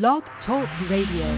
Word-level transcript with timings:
Blog 0.00 0.22
Talk 0.46 0.66
Radio. 0.88 1.28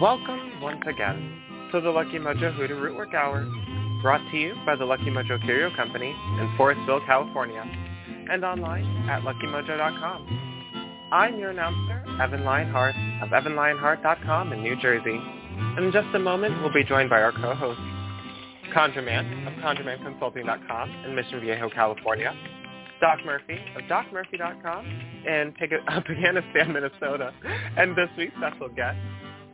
Welcome 0.00 0.62
once 0.62 0.80
again 0.86 1.43
to 1.74 1.80
the 1.80 1.90
Lucky 1.90 2.20
Mojo 2.20 2.54
Hoodoo 2.54 2.76
Rootwork 2.76 3.14
Hour, 3.14 3.44
brought 4.00 4.20
to 4.30 4.36
you 4.38 4.54
by 4.64 4.76
the 4.76 4.84
Lucky 4.84 5.06
Mojo 5.06 5.42
Curio 5.42 5.74
Company 5.74 6.10
in 6.10 6.54
Forestville, 6.56 7.04
California, 7.04 7.64
and 8.30 8.44
online 8.44 8.84
at 9.10 9.22
luckymojo.com. 9.22 11.08
I'm 11.10 11.36
your 11.36 11.50
announcer, 11.50 12.04
Evan 12.22 12.44
Lionheart 12.44 12.94
of 13.22 13.30
evanlionheart.com 13.30 14.52
in 14.52 14.62
New 14.62 14.80
Jersey. 14.80 15.20
In 15.76 15.90
just 15.92 16.06
a 16.14 16.18
moment, 16.20 16.62
we'll 16.62 16.72
be 16.72 16.84
joined 16.84 17.10
by 17.10 17.20
our 17.20 17.32
co-host, 17.32 17.80
ConjureMan 18.72 19.48
of 19.48 19.54
ConjureManConsulting.com 19.54 20.90
in 21.06 21.14
Mission 21.16 21.40
Viejo, 21.40 21.70
California, 21.70 22.32
Doc 23.00 23.18
Murphy 23.26 23.58
of 23.76 23.82
DocMurphy.com 23.90 24.86
in 25.26 25.52
Pig- 25.58 25.72
Paganistan, 26.06 26.72
Minnesota, 26.72 27.34
and 27.76 27.96
this 27.96 28.08
week's 28.16 28.36
special 28.36 28.68
guest, 28.68 28.96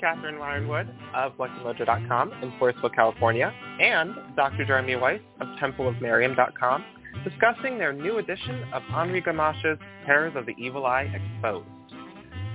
Catherine 0.01 0.37
Yronwode 0.37 0.89
of 1.15 1.33
LuckyMojo.com 1.37 2.33
in 2.43 2.51
Forestville, 2.53 2.95
California, 2.95 3.53
and 3.81 4.15
Dr. 4.37 4.65
Jeremy 4.65 4.97
Weiss 4.97 5.21
of 5.41 5.49
TempleOfMiriam.com, 5.59 6.85
discussing 7.25 7.79
their 7.79 7.93
new 7.93 8.19
edition 8.19 8.65
of 8.73 8.83
Henri 8.85 9.21
Gamache's 9.23 9.79
Terrors 10.07 10.33
of 10.37 10.47
the 10.47 10.55
Evil 10.59 10.87
Eye 10.87 11.13
Exposed. 11.15 11.69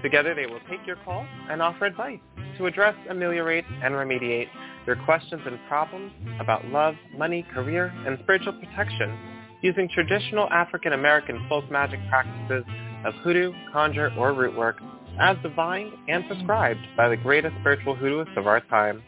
Together 0.01 0.33
they 0.35 0.45
will 0.45 0.59
take 0.69 0.85
your 0.85 0.97
call 0.97 1.25
and 1.49 1.61
offer 1.61 1.85
advice 1.85 2.19
to 2.57 2.65
address, 2.65 2.95
ameliorate, 3.09 3.65
and 3.83 3.93
remediate 3.93 4.47
your 4.85 4.95
questions 4.97 5.41
and 5.45 5.59
problems 5.67 6.11
about 6.39 6.65
love, 6.65 6.95
money, 7.17 7.45
career, 7.53 7.93
and 8.05 8.17
spiritual 8.23 8.53
protection 8.53 9.17
using 9.61 9.89
traditional 9.89 10.47
African 10.51 10.93
American 10.93 11.43
folk 11.49 11.69
magic 11.71 11.99
practices 12.09 12.63
of 13.03 13.13
hoodoo, 13.23 13.51
conjure, 13.71 14.11
or 14.17 14.33
root 14.33 14.55
work 14.55 14.77
as 15.19 15.37
divined 15.41 15.93
and 16.07 16.27
prescribed 16.27 16.81
by 16.97 17.09
the 17.09 17.17
greatest 17.17 17.55
spiritual 17.59 17.95
hoodooists 17.95 18.37
of 18.37 18.47
our 18.47 18.61
time. 18.61 19.01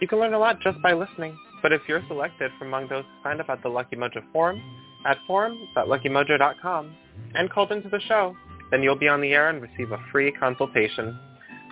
You 0.00 0.08
can 0.08 0.18
learn 0.18 0.34
a 0.34 0.38
lot 0.38 0.60
just 0.60 0.80
by 0.82 0.92
listening, 0.92 1.36
but 1.62 1.72
if 1.72 1.82
you're 1.88 2.02
selected 2.08 2.50
from 2.58 2.68
among 2.68 2.88
those 2.88 3.04
who 3.04 3.28
signed 3.28 3.40
up 3.40 3.48
at 3.48 3.62
the 3.62 3.68
Lucky 3.68 3.96
Mojo 3.96 4.22
forum 4.32 4.60
at 5.06 5.18
forums.luckymojo.com 5.26 6.94
and 7.34 7.50
called 7.50 7.72
into 7.72 7.88
the 7.88 8.00
show, 8.08 8.34
then 8.70 8.82
you'll 8.82 8.98
be 8.98 9.08
on 9.08 9.20
the 9.20 9.32
air 9.32 9.50
and 9.50 9.62
receive 9.62 9.92
a 9.92 9.98
free 10.10 10.32
consultation. 10.32 11.18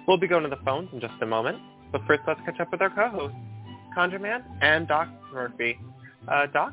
We'll 0.07 0.19
be 0.19 0.29
going 0.29 0.45
to 0.45 0.49
the 0.49 0.63
phones 0.65 0.89
in 0.93 1.01
just 1.01 1.15
a 1.21 1.27
moment, 1.27 1.59
but 1.91 2.03
first 2.07 2.23
let's 2.27 2.41
catch 2.45 2.61
up 2.61 2.71
with 2.71 2.81
our 2.83 2.91
co-hosts, 2.91 3.37
ConjureMan 3.97 4.43
and 4.61 4.87
Doc 4.89 5.09
Murphy. 5.33 5.79
Uh, 6.29 6.47
Doc? 6.53 6.73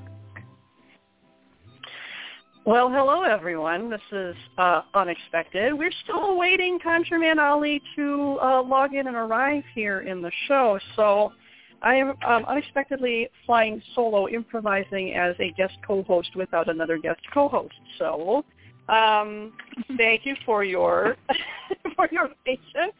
Well, 2.69 2.87
hello 2.87 3.23
everyone. 3.23 3.89
This 3.89 3.99
is 4.11 4.35
uh, 4.59 4.83
unexpected. 4.93 5.73
We're 5.73 5.91
still 6.03 6.25
awaiting 6.25 6.77
ConjureMan 6.77 7.39
Ali 7.39 7.81
to 7.95 8.37
uh, 8.43 8.61
log 8.61 8.93
in 8.93 9.07
and 9.07 9.15
arrive 9.15 9.63
here 9.73 10.01
in 10.01 10.21
the 10.21 10.31
show, 10.47 10.77
so 10.95 11.33
I 11.81 11.95
am 11.95 12.09
um, 12.27 12.45
unexpectedly 12.45 13.27
flying 13.47 13.81
solo, 13.95 14.27
improvising 14.27 15.15
as 15.15 15.35
a 15.39 15.51
guest 15.53 15.73
co-host 15.83 16.35
without 16.35 16.69
another 16.69 16.99
guest 16.99 17.21
co-host. 17.33 17.73
So, 17.97 18.45
um, 18.87 19.51
thank 19.97 20.27
you 20.27 20.35
for 20.45 20.63
your 20.63 21.17
for 21.95 22.07
your 22.11 22.29
patience. 22.45 22.93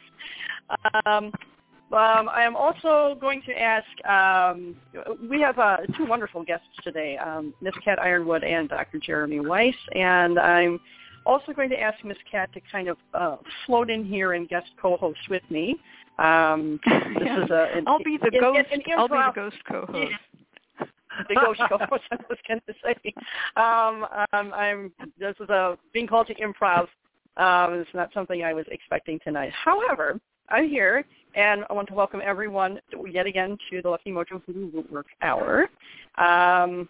Um, 1.06 1.32
um, 1.92 2.30
I 2.30 2.44
am 2.44 2.56
also 2.56 3.18
going 3.20 3.42
to 3.48 3.54
ask, 3.60 3.86
um, 4.08 4.76
we 5.30 5.42
have 5.42 5.58
uh, 5.58 5.78
two 5.98 6.06
wonderful 6.06 6.44
guests 6.44 6.68
today, 6.84 7.18
um, 7.18 7.54
Miss 7.62 7.74
Cat 7.84 7.98
Yronwode 8.00 8.46
and 8.46 8.70
Dr. 8.70 9.00
Jeremy 9.00 9.40
Weiss, 9.40 9.76
and 9.96 10.38
I'm 10.40 10.80
also 11.26 11.52
going 11.52 11.70
to 11.70 11.80
ask 11.80 12.04
Miss 12.06 12.18
Cat 12.32 12.52
to 12.54 12.62
kind 12.72 12.90
of 12.90 12.98
uh, 13.14 13.38
float 13.66 13.90
in 13.90 14.06
here 14.06 14.34
and 14.34 14.48
guest 14.48 14.68
co-host 14.82 15.20
with 15.30 15.44
me. 15.50 15.78
Um, 16.20 16.80
this 16.86 17.24
Yeah. 17.26 17.44
is 17.44 17.50
a, 17.50 17.70
an, 17.76 17.86
I'll 17.88 18.00
be 18.04 18.18
the 18.18 18.28
an- 18.34 18.40
ghost. 18.40 18.68
an 18.72 18.82
I'll 18.98 19.08
be 19.08 19.16
the 19.16 19.32
ghost 19.34 19.58
co-host. 19.68 20.14
the 21.30 21.36
ghost 21.36 21.62
co-host. 21.70 22.04
I 22.12 22.18
was 22.30 22.38
going 22.48 22.62
to 22.68 22.74
say, 22.84 23.14
um, 23.56 24.06
um, 24.34 24.54
I'm. 24.54 24.92
This 25.18 25.36
is 25.40 25.50
a 25.50 25.78
being 25.94 26.08
called 26.08 26.28
to 26.28 26.36
improv. 26.36 26.88
Um, 27.38 27.74
it's 27.80 27.90
not 27.94 28.12
something 28.14 28.44
I 28.44 28.54
was 28.54 28.66
expecting 28.70 29.20
tonight. 29.24 29.52
However, 29.54 30.20
I'm 30.50 30.68
here, 30.68 31.06
and 31.36 31.64
I 31.70 31.74
want 31.74 31.88
to 31.90 31.94
welcome 31.94 32.22
everyone 32.24 32.80
yet 33.10 33.26
again 33.26 33.58
to 33.70 33.82
the 33.82 33.90
Lucky 33.90 34.12
Mojo 34.12 34.42
Hoodoo 34.46 34.72
Rootwork 34.72 35.06
Hour. 35.22 35.70
Um, 36.18 36.90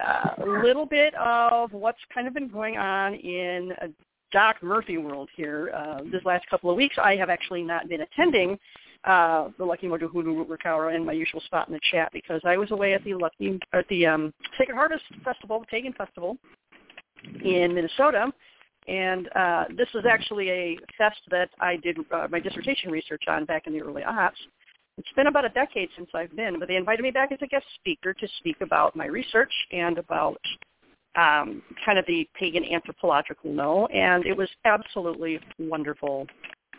a 0.00 0.44
little 0.46 0.86
bit 0.86 1.14
of 1.14 1.72
what's 1.72 1.98
kind 2.12 2.26
of 2.26 2.34
been 2.34 2.48
going 2.48 2.78
on 2.78 3.14
in 3.14 3.72
uh, 3.82 3.88
Doc 4.32 4.56
Murphy 4.62 4.96
world 4.96 5.28
here. 5.36 5.70
Uh, 5.74 6.00
this 6.10 6.24
last 6.24 6.48
couple 6.48 6.70
of 6.70 6.76
weeks, 6.76 6.96
I 7.02 7.16
have 7.16 7.28
actually 7.28 7.62
not 7.62 7.88
been 7.88 8.00
attending 8.00 8.58
uh, 9.04 9.48
the 9.58 9.64
Lucky 9.64 9.86
Mojo 9.86 10.10
Rootwork 10.10 10.64
Hour 10.64 10.92
in 10.92 11.04
my 11.04 11.12
usual 11.12 11.40
spot 11.40 11.68
in 11.68 11.74
the 11.74 11.80
chat 11.90 12.10
because 12.12 12.40
I 12.44 12.56
was 12.56 12.70
away 12.70 12.94
at 12.94 13.04
the 13.04 13.14
Lucky 13.14 13.58
at 13.72 13.86
the 13.88 14.06
um, 14.06 14.32
Sacred 14.58 14.76
Harvest 14.76 15.04
Festival, 15.24 15.60
the 15.60 15.66
Pagan 15.66 15.92
Festival 15.92 16.38
in 17.44 17.74
Minnesota. 17.74 18.32
And 18.88 19.28
uh, 19.34 19.64
this 19.76 19.88
is 19.94 20.04
actually 20.08 20.50
a 20.50 20.78
fest 20.98 21.20
that 21.30 21.50
I 21.60 21.76
did 21.76 21.98
uh, 22.12 22.28
my 22.30 22.40
dissertation 22.40 22.90
research 22.90 23.24
on 23.28 23.44
back 23.44 23.66
in 23.66 23.72
the 23.72 23.80
early 23.80 24.02
aughts. 24.02 24.40
It's 24.98 25.12
been 25.16 25.28
about 25.28 25.44
a 25.44 25.48
decade 25.50 25.88
since 25.96 26.10
I've 26.14 26.34
been, 26.36 26.58
but 26.58 26.68
they 26.68 26.76
invited 26.76 27.02
me 27.02 27.10
back 27.10 27.32
as 27.32 27.38
a 27.42 27.46
guest 27.46 27.64
speaker 27.76 28.12
to 28.12 28.28
speak 28.38 28.56
about 28.60 28.94
my 28.94 29.06
research 29.06 29.52
and 29.70 29.98
about 29.98 30.40
um, 31.16 31.62
kind 31.84 31.98
of 31.98 32.04
the 32.06 32.28
pagan 32.38 32.64
anthropological 32.64 33.52
know, 33.52 33.86
and 33.86 34.26
it 34.26 34.36
was 34.36 34.48
absolutely 34.64 35.40
wonderful, 35.58 36.26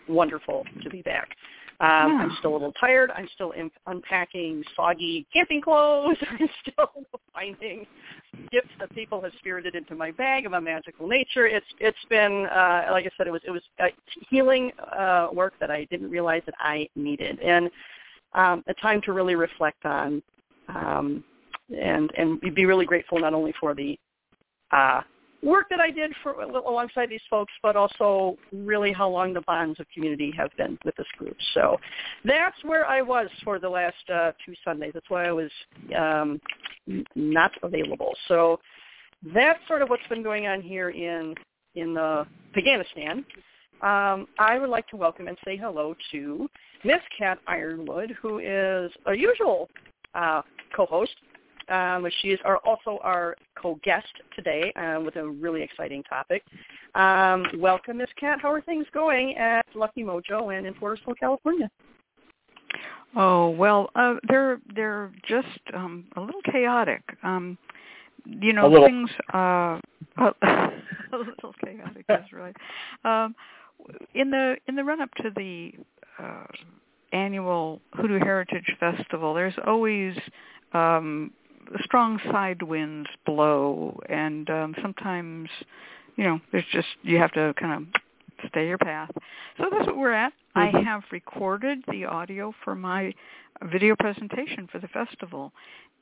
wonderful 0.08 0.66
to 0.84 0.90
be 0.90 1.02
back. 1.02 1.30
Um, 1.79 2.17
I'm 2.22 2.35
still 2.39 2.51
a 2.51 2.53
little 2.53 2.73
tired. 2.73 3.11
I'm 3.11 3.28
still 3.34 3.51
in, 3.51 3.69
unpacking 3.88 4.63
soggy 4.75 5.25
camping 5.34 5.61
clothes. 5.61 6.17
I'm 6.29 6.50
still 6.61 6.89
finding 7.34 7.85
gifts 8.51 8.69
that 8.79 8.94
people 8.94 9.22
have 9.22 9.31
spirited 9.39 9.75
into 9.75 9.95
my 9.95 10.12
bag 10.12 10.45
of 10.45 10.53
a 10.53 10.62
magical 10.62 11.07
nature. 11.07 11.47
It's 11.47 11.66
it's 11.79 11.97
been 12.09 12.45
uh, 12.45 12.88
like 12.91 13.06
I 13.06 13.09
said, 13.17 13.28
it 13.28 13.31
was 13.31 13.41
it 13.45 13.51
was 13.51 13.63
uh, 13.79 13.88
healing 14.29 14.72
uh, 14.97 15.28
work 15.33 15.53
that 15.59 15.72
I 15.72 15.85
didn't 15.85 16.09
realize 16.09 16.44
that 16.45 16.56
I 16.59 16.88
needed, 16.95 17.39
and 17.39 17.69
um, 18.33 18.63
a 18.67 18.73
time 18.75 19.01
to 19.03 19.13
really 19.13 19.35
reflect 19.35 19.83
on 19.85 20.22
um, 20.69 21.23
and 21.75 22.12
and 22.17 22.39
be 22.56 22.66
really 22.66 22.85
grateful 22.85 23.19
not 23.19 23.33
only 23.33 23.53
for 23.59 23.73
the 23.73 23.97
uh, 24.72 25.01
work 25.44 25.68
that 25.70 25.80
I 25.80 25.92
did 25.92 26.12
for 26.24 26.42
alongside 26.42 27.09
these 27.09 27.22
folks, 27.30 27.52
but 27.62 27.76
also 27.76 28.38
really 28.52 28.94
how 28.94 29.09
long 29.09 29.34
the 29.34 29.42
bonds 29.42 29.80
of 29.80 29.86
community 29.94 30.34
have 30.38 30.50
been 30.58 30.78
with 30.86 30.96
this 30.96 31.08
group. 31.18 31.36
So 31.54 31.78
that's 32.24 32.56
where 32.64 32.86
I 32.86 33.02
was 33.02 33.28
for 33.44 33.59
the 33.59 33.70
last 33.70 34.09
uh, 34.14 34.31
two 34.46 34.54
Sundays. 34.64 34.92
That's 34.94 35.09
why 35.09 35.26
I 35.26 35.31
was 35.31 35.52
um, 35.98 36.40
not 37.16 37.52
available. 37.62 38.14
So 38.28 38.59
that's 39.34 39.59
sort 39.68 39.81
of 39.81 39.90
what's 39.90 40.08
been 40.09 40.24
going 40.24 40.48
on 40.48 40.62
here 40.62 40.90
in 40.90 41.36
in 41.75 41.94
the 41.94 42.25
Paganistan. 42.54 43.25
Um, 43.81 44.28
I 44.40 44.60
would 44.60 44.70
like 44.70 44.88
to 44.90 44.96
welcome 44.96 45.28
and 45.28 45.38
say 45.44 45.58
hello 45.58 45.96
to 46.12 46.50
Miss 46.86 47.02
Cat 47.18 47.40
Yronwode, 47.50 48.12
who 48.22 48.40
is 48.40 48.92
a 49.08 49.14
usual 49.14 49.70
uh, 50.14 50.42
co-host 50.75 51.16
um, 51.69 52.07
she 52.21 52.30
is 52.30 52.39
our, 52.45 52.57
also 52.60 53.00
our 53.04 53.36
co-guest 53.56 54.07
today 54.36 54.71
uh, 54.75 55.00
with 55.01 55.15
a 55.15 55.27
really 55.27 55.62
exciting 55.62 56.04
topic. 56.04 56.44
Um, 56.95 57.45
welcome, 57.57 57.98
Miss 57.98 58.10
Cat. 58.19 58.39
How 58.42 58.51
are 58.51 58.62
things 58.62 58.86
going 58.94 59.36
at 59.38 59.65
Lucky 59.75 60.04
Mojo 60.04 60.56
and 60.57 60.68
in 60.68 60.74
Forestville, 60.75 61.18
California? 61.19 61.69
Oh 63.15 63.50
well, 63.50 63.92
uh, 63.95 64.15
they're 64.27 64.60
they're 64.75 65.12
just 65.27 65.48
um, 65.74 66.06
a 66.15 66.21
little 66.21 66.42
chaotic. 66.51 67.01
Um, 67.21 67.57
you 68.25 68.54
know, 68.54 68.74
A 68.74 68.86
things 68.86 69.10
uh, 69.33 69.80
a 70.18 71.18
little 71.18 71.54
chaotic. 71.63 72.06
That's 72.07 72.31
right. 72.33 72.56
Um, 73.06 73.36
in 74.15 74.31
the 74.31 74.56
in 74.68 74.75
the 74.75 74.83
run 74.83 75.01
up 75.01 75.13
to 75.15 75.30
the 75.36 75.74
uh, 76.19 76.45
annual 77.12 77.81
Hoodoo 77.94 78.19
Heritage 78.19 78.75
Festival, 78.80 79.33
there's 79.33 79.56
always 79.65 80.15
um, 80.74 81.31
strong 81.83 82.19
side 82.31 82.62
winds 82.62 83.10
blow, 83.25 84.00
and 84.10 84.50
um, 84.50 84.75
sometimes, 84.81 85.50
you 86.15 86.24
know, 86.24 86.39
there's 86.51 86.65
just 86.71 86.88
you 87.01 87.18
have 87.18 87.31
to 87.33 87.54
kind 87.60 87.74
of 87.74 88.01
stay 88.50 88.68
your 88.68 88.77
path. 88.77 89.10
So 89.57 89.65
that's 89.71 89.86
what 89.88 89.98
we're 89.98 90.13
at. 90.13 90.33
Mm-hmm. 90.56 90.77
I 90.77 90.81
have 90.83 91.04
recorded 91.12 91.80
the 91.89 92.06
audio 92.06 92.54
for 92.63 92.75
my 92.75 93.13
video 93.71 93.95
presentation 93.95 94.68
for 94.71 94.80
the 94.80 94.88
festival, 94.89 95.51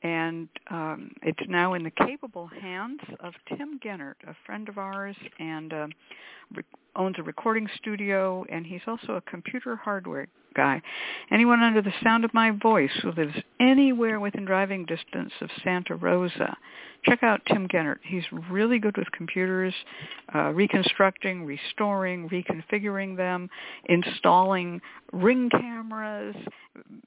and 0.02 0.48
um, 0.70 1.12
it's 1.22 1.42
now 1.48 1.74
in 1.74 1.82
the 1.84 1.90
capable 1.90 2.46
hands 2.46 3.00
of 3.20 3.34
Tim 3.48 3.78
Gennert, 3.84 4.14
a 4.26 4.34
friend 4.44 4.68
of 4.68 4.78
ours, 4.78 5.16
and 5.38 5.72
re- 6.54 6.64
owns 6.96 7.16
a 7.18 7.22
recording 7.22 7.68
studio, 7.76 8.44
and 8.50 8.66
he's 8.66 8.82
also 8.86 9.14
a 9.14 9.20
computer 9.22 9.76
hardware 9.76 10.28
guy. 10.54 10.82
Anyone 11.30 11.62
under 11.62 11.82
the 11.82 11.92
sound 12.02 12.24
of 12.24 12.34
my 12.34 12.50
voice 12.50 12.90
who 13.02 13.12
lives 13.12 13.34
anywhere 13.60 14.20
within 14.20 14.44
driving 14.44 14.84
distance 14.84 15.32
of 15.40 15.48
Santa 15.64 15.96
Rosa, 15.96 16.56
check 17.04 17.22
out 17.22 17.40
Tim 17.46 17.68
Gennert. 17.68 17.98
He's 18.02 18.24
really 18.50 18.78
good 18.78 18.96
with 18.96 19.10
computers, 19.12 19.74
uh, 20.34 20.50
reconstructing, 20.50 21.44
restoring, 21.44 22.28
reconfiguring 22.28 23.16
them, 23.16 23.48
installing 23.86 24.80
ring 25.12 25.48
cameras, 25.50 26.36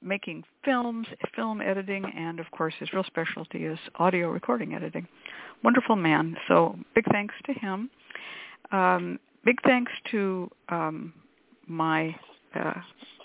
making 0.02 0.44
films, 0.64 1.06
film 1.34 1.60
editing, 1.60 2.04
and 2.16 2.40
of 2.40 2.50
course 2.50 2.74
his 2.78 2.92
real 2.92 3.04
specialty 3.04 3.64
is 3.64 3.78
audio 3.96 4.30
recording 4.30 4.74
editing. 4.74 5.06
Wonderful 5.64 5.96
man. 5.96 6.36
So 6.48 6.78
big 6.94 7.04
thanks 7.10 7.34
to 7.46 7.52
him. 7.52 7.90
Um, 8.72 9.18
big 9.46 9.62
thanks 9.62 9.92
to 10.10 10.50
um, 10.68 11.14
my 11.66 12.14
uh, 12.54 12.74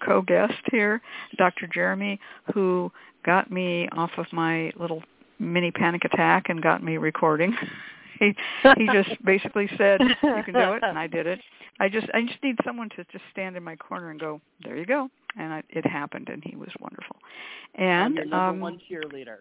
co-guest 0.05 0.61
here, 0.71 1.01
Dr. 1.37 1.67
Jeremy, 1.67 2.19
who 2.53 2.91
got 3.25 3.51
me 3.51 3.89
off 3.91 4.11
of 4.17 4.27
my 4.31 4.71
little 4.79 5.03
mini 5.39 5.71
panic 5.71 6.05
attack 6.05 6.45
and 6.49 6.61
got 6.61 6.83
me 6.83 6.97
recording. 6.97 7.55
he 8.19 8.35
he 8.77 8.87
just 8.93 9.23
basically 9.25 9.69
said, 9.77 9.99
"You 10.01 10.43
can 10.43 10.53
do 10.53 10.73
it," 10.73 10.83
and 10.83 10.97
I 10.97 11.07
did 11.07 11.27
it. 11.27 11.41
I 11.79 11.89
just 11.89 12.07
I 12.13 12.21
just 12.21 12.41
need 12.43 12.55
someone 12.63 12.89
to 12.89 13.03
just 13.11 13.23
stand 13.31 13.57
in 13.57 13.63
my 13.63 13.75
corner 13.75 14.11
and 14.11 14.19
go, 14.19 14.39
"There 14.63 14.77
you 14.77 14.85
go," 14.85 15.09
and 15.37 15.51
I, 15.53 15.63
it 15.69 15.85
happened, 15.85 16.29
and 16.29 16.43
he 16.45 16.55
was 16.55 16.69
wonderful. 16.79 17.15
And 17.75 17.89
I'm 17.89 18.13
your 18.13 18.25
number 18.25 18.49
um, 18.51 18.59
one 18.59 18.79
cheerleader. 18.89 19.39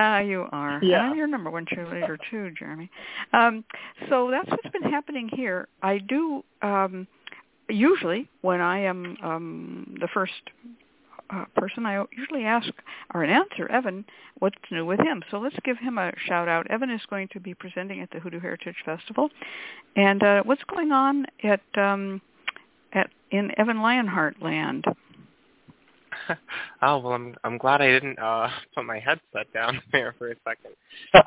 Ah, 0.00 0.18
uh, 0.18 0.20
you 0.20 0.46
are. 0.52 0.78
Yeah. 0.80 0.98
And 0.98 1.06
I'm 1.08 1.16
your 1.16 1.26
number 1.26 1.50
one 1.50 1.66
cheerleader 1.66 2.16
too, 2.30 2.52
Jeremy. 2.56 2.88
Um, 3.32 3.64
so 4.08 4.30
that's 4.30 4.48
what's 4.48 4.68
been 4.68 4.88
happening 4.88 5.28
here. 5.32 5.66
I 5.82 5.98
do 5.98 6.44
um, 6.62 7.08
usually 7.68 8.28
when 8.42 8.60
I 8.60 8.78
am 8.78 9.16
um, 9.24 9.96
the 10.00 10.06
first 10.14 10.32
uh, 11.30 11.46
person, 11.56 11.84
I 11.84 12.04
usually 12.16 12.44
ask 12.44 12.68
or 13.12 13.24
answer 13.24 13.68
Evan 13.70 14.04
what's 14.38 14.56
new 14.70 14.86
with 14.86 15.00
him. 15.00 15.24
So 15.32 15.38
let's 15.38 15.56
give 15.64 15.78
him 15.78 15.98
a 15.98 16.12
shout 16.26 16.48
out. 16.48 16.70
Evan 16.70 16.90
is 16.90 17.02
going 17.10 17.26
to 17.32 17.40
be 17.40 17.54
presenting 17.54 18.00
at 18.00 18.10
the 18.12 18.20
Hoodoo 18.20 18.38
Heritage 18.38 18.76
Festival, 18.84 19.30
and 19.96 20.22
uh, 20.22 20.42
what's 20.44 20.62
going 20.64 20.92
on 20.92 21.26
at 21.42 21.60
um, 21.76 22.22
at 22.92 23.10
in 23.32 23.50
Evan 23.58 23.82
Lionheart 23.82 24.40
land? 24.40 24.84
oh 26.82 26.98
well, 26.98 27.12
I'm 27.12 27.34
I'm 27.44 27.58
glad 27.58 27.80
I 27.80 27.88
didn't 27.88 28.18
uh 28.18 28.48
put 28.74 28.84
my 28.84 28.98
headset 28.98 29.52
down 29.52 29.80
there 29.92 30.14
for 30.18 30.30
a 30.30 30.34
second. 30.44 30.74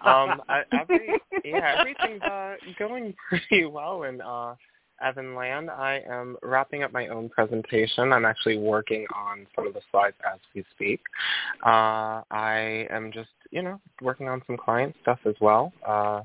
Um, 0.06 0.42
every 0.72 1.20
yeah, 1.44 1.76
everything's 1.80 2.22
uh 2.22 2.56
going 2.78 3.14
pretty 3.30 3.66
well, 3.66 4.04
and 4.04 4.22
uh 4.22 4.56
Evan 5.02 5.36
Land. 5.36 5.70
I 5.70 6.04
am 6.08 6.38
wrapping 6.44 6.84
up 6.84 6.92
my 6.92 7.08
own 7.08 7.30
presentation. 7.30 8.14
I'm 8.14 8.26
actually 8.26 8.58
working 8.58 9.06
on 9.16 9.48
some 9.56 9.68
of 9.68 9.74
the 9.74 9.82
slides 9.92 10.16
as 10.32 10.40
we 10.56 10.64
speak. 10.76 11.02
Uh, 11.66 12.22
I 12.30 12.88
am 12.90 13.12
just, 13.12 13.30
you 13.50 13.64
know, 13.64 13.80
working 14.02 14.28
on 14.28 14.42
some 14.48 14.58
client 14.58 14.96
stuff 15.02 15.20
as 15.26 15.36
well. 15.42 15.74
Uh, 15.86 16.22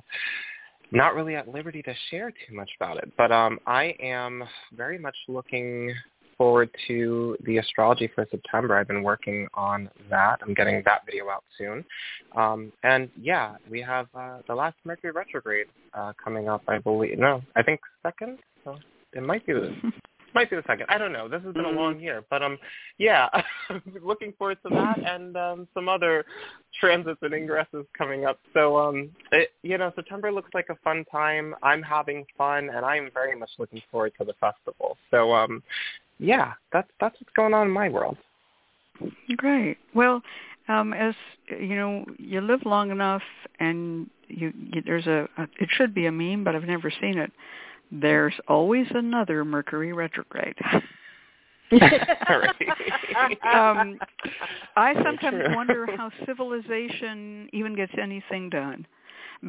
not 0.92 1.14
really 1.14 1.34
at 1.34 1.48
liberty 1.48 1.82
to 1.82 1.94
share 2.10 2.30
too 2.30 2.54
much 2.54 2.70
about 2.78 2.98
it, 2.98 3.10
but 3.16 3.32
um, 3.32 3.58
I 3.66 3.96
am 4.00 4.44
very 4.72 4.98
much 4.98 5.16
looking 5.26 5.92
forward 6.36 6.70
to 6.88 7.36
the 7.44 7.58
astrology 7.58 8.10
for 8.14 8.26
September. 8.30 8.76
I've 8.76 8.88
been 8.88 9.02
working 9.02 9.48
on 9.54 9.90
that. 10.10 10.40
I'm 10.42 10.54
getting 10.54 10.82
that 10.84 11.02
video 11.06 11.28
out 11.28 11.44
soon. 11.56 11.84
Um, 12.36 12.72
and 12.82 13.08
yeah, 13.20 13.56
we 13.70 13.80
have 13.82 14.06
uh, 14.14 14.38
the 14.46 14.54
last 14.54 14.76
Mercury 14.84 15.12
retrograde 15.12 15.66
uh, 15.94 16.12
coming 16.22 16.48
up, 16.48 16.62
I 16.68 16.78
believe. 16.78 17.18
No, 17.18 17.42
I 17.54 17.62
think 17.62 17.80
second 18.02 18.38
so 18.64 18.76
it 19.12 19.22
might 19.22 19.46
be 19.46 19.52
might 20.36 20.50
be 20.50 20.56
the 20.56 20.62
second. 20.66 20.86
I 20.90 20.98
don't 20.98 21.12
know. 21.12 21.28
This 21.28 21.42
has 21.42 21.54
been 21.54 21.64
mm-hmm. 21.64 21.78
a 21.78 21.80
long 21.80 21.98
year, 21.98 22.22
but 22.30 22.42
um, 22.42 22.58
yeah, 22.98 23.28
looking 24.02 24.34
forward 24.38 24.58
to 24.64 24.74
that 24.74 24.98
and 24.98 25.36
um 25.36 25.66
some 25.74 25.88
other 25.88 26.24
transits 26.78 27.18
and 27.22 27.32
ingresses 27.32 27.86
coming 27.96 28.26
up. 28.26 28.38
So 28.52 28.76
um, 28.76 29.10
it, 29.32 29.50
you 29.62 29.78
know, 29.78 29.90
September 29.96 30.30
looks 30.30 30.50
like 30.52 30.66
a 30.68 30.76
fun 30.84 31.04
time. 31.10 31.54
I'm 31.62 31.82
having 31.82 32.26
fun, 32.36 32.68
and 32.68 32.84
I'm 32.84 33.10
very 33.12 33.36
much 33.36 33.50
looking 33.58 33.80
forward 33.90 34.12
to 34.18 34.24
the 34.24 34.34
festival. 34.34 34.98
So 35.10 35.32
um, 35.32 35.62
yeah, 36.18 36.52
that's 36.72 36.88
that's 37.00 37.16
what's 37.18 37.32
going 37.34 37.54
on 37.54 37.66
in 37.66 37.72
my 37.72 37.88
world. 37.88 38.18
Great. 39.36 39.78
Well, 39.94 40.22
um, 40.68 40.92
as 40.92 41.14
you 41.48 41.76
know, 41.76 42.04
you 42.18 42.42
live 42.42 42.60
long 42.66 42.90
enough, 42.90 43.22
and 43.58 44.10
you, 44.28 44.52
you 44.54 44.82
there's 44.84 45.06
a, 45.06 45.28
a 45.38 45.42
it 45.58 45.70
should 45.72 45.94
be 45.94 46.06
a 46.06 46.12
meme, 46.12 46.44
but 46.44 46.54
I've 46.54 46.64
never 46.64 46.90
seen 46.90 47.16
it 47.18 47.32
there's 47.90 48.34
always 48.48 48.86
another 48.94 49.44
Mercury 49.44 49.92
retrograde. 49.92 50.56
um, 51.72 51.80
I 54.76 54.94
sometimes 55.02 55.42
wonder 55.50 55.86
how 55.96 56.10
civilization 56.24 57.48
even 57.52 57.74
gets 57.74 57.92
anything 58.00 58.50
done 58.50 58.86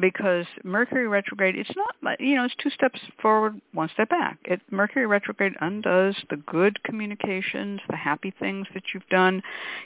because 0.00 0.46
Mercury 0.64 1.08
retrograde 1.08 1.56
it's 1.56 1.70
not 1.76 1.94
like, 2.02 2.20
you 2.20 2.36
know 2.36 2.44
it's 2.44 2.54
two 2.62 2.70
steps 2.70 3.00
forward 3.20 3.60
one 3.72 3.88
step 3.92 4.08
back. 4.08 4.38
It 4.44 4.60
Mercury 4.70 5.06
retrograde 5.06 5.54
undoes 5.60 6.14
the 6.30 6.36
good 6.36 6.82
communications 6.84 7.80
the 7.88 7.96
happy 7.96 8.32
things 8.38 8.66
that 8.74 8.82
you've 8.92 9.08
done. 9.08 9.42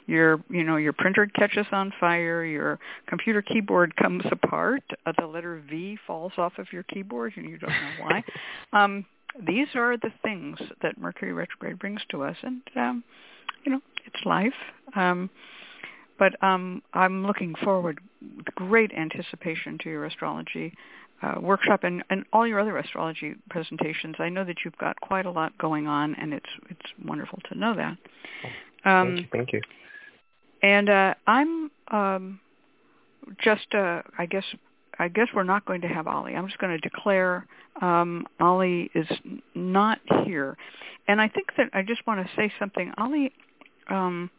Your 0.07 0.43
you 0.49 0.65
know 0.65 0.77
your 0.77 0.93
printer 0.93 1.27
catches 1.27 1.67
on 1.73 1.93
fire 2.01 2.45
your 2.45 2.79
computer 3.07 3.43
keyboard 3.43 3.95
comes 4.03 4.25
apart 4.31 4.83
uh, 5.07 5.13
the 5.19 5.27
letter 5.27 5.63
V 5.69 5.99
falls 6.07 6.33
off 6.37 6.55
of 6.59 6.73
your 6.73 6.83
keyboard 6.85 7.33
and 7.37 7.49
you 7.49 7.59
don't 7.59 7.71
know 7.71 8.05
why. 8.05 8.25
Um 8.73 9.05
these 9.47 9.69
are 9.75 9.97
the 9.97 10.13
things 10.23 10.59
that 10.83 10.99
Mercury 10.99 11.33
retrograde 11.33 11.79
brings 11.79 12.01
to 12.11 12.23
us 12.23 12.37
and 12.43 12.61
um 12.77 13.05
you 13.65 13.73
know 13.73 13.81
it's 14.07 14.25
life. 14.25 14.53
Um 14.95 15.31
but 16.19 16.43
um, 16.43 16.83
I'm 16.93 17.27
looking 17.27 17.55
forward 17.63 18.01
with 18.37 18.47
great 18.55 18.93
anticipation 18.93 19.79
to 19.83 19.91
your 19.91 20.05
astrology 20.07 20.75
uh, 21.23 21.41
workshop 21.41 21.85
and, 21.85 22.03
and 22.11 22.25
all 22.33 22.47
your 22.47 22.59
other 22.59 22.77
astrology 22.77 23.35
presentations. 23.49 24.17
I 24.19 24.29
know 24.29 24.45
that 24.45 24.57
you've 24.65 24.77
got 24.79 25.01
quite 25.01 25.27
a 25.27 25.31
lot 25.31 25.57
going 25.59 25.87
on, 25.87 26.15
and 26.17 26.35
it's 26.35 26.49
it's 26.69 26.91
wonderful 27.05 27.39
to 27.51 27.59
know 27.59 27.75
that. 27.75 27.97
Um, 28.85 29.07
thank 29.07 29.21
you. 29.21 29.27
Thank 29.33 29.53
you. 29.53 29.61
And 30.63 30.89
uh, 30.89 31.15
I'm 31.27 31.71
um, 31.91 32.41
just, 33.43 33.75
uh, 33.75 34.03
I 34.19 34.27
guess, 34.27 34.45
I 34.99 35.09
guess 35.09 35.29
we're 35.35 35.43
not 35.43 35.65
going 35.65 35.81
to 35.83 35.89
have 35.89 36.07
Ali. 36.07 36.35
I'm 36.35 36.47
just 36.47 36.59
going 36.59 36.73
to 36.73 36.89
declare 36.89 37.47
um, 37.81 38.27
Ali 38.41 38.91
is 38.95 39.07
not 39.55 39.99
here, 40.25 40.57
and 41.09 41.21
I 41.21 41.29
think 41.29 41.49
that 41.57 41.71
I 41.73 41.83
just 41.83 42.07
want 42.07 42.25
to 42.25 42.33
say 42.37 42.53
something. 42.59 42.93
Ali. 42.99 43.33
Um, 43.89 44.31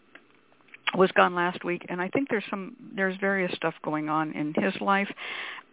was 0.96 1.12
gone 1.12 1.36
last 1.36 1.64
week 1.64 1.86
and 1.90 2.02
I 2.02 2.10
think 2.10 2.30
there's 2.30 2.44
some 2.50 2.76
there's 2.96 3.16
various 3.20 3.54
stuff 3.56 3.74
going 3.84 4.10
on 4.10 4.32
in 4.34 4.54
his 4.54 4.74
life. 4.82 5.10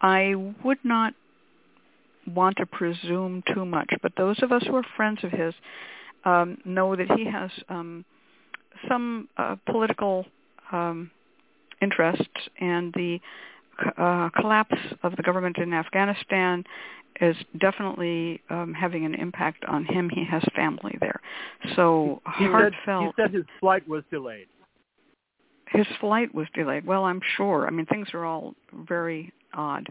I 0.00 0.34
would 0.64 0.78
not 0.84 1.14
want 2.26 2.56
to 2.58 2.66
presume 2.66 3.42
too 3.54 3.64
much, 3.64 3.90
but 4.02 4.12
those 4.16 4.42
of 4.42 4.52
us 4.52 4.62
who 4.66 4.76
are 4.76 4.84
friends 4.96 5.18
of 5.22 5.30
his 5.30 5.54
um, 6.24 6.58
know 6.64 6.96
that 6.96 7.10
he 7.12 7.24
has 7.24 7.50
um, 7.68 8.04
some 8.88 9.28
uh, 9.36 9.56
political 9.66 10.26
um, 10.72 11.10
interests, 11.80 12.26
and 12.60 12.92
the 12.94 13.18
uh, 13.96 14.28
collapse 14.38 14.76
of 15.02 15.16
the 15.16 15.22
government 15.22 15.56
in 15.58 15.72
Afghanistan 15.72 16.64
is 17.20 17.36
definitely 17.58 18.40
um, 18.50 18.74
having 18.74 19.04
an 19.04 19.14
impact 19.14 19.64
on 19.66 19.84
him. 19.84 20.08
He 20.10 20.24
has 20.24 20.42
family 20.54 20.96
there, 21.00 21.20
so 21.74 22.20
he 22.38 22.46
heartfelt. 22.46 23.14
Said, 23.16 23.30
he 23.30 23.32
said 23.32 23.34
his 23.34 23.44
flight 23.60 23.86
was 23.88 24.02
delayed 24.10 24.46
his 25.70 25.86
flight 26.00 26.34
was 26.34 26.46
delayed. 26.54 26.84
Well, 26.84 27.04
I'm 27.04 27.20
sure. 27.36 27.66
I 27.66 27.70
mean, 27.70 27.86
things 27.86 28.08
are 28.14 28.24
all 28.24 28.54
very 28.86 29.32
odd. 29.54 29.86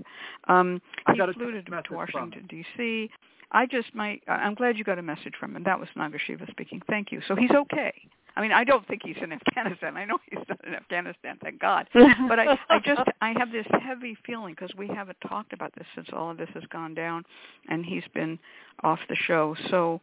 Um, 0.48 0.82
he 1.12 1.22
flew 1.34 1.52
to, 1.52 1.62
to 1.62 1.94
Washington 1.94 2.46
D.C. 2.50 3.10
I 3.52 3.66
just 3.66 3.94
my 3.96 4.20
I'm 4.28 4.54
glad 4.54 4.78
you 4.78 4.84
got 4.84 5.00
a 5.00 5.04
message 5.04 5.34
from 5.40 5.56
him. 5.56 5.64
That 5.64 5.80
was 5.80 5.90
Nagashiva 5.98 6.50
speaking. 6.52 6.82
Thank 6.88 7.12
you. 7.12 7.22
So 7.28 7.36
he's 7.36 7.52
okay. 7.52 7.94
I 8.36 8.42
mean, 8.42 8.52
I 8.52 8.64
don't 8.64 8.88
think 8.88 9.02
he's 9.04 9.18
in 9.22 9.34
Afghanistan. 9.34 9.98
I 9.98 10.06
know 10.06 10.18
he's 10.30 10.40
not 10.48 10.66
in 10.66 10.74
Afghanistan, 10.74 11.38
thank 11.44 11.60
God. 11.60 11.88
But 11.94 12.40
I, 12.40 12.58
I 12.70 12.80
just, 12.80 13.02
I 13.22 13.34
have 13.38 13.52
this 13.52 13.66
heavy 13.82 14.18
feeling 14.26 14.56
because 14.58 14.74
we 14.78 14.88
haven't 14.88 15.18
talked 15.28 15.52
about 15.52 15.74
this 15.76 15.86
since 15.96 16.08
all 16.14 16.32
of 16.32 16.38
this 16.38 16.48
has 16.54 16.64
gone 16.72 16.94
down, 16.94 17.26
and 17.68 17.86
he's 17.86 18.04
been 18.14 18.40
off 18.84 19.00
the 19.10 19.16
show. 19.16 19.56
So 19.70 20.00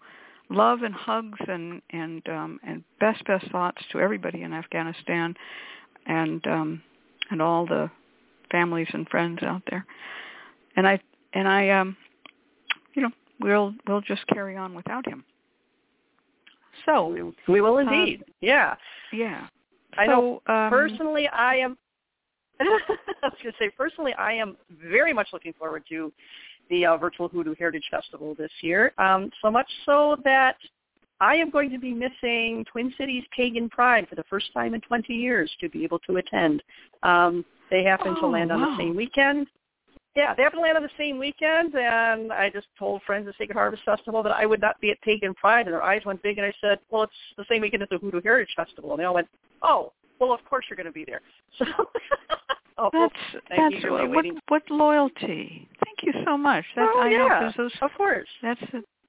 love 0.51 0.83
and 0.83 0.95
hugs 0.95 1.39
and 1.49 1.83
and 1.91 2.27
um, 2.29 2.61
and 2.67 2.85
best 3.01 3.25
best 3.27 3.51
thoughts 3.51 3.83
to 3.93 4.01
everybody 4.01 4.43
in 4.43 4.53
Afghanistan, 4.53 5.35
and 6.07 6.47
um, 6.47 6.83
and 7.31 7.43
all 7.43 7.67
the 7.67 7.91
families 8.51 8.89
and 8.93 9.09
friends 9.09 9.43
out 9.43 9.63
there. 9.71 9.85
And 10.77 10.87
I 10.87 11.01
and 11.33 11.49
I 11.49 11.71
um, 11.71 11.97
you 12.95 13.03
know 13.03 13.11
we'll 13.41 13.75
we'll 13.87 14.03
just 14.03 14.27
carry 14.29 14.57
on 14.57 14.75
without 14.75 15.07
him. 15.07 15.25
So 16.85 17.33
we 17.49 17.61
will 17.61 17.79
indeed. 17.79 18.23
Uh, 18.23 18.33
yeah. 18.41 18.75
Yeah. 19.13 19.47
I 19.99 20.07
so, 20.07 20.11
know 20.47 20.55
um, 20.55 20.71
personally 20.71 21.29
I 21.29 21.57
am 21.57 21.77
I 22.61 22.65
was 22.65 23.33
going 23.43 23.53
to 23.53 23.59
say 23.59 23.71
personally 23.77 24.15
I 24.15 24.33
am 24.33 24.57
very 24.71 25.13
much 25.13 25.29
looking 25.33 25.53
forward 25.55 25.85
to 25.89 26.13
the 26.71 26.87
uh, 26.87 26.97
virtual 26.97 27.29
Hoodoo 27.29 27.55
Heritage 27.59 27.85
Festival 27.91 28.35
this 28.39 28.51
year. 28.63 28.93
Um, 28.99 29.31
so 29.43 29.51
much 29.51 29.69
so 29.85 30.17
that 30.25 30.57
I 31.21 31.37
am 31.37 31.51
going 31.51 31.71
to 31.71 31.79
be 31.79 31.93
missing 31.93 32.65
Twin 32.71 32.93
Cities 32.99 33.25
Pagan 33.35 33.69
Pride 33.71 34.07
for 34.09 34.17
the 34.17 34.25
first 34.29 34.53
time 34.53 34.75
in 34.75 34.81
20 34.83 35.13
years 35.15 35.51
to 35.61 35.69
be 35.69 35.85
able 35.85 35.99
to 36.01 36.17
attend. 36.17 36.63
Um, 37.03 37.45
they 37.71 37.83
happen 37.85 38.15
oh, 38.17 38.21
to 38.21 38.27
land 38.27 38.53
on 38.53 38.61
the 38.61 38.77
same 38.79 38.95
weekend. 38.95 39.47
Yeah, 40.15 40.35
they 40.35 40.43
happen 40.43 40.59
to 40.59 40.63
land 40.63 40.77
on 40.77 40.83
the 40.83 40.89
same 40.97 41.19
weekend, 41.19 41.75
and 41.75 42.33
I 42.33 42.49
just 42.49 42.69
told 42.79 43.03
friends 43.03 43.29
at 43.29 43.35
Sacred 43.37 43.55
Harvest 43.55 43.83
Festival 43.85 44.23
that 44.23 44.33
I 44.33 44.47
would 44.47 44.61
not 44.61 44.81
be 44.81 44.91
at 44.91 45.01
Pagan 45.03 45.35
Pride, 45.35 45.67
and 45.67 45.75
their 45.75 45.83
eyes 45.83 46.03
went 46.07 46.23
big, 46.23 46.39
and 46.39 46.47
I 46.47 46.55
said, 46.61 46.79
well, 46.91 47.03
it's 47.03 47.13
the 47.37 47.45
same 47.51 47.61
weekend 47.61 47.83
as 47.83 47.89
the 47.91 47.99
Hoodoo 47.99 48.23
Heritage 48.23 48.55
Festival, 48.57 48.93
and 48.93 49.01
they 49.01 49.05
all 49.05 49.15
went, 49.15 49.29
oh, 49.63 49.93
well, 50.19 50.33
of 50.33 50.43
course 50.49 50.65
you're 50.69 50.77
going 50.77 50.87
to 50.87 50.93
be 50.93 51.05
there. 51.05 51.21
So, 51.59 51.65
oh, 52.79 52.91
that's 52.93 53.15
that's 53.49 53.85
what, 53.85 54.31
what 54.49 54.63
loyalty. 54.71 55.67
Thank 56.01 56.15
you 56.15 56.23
so 56.25 56.37
much. 56.37 56.65
That's, 56.75 56.91
oh, 56.95 57.01
I 57.01 57.09
yeah, 57.09 57.51
those, 57.57 57.73
of 57.81 57.91
course. 57.97 58.29
That's 58.43 58.61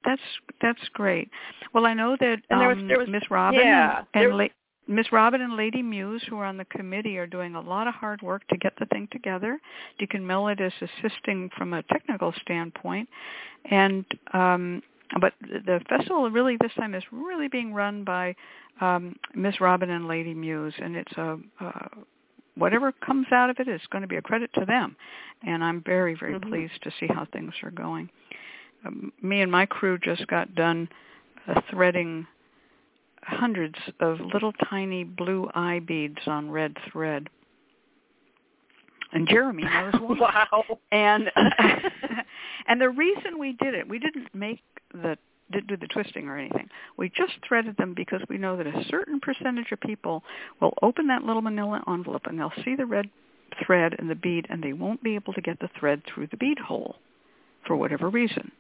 that's 0.06 0.22
that's 0.62 0.90
great. 0.94 1.30
Well, 1.74 1.86
I 1.86 1.94
know 1.94 2.16
that 2.20 2.38
and 2.50 2.62
there 2.62 2.70
was, 2.70 2.78
um, 2.78 2.88
there 2.88 3.00
was, 3.00 3.10
Miss 3.10 3.24
Robin 3.30 3.60
yeah, 3.60 4.04
and, 4.14 4.32
and 4.32 4.50
Miss 4.88 5.12
Robin 5.12 5.42
and 5.42 5.58
Lady 5.58 5.82
Muse, 5.82 6.24
who 6.30 6.38
are 6.38 6.46
on 6.46 6.56
the 6.56 6.66
committee, 6.66 7.18
are 7.18 7.28
doing 7.28 7.56
a 7.56 7.62
lot 7.62 7.88
of 7.88 7.94
hard 7.94 8.22
work 8.22 8.48
to 8.48 8.58
get 8.58 8.74
the 8.80 8.86
thing 8.86 9.08
together. 9.12 9.60
Deacon 10.00 10.26
Millett 10.26 10.62
is 10.62 10.72
assisting 10.82 11.50
from 11.58 11.74
a 11.74 11.84
technical 11.84 12.34
standpoint, 12.42 13.10
and 13.70 14.06
um, 14.34 14.82
but 15.20 15.34
the 15.42 15.82
festival 15.90 16.30
really 16.32 16.58
this 16.62 16.72
time 16.78 16.96
is 16.96 17.04
really 17.12 17.50
being 17.50 17.74
run 17.74 18.04
by 18.04 18.34
um, 18.80 19.16
Miss 19.36 19.60
Robin 19.60 19.90
and 19.90 20.08
Lady 20.08 20.34
Muse, 20.34 20.74
and 20.82 20.96
it's 20.96 21.14
a 21.18 21.38
uh, 21.60 21.88
whatever 22.58 22.92
comes 22.92 23.28
out 23.32 23.50
of 23.50 23.58
it 23.60 23.68
is 23.68 23.82
going 23.92 24.02
to 24.02 24.08
be 24.08 24.18
a 24.18 24.22
credit 24.22 24.50
to 24.56 24.66
them, 24.66 24.96
and 25.46 25.64
I'm 25.64 25.82
very 25.84 26.16
very 26.16 26.36
mm-hmm. 26.36 26.50
pleased 26.50 26.84
to 26.84 26.92
see 27.00 27.08
how 27.08 27.26
things 27.32 27.54
are 27.64 27.72
going. 27.72 28.10
Um, 28.86 29.12
me 29.22 29.42
and 29.42 29.52
my 29.52 29.66
crew 29.66 29.98
just 29.98 30.28
got 30.28 30.54
done 30.56 30.90
uh, 31.48 31.62
threading 31.72 32.28
hundreds 33.24 33.76
of 34.00 34.20
little 34.34 34.54
tiny 34.70 35.04
blue 35.04 35.50
eye 35.54 35.80
beads 35.80 36.20
on 36.26 36.50
red 36.50 36.76
thread. 36.92 37.30
And 39.12 39.28
Jeremy 39.28 39.64
knows 39.74 39.94
one. 40.02 40.20
wow. 40.20 40.64
And 40.92 41.32
and 42.68 42.80
the 42.80 42.90
reason 42.90 43.40
we 43.40 43.54
did 43.54 43.74
it, 43.74 43.88
we 43.88 44.00
didn't 44.00 44.34
make 44.34 44.62
the 44.94 45.18
didn't 45.52 45.68
do 45.68 45.78
the 45.78 45.88
twisting 45.88 46.28
or 46.28 46.38
anything. 46.38 46.70
We 46.98 47.10
just 47.10 47.34
threaded 47.48 47.78
them 47.78 47.94
because 47.94 48.22
we 48.30 48.38
know 48.38 48.58
that 48.58 48.68
a 48.68 48.86
certain 48.90 49.20
percentage 49.20 49.72
of 49.72 49.80
people 49.80 50.24
will 50.62 50.74
open 50.82 51.08
that 51.08 51.24
little 51.24 51.42
manila 51.42 51.82
envelope 51.88 52.26
and 52.26 52.40
they'll 52.40 52.52
see 52.64 52.76
the 52.76 52.86
red 52.86 53.10
thread 53.66 53.96
and 53.98 54.10
the 54.10 54.16
bead 54.16 54.48
and 54.50 54.62
they 54.62 54.74
won't 54.74 55.04
be 55.04 55.16
able 55.16 55.34
to 55.34 55.42
get 55.42 55.60
the 55.60 55.70
thread 55.80 56.02
through 56.06 56.28
the 56.28 56.38
bead 56.38 56.60
hole 56.60 56.96
for 57.66 57.76
whatever 57.76 58.10
reason. 58.10 58.52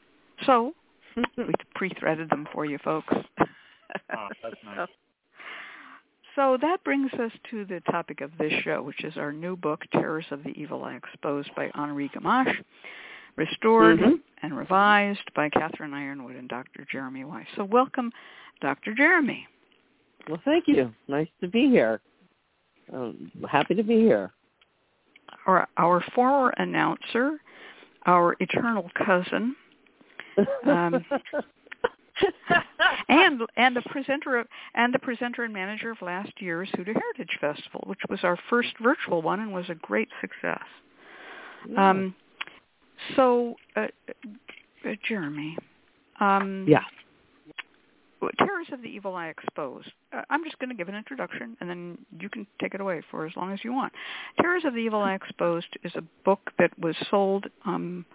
So 0.46 0.74
we 1.15 1.53
pre-threaded 1.75 2.29
them 2.29 2.48
for 2.53 2.65
you 2.65 2.77
folks. 2.84 3.13
oh, 3.39 4.27
that's 4.44 4.56
nice. 4.63 4.88
So 6.36 6.56
that 6.62 6.84
brings 6.84 7.12
us 7.13 7.32
to 7.50 7.65
the 7.65 7.79
topic 7.89 8.22
of 8.22 8.29
this 8.38 8.53
show, 8.63 8.84
which 8.84 9.03
is 9.03 9.17
our 9.17 9.34
new 9.34 9.56
book, 9.56 9.82
Terrors 9.91 10.27
of 10.29 10.44
the 10.44 10.51
Evil 10.51 10.84
Eye 10.84 10.96
Exposed 10.96 11.50
by 11.56 11.72
Henri 11.74 12.12
Gamache, 12.15 12.63
restored 13.38 14.00
mm-hmm. 14.00 14.15
and 14.41 14.58
revised 14.58 15.32
by 15.36 15.50
Catherine 15.50 15.91
Yronwode 15.91 16.38
and 16.38 16.50
Dr. 16.50 16.86
Jeremy 16.91 17.24
Weiss. 17.24 17.46
So 17.56 17.63
welcome, 17.63 18.12
Dr. 18.62 18.94
Jeremy. 18.94 19.48
Well, 20.27 20.41
thank 20.44 20.65
you. 20.67 20.94
Nice 21.08 21.29
to 21.41 21.48
be 21.48 21.70
here. 21.70 22.01
Um, 22.91 23.32
happy 23.50 23.75
to 23.75 23.84
be 23.84 24.00
here. 24.00 24.32
Our, 25.46 25.67
our 25.77 26.03
former 26.13 26.50
announcer, 26.58 27.38
our 28.06 28.36
eternal 28.39 28.89
cousin, 28.98 29.56
um, 30.65 31.06
and 33.10 33.41
and 33.56 33.75
the 33.75 33.82
presenter 33.89 34.38
of, 34.38 34.48
and 34.75 34.94
the 34.94 35.00
presenter 35.00 35.44
and 35.44 35.53
manager 35.53 35.91
of 35.91 36.01
last 36.01 36.32
year's 36.39 36.70
Hoodoo 36.75 36.94
Heritage 36.94 37.38
Festival, 37.39 37.84
which 37.88 38.00
was 38.10 38.20
our 38.24 38.38
first 38.50 38.70
virtual 38.82 39.22
one 39.22 39.39
and 39.39 39.53
was 39.53 39.65
a 39.70 39.75
great 39.75 40.10
success. 40.22 40.63
Yeah. 41.70 41.89
Um, 41.89 42.15
so, 43.16 43.56
uh, 43.75 43.88
uh, 44.86 44.89
Jeremy, 45.08 45.58
um, 46.20 46.66
yeah. 46.68 46.84
Terrors 48.39 48.68
of 48.72 48.82
the 48.82 48.88
Evil 48.88 49.16
Eye 49.16 49.27
Exposed. 49.27 49.92
Uh, 50.12 50.24
I'm 50.32 50.44
just 50.44 50.58
going 50.58 50.70
to 50.70 50.75
give 50.75 50.89
an 50.89 50.96
introduction, 50.96 51.56
and 51.62 51.70
then 51.70 51.98
you 52.20 52.30
can 52.30 52.48
take 52.60 52.74
it 52.74 52.82
away 52.82 53.01
for 53.12 53.27
as 53.27 53.34
long 53.36 53.54
as 53.54 53.60
you 53.63 53.72
want. 53.72 53.94
Terrors 54.42 54.63
of 54.66 54.74
the 54.74 54.80
Evil 54.80 55.01
Eye 55.01 55.13
Exposed 55.13 55.68
is 55.84 55.92
a 55.96 56.04
book 56.25 56.51
that 56.58 56.72
was 56.80 56.96
sold 57.12 57.46
um, 57.66 58.06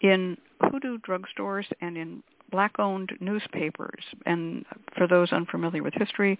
in 0.00 0.38
hoodoo 0.62 0.98
drugstores 0.98 1.66
and 1.82 1.98
in 1.98 2.22
black-owned 2.50 3.12
newspapers. 3.20 4.02
And 4.26 4.64
for 4.96 5.06
those 5.06 5.30
unfamiliar 5.30 5.82
with 5.82 5.94
history, 5.94 6.38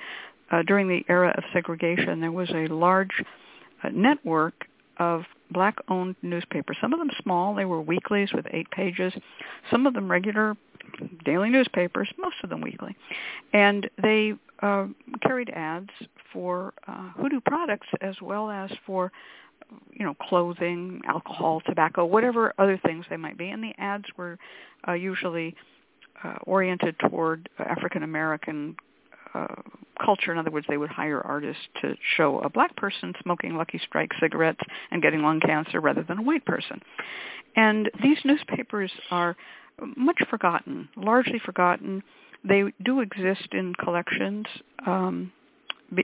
uh, 0.50 0.62
during 0.62 0.88
the 0.88 1.04
era 1.08 1.34
of 1.36 1.44
segregation, 1.52 2.20
there 2.20 2.32
was 2.32 2.50
a 2.50 2.66
large 2.68 3.22
uh, 3.84 3.90
network 3.92 4.66
of 5.00 5.24
black-owned 5.50 6.14
newspapers. 6.22 6.76
Some 6.80 6.92
of 6.92 7.00
them 7.00 7.10
small; 7.20 7.54
they 7.54 7.64
were 7.64 7.80
weeklies 7.80 8.32
with 8.32 8.46
eight 8.52 8.70
pages. 8.70 9.12
Some 9.70 9.86
of 9.86 9.94
them 9.94 10.08
regular 10.08 10.56
daily 11.24 11.50
newspapers, 11.50 12.08
most 12.18 12.36
of 12.44 12.50
them 12.50 12.60
weekly, 12.60 12.96
and 13.52 13.90
they 14.00 14.34
uh, 14.60 14.86
carried 15.22 15.50
ads 15.50 15.90
for 16.32 16.72
uh, 16.86 17.10
hoodoo 17.16 17.40
products 17.40 17.88
as 18.00 18.14
well 18.22 18.50
as 18.50 18.70
for 18.86 19.10
you 19.92 20.04
know 20.04 20.14
clothing, 20.14 21.00
alcohol, 21.06 21.60
tobacco, 21.66 22.04
whatever 22.04 22.52
other 22.58 22.78
things 22.84 23.04
they 23.10 23.16
might 23.16 23.38
be. 23.38 23.48
And 23.50 23.62
the 23.62 23.72
ads 23.78 24.04
were 24.16 24.38
uh, 24.86 24.92
usually 24.92 25.54
uh, 26.22 26.34
oriented 26.44 26.96
toward 26.98 27.48
African 27.58 28.02
American 28.02 28.76
uh, 29.34 29.46
culture. 30.04 30.32
In 30.32 30.38
other 30.38 30.50
words, 30.50 30.66
they 30.68 30.76
would 30.76 30.90
hire 30.90 31.20
artists 31.20 31.62
to 31.82 31.94
show 32.16 32.40
a 32.40 32.48
black 32.48 32.74
person 32.76 33.14
smoking 33.22 33.56
Lucky 33.56 33.80
Strike 33.86 34.10
cigarettes 34.20 34.60
and 34.90 35.02
getting 35.02 35.22
lung 35.22 35.40
cancer 35.40 35.80
rather 35.80 36.02
than 36.02 36.18
a 36.18 36.22
white 36.22 36.44
person. 36.44 36.80
And 37.56 37.90
these 38.02 38.18
newspapers 38.24 38.90
are 39.10 39.36
much 39.96 40.18
forgotten, 40.28 40.88
largely 40.96 41.40
forgotten. 41.44 42.02
They 42.44 42.64
do 42.84 43.00
exist 43.00 43.48
in 43.52 43.74
collections, 43.74 44.46
um, 44.86 45.32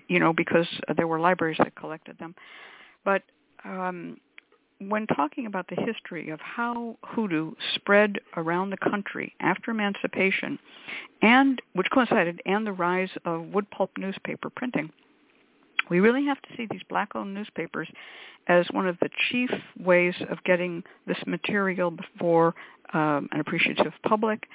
you 0.09 0.19
know, 0.19 0.33
because 0.33 0.67
there 0.97 1.07
were 1.07 1.21
libraries 1.21 1.59
that 1.59 1.75
collected 1.77 2.19
them. 2.19 2.35
But 3.05 3.23
um, 3.65 4.19
when 4.79 5.07
talking 5.07 5.47
about 5.47 5.67
the 5.69 5.83
history 5.83 6.31
of 6.31 6.41
how 6.41 6.97
hoodoo 7.05 7.53
spread 7.75 8.21
around 8.37 8.71
the 8.71 8.77
country 8.77 9.35
after 9.41 9.71
emancipation, 9.71 10.59
and 11.23 11.63
which 11.73 11.91
coincided, 11.93 12.43
and 12.45 12.67
the 12.67 12.73
rise 12.73 13.11
of 13.25 13.47
wood 13.47 13.71
pulp 13.71 13.91
newspaper 13.99 14.51
printing, 14.51 14.91
we 15.89 16.01
really 16.01 16.25
have 16.27 16.41
to 16.43 16.49
see 16.57 16.67
these 16.71 16.83
black-owned 16.89 17.33
newspapers 17.33 17.89
as 18.49 18.67
one 18.71 18.87
of 18.87 18.99
the 19.01 19.09
chief 19.31 19.51
ways 19.79 20.15
of 20.31 20.43
getting 20.45 20.83
this 21.07 21.19
material 21.27 21.91
before 21.91 22.55
um, 22.93 23.29
an 23.33 23.41
appreciative 23.41 23.93
public 24.05 24.47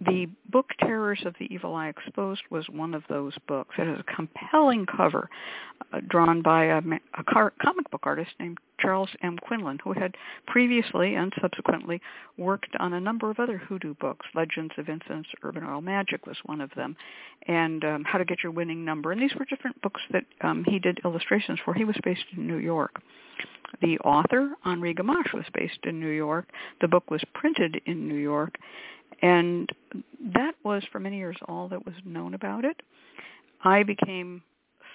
the 0.00 0.28
book 0.50 0.70
Terrors 0.80 1.22
of 1.24 1.34
the 1.38 1.52
Evil 1.52 1.74
Eye 1.74 1.88
Exposed 1.88 2.42
was 2.50 2.68
one 2.68 2.92
of 2.92 3.02
those 3.08 3.32
books. 3.48 3.74
It 3.78 3.86
has 3.86 3.98
a 3.98 4.14
compelling 4.14 4.84
cover 4.84 5.30
uh, 5.92 6.00
drawn 6.06 6.42
by 6.42 6.66
a, 6.66 6.82
a 7.18 7.24
car, 7.24 7.54
comic 7.62 7.90
book 7.90 8.02
artist 8.04 8.30
named 8.38 8.58
Charles 8.78 9.08
M. 9.22 9.38
Quinlan, 9.38 9.78
who 9.82 9.94
had 9.94 10.14
previously 10.46 11.14
and 11.14 11.32
subsequently 11.40 12.00
worked 12.36 12.76
on 12.78 12.92
a 12.92 13.00
number 13.00 13.30
of 13.30 13.38
other 13.38 13.56
hoodoo 13.56 13.94
books. 13.94 14.26
Legends 14.34 14.74
of 14.76 14.88
Incense, 14.90 15.26
Herb 15.42 15.56
and 15.56 15.66
Oil 15.66 15.80
Magic 15.80 16.26
was 16.26 16.36
one 16.44 16.60
of 16.60 16.70
them, 16.76 16.94
and 17.48 17.82
um, 17.84 18.04
How 18.04 18.18
to 18.18 18.24
Get 18.26 18.42
Your 18.42 18.52
Winning 18.52 18.84
Number. 18.84 19.12
And 19.12 19.20
these 19.20 19.34
were 19.38 19.46
different 19.46 19.80
books 19.80 20.02
that 20.12 20.24
um, 20.42 20.62
he 20.68 20.78
did 20.78 21.00
illustrations 21.06 21.58
for. 21.64 21.72
He 21.72 21.84
was 21.84 21.96
based 22.04 22.24
in 22.36 22.46
New 22.46 22.58
York. 22.58 23.00
The 23.80 23.98
author, 24.00 24.50
Henri 24.64 24.94
Gamache, 24.94 25.34
was 25.34 25.44
based 25.52 25.80
in 25.84 25.98
New 25.98 26.10
York. 26.10 26.48
The 26.80 26.88
book 26.88 27.10
was 27.10 27.22
printed 27.34 27.80
in 27.86 28.06
New 28.06 28.14
York 28.14 28.56
and 29.22 29.68
that 30.34 30.54
was 30.64 30.82
for 30.92 31.00
many 31.00 31.18
years 31.18 31.36
all 31.48 31.68
that 31.68 31.84
was 31.84 31.94
known 32.04 32.34
about 32.34 32.64
it. 32.64 32.76
I 33.64 33.82
became 33.82 34.42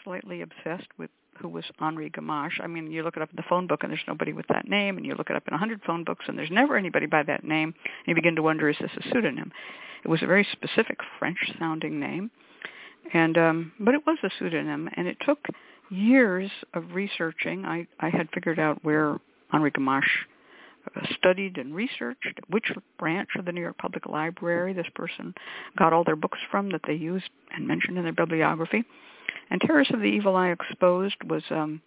slightly 0.03 0.41
obsessed 0.41 0.87
with 0.97 1.09
who 1.37 1.49
was 1.49 1.65
Henri 1.79 2.09
Gamache. 2.09 2.61
I 2.61 2.67
mean, 2.67 2.91
you 2.91 3.03
look 3.03 3.17
it 3.17 3.23
up 3.23 3.29
in 3.29 3.35
the 3.35 3.43
phone 3.49 3.65
book 3.65 3.83
and 3.83 3.91
there's 3.91 4.01
nobody 4.07 4.33
with 4.33 4.45
that 4.47 4.67
name, 4.67 4.97
and 4.97 5.05
you 5.05 5.15
look 5.15 5.29
it 5.29 5.35
up 5.35 5.47
in 5.47 5.53
a 5.53 5.57
hundred 5.57 5.81
phone 5.85 6.03
books 6.03 6.25
and 6.27 6.37
there's 6.37 6.51
never 6.51 6.77
anybody 6.77 7.05
by 7.07 7.23
that 7.23 7.43
name, 7.43 7.73
and 7.73 8.07
you 8.07 8.15
begin 8.15 8.35
to 8.35 8.43
wonder, 8.43 8.69
is 8.69 8.77
this 8.79 8.91
a 8.97 9.09
pseudonym? 9.09 9.51
It 10.03 10.07
was 10.07 10.21
a 10.21 10.27
very 10.27 10.47
specific 10.51 10.99
French-sounding 11.19 11.99
name, 11.99 12.31
and 13.13 13.37
um, 13.37 13.71
but 13.79 13.93
it 13.93 14.01
was 14.05 14.17
a 14.23 14.29
pseudonym, 14.37 14.89
and 14.95 15.07
it 15.07 15.17
took 15.25 15.39
years 15.89 16.49
of 16.73 16.93
researching. 16.93 17.65
I, 17.65 17.87
I 17.99 18.09
had 18.09 18.29
figured 18.33 18.59
out 18.59 18.83
where 18.83 19.19
Henri 19.51 19.71
Gamache 19.71 20.03
studied 21.13 21.57
and 21.57 21.75
researched 21.75 22.39
which 22.49 22.71
branch 22.97 23.29
of 23.37 23.45
the 23.45 23.51
New 23.51 23.61
York 23.61 23.77
Public 23.77 24.07
Library 24.07 24.73
this 24.73 24.87
person 24.95 25.33
got 25.77 25.93
all 25.93 26.03
their 26.03 26.15
books 26.15 26.39
from 26.49 26.71
that 26.71 26.81
they 26.87 26.93
used 26.93 27.29
and 27.53 27.67
mentioned 27.67 27.97
in 27.97 28.03
their 28.03 28.13
bibliography. 28.13 28.83
And 29.49 29.61
Terrors 29.61 29.89
of 29.93 29.99
the 29.99 30.05
Evil 30.05 30.35
Eye 30.35 30.51
Exposed 30.51 31.17
was 31.27 31.43
um, 31.49 31.81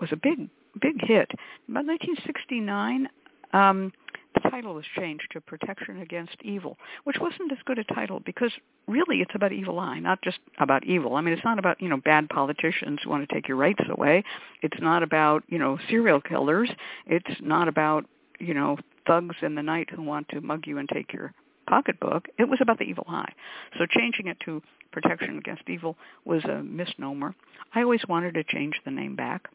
was 0.00 0.10
a 0.12 0.16
big 0.16 0.48
big 0.80 1.00
hit. 1.00 1.30
By 1.68 1.82
1969, 1.82 3.08
um, 3.52 3.92
the 4.34 4.48
title 4.48 4.74
was 4.74 4.84
changed 4.96 5.26
to 5.32 5.40
Protection 5.40 6.00
Against 6.00 6.36
Evil, 6.42 6.76
which 7.04 7.16
wasn't 7.20 7.50
as 7.50 7.58
good 7.64 7.78
a 7.78 7.84
title 7.84 8.20
because 8.24 8.52
really 8.86 9.20
it's 9.20 9.34
about 9.34 9.52
evil 9.52 9.78
eye, 9.80 9.98
not 9.98 10.22
just 10.22 10.38
about 10.58 10.84
evil. 10.84 11.16
I 11.16 11.20
mean, 11.20 11.34
it's 11.34 11.44
not 11.44 11.58
about, 11.58 11.80
you 11.80 11.88
know, 11.88 11.96
bad 11.96 12.28
politicians 12.28 13.00
who 13.02 13.10
want 13.10 13.28
to 13.28 13.34
take 13.34 13.48
your 13.48 13.56
rights 13.56 13.82
away. 13.88 14.22
It's 14.62 14.80
not 14.80 15.02
about, 15.02 15.42
you 15.48 15.58
know, 15.58 15.78
serial 15.88 16.20
killers. 16.20 16.70
It's 17.06 17.40
not 17.40 17.66
about, 17.66 18.06
you 18.40 18.54
know, 18.54 18.78
thugs 19.06 19.36
in 19.42 19.54
the 19.54 19.62
night 19.62 19.88
who 19.90 20.02
want 20.02 20.28
to 20.30 20.40
mug 20.40 20.66
you 20.66 20.78
and 20.78 20.88
take 20.88 21.12
your 21.12 21.32
pocketbook. 21.68 22.26
It 22.38 22.48
was 22.48 22.58
about 22.60 22.78
the 22.78 22.84
evil 22.84 23.04
eye. 23.08 23.32
So 23.78 23.86
changing 23.86 24.26
it 24.26 24.38
to 24.44 24.62
Protection 24.92 25.38
Against 25.38 25.68
Evil 25.68 25.96
was 26.24 26.44
a 26.44 26.62
misnomer. 26.62 27.34
I 27.74 27.82
always 27.82 28.02
wanted 28.08 28.34
to 28.34 28.44
change 28.44 28.74
the 28.84 28.90
name 28.90 29.14
back 29.14 29.48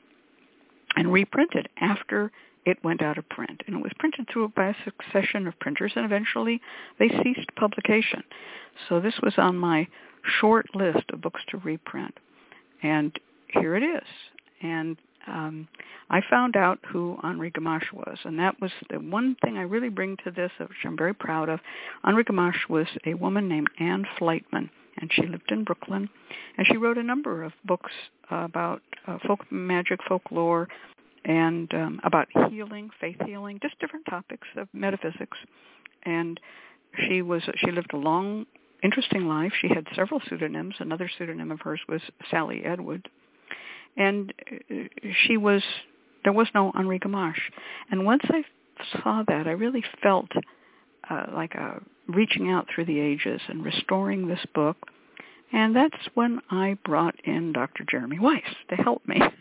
and 0.96 1.12
reprint 1.12 1.52
it 1.54 1.68
after 1.82 2.32
it 2.66 2.84
went 2.84 3.02
out 3.02 3.18
of 3.18 3.28
print. 3.30 3.62
And 3.68 3.76
it 3.76 3.84
was 3.84 3.92
printed 4.00 4.28
through 4.32 4.50
by 4.56 4.70
a 4.70 4.76
succession 4.84 5.46
of 5.46 5.60
printers, 5.60 5.92
and 5.96 6.06
eventually 6.06 6.62
they 6.98 7.10
ceased 7.10 7.54
publication. 7.56 8.24
So 8.88 9.00
this 9.00 9.16
was 9.22 9.34
on 9.38 9.58
my 9.58 9.88
short 10.40 10.74
list 10.74 11.04
of 11.14 11.22
books 11.22 11.42
to 11.50 11.58
reprint. 11.58 12.18
And 12.82 13.12
here 13.50 13.76
it 13.76 13.84
is. 13.84 14.08
And 14.62 14.98
um, 15.28 15.68
I 16.10 16.22
found 16.30 16.56
out 16.56 16.80
who 16.88 17.18
Henri 17.24 17.52
Gamache 17.52 17.92
was, 17.94 18.18
and 18.24 18.40
that 18.40 18.60
was 18.62 18.72
the 18.90 19.00
one 19.00 19.36
thing 19.44 19.58
I 19.58 19.64
really 19.64 19.90
bring 19.90 20.18
to 20.24 20.32
this, 20.32 20.52
which 20.60 20.70
I'm 20.84 20.98
very 20.98 21.14
proud 21.14 21.50
of. 21.50 21.60
Henri 22.04 22.24
Gamache 22.24 22.70
was 22.70 22.88
a 23.06 23.14
woman 23.16 23.48
named 23.48 23.70
Anne 23.80 24.06
Fleitman, 24.20 24.70
and 24.98 25.12
she 25.12 25.26
lived 25.26 25.52
in 25.52 25.64
Brooklyn, 25.64 26.10
and 26.58 26.68
she 26.68 26.78
wrote 26.78 26.98
a 26.98 27.04
number 27.04 27.44
of 27.44 27.54
books 27.66 27.92
about 28.30 28.82
uh, 29.08 29.18
folk 29.26 29.52
magic, 29.52 30.00
folklore, 30.08 30.68
and 31.26 31.74
um, 31.74 32.00
about 32.04 32.28
healing, 32.50 32.90
faith 33.02 33.18
healing, 33.26 33.60
just 33.62 33.80
different 33.80 34.06
topics 34.06 34.48
of 34.56 34.68
metaphysics. 34.74 35.38
And 36.04 36.40
she 37.08 37.22
was 37.22 37.42
she 37.58 37.72
lived 37.72 37.94
a 37.94 37.98
long, 37.98 38.46
interesting 38.84 39.28
life. 39.28 39.52
She 39.60 39.68
had 39.68 39.88
several 39.96 40.22
pseudonyms. 40.30 40.76
Another 40.80 41.10
pseudonym 41.18 41.52
of 41.52 41.62
hers 41.62 41.82
was 41.90 42.02
Sally 42.30 42.64
Edward, 42.64 43.10
and 43.98 44.34
uh, 44.52 44.76
she 45.26 45.38
was 45.38 45.64
there 46.24 46.34
was 46.34 46.48
no 46.56 46.72
Henri 46.76 47.00
Gamache. 47.00 47.40
And 47.92 48.04
once 48.06 48.24
I 48.26 48.44
saw 49.02 49.24
that, 49.28 49.48
I 49.48 49.52
really 49.52 49.84
felt 50.02 50.28
uh, 51.10 51.28
like 51.34 51.54
a 51.54 51.82
reaching 52.08 52.50
out 52.50 52.68
through 52.74 52.86
the 52.86 53.00
ages 53.00 53.40
and 53.48 53.64
restoring 53.64 54.28
this 54.28 54.44
book. 54.54 54.78
And 55.54 55.76
that's 55.76 55.96
when 56.16 56.42
I 56.50 56.78
brought 56.84 57.16
in 57.24 57.54
Dr. 57.54 57.86
Jeremy 57.90 58.20
Weiss 58.20 58.44
to 58.70 58.76
help 58.76 59.08
me. 59.08 59.22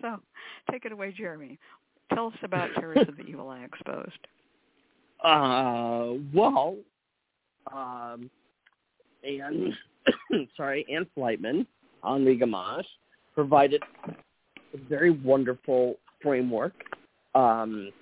So 0.00 0.20
take 0.70 0.84
it 0.84 0.92
away, 0.92 1.12
Jeremy. 1.16 1.58
Tell 2.14 2.28
us 2.28 2.34
about 2.42 2.68
Terrors 2.74 3.08
of 3.08 3.16
the 3.16 3.22
Evil 3.24 3.48
Eye 3.48 3.64
Exposed. 3.64 4.18
Uh, 5.24 6.12
well, 6.32 6.76
um, 7.74 8.30
and 9.24 9.74
sorry, 10.56 10.86
Anne 10.94 11.08
Fleitman, 11.16 11.66
Henri 12.04 12.38
Gamache, 12.38 12.84
provided 13.38 13.80
a 14.08 14.78
very 14.88 15.12
wonderful 15.12 15.94
framework. 16.20 16.72
Um, 17.36 17.92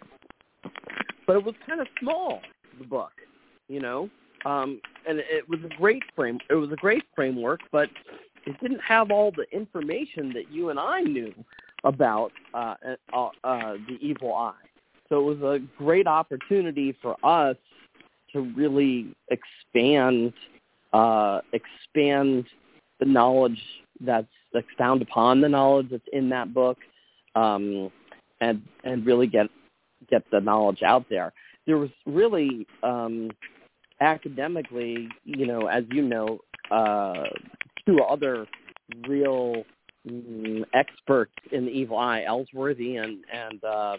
but 1.27 1.37
it 1.37 1.45
was 1.45 1.55
kind 1.67 1.79
of 1.79 1.87
small, 2.01 2.41
the 2.79 2.87
book, 2.87 3.13
you 3.69 3.79
know, 3.79 4.09
um, 4.47 4.81
and 5.07 5.19
it 5.19 5.47
was 5.47 5.61
a 5.63 5.77
great 5.77 6.03
frame. 6.15 6.39
It 6.49 6.55
was 6.55 6.73
a 6.73 6.77
great 6.77 7.03
framework, 7.15 7.61
but 7.71 7.91
it 8.47 8.59
didn't 8.63 8.81
have 8.81 9.11
all 9.11 9.31
the 9.31 9.45
information 9.55 10.33
that 10.33 10.51
you 10.51 10.71
and 10.71 10.81
I 10.81 11.03
knew 11.03 11.35
about 11.85 12.33
uh, 12.55 12.77
uh, 13.13 13.29
uh, 13.45 13.75
the 13.89 13.99
evil 14.01 14.35
eye. 14.35 14.55
So 15.11 15.21
it 15.21 15.39
was 15.39 15.43
a 15.43 15.61
great 15.77 16.07
opportunity 16.07 16.97
for 17.03 17.15
us 17.23 17.59
to 18.33 18.41
really 18.57 19.15
expand 19.29 20.33
uh, 20.95 21.41
expand 21.53 22.47
the 23.01 23.05
knowledge 23.05 23.61
that's 24.01 24.27
expound 24.57 25.03
upon 25.03 25.41
the 25.41 25.49
knowledge 25.49 25.89
that's 25.91 26.03
in 26.13 26.29
that 26.31 26.53
book, 26.53 26.79
um, 27.35 27.91
and 28.41 28.63
and 28.85 29.07
really 29.07 29.27
get 29.27 29.47
get 30.11 30.23
the 30.31 30.41
knowledge 30.41 30.83
out 30.83 31.07
there. 31.09 31.33
There 31.67 31.79
was 31.79 31.91
really 32.07 32.67
um, 32.83 33.31
academically, 34.01 35.09
you 35.25 35.47
know, 35.47 35.67
as 35.67 35.85
you 35.91 36.03
know, 36.03 36.39
uh, 36.71 37.25
two 37.87 37.99
other 38.01 38.47
real 39.09 39.65
mm, 40.09 40.65
experts 40.75 41.33
in 41.53 41.65
the 41.67 41.71
evil 41.71 41.97
eye, 41.97 42.25
Elworthy 42.29 42.97
and 42.97 43.25
and 43.33 43.65
um, 43.65 43.99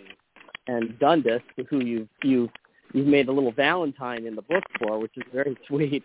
and 0.67 1.00
Dundes, 1.00 1.41
who 1.70 1.84
you 1.84 2.08
you 2.24 2.50
you've 2.93 3.08
made 3.08 3.28
a 3.28 3.32
little 3.32 3.52
Valentine 3.52 4.26
in 4.26 4.36
the 4.36 4.41
book 4.41 4.63
for, 4.80 5.00
which 5.00 5.12
is 5.17 5.24
very 5.34 5.58
sweet. 5.67 6.04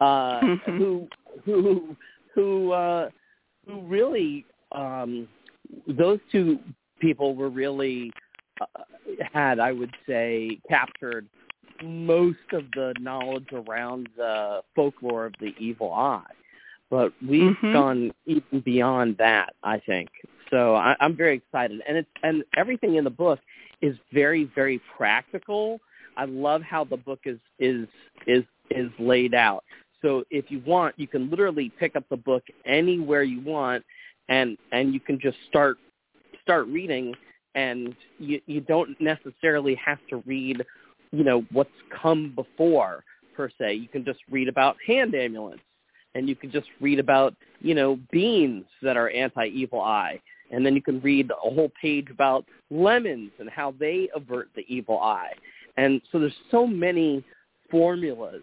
Uh, 0.00 0.40
who 0.66 1.08
who 1.44 1.96
who 2.34 2.72
uh, 2.72 3.10
who 3.70 3.80
really 3.86 4.44
um, 4.72 5.28
those 5.86 6.18
two 6.30 6.58
people 7.00 7.34
were 7.34 7.50
really 7.50 8.10
uh, 8.60 8.66
had, 9.32 9.58
I 9.58 9.72
would 9.72 9.94
say, 10.06 10.58
captured 10.68 11.26
most 11.82 12.38
of 12.52 12.64
the 12.74 12.94
knowledge 13.00 13.48
around 13.52 14.08
the 14.16 14.60
folklore 14.76 15.26
of 15.26 15.34
the 15.40 15.54
evil 15.58 15.92
eye 15.92 16.22
but 16.90 17.12
we've 17.26 17.56
Mhm. 17.62 17.72
gone 17.72 18.12
even 18.26 18.60
beyond 18.60 19.16
that. 19.18 19.54
I 19.62 19.78
think 19.78 20.10
so. 20.50 20.74
I, 20.74 20.96
I'm 21.00 21.16
very 21.16 21.36
excited, 21.36 21.80
and 21.86 21.96
it's 21.96 22.10
and 22.22 22.44
everything 22.56 22.96
in 22.96 23.04
the 23.04 23.10
book 23.10 23.38
is 23.80 23.96
very 24.12 24.44
very 24.44 24.80
practical. 24.96 25.80
I 26.16 26.24
love 26.24 26.62
how 26.62 26.84
the 26.84 26.96
book 26.96 27.20
is 27.24 27.38
is 27.58 27.88
is 28.26 28.44
is 28.70 28.90
laid 28.98 29.34
out. 29.34 29.64
So 30.02 30.24
if 30.30 30.50
you 30.50 30.62
want, 30.66 30.98
you 30.98 31.06
can 31.06 31.30
literally 31.30 31.70
pick 31.78 31.96
up 31.96 32.04
the 32.10 32.16
book 32.16 32.44
anywhere 32.66 33.22
you 33.22 33.40
want, 33.40 33.84
and 34.28 34.56
and 34.72 34.94
you 34.94 35.00
can 35.00 35.18
just 35.20 35.36
start 35.48 35.78
start 36.42 36.66
reading, 36.68 37.14
and 37.54 37.94
you 38.18 38.40
you 38.46 38.60
don't 38.60 38.98
necessarily 39.00 39.74
have 39.74 39.98
to 40.08 40.22
read, 40.26 40.64
you 41.12 41.24
know, 41.24 41.44
what's 41.52 41.70
come 42.02 42.32
before 42.34 43.04
per 43.36 43.50
se. 43.58 43.74
You 43.74 43.88
can 43.88 44.04
just 44.04 44.20
read 44.30 44.48
about 44.48 44.76
hand 44.86 45.14
amulets 45.14 45.60
and 46.14 46.28
you 46.28 46.36
can 46.36 46.50
just 46.50 46.66
read 46.80 46.98
about 46.98 47.34
you 47.60 47.74
know 47.74 47.98
beans 48.10 48.64
that 48.82 48.96
are 48.96 49.10
anti-evil 49.10 49.80
eye 49.80 50.20
and 50.50 50.64
then 50.66 50.74
you 50.74 50.82
can 50.82 51.00
read 51.00 51.30
a 51.30 51.50
whole 51.50 51.70
page 51.80 52.08
about 52.10 52.44
lemons 52.70 53.30
and 53.38 53.48
how 53.48 53.74
they 53.78 54.08
avert 54.14 54.48
the 54.56 54.64
evil 54.68 54.98
eye 54.98 55.32
and 55.76 56.00
so 56.10 56.18
there's 56.18 56.32
so 56.50 56.66
many 56.66 57.24
formulas 57.70 58.42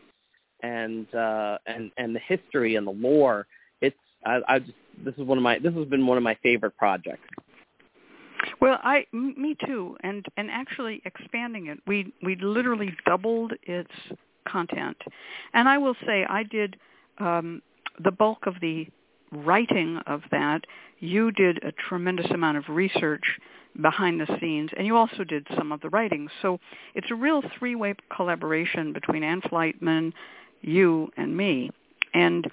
and 0.63 1.13
uh 1.15 1.57
and 1.65 1.91
and 1.97 2.15
the 2.15 2.19
history 2.19 2.75
and 2.75 2.87
the 2.87 2.91
lore 2.91 3.45
it's 3.81 3.95
i 4.25 4.39
i 4.47 4.59
just 4.59 4.73
this 5.05 5.13
is 5.15 5.25
one 5.25 5.37
of 5.37 5.43
my 5.43 5.59
this 5.59 5.73
has 5.73 5.85
been 5.87 6.05
one 6.05 6.17
of 6.17 6.23
my 6.23 6.35
favorite 6.43 6.75
projects 6.77 7.27
Well, 8.59 8.79
I 8.83 9.05
me 9.13 9.55
too, 9.65 9.97
and 10.01 10.25
and 10.37 10.49
actually 10.49 11.01
expanding 11.05 11.67
it, 11.67 11.79
we 11.85 12.13
we 12.23 12.35
literally 12.35 12.95
doubled 13.05 13.53
its 13.63 13.91
content, 14.47 14.97
and 15.53 15.67
I 15.67 15.77
will 15.77 15.95
say 16.05 16.25
I 16.27 16.43
did 16.43 16.77
um, 17.19 17.61
the 18.03 18.11
bulk 18.11 18.47
of 18.47 18.55
the 18.61 18.87
writing 19.31 19.97
of 20.07 20.21
that. 20.31 20.61
You 20.99 21.31
did 21.31 21.63
a 21.63 21.71
tremendous 21.89 22.29
amount 22.31 22.57
of 22.57 22.63
research 22.69 23.23
behind 23.81 24.19
the 24.19 24.37
scenes, 24.39 24.71
and 24.75 24.87
you 24.87 24.95
also 24.95 25.23
did 25.23 25.45
some 25.55 25.71
of 25.71 25.81
the 25.81 25.89
writing. 25.89 26.27
So 26.41 26.59
it's 26.95 27.11
a 27.11 27.15
real 27.15 27.43
three-way 27.59 27.95
collaboration 28.15 28.93
between 28.93 29.23
Anne 29.23 29.41
Fleitman, 29.41 30.13
you, 30.61 31.09
and 31.17 31.35
me, 31.35 31.71
and 32.13 32.47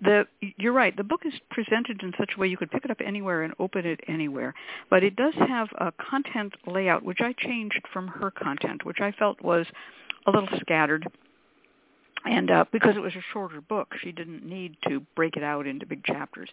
the 0.00 0.26
you're 0.56 0.72
right 0.72 0.96
the 0.96 1.02
book 1.02 1.22
is 1.24 1.34
presented 1.50 2.02
in 2.02 2.12
such 2.16 2.30
a 2.36 2.40
way 2.40 2.46
you 2.46 2.56
could 2.56 2.70
pick 2.70 2.84
it 2.84 2.90
up 2.90 3.00
anywhere 3.04 3.42
and 3.42 3.52
open 3.58 3.84
it 3.84 4.00
anywhere. 4.06 4.54
But 4.90 5.02
it 5.02 5.16
does 5.16 5.34
have 5.34 5.68
a 5.78 5.92
content 5.92 6.54
layout 6.66 7.02
which 7.02 7.20
i 7.20 7.32
changed 7.32 7.82
from 7.92 8.06
her 8.06 8.30
content 8.30 8.84
which 8.84 9.00
i 9.00 9.10
felt 9.12 9.42
was 9.42 9.66
a 10.26 10.30
little 10.30 10.48
scattered 10.60 11.06
and 12.24 12.50
uh, 12.50 12.64
because 12.72 12.96
it 12.96 13.00
was 13.00 13.14
a 13.14 13.22
shorter 13.32 13.60
book, 13.60 13.94
she 14.02 14.12
didn't 14.12 14.44
need 14.44 14.76
to 14.88 15.00
break 15.14 15.36
it 15.36 15.42
out 15.42 15.66
into 15.66 15.86
big 15.86 16.04
chapters. 16.04 16.48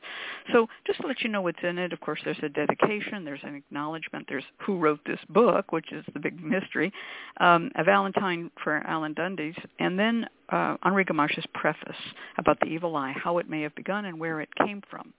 So 0.53 0.67
just 0.85 1.01
to 1.01 1.07
let 1.07 1.21
you 1.21 1.29
know 1.29 1.41
what's 1.41 1.59
in 1.63 1.77
it, 1.77 1.91
of 1.91 1.99
course, 2.01 2.19
there's 2.23 2.37
a 2.43 2.49
dedication, 2.49 3.25
there's 3.25 3.43
an 3.43 3.55
acknowledgement, 3.55 4.27
there's 4.29 4.43
who 4.59 4.77
wrote 4.77 4.99
this 5.05 5.19
book, 5.29 5.71
which 5.71 5.91
is 5.91 6.05
the 6.13 6.19
big 6.19 6.41
mystery, 6.43 6.91
um, 7.39 7.71
a 7.75 7.83
Valentine 7.83 8.51
for 8.63 8.77
Alan 8.85 9.13
Dundes, 9.13 9.55
and 9.79 9.97
then 9.97 10.27
uh, 10.49 10.77
Henri 10.83 11.05
Gamache's 11.05 11.45
preface 11.53 11.95
about 12.37 12.59
the 12.59 12.67
evil 12.67 12.95
eye, 12.95 13.13
how 13.15 13.39
it 13.39 13.49
may 13.49 13.61
have 13.61 13.73
begun 13.75 14.05
and 14.05 14.19
where 14.19 14.41
it 14.41 14.49
came 14.55 14.81
from. 14.89 15.13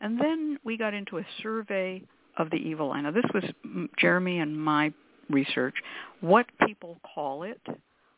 And 0.00 0.20
then 0.20 0.58
we 0.64 0.76
got 0.76 0.94
into 0.94 1.18
a 1.18 1.26
survey 1.42 2.02
of 2.36 2.50
the 2.50 2.56
evil 2.56 2.92
eye. 2.92 3.00
Now, 3.00 3.10
this 3.10 3.24
was 3.34 3.44
mm, 3.66 3.88
Jeremy 3.98 4.38
and 4.38 4.56
my 4.56 4.92
research 5.28 5.74
what 6.20 6.46
people 6.66 6.98
call 7.14 7.42
it, 7.42 7.60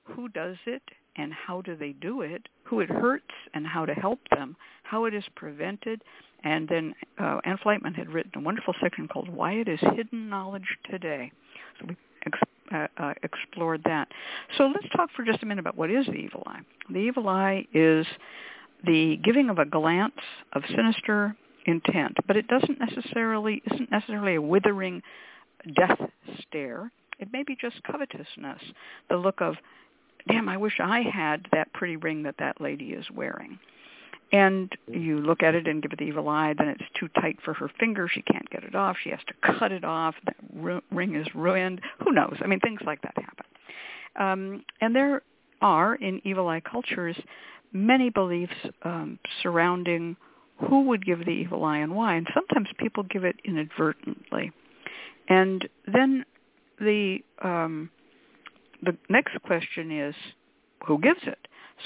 who 0.04 0.28
does 0.28 0.56
it, 0.66 0.82
and 1.16 1.32
how 1.32 1.60
do 1.62 1.76
they 1.76 1.92
do 1.92 2.22
it, 2.22 2.48
who 2.64 2.80
it 2.80 2.88
hurts 2.88 3.34
and 3.54 3.66
how 3.66 3.84
to 3.84 3.94
help 3.94 4.20
them, 4.30 4.56
how 4.82 5.04
it 5.04 5.14
is 5.14 5.24
prevented, 5.34 6.02
and 6.44 6.68
then 6.68 6.94
uh, 7.18 7.40
Ann 7.44 7.58
Fleitman 7.58 7.94
had 7.94 8.08
written 8.08 8.32
a 8.36 8.40
wonderful 8.40 8.74
section 8.80 9.08
called 9.08 9.28
"Why 9.28 9.52
It 9.52 9.68
Is 9.68 9.80
Hidden 9.80 10.28
Knowledge 10.28 10.78
Today." 10.90 11.32
So 11.78 11.86
we 11.88 11.96
ex- 12.26 12.38
uh, 12.72 12.86
uh, 12.96 13.14
explored 13.22 13.82
that. 13.84 14.08
So 14.56 14.66
let's 14.66 14.88
talk 14.96 15.10
for 15.14 15.24
just 15.24 15.42
a 15.42 15.46
minute 15.46 15.60
about 15.60 15.76
what 15.76 15.90
is 15.90 16.06
the 16.06 16.14
evil 16.14 16.42
eye. 16.46 16.60
The 16.88 16.98
evil 16.98 17.28
eye 17.28 17.66
is 17.74 18.06
the 18.84 19.18
giving 19.22 19.50
of 19.50 19.58
a 19.58 19.66
glance 19.66 20.14
of 20.52 20.62
sinister 20.74 21.36
intent, 21.66 22.16
but 22.26 22.36
it 22.36 22.46
doesn't 22.48 22.78
necessarily 22.80 23.62
isn't 23.72 23.90
necessarily 23.90 24.36
a 24.36 24.42
withering 24.42 25.02
death 25.76 25.98
stare. 26.40 26.90
It 27.18 27.28
may 27.32 27.42
be 27.42 27.56
just 27.60 27.82
covetousness, 27.82 28.62
the 29.10 29.16
look 29.16 29.42
of, 29.42 29.56
damn, 30.28 30.48
I 30.48 30.56
wish 30.56 30.74
I 30.80 31.02
had 31.02 31.46
that 31.52 31.72
pretty 31.72 31.96
ring 31.96 32.22
that 32.24 32.36
that 32.38 32.60
lady 32.60 32.90
is 32.92 33.04
wearing. 33.10 33.58
And 34.32 34.70
you 34.86 35.18
look 35.18 35.42
at 35.42 35.56
it 35.56 35.66
and 35.66 35.82
give 35.82 35.92
it 35.92 35.98
the 35.98 36.04
evil 36.04 36.28
eye, 36.28 36.54
then 36.56 36.68
it's 36.68 36.84
too 36.98 37.08
tight 37.20 37.38
for 37.44 37.52
her 37.54 37.68
finger. 37.80 38.06
She 38.08 38.22
can't 38.22 38.48
get 38.50 38.62
it 38.62 38.76
off. 38.76 38.96
She 39.02 39.10
has 39.10 39.18
to 39.26 39.58
cut 39.58 39.72
it 39.72 39.84
off. 39.84 40.14
That 40.24 40.36
ru- 40.54 40.82
ring 40.92 41.16
is 41.16 41.26
ruined. 41.34 41.80
Who 42.04 42.12
knows? 42.12 42.36
I 42.40 42.46
mean, 42.46 42.60
things 42.60 42.80
like 42.86 43.02
that 43.02 43.14
happen. 43.16 43.46
Um, 44.16 44.64
and 44.80 44.94
there 44.94 45.22
are, 45.60 45.96
in 45.96 46.20
evil 46.24 46.46
eye 46.48 46.60
cultures, 46.60 47.16
many 47.72 48.10
beliefs 48.10 48.54
um, 48.82 49.18
surrounding 49.42 50.16
who 50.68 50.82
would 50.82 51.04
give 51.04 51.20
the 51.20 51.30
evil 51.30 51.64
eye 51.64 51.78
and 51.78 51.94
why. 51.94 52.14
And 52.14 52.28
sometimes 52.32 52.68
people 52.78 53.02
give 53.04 53.24
it 53.24 53.36
inadvertently. 53.44 54.52
And 55.28 55.68
then 55.92 56.24
the 56.78 57.18
um, 57.42 57.90
the 58.82 58.96
next 59.08 59.40
question 59.42 59.90
is, 59.90 60.14
who 60.86 60.98
gives 60.98 61.20
it? 61.24 61.38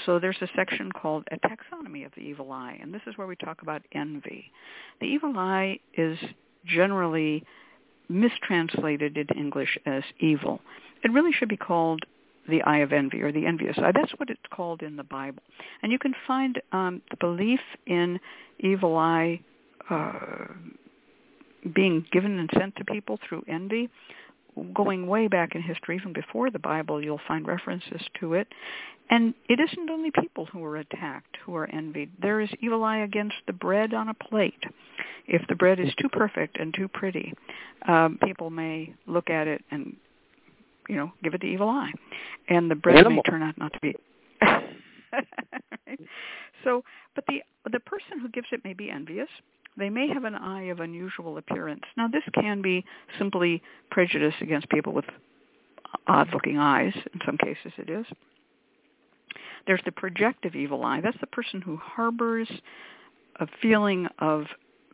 So 0.05 0.19
there's 0.19 0.37
a 0.41 0.47
section 0.55 0.91
called 0.91 1.25
a 1.31 1.37
taxonomy 1.37 2.05
of 2.05 2.11
the 2.15 2.21
evil 2.21 2.51
eye, 2.51 2.77
and 2.81 2.93
this 2.93 3.01
is 3.07 3.17
where 3.17 3.27
we 3.27 3.35
talk 3.35 3.61
about 3.61 3.81
envy. 3.93 4.51
The 4.99 5.07
evil 5.07 5.33
eye 5.37 5.79
is 5.97 6.17
generally 6.65 7.43
mistranslated 8.09 9.17
into 9.17 9.33
English 9.33 9.77
as 9.85 10.03
evil. 10.19 10.59
It 11.03 11.11
really 11.11 11.31
should 11.31 11.49
be 11.49 11.57
called 11.57 12.01
the 12.47 12.61
eye 12.63 12.79
of 12.79 12.93
envy 12.93 13.21
or 13.21 13.31
the 13.31 13.45
envious 13.45 13.77
eye. 13.77 13.91
That's 13.93 14.11
what 14.17 14.29
it's 14.29 14.41
called 14.53 14.81
in 14.83 14.95
the 14.95 15.03
Bible. 15.03 15.41
And 15.81 15.91
you 15.91 15.99
can 15.99 16.13
find 16.27 16.61
um, 16.71 17.01
the 17.09 17.17
belief 17.17 17.61
in 17.87 18.19
evil 18.59 18.97
eye 18.97 19.41
uh, 19.89 20.47
being 21.73 22.05
given 22.11 22.37
and 22.37 22.49
sent 22.57 22.75
to 22.75 22.85
people 22.85 23.19
through 23.27 23.43
envy 23.47 23.89
going 24.73 25.07
way 25.07 25.27
back 25.27 25.55
in 25.55 25.61
history, 25.61 25.95
even 25.97 26.13
before 26.13 26.49
the 26.49 26.59
Bible, 26.59 27.03
you'll 27.03 27.21
find 27.27 27.47
references 27.47 28.01
to 28.19 28.33
it. 28.33 28.47
And 29.09 29.33
it 29.47 29.59
isn't 29.59 29.89
only 29.89 30.11
people 30.11 30.45
who 30.47 30.63
are 30.63 30.77
attacked, 30.77 31.37
who 31.45 31.55
are 31.55 31.69
envied. 31.69 32.11
There 32.19 32.41
is 32.41 32.49
evil 32.59 32.83
eye 32.83 32.99
against 32.99 33.35
the 33.45 33.53
bread 33.53 33.93
on 33.93 34.09
a 34.09 34.13
plate. 34.15 34.63
If 35.27 35.47
the 35.47 35.55
bread 35.55 35.79
is 35.79 35.93
too 36.01 36.09
perfect 36.09 36.57
and 36.59 36.73
too 36.73 36.87
pretty, 36.87 37.33
um, 37.87 38.17
people 38.23 38.49
may 38.49 38.93
look 39.05 39.29
at 39.29 39.47
it 39.47 39.63
and, 39.69 39.95
you 40.89 40.95
know, 40.95 41.11
give 41.23 41.33
it 41.35 41.41
the 41.41 41.47
evil 41.47 41.69
eye. 41.69 41.91
And 42.49 42.69
the 42.69 42.75
bread 42.75 42.97
Animal. 42.97 43.17
may 43.25 43.29
turn 43.29 43.43
out 43.43 43.57
not 43.57 43.73
to 43.73 43.79
be. 43.79 43.95
so, 46.63 46.83
but 47.13 47.25
the 47.27 47.41
the 47.71 47.79
person 47.79 48.19
who 48.21 48.29
gives 48.29 48.47
it 48.51 48.63
may 48.63 48.73
be 48.73 48.89
envious. 48.89 49.29
They 49.77 49.89
may 49.89 50.07
have 50.07 50.23
an 50.23 50.35
eye 50.35 50.63
of 50.63 50.79
unusual 50.79 51.37
appearance. 51.37 51.83
Now, 51.97 52.07
this 52.07 52.23
can 52.33 52.61
be 52.61 52.85
simply 53.17 53.61
prejudice 53.91 54.35
against 54.41 54.69
people 54.69 54.93
with 54.93 55.05
odd-looking 56.07 56.57
eyes. 56.57 56.93
In 57.13 57.19
some 57.25 57.37
cases, 57.37 57.73
it 57.77 57.89
is. 57.89 58.05
There's 59.67 59.81
the 59.85 59.91
projective 59.91 60.55
evil 60.55 60.83
eye. 60.83 61.01
That's 61.01 61.19
the 61.19 61.27
person 61.27 61.61
who 61.61 61.77
harbors 61.77 62.49
a 63.39 63.47
feeling 63.61 64.07
of 64.19 64.45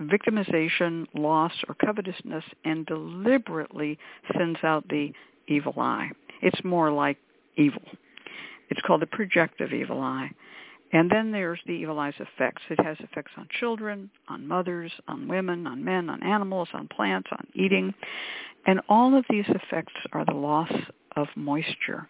victimization, 0.01 1.05
loss, 1.13 1.51
or 1.67 1.75
covetousness 1.75 2.43
and 2.65 2.85
deliberately 2.85 3.99
sends 4.35 4.59
out 4.63 4.87
the 4.89 5.13
evil 5.47 5.73
eye. 5.77 6.09
It's 6.41 6.63
more 6.63 6.91
like 6.91 7.17
evil. 7.55 7.83
It's 8.69 8.81
called 8.81 9.01
the 9.01 9.07
projective 9.07 9.73
evil 9.73 9.99
eye. 9.99 10.31
And 10.93 11.09
then 11.09 11.31
there's 11.31 11.59
the 11.65 11.73
evil 11.73 11.99
eye's 11.99 12.13
effects. 12.19 12.61
It 12.69 12.79
has 12.81 12.97
effects 12.99 13.31
on 13.37 13.47
children, 13.59 14.09
on 14.27 14.47
mothers, 14.47 14.91
on 15.07 15.27
women, 15.27 15.65
on 15.65 15.83
men, 15.83 16.09
on 16.09 16.21
animals, 16.21 16.67
on 16.73 16.87
plants, 16.89 17.29
on 17.31 17.47
eating. 17.53 17.93
And 18.65 18.81
all 18.89 19.17
of 19.17 19.25
these 19.29 19.45
effects 19.47 19.93
are 20.11 20.25
the 20.25 20.33
loss 20.33 20.71
of 21.15 21.27
moisture. 21.35 22.09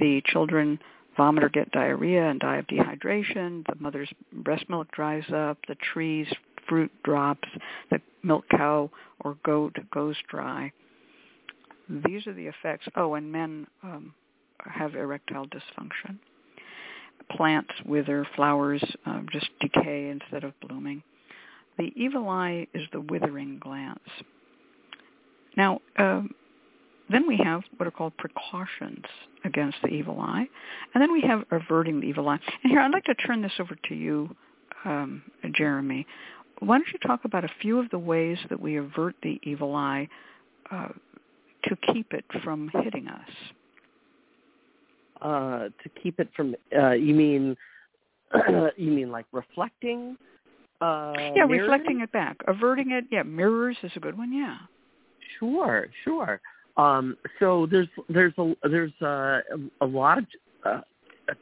The 0.00 0.22
children 0.26 0.78
vomit 1.16 1.44
or 1.44 1.48
get 1.50 1.70
diarrhea 1.72 2.30
and 2.30 2.40
die 2.40 2.56
of 2.56 2.66
dehydration. 2.66 3.66
The 3.66 3.76
mother's 3.78 4.10
breast 4.32 4.64
milk 4.70 4.90
dries 4.92 5.30
up. 5.34 5.58
The 5.68 5.76
tree's 5.92 6.28
fruit 6.66 6.90
drops. 7.04 7.48
The 7.90 8.00
milk 8.22 8.44
cow 8.50 8.90
or 9.20 9.36
goat 9.44 9.76
goes 9.92 10.16
dry. 10.30 10.72
These 12.06 12.26
are 12.26 12.34
the 12.34 12.46
effects. 12.46 12.86
Oh, 12.96 13.14
and 13.14 13.30
men 13.30 13.66
um, 13.82 14.14
have 14.60 14.94
erectile 14.94 15.46
dysfunction 15.46 16.18
plants 17.30 17.70
wither, 17.84 18.26
flowers 18.36 18.82
um, 19.06 19.26
just 19.32 19.48
decay 19.60 20.10
instead 20.10 20.44
of 20.44 20.58
blooming. 20.60 21.02
The 21.78 21.92
evil 21.94 22.28
eye 22.28 22.66
is 22.74 22.82
the 22.92 23.00
withering 23.00 23.58
glance. 23.58 24.00
Now, 25.56 25.80
um, 25.96 26.34
then 27.10 27.26
we 27.26 27.38
have 27.38 27.62
what 27.76 27.86
are 27.86 27.92
called 27.92 28.16
precautions 28.16 29.04
against 29.44 29.78
the 29.82 29.88
evil 29.88 30.20
eye, 30.20 30.46
and 30.94 31.02
then 31.02 31.12
we 31.12 31.22
have 31.22 31.44
averting 31.50 32.00
the 32.00 32.06
evil 32.06 32.28
eye. 32.28 32.40
And 32.62 32.70
here, 32.70 32.80
I'd 32.80 32.92
like 32.92 33.04
to 33.04 33.14
turn 33.14 33.42
this 33.42 33.52
over 33.58 33.76
to 33.88 33.94
you, 33.94 34.34
um, 34.84 35.22
Jeremy. 35.54 36.06
Why 36.60 36.78
don't 36.78 36.88
you 36.92 36.98
talk 36.98 37.24
about 37.24 37.44
a 37.44 37.50
few 37.60 37.78
of 37.78 37.88
the 37.90 37.98
ways 37.98 38.38
that 38.50 38.60
we 38.60 38.76
avert 38.76 39.14
the 39.22 39.40
evil 39.42 39.74
eye 39.74 40.08
uh, 40.70 40.88
to 41.64 41.76
keep 41.92 42.12
it 42.12 42.24
from 42.42 42.70
hitting 42.82 43.08
us? 43.08 43.30
Uh, 45.22 45.68
to 45.82 45.88
keep 46.02 46.20
it 46.20 46.28
from. 46.34 46.54
Uh, 46.76 46.92
you 46.92 47.14
mean 47.14 47.56
you 48.76 48.90
mean 48.90 49.10
like 49.10 49.26
reflecting? 49.32 50.16
Uh, 50.80 51.32
yeah, 51.34 51.44
mirrors? 51.44 51.62
reflecting 51.62 52.00
it 52.00 52.12
back, 52.12 52.36
averting 52.46 52.92
it. 52.92 53.04
Yeah, 53.10 53.22
mirrors 53.22 53.76
is 53.82 53.92
a 53.96 54.00
good 54.00 54.16
one. 54.16 54.32
Yeah. 54.32 54.56
Sure, 55.38 55.88
sure. 56.04 56.40
Um, 56.76 57.16
so 57.40 57.66
there's 57.70 57.88
there's 58.08 58.34
a 58.38 58.54
there's 58.68 58.92
a, 59.02 59.40
a 59.80 59.86
lot 59.86 60.18
of 60.18 60.24
uh, 60.64 60.80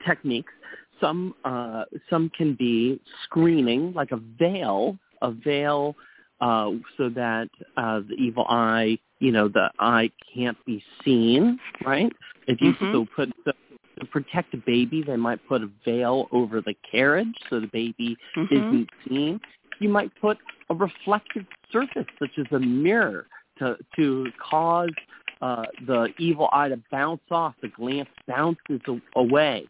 techniques. 0.06 0.52
Some 1.00 1.34
uh, 1.44 1.84
some 2.08 2.30
can 2.36 2.54
be 2.54 3.00
screening, 3.24 3.92
like 3.92 4.12
a 4.12 4.20
veil, 4.38 4.98
a 5.20 5.30
veil, 5.30 5.94
uh, 6.40 6.70
so 6.96 7.10
that 7.10 7.48
uh, 7.76 8.00
the 8.00 8.14
evil 8.18 8.46
eye, 8.48 8.98
you 9.20 9.30
know, 9.30 9.48
the 9.48 9.70
eye 9.78 10.10
can't 10.34 10.56
be 10.64 10.82
seen, 11.04 11.58
right? 11.84 12.10
If 12.46 12.60
you 12.60 12.72
Mhm. 12.72 12.92
so 12.92 13.06
put 13.14 13.30
the, 13.44 13.54
to 13.98 14.06
protect 14.06 14.54
a 14.54 14.58
baby, 14.58 15.02
they 15.02 15.16
might 15.16 15.46
put 15.48 15.62
a 15.62 15.70
veil 15.84 16.28
over 16.32 16.60
the 16.60 16.74
carriage 16.90 17.34
so 17.48 17.60
the 17.60 17.66
baby 17.68 18.16
Mhm. 18.36 18.52
isn't 18.52 18.90
seen. 19.08 19.40
You 19.78 19.88
might 19.88 20.14
put 20.20 20.38
a 20.70 20.74
reflective 20.74 21.46
surface, 21.70 22.06
such 22.18 22.38
as 22.38 22.46
a 22.52 22.58
mirror, 22.58 23.26
to 23.58 23.78
to 23.96 24.32
cause 24.38 24.92
uh, 25.42 25.66
the 25.86 26.12
evil 26.18 26.48
eye 26.52 26.68
to 26.68 26.80
bounce 26.90 27.20
off. 27.30 27.54
The 27.60 27.68
glance 27.68 28.08
bounces 28.26 28.80
a- 28.88 29.00
away. 29.16 29.66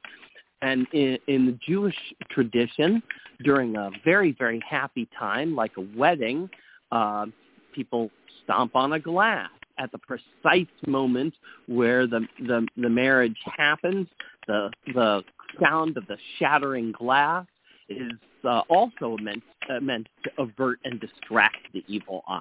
And 0.62 0.86
in, 0.92 1.18
in 1.26 1.46
the 1.46 1.52
Jewish 1.52 1.96
tradition, 2.30 3.02
during 3.42 3.76
a 3.76 3.90
very 4.04 4.32
very 4.32 4.60
happy 4.60 5.08
time, 5.18 5.54
like 5.54 5.76
a 5.76 5.86
wedding, 5.96 6.48
uh, 6.92 7.26
people 7.72 8.10
stomp 8.42 8.76
on 8.76 8.92
a 8.92 9.00
glass 9.00 9.50
at 9.78 9.92
the 9.92 9.98
precise 9.98 10.66
moment 10.86 11.34
where 11.66 12.06
the 12.06 12.26
the, 12.40 12.66
the 12.76 12.88
marriage 12.88 13.38
happens. 13.56 14.06
The 14.46 14.70
the 14.94 15.22
sound 15.62 15.96
of 15.96 16.06
the 16.06 16.16
shattering 16.38 16.92
glass 16.92 17.46
is 17.88 18.12
uh, 18.44 18.62
also 18.68 19.16
meant 19.18 19.42
uh, 19.70 19.80
meant 19.80 20.08
to 20.24 20.30
avert 20.38 20.78
and 20.84 21.00
distract 21.00 21.72
the 21.72 21.84
evil 21.88 22.22
eye. 22.28 22.40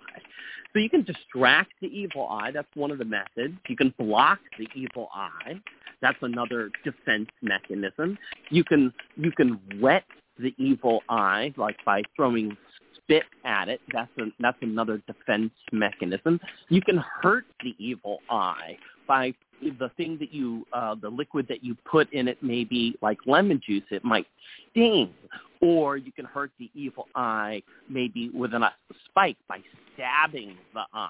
So 0.73 0.79
you 0.79 0.89
can 0.89 1.03
distract 1.03 1.71
the 1.81 1.87
evil 1.87 2.27
eye. 2.29 2.51
That's 2.51 2.67
one 2.75 2.91
of 2.91 2.97
the 2.97 3.05
methods. 3.05 3.55
You 3.67 3.77
can 3.77 3.93
block 3.97 4.39
the 4.59 4.67
evil 4.75 5.09
eye. 5.13 5.61
That's 6.01 6.17
another 6.21 6.69
defense 6.83 7.29
mechanism. 7.41 8.17
You 8.49 8.63
can 8.63 8.93
you 9.15 9.31
can 9.31 9.59
wet 9.81 10.03
the 10.37 10.53
evil 10.57 11.01
eye 11.09 11.53
like 11.57 11.77
by 11.85 12.03
throwing 12.15 12.57
spit 13.05 13.23
at 13.45 13.69
it. 13.69 13.81
That's 13.93 14.11
a, 14.19 14.25
that's 14.39 14.57
another 14.61 15.01
defense 15.07 15.51
mechanism. 15.71 16.39
You 16.69 16.81
can 16.81 16.97
hurt 16.97 17.45
the 17.63 17.75
evil 17.77 18.19
eye 18.29 18.77
by 19.07 19.33
the 19.79 19.89
thing 19.95 20.17
that 20.19 20.33
you 20.33 20.65
uh, 20.73 20.95
the 20.95 21.09
liquid 21.09 21.47
that 21.47 21.63
you 21.63 21.75
put 21.89 22.11
in 22.11 22.27
it 22.27 22.37
maybe 22.41 22.97
like 23.01 23.17
lemon 23.25 23.61
juice. 23.65 23.83
It 23.91 24.03
might 24.03 24.27
sting, 24.71 25.13
or 25.61 25.97
you 25.97 26.11
can 26.11 26.25
hurt 26.25 26.51
the 26.59 26.69
evil 26.73 27.07
eye 27.15 27.61
maybe 27.89 28.29
with 28.33 28.53
a 28.53 28.71
spike 29.05 29.37
by 29.47 29.59
stabbing 29.93 30.57
the 30.73 30.83
eye. 30.93 31.09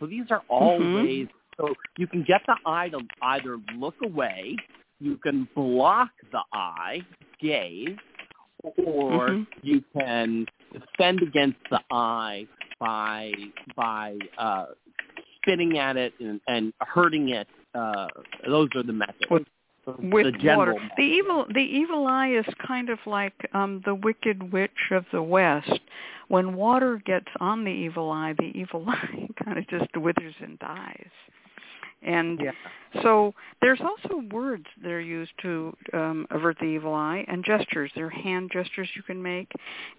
So 0.00 0.06
these 0.06 0.30
are 0.30 0.42
all 0.48 0.78
Mhm. 0.78 0.94
ways 0.94 1.28
So 1.58 1.74
you 1.96 2.06
can 2.06 2.22
get 2.22 2.42
the 2.46 2.56
eye 2.66 2.90
to 2.90 3.00
either 3.22 3.58
look 3.78 3.94
away, 4.02 4.56
you 5.00 5.16
can 5.16 5.48
block 5.54 6.10
the 6.30 6.42
eye 6.52 7.00
gaze, 7.40 7.96
or 8.84 9.30
Mhm. 9.30 9.46
you 9.62 9.82
can 9.94 10.46
defend 10.80 11.22
against 11.22 11.58
the 11.70 11.80
eye 11.90 12.46
by 12.80 13.32
by 13.76 14.16
uh, 14.38 14.66
spitting 15.36 15.78
at 15.78 15.96
it 15.96 16.12
and, 16.20 16.40
and 16.48 16.72
hurting 16.80 17.30
it. 17.30 17.48
Uh, 17.74 18.08
those 18.46 18.68
are 18.74 18.82
the 18.82 18.92
methods. 18.92 19.18
With- 19.30 19.46
with 19.86 20.34
the 20.40 20.56
water. 20.56 20.74
The 20.96 21.02
evil 21.04 21.46
the 21.54 21.60
evil 21.60 22.06
eye 22.08 22.30
is 22.30 22.44
kind 22.66 22.90
of 22.90 22.98
like 23.06 23.34
um 23.54 23.82
the 23.84 23.94
wicked 23.94 24.52
witch 24.52 24.90
of 24.90 25.04
the 25.12 25.22
west. 25.22 25.70
When 26.28 26.56
water 26.56 27.00
gets 27.06 27.28
on 27.38 27.62
the 27.62 27.70
evil 27.70 28.10
eye, 28.10 28.34
the 28.36 28.50
evil 28.58 28.84
eye 28.88 29.28
kind 29.44 29.58
of 29.58 29.68
just 29.68 29.96
withers 29.96 30.34
and 30.42 30.58
dies. 30.58 31.10
And 32.02 32.40
Yeah. 32.40 32.52
so 33.02 33.34
there's 33.60 33.80
also 33.80 34.18
words 34.30 34.66
that 34.82 34.90
are 34.90 35.00
used 35.00 35.32
to 35.42 35.76
um, 35.92 36.26
avert 36.30 36.58
the 36.58 36.66
evil 36.66 36.94
eye 36.94 37.24
and 37.28 37.44
gestures. 37.44 37.90
There 37.94 38.06
are 38.06 38.10
hand 38.10 38.50
gestures 38.52 38.88
you 38.94 39.02
can 39.02 39.22
make. 39.22 39.50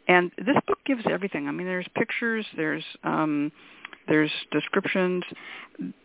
And 0.07 0.31
this 0.37 0.57
book 0.67 0.79
gives 0.85 1.03
everything. 1.09 1.47
I 1.47 1.51
mean, 1.51 1.67
there's 1.67 1.87
pictures, 1.95 2.45
there's 2.55 2.83
um, 3.03 3.51
there's 4.07 4.31
descriptions. 4.51 5.23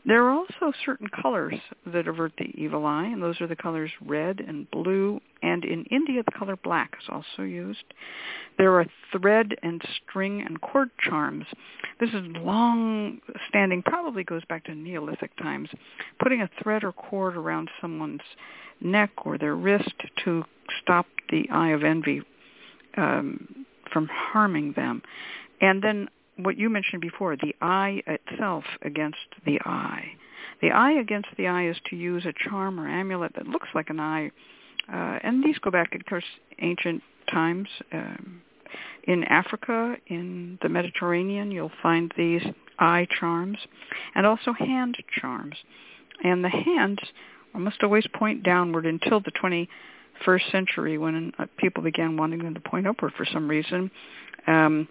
There 0.04 0.24
are 0.24 0.30
also 0.30 0.72
certain 0.84 1.08
colors 1.22 1.54
that 1.86 2.08
avert 2.08 2.32
the 2.36 2.52
evil 2.54 2.84
eye, 2.84 3.06
and 3.06 3.22
those 3.22 3.40
are 3.40 3.46
the 3.46 3.56
colors 3.56 3.90
red 4.04 4.40
and 4.40 4.70
blue. 4.70 5.20
And 5.42 5.64
in 5.64 5.84
India, 5.84 6.22
the 6.24 6.38
color 6.38 6.56
black 6.56 6.96
is 7.00 7.08
also 7.08 7.42
used. 7.42 7.84
There 8.58 8.78
are 8.78 8.86
thread 9.12 9.54
and 9.62 9.82
string 9.96 10.42
and 10.42 10.60
cord 10.60 10.90
charms. 11.00 11.46
This 12.00 12.10
is 12.10 12.24
long 12.36 13.20
standing, 13.48 13.82
probably 13.82 14.24
goes 14.24 14.42
back 14.48 14.64
to 14.64 14.74
Neolithic 14.74 15.36
times. 15.36 15.68
Putting 16.20 16.42
a 16.42 16.50
thread 16.62 16.84
or 16.84 16.92
cord 16.92 17.36
around 17.36 17.70
someone's 17.80 18.20
neck 18.80 19.10
or 19.24 19.38
their 19.38 19.54
wrist 19.54 19.94
to 20.24 20.44
stop 20.82 21.06
the 21.30 21.48
eye 21.50 21.70
of 21.70 21.84
envy 21.84 22.22
um, 22.96 23.64
from 23.92 24.08
harming 24.10 24.72
them. 24.72 25.02
And 25.60 25.82
then 25.82 26.08
what 26.36 26.56
you 26.56 26.70
mentioned 26.70 27.02
before, 27.02 27.36
the 27.36 27.54
eye 27.60 28.02
itself 28.06 28.64
against 28.82 29.18
the 29.44 29.60
eye. 29.64 30.04
The 30.60 30.70
eye 30.70 30.92
against 30.92 31.28
the 31.36 31.48
eye 31.48 31.68
is 31.68 31.76
to 31.90 31.96
use 31.96 32.24
a 32.24 32.48
charm 32.48 32.78
or 32.78 32.88
amulet 32.88 33.34
that 33.34 33.46
looks 33.46 33.68
like 33.74 33.90
an 33.90 34.00
eye. 34.00 34.30
Uh, 34.92 35.18
and 35.22 35.44
these 35.44 35.58
go 35.58 35.70
back, 35.70 35.94
of 35.94 36.04
course, 36.06 36.24
ancient 36.60 37.02
times. 37.30 37.68
Um, 37.92 38.42
in 39.04 39.24
Africa, 39.24 39.96
in 40.06 40.58
the 40.62 40.68
Mediterranean, 40.68 41.50
you'll 41.50 41.72
find 41.82 42.12
these 42.16 42.42
eye 42.78 43.06
charms 43.18 43.58
and 44.14 44.26
also 44.26 44.52
hand 44.52 44.96
charms. 45.20 45.56
And 46.22 46.44
the 46.44 46.48
hands 46.48 46.98
almost 47.54 47.82
always 47.82 48.06
point 48.14 48.42
downward 48.42 48.86
until 48.86 49.20
the 49.20 49.32
21st 49.32 50.50
century 50.50 50.98
when 50.98 51.32
uh, 51.38 51.46
people 51.58 51.82
began 51.82 52.16
wanting 52.16 52.42
them 52.42 52.54
to 52.54 52.60
point 52.60 52.86
upward 52.86 53.12
for 53.16 53.26
some 53.26 53.48
reason. 53.48 53.90
Um, 54.46 54.88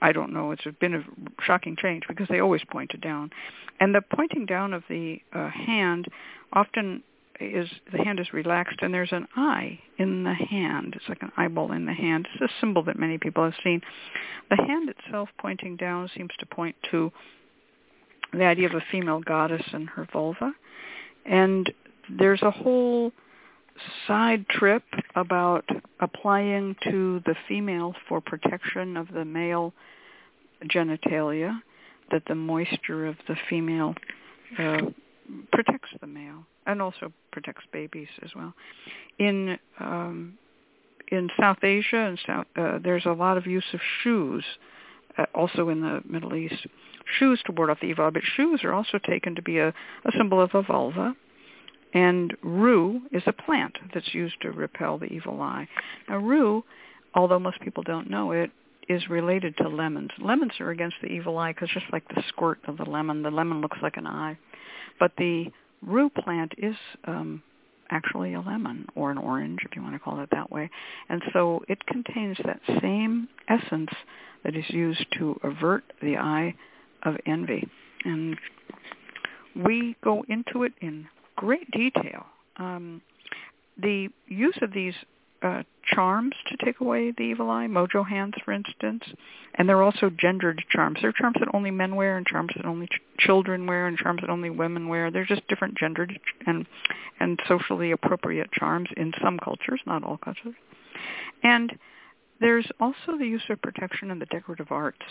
I 0.00 0.12
don't 0.12 0.32
know. 0.32 0.52
It's 0.52 0.64
been 0.80 0.94
a 0.94 1.04
shocking 1.42 1.76
change 1.76 2.04
because 2.08 2.28
they 2.28 2.40
always 2.40 2.62
pointed 2.70 3.00
down, 3.00 3.30
and 3.80 3.94
the 3.94 4.02
pointing 4.02 4.46
down 4.46 4.72
of 4.72 4.82
the 4.88 5.20
uh, 5.32 5.50
hand 5.50 6.08
often 6.52 7.02
is 7.40 7.68
the 7.92 7.98
hand 7.98 8.20
is 8.20 8.32
relaxed 8.32 8.78
and 8.80 8.94
there's 8.94 9.12
an 9.12 9.26
eye 9.36 9.78
in 9.98 10.24
the 10.24 10.34
hand. 10.34 10.94
It's 10.96 11.08
like 11.08 11.22
an 11.22 11.32
eyeball 11.36 11.72
in 11.72 11.86
the 11.86 11.92
hand. 11.92 12.28
It's 12.32 12.52
a 12.52 12.60
symbol 12.60 12.84
that 12.84 12.98
many 12.98 13.18
people 13.18 13.44
have 13.44 13.54
seen. 13.62 13.80
The 14.50 14.56
hand 14.56 14.88
itself 14.88 15.28
pointing 15.38 15.76
down 15.76 16.08
seems 16.16 16.30
to 16.38 16.46
point 16.46 16.76
to 16.90 17.10
the 18.32 18.44
idea 18.44 18.68
of 18.68 18.74
a 18.74 18.84
female 18.90 19.20
goddess 19.20 19.62
and 19.72 19.88
her 19.90 20.06
vulva, 20.12 20.52
and 21.24 21.72
there's 22.08 22.42
a 22.42 22.50
whole 22.50 23.12
side 24.06 24.46
trip 24.48 24.84
about 25.14 25.64
applying 26.00 26.76
to 26.84 27.20
the 27.26 27.34
female 27.48 27.94
for 28.08 28.20
protection 28.20 28.96
of 28.96 29.08
the 29.12 29.24
male 29.24 29.72
genitalia, 30.66 31.60
that 32.10 32.22
the 32.26 32.34
moisture 32.34 33.06
of 33.06 33.16
the 33.28 33.36
female 33.48 33.94
uh, 34.58 34.78
protects 35.52 35.90
the 36.00 36.06
male 36.06 36.44
and 36.66 36.80
also 36.80 37.12
protects 37.32 37.64
babies 37.72 38.08
as 38.22 38.30
well. 38.34 38.54
In 39.18 39.58
um, 39.80 40.38
in 41.08 41.28
South 41.38 41.62
Asia 41.62 41.96
and 41.96 42.18
South, 42.26 42.46
uh, 42.56 42.78
there's 42.82 43.04
a 43.04 43.12
lot 43.12 43.36
of 43.36 43.46
use 43.46 43.64
of 43.74 43.80
shoes, 44.02 44.44
uh, 45.18 45.26
also 45.34 45.68
in 45.68 45.80
the 45.82 46.00
Middle 46.08 46.34
East, 46.34 46.66
shoes 47.18 47.40
to 47.44 47.52
ward 47.52 47.70
off 47.70 47.80
the 47.80 47.86
evil. 47.86 48.10
But 48.10 48.22
shoes 48.36 48.60
are 48.64 48.72
also 48.72 48.98
taken 48.98 49.34
to 49.34 49.42
be 49.42 49.58
a, 49.58 49.68
a 49.68 50.12
symbol 50.16 50.40
of 50.40 50.54
a 50.54 50.62
vulva. 50.62 51.14
And 51.94 52.36
rue 52.42 53.02
is 53.12 53.22
a 53.26 53.32
plant 53.32 53.78
that's 53.94 54.12
used 54.12 54.34
to 54.42 54.50
repel 54.50 54.98
the 54.98 55.06
evil 55.06 55.40
eye. 55.40 55.68
Now 56.08 56.18
rue, 56.18 56.64
although 57.14 57.38
most 57.38 57.60
people 57.60 57.84
don't 57.84 58.10
know 58.10 58.32
it, 58.32 58.50
is 58.88 59.08
related 59.08 59.56
to 59.56 59.68
lemons. 59.68 60.10
Lemons 60.20 60.52
are 60.60 60.70
against 60.70 60.96
the 61.00 61.08
evil 61.08 61.38
eye 61.38 61.52
because 61.52 61.70
just 61.72 61.86
like 61.92 62.06
the 62.08 62.22
squirt 62.28 62.58
of 62.66 62.76
the 62.76 62.84
lemon, 62.84 63.22
the 63.22 63.30
lemon 63.30 63.60
looks 63.60 63.78
like 63.80 63.96
an 63.96 64.06
eye. 64.06 64.36
But 64.98 65.12
the 65.16 65.46
rue 65.82 66.10
plant 66.10 66.52
is 66.58 66.74
um, 67.04 67.42
actually 67.90 68.34
a 68.34 68.40
lemon 68.40 68.86
or 68.94 69.10
an 69.10 69.18
orange, 69.18 69.60
if 69.64 69.76
you 69.76 69.82
want 69.82 69.94
to 69.94 69.98
call 69.98 70.20
it 70.20 70.28
that 70.32 70.50
way. 70.50 70.68
And 71.08 71.22
so 71.32 71.62
it 71.68 71.86
contains 71.86 72.36
that 72.44 72.60
same 72.82 73.28
essence 73.48 73.90
that 74.44 74.56
is 74.56 74.68
used 74.68 75.06
to 75.18 75.38
avert 75.42 75.84
the 76.02 76.16
eye 76.16 76.54
of 77.04 77.16
envy. 77.26 77.68
And 78.04 78.36
we 79.56 79.96
go 80.02 80.24
into 80.28 80.64
it 80.64 80.72
in 80.80 81.06
great 81.44 81.70
detail. 81.70 82.24
Um, 82.56 83.02
the 83.76 84.08
use 84.28 84.56
of 84.62 84.72
these 84.72 84.94
uh, 85.42 85.62
charms 85.84 86.34
to 86.48 86.64
take 86.64 86.80
away 86.80 87.10
the 87.10 87.24
evil 87.24 87.50
eye, 87.50 87.66
mojo 87.66 88.06
hands, 88.08 88.34
for 88.44 88.52
instance, 88.52 89.02
and 89.56 89.68
they're 89.68 89.82
also 89.82 90.08
gendered 90.08 90.64
charms. 90.70 90.98
They're 91.02 91.12
charms 91.12 91.36
that 91.40 91.54
only 91.54 91.70
men 91.70 91.96
wear, 91.96 92.16
and 92.16 92.26
charms 92.26 92.52
that 92.56 92.64
only 92.64 92.86
ch- 92.86 93.02
children 93.18 93.66
wear, 93.66 93.86
and 93.86 93.98
charms 93.98 94.22
that 94.22 94.30
only 94.30 94.48
women 94.48 94.88
wear. 94.88 95.10
They're 95.10 95.26
just 95.26 95.46
different 95.48 95.76
gendered 95.76 96.18
and 96.46 96.66
and 97.20 97.38
socially 97.46 97.90
appropriate 97.90 98.50
charms 98.52 98.88
in 98.96 99.12
some 99.22 99.38
cultures, 99.38 99.80
not 99.86 100.02
all 100.02 100.16
cultures. 100.16 100.54
And 101.42 101.78
there's 102.40 102.66
also 102.80 103.18
the 103.18 103.26
use 103.26 103.42
of 103.50 103.60
protection 103.60 104.10
in 104.10 104.18
the 104.18 104.26
decorative 104.26 104.72
arts. 104.72 105.02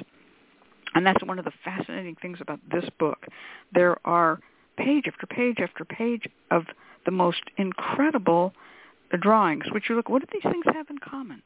And 0.95 1.05
that's 1.05 1.23
one 1.23 1.39
of 1.39 1.45
the 1.45 1.53
fascinating 1.63 2.15
things 2.21 2.39
about 2.41 2.59
this 2.71 2.85
book. 2.99 3.25
There 3.73 3.97
are 4.05 4.39
page 4.77 5.05
after 5.07 5.27
page 5.27 5.57
after 5.59 5.85
page 5.85 6.27
of 6.51 6.63
the 7.05 7.11
most 7.11 7.41
incredible 7.57 8.53
drawings, 9.21 9.65
which 9.71 9.89
you 9.89 9.95
look, 9.95 10.09
what 10.09 10.21
do 10.21 10.27
these 10.31 10.51
things 10.51 10.65
have 10.73 10.89
in 10.89 10.97
common? 10.97 11.41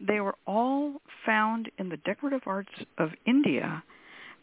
They 0.00 0.20
were 0.20 0.34
all 0.46 1.00
found 1.24 1.70
in 1.78 1.88
the 1.88 1.96
decorative 1.98 2.42
arts 2.46 2.72
of 2.98 3.10
India 3.26 3.84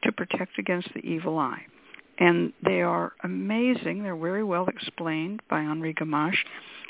to 0.03 0.11
protect 0.11 0.57
against 0.57 0.89
the 0.93 1.01
evil 1.01 1.37
eye. 1.37 1.65
And 2.17 2.53
they 2.63 2.81
are 2.81 3.13
amazing. 3.23 4.03
They're 4.03 4.15
very 4.15 4.43
well 4.43 4.67
explained 4.67 5.41
by 5.49 5.61
Henri 5.61 5.93
Gamache 5.93 6.45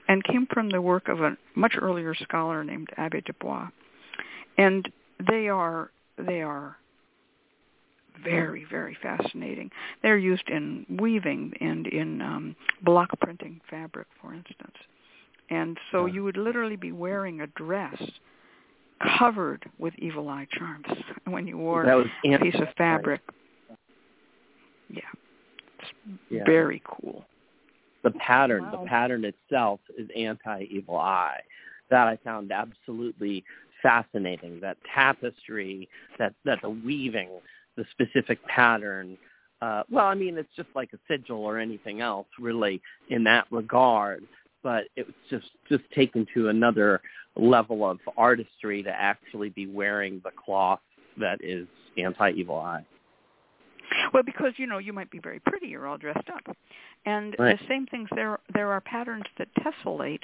and 0.08 0.24
came 0.24 0.48
from 0.52 0.70
the 0.70 0.82
work 0.82 1.08
of 1.08 1.22
a 1.22 1.38
much 1.56 1.76
earlier 1.80 2.16
scholar 2.16 2.64
named 2.64 2.90
Abbe 2.98 3.22
Dubois. 3.22 3.68
And 4.58 4.92
they 5.30 5.48
are 5.48 5.92
they 6.18 6.42
are 6.42 6.78
very, 8.24 8.66
very 8.70 8.98
fascinating. 9.02 9.70
They're 10.02 10.18
used 10.18 10.48
in 10.50 10.86
weaving 11.00 11.54
and 11.62 11.88
in 11.88 12.22
um, 12.22 12.56
block 12.84 13.10
printing 13.22 13.62
fabric, 13.70 14.08
for 14.22 14.34
instance. 14.34 14.76
And 15.50 15.78
so 15.92 16.06
you 16.06 16.24
would 16.24 16.38
literally 16.38 16.76
be 16.76 16.92
wearing 16.92 17.42
a 17.42 17.48
dress 17.48 18.02
covered 19.18 19.66
with 19.80 19.94
evil 19.98 20.30
eye 20.30 20.48
charms 20.52 20.86
when 21.26 21.48
you 21.48 21.58
wore 21.58 21.86
That 21.86 21.96
was 21.96 22.08
a 22.26 22.38
piece 22.40 22.56
of 22.56 22.68
fabric. 22.78 23.22
Yeah. 24.90 25.02
It's 25.80 25.92
Yeah. 26.30 26.44
very 26.46 26.82
cool. 26.86 27.26
the 28.04 28.12
pattern 28.12 28.64
Wow. 28.64 28.72
the 28.84 28.88
pattern 28.88 29.26
itself 29.26 29.80
is 29.98 30.08
anti 30.16 30.64
evil 30.70 30.98
eye 30.98 31.42
that 31.90 32.08
i 32.08 32.16
found 32.24 32.52
absolutely 32.52 33.44
fascinating 33.82 34.60
that 34.62 34.78
tapestry 34.96 35.90
that 36.18 36.34
that 36.46 36.62
the 36.62 36.70
weaving 36.70 37.30
the 37.80 37.86
specific 37.92 38.38
pattern 38.46 39.18
uh 39.62 39.84
well 39.90 40.06
i 40.06 40.14
mean 40.14 40.38
it's 40.38 40.54
just 40.56 40.70
like 40.76 40.92
a 40.94 41.00
sigil 41.10 41.38
or 41.38 41.58
anything 41.58 42.02
else 42.02 42.28
really 42.40 42.82
in 43.10 43.24
that 43.24 43.46
regard 43.52 44.24
but 44.64 44.84
it 44.98 45.06
was 45.06 45.16
just 45.30 45.48
just 45.70 45.84
taken 45.96 46.28
to 46.34 46.50
another 46.50 47.02
level 47.38 47.90
of 47.90 47.98
artistry 48.18 48.84
to 48.84 48.90
actually 48.92 49.50
be 49.50 49.66
wearing 49.66 50.20
the 50.26 50.32
cloth 50.46 50.82
that 51.18 51.40
is 51.42 51.68
anti 51.98 52.32
evil 52.32 52.60
eye 52.60 52.86
Well, 54.14 54.24
because 54.24 54.54
you 54.58 54.68
know 54.68 54.78
you 54.78 54.94
might 54.94 55.10
be 55.10 55.20
very 55.20 55.40
pretty, 55.40 55.68
you're 55.68 55.88
all 55.88 55.98
dressed 55.98 56.30
up, 56.30 56.56
and 57.06 57.36
Right. 57.40 57.58
the 57.60 57.68
same 57.68 57.86
things. 57.88 58.08
There 58.14 58.40
there 58.54 58.72
are 58.72 58.82
patterns 58.82 59.26
that 59.38 59.48
tessellate 59.56 60.22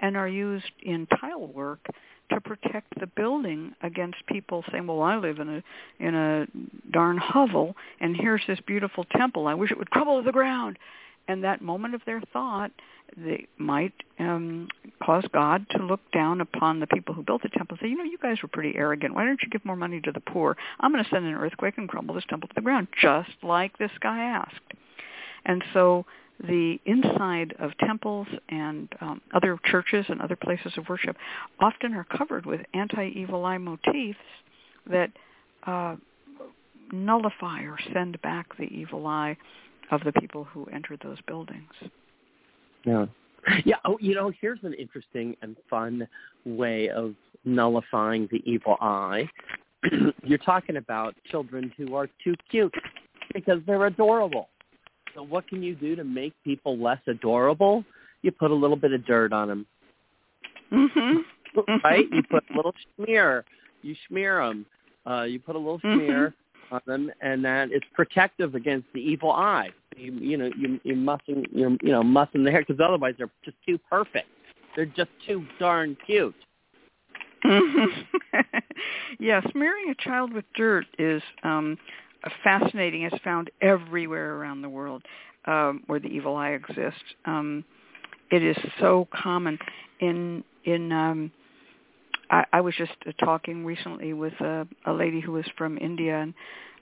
and 0.00 0.16
are 0.16 0.28
used 0.28 0.72
in 0.82 1.06
tile 1.20 1.46
work 1.46 1.86
to 2.30 2.40
protect 2.40 2.98
the 2.98 3.06
building 3.06 3.74
against 3.82 4.26
people 4.26 4.64
saying, 4.70 4.86
"Well, 4.86 5.02
I 5.02 5.16
live 5.16 5.38
in 5.38 5.48
a 5.48 5.62
in 5.98 6.14
a 6.14 6.46
darn 6.90 7.16
hovel, 7.18 7.76
and 8.00 8.16
here's 8.16 8.42
this 8.46 8.60
beautiful 8.60 9.04
temple. 9.04 9.46
I 9.46 9.54
wish 9.54 9.70
it 9.70 9.78
would 9.78 9.90
crumble 9.90 10.18
to 10.18 10.24
the 10.24 10.32
ground." 10.32 10.78
And 11.26 11.42
that 11.44 11.62
moment 11.62 11.94
of 11.94 12.02
their 12.04 12.20
thought, 12.32 12.70
they 13.16 13.46
might 13.56 13.94
um, 14.18 14.68
cause 15.02 15.24
God 15.32 15.64
to 15.70 15.78
look 15.78 16.00
down 16.12 16.42
upon 16.42 16.80
the 16.80 16.86
people 16.86 17.14
who 17.14 17.22
built 17.22 17.42
the 17.42 17.48
temple 17.48 17.78
and 17.80 17.86
say, 17.86 17.90
"You 17.90 17.96
know, 17.96 18.04
you 18.04 18.18
guys 18.18 18.42
were 18.42 18.48
pretty 18.48 18.76
arrogant. 18.76 19.14
Why 19.14 19.24
don't 19.24 19.42
you 19.42 19.48
give 19.48 19.64
more 19.64 19.76
money 19.76 20.00
to 20.02 20.12
the 20.12 20.20
poor? 20.20 20.56
I'm 20.80 20.92
going 20.92 21.04
to 21.04 21.10
send 21.10 21.24
an 21.24 21.34
earthquake 21.34 21.78
and 21.78 21.88
crumble 21.88 22.14
this 22.14 22.24
temple 22.28 22.48
to 22.48 22.54
the 22.54 22.60
ground, 22.60 22.88
just 23.00 23.30
like 23.42 23.78
this 23.78 23.92
guy 24.00 24.24
asked." 24.24 24.74
And 25.46 25.62
so 25.72 26.06
the 26.40 26.78
inside 26.84 27.54
of 27.60 27.70
temples 27.78 28.26
and 28.48 28.88
um, 29.00 29.20
other 29.34 29.58
churches 29.66 30.04
and 30.08 30.20
other 30.20 30.36
places 30.36 30.72
of 30.76 30.88
worship 30.88 31.16
often 31.60 31.94
are 31.94 32.04
covered 32.04 32.44
with 32.44 32.60
anti-evil 32.74 33.44
eye 33.44 33.58
motifs 33.58 34.18
that 34.90 35.10
uh, 35.66 35.96
nullify 36.92 37.62
or 37.62 37.78
send 37.92 38.20
back 38.22 38.56
the 38.58 38.64
evil 38.64 39.06
eye 39.06 39.36
of 39.90 40.02
the 40.04 40.12
people 40.12 40.44
who 40.44 40.66
entered 40.66 41.00
those 41.02 41.18
buildings. 41.26 41.70
Yeah. 42.84 43.06
Yeah, 43.64 43.76
oh, 43.84 43.98
you 44.00 44.14
know, 44.14 44.32
here's 44.40 44.60
an 44.62 44.72
interesting 44.74 45.36
and 45.42 45.56
fun 45.68 46.08
way 46.46 46.88
of 46.88 47.14
nullifying 47.44 48.26
the 48.30 48.42
evil 48.50 48.76
eye. 48.80 49.28
You're 50.22 50.38
talking 50.38 50.76
about 50.76 51.14
children 51.30 51.70
who 51.76 51.94
are 51.94 52.08
too 52.22 52.34
cute 52.50 52.74
because 53.34 53.60
they're 53.66 53.86
adorable. 53.86 54.48
So 55.14 55.22
what 55.22 55.46
can 55.48 55.62
you 55.62 55.74
do 55.74 55.96
to 55.96 56.04
make 56.04 56.34
people 56.44 56.76
less 56.78 57.00
adorable? 57.06 57.84
You 58.22 58.32
put 58.32 58.50
a 58.50 58.54
little 58.54 58.76
bit 58.76 58.92
of 58.92 59.06
dirt 59.06 59.32
on 59.32 59.48
them. 59.48 59.66
Mm-hmm. 60.72 61.60
right? 61.84 62.04
You 62.10 62.22
put 62.30 62.44
a 62.52 62.56
little 62.56 62.74
smear. 62.96 63.44
You 63.82 63.94
smear 64.08 64.44
them. 64.44 64.66
Uh, 65.08 65.22
you 65.22 65.38
put 65.38 65.56
a 65.56 65.58
little 65.58 65.80
smear 65.80 66.34
mm-hmm. 66.70 66.74
on 66.74 66.80
them, 66.86 67.10
and 67.20 67.44
that 67.44 67.70
is 67.70 67.82
protective 67.92 68.54
against 68.54 68.86
the 68.94 69.00
evil 69.00 69.30
eye. 69.30 69.70
You, 69.96 70.12
you 70.12 70.36
know, 70.36 70.50
you 70.58 70.80
you 70.82 70.96
mustn't 70.96 71.46
you 71.52 71.78
you 71.82 71.92
know 71.92 72.02
mustn't 72.02 72.44
the 72.44 72.50
hair 72.50 72.64
because 72.66 72.82
otherwise 72.84 73.14
they're 73.18 73.30
just 73.44 73.56
too 73.66 73.78
perfect. 73.88 74.26
They're 74.74 74.86
just 74.86 75.10
too 75.26 75.44
darn 75.60 75.96
cute. 76.04 76.34
Mm-hmm. 77.44 78.40
yeah, 79.20 79.40
smearing 79.52 79.90
a 79.90 80.02
child 80.02 80.32
with 80.32 80.44
dirt 80.56 80.86
is 80.98 81.22
um 81.42 81.76
fascinating. 82.42 83.02
It's 83.02 83.22
found 83.22 83.50
everywhere 83.60 84.36
around 84.36 84.62
the 84.62 84.68
world 84.68 85.02
um, 85.46 85.82
where 85.86 86.00
the 86.00 86.08
evil 86.08 86.36
eye 86.36 86.50
exists. 86.50 87.02
Um, 87.24 87.64
it 88.30 88.42
is 88.42 88.56
so 88.80 89.08
common. 89.14 89.58
In 90.00 90.44
in 90.64 90.92
um, 90.92 91.30
I, 92.30 92.44
I 92.52 92.60
was 92.60 92.74
just 92.76 92.92
talking 93.20 93.64
recently 93.64 94.12
with 94.12 94.34
a, 94.40 94.66
a 94.86 94.92
lady 94.92 95.20
who 95.20 95.32
was 95.32 95.44
from 95.56 95.78
India, 95.78 96.20
and 96.20 96.34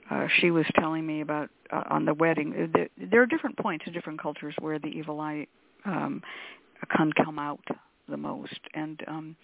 uh, 0.09 0.27
she 0.39 0.51
was 0.51 0.65
telling 0.79 1.05
me 1.05 1.21
about 1.21 1.49
uh, 1.71 1.83
on 1.89 2.05
the 2.05 2.13
wedding. 2.13 2.71
There, 2.73 2.89
there 2.97 3.21
are 3.21 3.25
different 3.25 3.57
points 3.57 3.85
in 3.87 3.93
different 3.93 4.21
cultures 4.21 4.55
where 4.59 4.79
the 4.79 4.87
evil 4.87 5.19
eye 5.19 5.47
um, 5.85 6.21
can 6.95 7.11
come 7.23 7.39
out 7.39 7.61
the 8.09 8.17
most, 8.17 8.59
and 8.73 9.01
um, 9.07 9.35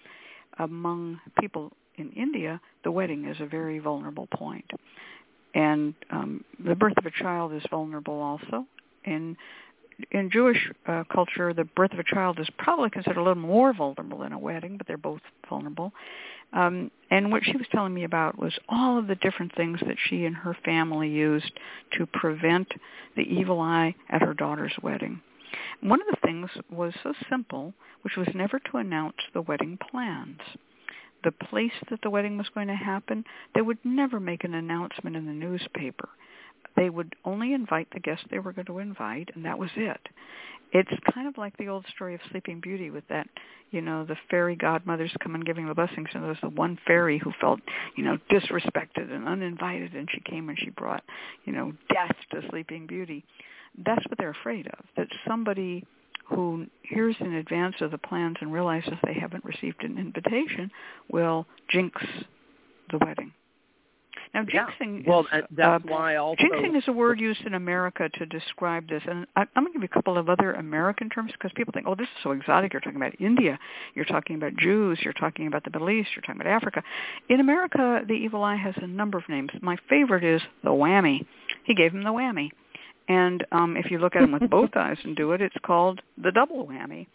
among 0.57 1.19
people 1.39 1.71
in 1.97 2.11
India, 2.11 2.59
the 2.83 2.91
wedding 2.91 3.25
is 3.25 3.37
a 3.41 3.45
very 3.45 3.79
vulnerable 3.79 4.27
point 4.33 4.65
and 5.53 5.93
um, 6.11 6.43
the 6.63 6.75
birth 6.75 6.93
of 6.97 7.05
a 7.05 7.11
child 7.11 7.53
is 7.53 7.63
vulnerable 7.69 8.21
also. 8.21 8.65
In 9.05 9.37
in 10.11 10.31
Jewish 10.31 10.71
uh, 10.87 11.03
culture, 11.11 11.53
the 11.53 11.65
birth 11.65 11.91
of 11.91 11.99
a 11.99 12.03
child 12.03 12.39
is 12.39 12.47
probably 12.57 12.89
considered 12.89 13.19
a 13.19 13.23
little 13.23 13.41
more 13.41 13.73
vulnerable 13.73 14.19
than 14.19 14.31
a 14.31 14.39
wedding, 14.39 14.77
but 14.77 14.87
they're 14.87 14.97
both 14.97 15.21
vulnerable. 15.49 15.91
Um, 16.53 16.89
and 17.11 17.31
what 17.31 17.43
she 17.43 17.57
was 17.57 17.67
telling 17.71 17.93
me 17.93 18.05
about 18.05 18.39
was 18.39 18.57
all 18.69 18.97
of 18.97 19.07
the 19.07 19.15
different 19.15 19.53
things 19.55 19.79
that 19.85 19.97
she 20.07 20.25
and 20.25 20.35
her 20.35 20.55
family 20.65 21.09
used 21.09 21.51
to 21.97 22.05
prevent 22.05 22.71
the 23.15 23.23
evil 23.23 23.59
eye 23.59 23.93
at 24.09 24.21
her 24.21 24.33
daughter's 24.33 24.73
wedding. 24.81 25.21
One 25.81 26.01
of 26.01 26.07
the 26.07 26.17
things 26.25 26.49
was 26.71 26.93
so 27.03 27.13
simple, 27.29 27.73
which 28.01 28.15
was 28.15 28.27
never 28.33 28.59
to 28.59 28.77
announce 28.77 29.17
the 29.33 29.41
wedding 29.41 29.77
plans 29.91 30.39
the 31.23 31.31
place 31.31 31.71
that 31.89 31.99
the 32.01 32.09
wedding 32.09 32.37
was 32.37 32.49
going 32.53 32.67
to 32.67 32.75
happen, 32.75 33.23
they 33.55 33.61
would 33.61 33.79
never 33.83 34.19
make 34.19 34.43
an 34.43 34.53
announcement 34.53 35.15
in 35.15 35.25
the 35.25 35.33
newspaper. 35.33 36.09
They 36.75 36.89
would 36.89 37.15
only 37.25 37.53
invite 37.53 37.87
the 37.91 37.99
guests 37.99 38.25
they 38.29 38.39
were 38.39 38.53
going 38.53 38.67
to 38.67 38.79
invite, 38.79 39.29
and 39.35 39.45
that 39.45 39.59
was 39.59 39.69
it. 39.75 39.99
It's 40.71 40.91
kind 41.13 41.27
of 41.27 41.37
like 41.37 41.57
the 41.57 41.67
old 41.67 41.85
story 41.95 42.13
of 42.13 42.21
Sleeping 42.29 42.59
Beauty 42.59 42.91
with 42.91 43.07
that, 43.09 43.27
you 43.71 43.81
know, 43.81 44.05
the 44.05 44.15
fairy 44.29 44.55
godmothers 44.55 45.11
come 45.21 45.33
and 45.33 45.45
giving 45.45 45.67
the 45.67 45.73
blessings, 45.73 46.09
and 46.13 46.21
there 46.21 46.29
was 46.29 46.37
the 46.43 46.49
one 46.49 46.77
fairy 46.85 47.17
who 47.17 47.31
felt, 47.41 47.59
you 47.95 48.03
know, 48.03 48.17
disrespected 48.31 49.11
and 49.11 49.27
uninvited, 49.27 49.95
and 49.95 50.07
she 50.11 50.21
came 50.21 50.47
and 50.47 50.59
she 50.59 50.69
brought, 50.69 51.03
you 51.45 51.53
know, 51.53 51.73
death 51.91 52.15
to 52.31 52.47
Sleeping 52.49 52.85
Beauty. 52.85 53.25
That's 53.83 54.05
what 54.07 54.17
they're 54.19 54.29
afraid 54.29 54.67
of, 54.67 54.85
that 54.95 55.07
somebody 55.27 55.85
who 56.29 56.65
hears 56.83 57.15
in 57.19 57.33
advance 57.33 57.75
of 57.81 57.91
the 57.91 57.97
plans 57.97 58.37
and 58.41 58.53
realizes 58.53 58.93
they 59.03 59.13
haven't 59.13 59.43
received 59.45 59.83
an 59.83 59.97
invitation 59.97 60.71
will 61.11 61.45
jinx 61.69 62.01
the 62.91 62.97
wedding. 62.99 63.31
Now, 64.33 64.43
jinxing 64.43 65.03
yeah. 65.03 65.09
well, 65.09 65.21
is, 65.21 65.43
that's 65.51 65.83
uh, 65.83 65.87
why 65.87 66.17
also 66.17 66.43
jinxing 66.43 66.77
is 66.77 66.83
a 66.87 66.91
word 66.91 67.19
used 67.19 67.41
in 67.45 67.55
America 67.55 68.09
to 68.13 68.25
describe 68.27 68.87
this, 68.87 69.01
and 69.07 69.25
I, 69.35 69.41
I'm 69.55 69.63
going 69.63 69.73
to 69.73 69.79
give 69.79 69.81
you 69.81 69.89
a 69.91 69.93
couple 69.93 70.19
of 70.19 70.29
other 70.29 70.53
American 70.53 71.09
terms 71.09 71.31
because 71.31 71.51
people 71.55 71.71
think, 71.73 71.87
"Oh, 71.87 71.95
this 71.95 72.05
is 72.05 72.23
so 72.23 72.31
exotic." 72.31 72.73
You're 72.73 72.81
talking 72.81 72.97
about 72.97 73.19
India, 73.19 73.57
you're 73.95 74.05
talking 74.05 74.35
about 74.35 74.55
Jews, 74.57 74.99
you're 75.01 75.13
talking 75.13 75.47
about 75.47 75.63
the 75.63 75.71
Middle 75.71 75.89
East, 75.89 76.09
you're 76.15 76.21
talking 76.21 76.41
about 76.41 76.51
Africa. 76.51 76.83
In 77.29 77.39
America, 77.39 78.01
the 78.07 78.13
evil 78.13 78.43
eye 78.43 78.55
has 78.55 78.75
a 78.77 78.87
number 78.87 79.17
of 79.17 79.27
names. 79.29 79.49
My 79.61 79.77
favorite 79.89 80.23
is 80.23 80.41
the 80.63 80.69
whammy. 80.69 81.25
He 81.63 81.73
gave 81.73 81.93
him 81.93 82.03
the 82.03 82.11
whammy. 82.11 82.51
And 83.09 83.43
um, 83.51 83.75
if 83.75 83.91
you 83.91 83.97
look 83.97 84.15
at 84.15 84.21
them 84.21 84.31
with 84.31 84.49
both 84.49 84.69
eyes 84.75 84.97
and 85.03 85.15
do 85.15 85.33
it, 85.33 85.41
it's 85.41 85.55
called 85.65 85.99
the 86.23 86.31
double 86.31 86.65
whammy. 86.65 87.07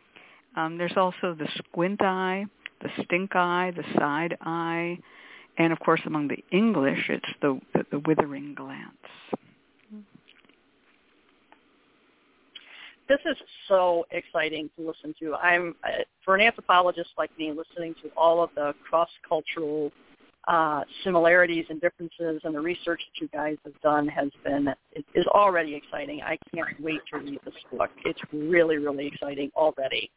Um, 0.57 0.77
there's 0.77 0.97
also 0.97 1.35
the 1.35 1.49
squint 1.57 2.03
eye, 2.03 2.45
the 2.83 2.91
stink 3.05 3.35
eye, 3.35 3.73
the 3.75 3.85
side 3.99 4.37
eye, 4.43 4.99
and 5.57 5.73
of 5.73 5.79
course 5.81 6.01
among 6.05 6.29
the 6.29 6.45
English, 6.51 7.09
it's 7.09 7.25
the, 7.41 7.61
the, 7.73 7.87
the 7.91 7.99
withering 8.01 8.55
glance. 8.55 8.91
This 13.07 13.19
is 13.27 13.37
so 13.69 14.07
exciting 14.11 14.71
to 14.77 14.87
listen 14.87 15.15
to. 15.21 15.35
I'm 15.35 15.75
uh, 15.85 16.05
for 16.25 16.35
an 16.35 16.41
anthropologist 16.41 17.11
like 17.19 17.31
me, 17.39 17.53
listening 17.53 17.95
to 18.03 18.11
all 18.17 18.43
of 18.43 18.51
the 18.55 18.75
cross-cultural 18.89 19.93
uh, 20.49 20.83
similarities 21.03 21.65
and 21.71 21.81
differences 21.81 22.41
and 22.45 22.55
the 22.55 22.61
research 22.61 23.01
that 23.07 23.21
you 23.21 23.29
guys 23.29 23.57
have 23.65 23.81
done 23.81 24.07
has 24.09 24.31
been 24.45 24.69
is 25.15 25.27
already 25.29 25.75
exciting. 25.75 26.21
I 26.23 26.39
can't 26.55 26.69
wait 26.81 27.01
to 27.13 27.19
read 27.19 27.41
this 27.45 27.55
book. 27.73 27.91
It's 28.05 28.21
really 28.33 28.79
really 28.79 29.07
exciting 29.07 29.51
already. 29.57 30.11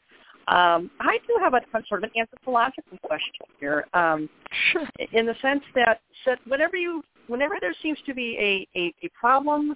Um, 0.48 0.90
I 1.02 1.18
do 1.28 1.38
have 1.42 1.54
a, 1.56 1.58
a 1.78 1.84
sort 1.90 2.04
of 2.04 2.10
an 2.10 2.22
anthropological 2.22 2.98
question 3.04 3.46
here. 3.60 3.86
Um, 3.94 4.30
sure. 4.72 4.88
In 5.12 5.26
the 5.26 5.36
sense 5.42 5.62
that, 5.76 6.00
that 6.26 6.40
whenever 6.48 6.78
you 6.78 7.04
whenever 7.28 7.56
there 7.60 7.76
seems 7.82 7.98
to 8.06 8.14
be 8.14 8.38
a, 8.40 8.80
a, 8.80 8.94
a 9.06 9.10
problem 9.10 9.76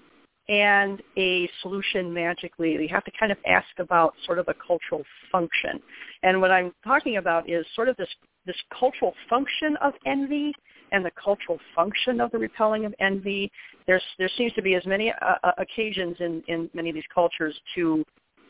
and 0.51 1.01
a 1.17 1.49
solution 1.61 2.13
magically. 2.13 2.73
You 2.73 2.89
have 2.91 3.05
to 3.05 3.11
kind 3.17 3.31
of 3.31 3.37
ask 3.47 3.67
about 3.79 4.13
sort 4.25 4.37
of 4.37 4.49
a 4.49 4.53
cultural 4.67 5.01
function. 5.31 5.79
And 6.23 6.41
what 6.41 6.51
I'm 6.51 6.73
talking 6.83 7.17
about 7.17 7.49
is 7.49 7.65
sort 7.73 7.89
of 7.89 7.95
this 7.97 8.09
this 8.45 8.55
cultural 8.77 9.13
function 9.29 9.77
of 9.81 9.93
envy 10.05 10.51
and 10.91 11.05
the 11.05 11.11
cultural 11.23 11.59
function 11.73 12.19
of 12.19 12.31
the 12.31 12.37
repelling 12.37 12.85
of 12.85 12.93
envy. 12.99 13.49
There's 13.87 14.03
there 14.19 14.29
seems 14.37 14.51
to 14.53 14.61
be 14.61 14.75
as 14.75 14.85
many 14.85 15.11
uh, 15.11 15.35
uh, 15.43 15.51
occasions 15.57 16.17
in 16.19 16.43
in 16.47 16.69
many 16.73 16.89
of 16.89 16.95
these 16.95 17.11
cultures 17.13 17.57
to 17.75 18.03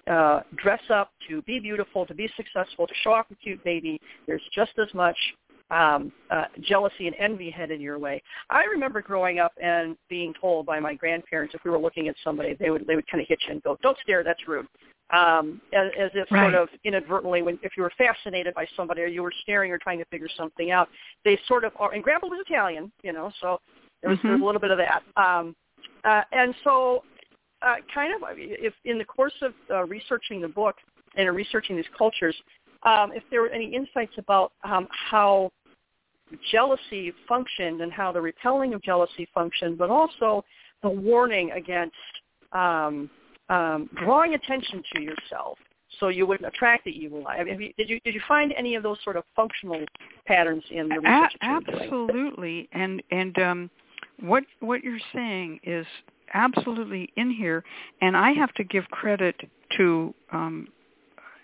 uh, 0.07 0.39
dress 0.55 0.81
up, 0.89 1.11
to 1.29 1.43
be 1.43 1.59
beautiful, 1.59 2.07
to 2.07 2.15
be 2.15 2.27
successful, 2.35 2.87
to 2.87 2.93
show 3.03 3.11
off 3.11 3.27
a 3.31 3.35
cute 3.35 3.63
baby. 3.63 4.01
There's 4.25 4.41
just 4.55 4.71
as 4.81 4.91
much 4.95 5.17
um, 5.71 6.11
uh, 6.29 6.45
jealousy 6.61 7.07
and 7.07 7.15
envy 7.17 7.49
headed 7.49 7.81
your 7.81 7.97
way. 7.97 8.21
I 8.49 8.65
remember 8.65 9.01
growing 9.01 9.39
up 9.39 9.53
and 9.61 9.95
being 10.09 10.33
told 10.39 10.65
by 10.65 10.79
my 10.79 10.93
grandparents 10.93 11.55
if 11.55 11.61
we 11.63 11.71
were 11.71 11.79
looking 11.79 12.07
at 12.07 12.15
somebody, 12.23 12.55
they 12.59 12.69
would 12.69 12.85
they 12.85 12.95
would 12.95 13.09
kind 13.09 13.21
of 13.21 13.27
hit 13.27 13.39
you 13.47 13.53
and 13.53 13.63
go, 13.63 13.77
"Don't 13.81 13.97
stare, 14.03 14.23
that's 14.23 14.47
rude." 14.47 14.67
um, 15.11 15.61
as, 15.73 15.91
as 15.99 16.11
if 16.13 16.31
right. 16.31 16.51
sort 16.51 16.55
of 16.55 16.69
inadvertently, 16.83 17.41
when 17.41 17.59
if 17.63 17.73
you 17.75 17.83
were 17.83 17.91
fascinated 17.97 18.53
by 18.53 18.65
somebody 18.75 19.01
or 19.01 19.07
you 19.07 19.21
were 19.21 19.33
staring 19.41 19.71
or 19.71 19.77
trying 19.77 19.99
to 19.99 20.05
figure 20.05 20.29
something 20.37 20.71
out, 20.71 20.87
they 21.25 21.37
sort 21.47 21.63
of 21.63 21.73
are. 21.77 21.93
And 21.93 22.03
Grandpa 22.03 22.27
was 22.27 22.43
Italian, 22.47 22.91
you 23.03 23.13
know, 23.13 23.31
so 23.41 23.59
there 24.01 24.09
was, 24.09 24.19
mm-hmm. 24.19 24.27
there 24.27 24.37
was 24.37 24.41
a 24.41 24.45
little 24.45 24.61
bit 24.61 24.71
of 24.71 24.77
that. 24.77 25.03
Um, 25.21 25.55
uh, 26.03 26.21
and 26.31 26.55
so, 26.63 27.03
uh, 27.61 27.75
kind 27.93 28.13
of, 28.15 28.21
if 28.37 28.73
in 28.85 28.97
the 28.97 29.05
course 29.05 29.33
of 29.41 29.53
uh, 29.69 29.83
researching 29.85 30.41
the 30.41 30.47
book 30.47 30.75
and 31.15 31.33
researching 31.35 31.75
these 31.75 31.85
cultures, 31.97 32.35
um, 32.83 33.11
if 33.13 33.23
there 33.29 33.41
were 33.41 33.49
any 33.49 33.75
insights 33.75 34.13
about 34.17 34.53
um, 34.63 34.87
how 34.91 35.51
jealousy 36.51 37.13
functioned 37.27 37.81
and 37.81 37.91
how 37.91 38.11
the 38.11 38.21
repelling 38.21 38.73
of 38.73 38.81
jealousy 38.81 39.27
functioned, 39.33 39.77
but 39.77 39.89
also 39.89 40.43
the 40.81 40.89
warning 40.89 41.51
against 41.51 41.95
um, 42.53 43.09
um, 43.49 43.89
drawing 43.97 44.33
attention 44.33 44.83
to 44.93 45.01
yourself 45.01 45.57
so 45.99 46.07
you 46.07 46.25
wouldn't 46.25 46.47
attract 46.47 46.85
the 46.85 46.91
evil 46.91 47.27
eye. 47.27 47.37
I 47.37 47.43
mean, 47.43 47.73
did 47.77 47.89
you 47.89 47.99
did 48.01 48.13
you 48.13 48.21
find 48.27 48.53
any 48.57 48.75
of 48.75 48.83
those 48.83 48.97
sort 49.03 49.17
of 49.17 49.23
functional 49.35 49.83
patterns 50.25 50.63
in 50.71 50.89
the 50.89 50.95
research? 50.95 51.35
A- 51.41 51.45
absolutely, 51.45 52.69
and 52.71 53.03
and 53.11 53.37
um, 53.39 53.69
what 54.19 54.43
what 54.59 54.83
you're 54.83 54.99
saying 55.13 55.59
is 55.63 55.85
absolutely 56.33 57.11
in 57.17 57.29
here, 57.29 57.63
and 58.01 58.15
I 58.15 58.31
have 58.31 58.53
to 58.53 58.63
give 58.63 58.85
credit 58.85 59.35
to 59.77 60.13
um, 60.31 60.67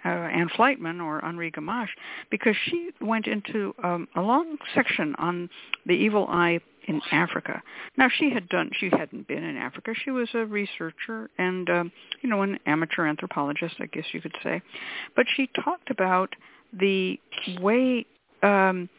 uh, 0.05 0.09
Anne 0.09 0.49
Fleitman 0.49 1.03
or 1.03 1.23
Henri 1.23 1.51
Gamache 1.51 1.89
because 2.29 2.55
she 2.65 2.91
went 3.01 3.27
into 3.27 3.73
um, 3.83 4.07
a 4.15 4.21
long 4.21 4.57
section 4.73 5.15
on 5.15 5.49
the 5.85 5.93
evil 5.93 6.27
eye 6.29 6.59
in 6.87 7.01
Africa. 7.11 7.61
Now 7.97 8.07
she 8.09 8.29
had 8.31 8.47
done 8.49 8.71
she 8.79 8.89
hadn't 8.89 9.27
been 9.27 9.43
in 9.43 9.57
Africa. 9.57 9.93
She 9.93 10.11
was 10.11 10.29
a 10.33 10.45
researcher 10.45 11.29
and 11.37 11.69
um, 11.69 11.91
you 12.21 12.29
know 12.29 12.41
an 12.41 12.59
amateur 12.65 13.05
anthropologist, 13.05 13.75
I 13.79 13.87
guess 13.87 14.05
you 14.13 14.21
could 14.21 14.35
say. 14.43 14.61
But 15.15 15.25
she 15.35 15.49
talked 15.63 15.89
about 15.89 16.35
the 16.73 17.19
way 17.59 18.05
um, 18.41 18.89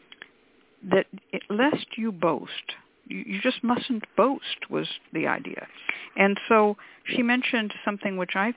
that 0.83 1.07
it, 1.31 1.43
lest 1.49 1.97
you 1.97 2.11
boast, 2.11 2.75
you, 3.05 3.23
you 3.25 3.41
just 3.41 3.63
mustn't 3.63 4.05
boast 4.15 4.69
was 4.69 4.87
the 5.13 5.27
idea. 5.27 5.67
And 6.15 6.39
so 6.47 6.77
she 7.05 7.21
mentioned 7.21 7.73
something 7.83 8.17
which 8.17 8.35
I 8.35 8.53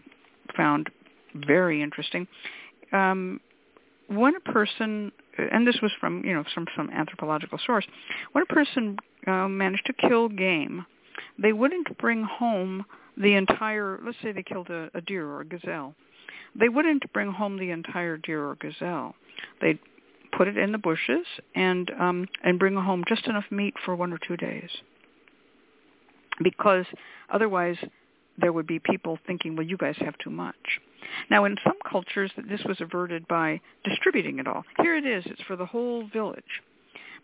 found 0.57 0.91
very 1.35 1.83
interesting. 1.83 2.27
Um, 2.93 3.41
when 4.09 4.35
a 4.37 4.41
person, 4.41 5.13
and 5.39 5.67
this 5.67 5.79
was 5.83 5.91
from 6.01 6.25
you 6.25 6.35
know 6.35 6.45
from 6.55 6.67
some 6.77 6.91
anthropological 6.91 7.59
source, 7.65 7.87
when 8.33 8.43
a 8.43 8.53
person 8.53 8.99
uh, 9.27 9.49
managed 9.49 9.87
to 9.87 9.93
kill 10.09 10.29
game, 10.29 10.85
they 11.39 11.53
wouldn't 11.53 11.97
bring 11.99 12.25
home 12.25 12.85
the 13.17 13.35
entire. 13.35 13.99
Let's 14.05 14.19
say 14.23 14.33
they 14.33 14.43
killed 14.43 14.69
a, 14.71 14.91
a 14.95 15.01
deer 15.01 15.27
or 15.27 15.41
a 15.41 15.45
gazelle, 15.45 15.95
they 16.59 16.69
wouldn't 16.69 17.11
bring 17.13 17.33
home 17.33 17.59
the 17.59 17.71
entire 17.71 18.17
deer 18.17 18.45
or 18.45 18.57
gazelle. 18.57 19.15
They'd 19.61 19.79
put 20.37 20.49
it 20.49 20.57
in 20.57 20.73
the 20.73 20.79
bushes 20.79 21.27
and 21.55 21.91
um, 21.99 22.29
and 22.43 22.59
bring 22.59 22.75
home 22.75 23.05
just 23.09 23.27
enough 23.27 23.45
meat 23.51 23.75
for 23.85 23.95
one 23.95 24.13
or 24.13 24.19
two 24.27 24.37
days, 24.37 24.71
because 26.43 26.87
otherwise 27.31 27.77
there 28.39 28.53
would 28.53 28.67
be 28.67 28.79
people 28.79 29.19
thinking, 29.27 29.57
well, 29.57 29.67
you 29.67 29.77
guys 29.77 29.95
have 29.99 30.17
too 30.19 30.31
much. 30.31 30.81
Now, 31.31 31.45
in 31.45 31.57
some 31.65 31.77
cultures, 31.89 32.31
this 32.49 32.63
was 32.65 32.81
averted 32.81 33.27
by 33.29 33.61
distributing 33.85 34.39
it 34.39 34.47
all. 34.47 34.65
Here 34.79 34.97
it 34.97 35.07
is; 35.07 35.25
it's 35.27 35.43
for 35.43 35.57
the 35.57 35.67
whole 35.67 36.07
village. 36.13 36.63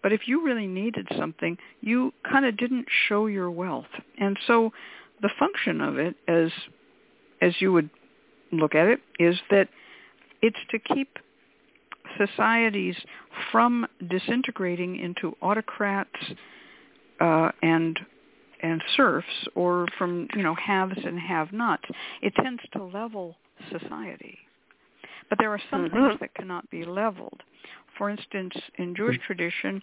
But 0.02 0.12
if 0.12 0.28
you 0.28 0.44
really 0.44 0.66
needed 0.66 1.08
something, 1.16 1.58
you 1.80 2.12
kind 2.30 2.44
of 2.44 2.56
didn't 2.56 2.86
show 3.08 3.26
your 3.26 3.50
wealth, 3.50 3.86
and 4.18 4.38
so 4.46 4.72
the 5.20 5.30
function 5.38 5.80
of 5.80 5.98
it, 5.98 6.14
as 6.26 6.50
as 7.40 7.54
you 7.60 7.72
would 7.72 7.90
look 8.52 8.74
at 8.74 8.86
it, 8.86 9.00
is 9.18 9.36
that 9.50 9.68
it's 10.42 10.58
to 10.70 10.78
keep 10.78 11.18
societies 12.16 12.96
from 13.52 13.86
disintegrating 14.08 14.96
into 14.96 15.36
autocrats 15.42 16.10
uh, 17.20 17.50
and 17.62 17.98
and 18.60 18.82
serfs, 18.96 19.48
or 19.54 19.86
from 19.96 20.28
you 20.34 20.42
know 20.42 20.54
haves 20.54 20.98
and 21.04 21.18
have-nots. 21.18 21.84
It 22.22 22.34
tends 22.34 22.62
to 22.72 22.82
level 22.82 23.36
society. 23.70 24.38
But 25.28 25.38
there 25.38 25.52
are 25.52 25.60
some 25.70 25.86
mm-hmm. 25.86 26.08
things 26.08 26.20
that 26.20 26.34
cannot 26.34 26.68
be 26.70 26.84
leveled. 26.84 27.42
For 27.96 28.08
instance, 28.08 28.54
in 28.76 28.94
Jewish 28.94 29.18
tradition, 29.26 29.82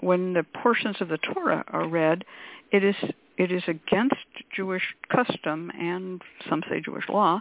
when 0.00 0.32
the 0.32 0.44
portions 0.62 0.96
of 1.00 1.08
the 1.08 1.18
Torah 1.18 1.64
are 1.68 1.88
read, 1.88 2.24
it 2.72 2.84
is 2.84 2.96
it 3.36 3.52
is 3.52 3.62
against 3.68 4.14
Jewish 4.54 4.94
custom 5.12 5.70
and 5.78 6.22
some 6.48 6.62
say 6.70 6.80
Jewish 6.80 7.08
law 7.08 7.40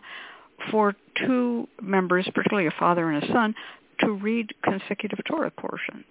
for 0.71 0.95
two 1.25 1.67
members, 1.81 2.27
particularly 2.33 2.67
a 2.67 2.79
father 2.79 3.09
and 3.09 3.23
a 3.23 3.27
son, 3.31 3.55
to 3.99 4.11
read 4.11 4.53
consecutive 4.63 5.19
Torah 5.25 5.51
portions. 5.51 6.05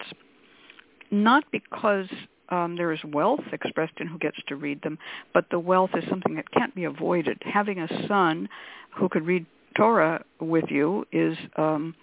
Not 1.10 1.44
because 1.52 2.08
um, 2.48 2.76
there 2.76 2.92
is 2.92 3.00
wealth 3.04 3.44
expressed 3.52 3.94
in 3.98 4.06
who 4.06 4.18
gets 4.18 4.38
to 4.48 4.56
read 4.56 4.82
them, 4.82 4.98
but 5.32 5.46
the 5.50 5.58
wealth 5.58 5.90
is 5.94 6.04
something 6.08 6.34
that 6.36 6.50
can't 6.50 6.74
be 6.74 6.84
avoided. 6.84 7.42
Having 7.42 7.80
a 7.80 8.06
son 8.08 8.48
who 8.96 9.08
could 9.08 9.26
read 9.26 9.46
Torah 9.76 10.24
with 10.40 10.64
you 10.68 11.06
is 11.12 11.36
um, 11.56 11.94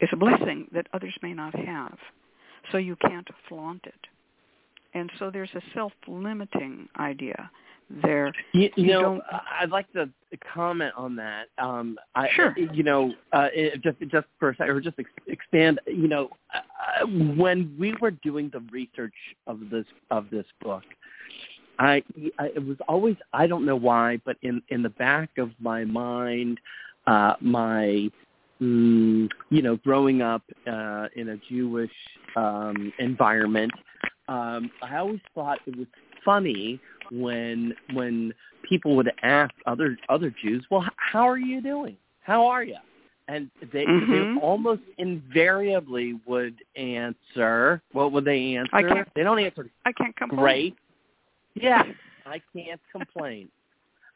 is 0.00 0.08
a 0.12 0.16
blessing 0.16 0.68
that 0.72 0.86
others 0.92 1.14
may 1.22 1.34
not 1.34 1.54
have. 1.54 1.98
So 2.70 2.78
you 2.78 2.96
can't 2.96 3.28
flaunt 3.48 3.84
it. 3.84 4.06
And 4.94 5.10
so 5.18 5.30
there's 5.30 5.50
a 5.54 5.60
self-limiting 5.74 6.88
idea 6.98 7.50
there. 8.02 8.32
You, 8.52 8.70
you, 8.76 8.84
You 8.84 8.92
know, 8.92 9.20
I'd 9.60 9.70
like 9.70 9.90
to 9.92 10.08
comment 10.54 10.92
on 10.96 11.16
that. 11.16 11.46
Um, 11.58 11.98
I, 12.14 12.28
Sure. 12.34 12.54
You 12.58 12.82
know, 12.82 13.12
uh, 13.32 13.48
just 13.82 13.98
just 14.08 14.26
for 14.38 14.50
a 14.50 14.56
second, 14.56 14.74
or 14.74 14.80
just 14.80 14.98
ex- 14.98 15.10
expand. 15.26 15.80
You 15.86 16.08
know, 16.08 16.30
uh, 16.54 17.06
when 17.06 17.74
we 17.78 17.94
were 18.00 18.10
doing 18.10 18.50
the 18.52 18.60
research 18.70 19.14
of 19.46 19.60
this 19.70 19.86
of 20.10 20.28
this 20.30 20.46
book, 20.62 20.84
I, 21.78 22.02
I 22.38 22.46
it 22.46 22.66
was 22.66 22.76
always 22.88 23.16
I 23.32 23.46
don't 23.46 23.64
know 23.64 23.76
why, 23.76 24.20
but 24.24 24.36
in 24.42 24.62
in 24.68 24.82
the 24.82 24.90
back 24.90 25.38
of 25.38 25.50
my 25.60 25.84
mind, 25.84 26.60
uh, 27.08 27.34
my 27.40 28.10
mm, 28.60 29.28
you 29.50 29.62
know, 29.62 29.76
growing 29.76 30.20
up 30.22 30.42
uh, 30.66 31.06
in 31.16 31.30
a 31.30 31.36
Jewish 31.48 31.90
um, 32.36 32.92
environment, 32.98 33.72
um, 34.28 34.70
I 34.82 34.96
always 34.98 35.20
thought 35.34 35.58
it 35.66 35.76
was 35.76 35.86
funny 36.24 36.78
when 37.10 37.74
when 37.94 38.34
people 38.68 38.94
would 38.96 39.10
ask 39.22 39.54
other 39.66 39.96
other 40.08 40.32
Jews, 40.42 40.64
"Well, 40.70 40.84
how 40.96 41.26
are 41.26 41.38
you 41.38 41.62
doing? 41.62 41.96
How 42.20 42.46
are 42.46 42.62
you?" 42.62 42.76
And 43.28 43.50
they 43.72 43.86
Mhm. 43.86 44.10
they 44.10 44.40
almost 44.40 44.82
invariably 44.98 46.20
would 46.26 46.56
answer. 46.76 47.80
What 47.92 48.12
would 48.12 48.24
they 48.24 48.56
answer? 48.56 48.76
I 48.76 48.82
can't- 48.82 49.14
They 49.14 49.22
don't 49.22 49.38
answer 49.38 49.66
I 49.86 49.92
can't 49.92 50.14
complain. 50.14 50.38
great. 50.38 50.76
Yeah, 51.54 51.84
I 52.26 52.40
can't 52.54 52.80
complain. 52.92 53.48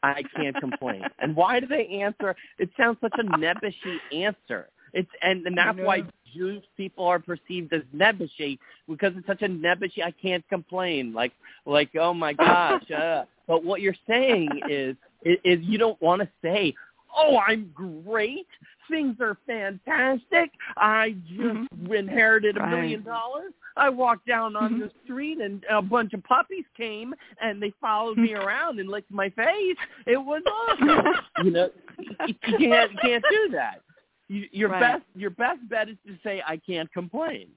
I 0.03 0.23
can't 0.35 0.55
complain. 0.57 1.03
And 1.19 1.35
why 1.35 1.59
do 1.59 1.67
they 1.67 1.87
answer? 1.87 2.35
It 2.59 2.69
sounds 2.77 2.97
such 3.01 3.13
a 3.17 3.23
nebbishy 3.23 3.97
answer. 4.11 4.69
It's 4.93 5.09
and, 5.21 5.45
and 5.47 5.57
that's 5.57 5.79
why. 5.79 6.03
Jewish 6.35 6.63
people 6.77 7.05
are 7.05 7.19
perceived 7.19 7.71
as 7.73 7.83
nebbishy 7.95 8.57
because 8.89 9.13
it's 9.15 9.27
such 9.27 9.43
a 9.43 9.47
nebbishy. 9.47 10.03
I 10.03 10.11
can't 10.11 10.47
complain. 10.49 11.13
Like 11.13 11.31
like 11.65 11.89
oh 11.95 12.13
my 12.13 12.33
gosh. 12.33 12.89
Uh. 12.91 13.25
But 13.47 13.63
what 13.63 13.81
you're 13.81 13.95
saying 14.07 14.49
is 14.69 14.95
is, 15.23 15.37
is 15.43 15.59
you 15.61 15.77
don't 15.77 16.01
want 16.01 16.21
to 16.21 16.29
say, 16.41 16.73
oh 17.15 17.37
I'm 17.37 17.71
great. 17.73 18.47
Things 18.89 19.15
are 19.21 19.37
fantastic. 19.47 20.51
I 20.77 21.15
just 21.29 21.69
inherited 21.91 22.57
a 22.57 22.59
Right. 22.59 22.69
million 22.71 23.03
dollars. 23.03 23.53
I 23.75 23.89
walked 23.89 24.27
down 24.27 24.55
on 24.55 24.75
Mhm. 24.75 24.79
the 24.81 24.91
street 25.03 25.39
and 25.39 25.63
a 25.69 25.81
bunch 25.81 26.13
of 26.13 26.23
puppies 26.23 26.65
came 26.77 27.13
and 27.41 27.61
they 27.61 27.71
followed 27.81 28.17
me 28.17 28.33
around 28.35 28.79
and 28.79 28.89
licked 28.89 29.09
my 29.11 29.29
face. 29.29 29.77
It 30.05 30.17
was 30.17 30.43
awesome. 30.45 31.05
you 31.43 31.51
know, 31.51 31.69
you 32.27 32.35
can't 32.59 32.91
you 32.91 32.97
can't 33.01 33.23
do 33.29 33.49
that. 33.51 33.81
You, 34.27 34.47
your 34.51 34.69
Right. 34.69 34.79
best 34.79 35.03
your 35.15 35.31
best 35.31 35.67
bet 35.69 35.89
is 35.89 35.97
to 36.05 36.17
say 36.23 36.41
I 36.45 36.57
can't 36.57 36.91
complain. 36.93 37.47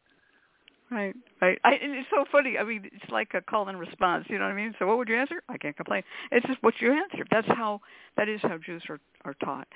Right, 0.91 1.15
right. 1.43 1.59
I, 1.65 1.73
and 1.83 1.95
it's 1.95 2.09
so 2.11 2.25
funny. 2.31 2.59
I 2.59 2.65
mean, 2.65 2.83
it's 2.85 3.11
like 3.11 3.31
a 3.35 3.41
call 3.41 3.69
and 3.69 3.79
response. 3.79 4.25
You 4.29 4.39
know 4.39 4.45
what 4.45 4.53
I 4.53 4.57
mean? 4.57 4.73
So, 4.79 4.87
what 4.87 4.99
would 4.99 5.09
you 5.09 5.17
answer? 5.17 5.43
I 5.49 5.59
can't 5.59 5.77
complain. 5.77 6.03
It's 6.31 6.47
just 6.47 6.63
what 6.63 6.75
you 6.81 6.93
answer. 6.93 7.25
That's 7.31 7.49
how. 7.49 7.81
That 8.17 8.29
is 8.29 8.41
how 8.43 8.57
Jews 8.65 8.83
are 8.89 9.01
are 9.25 9.35
taught. 9.45 9.67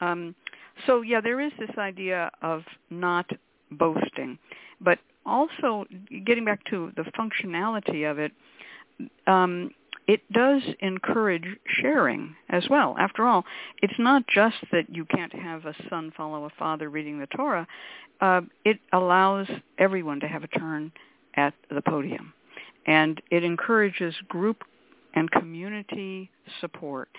Um, 0.00 0.34
so, 0.86 1.00
yeah, 1.00 1.20
there 1.20 1.40
is 1.40 1.52
this 1.58 1.70
idea 1.78 2.30
of 2.42 2.62
not 2.90 3.26
boasting, 3.72 4.38
but 4.80 4.98
also 5.24 5.86
getting 6.26 6.44
back 6.44 6.62
to 6.70 6.92
the 6.96 7.04
functionality 7.18 8.08
of 8.08 8.18
it. 8.18 8.32
Um, 9.26 9.70
it 10.08 10.22
does 10.32 10.62
encourage 10.80 11.44
sharing 11.66 12.34
as 12.48 12.66
well. 12.70 12.96
After 12.98 13.26
all, 13.26 13.44
it's 13.82 13.98
not 13.98 14.26
just 14.26 14.56
that 14.72 14.88
you 14.88 15.04
can't 15.04 15.34
have 15.34 15.66
a 15.66 15.74
son 15.90 16.12
follow 16.16 16.46
a 16.46 16.50
father 16.58 16.88
reading 16.88 17.20
the 17.20 17.26
Torah. 17.26 17.68
Uh, 18.22 18.40
it 18.64 18.80
allows 18.94 19.46
everyone 19.76 20.18
to 20.20 20.26
have 20.26 20.42
a 20.42 20.48
turn 20.48 20.90
at 21.34 21.52
the 21.70 21.82
podium. 21.82 22.32
And 22.86 23.20
it 23.30 23.44
encourages 23.44 24.14
group 24.28 24.64
and 25.14 25.30
community 25.30 26.30
support. 26.62 27.10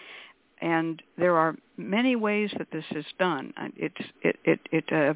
And 0.60 1.02
there 1.16 1.38
are 1.38 1.56
many 1.78 2.16
ways 2.16 2.50
that 2.58 2.72
this 2.72 2.86
is 2.92 3.06
done. 3.20 3.54
It's, 3.78 4.10
it, 4.24 4.36
it, 4.44 4.60
it, 4.72 4.92
uh, 4.92 5.14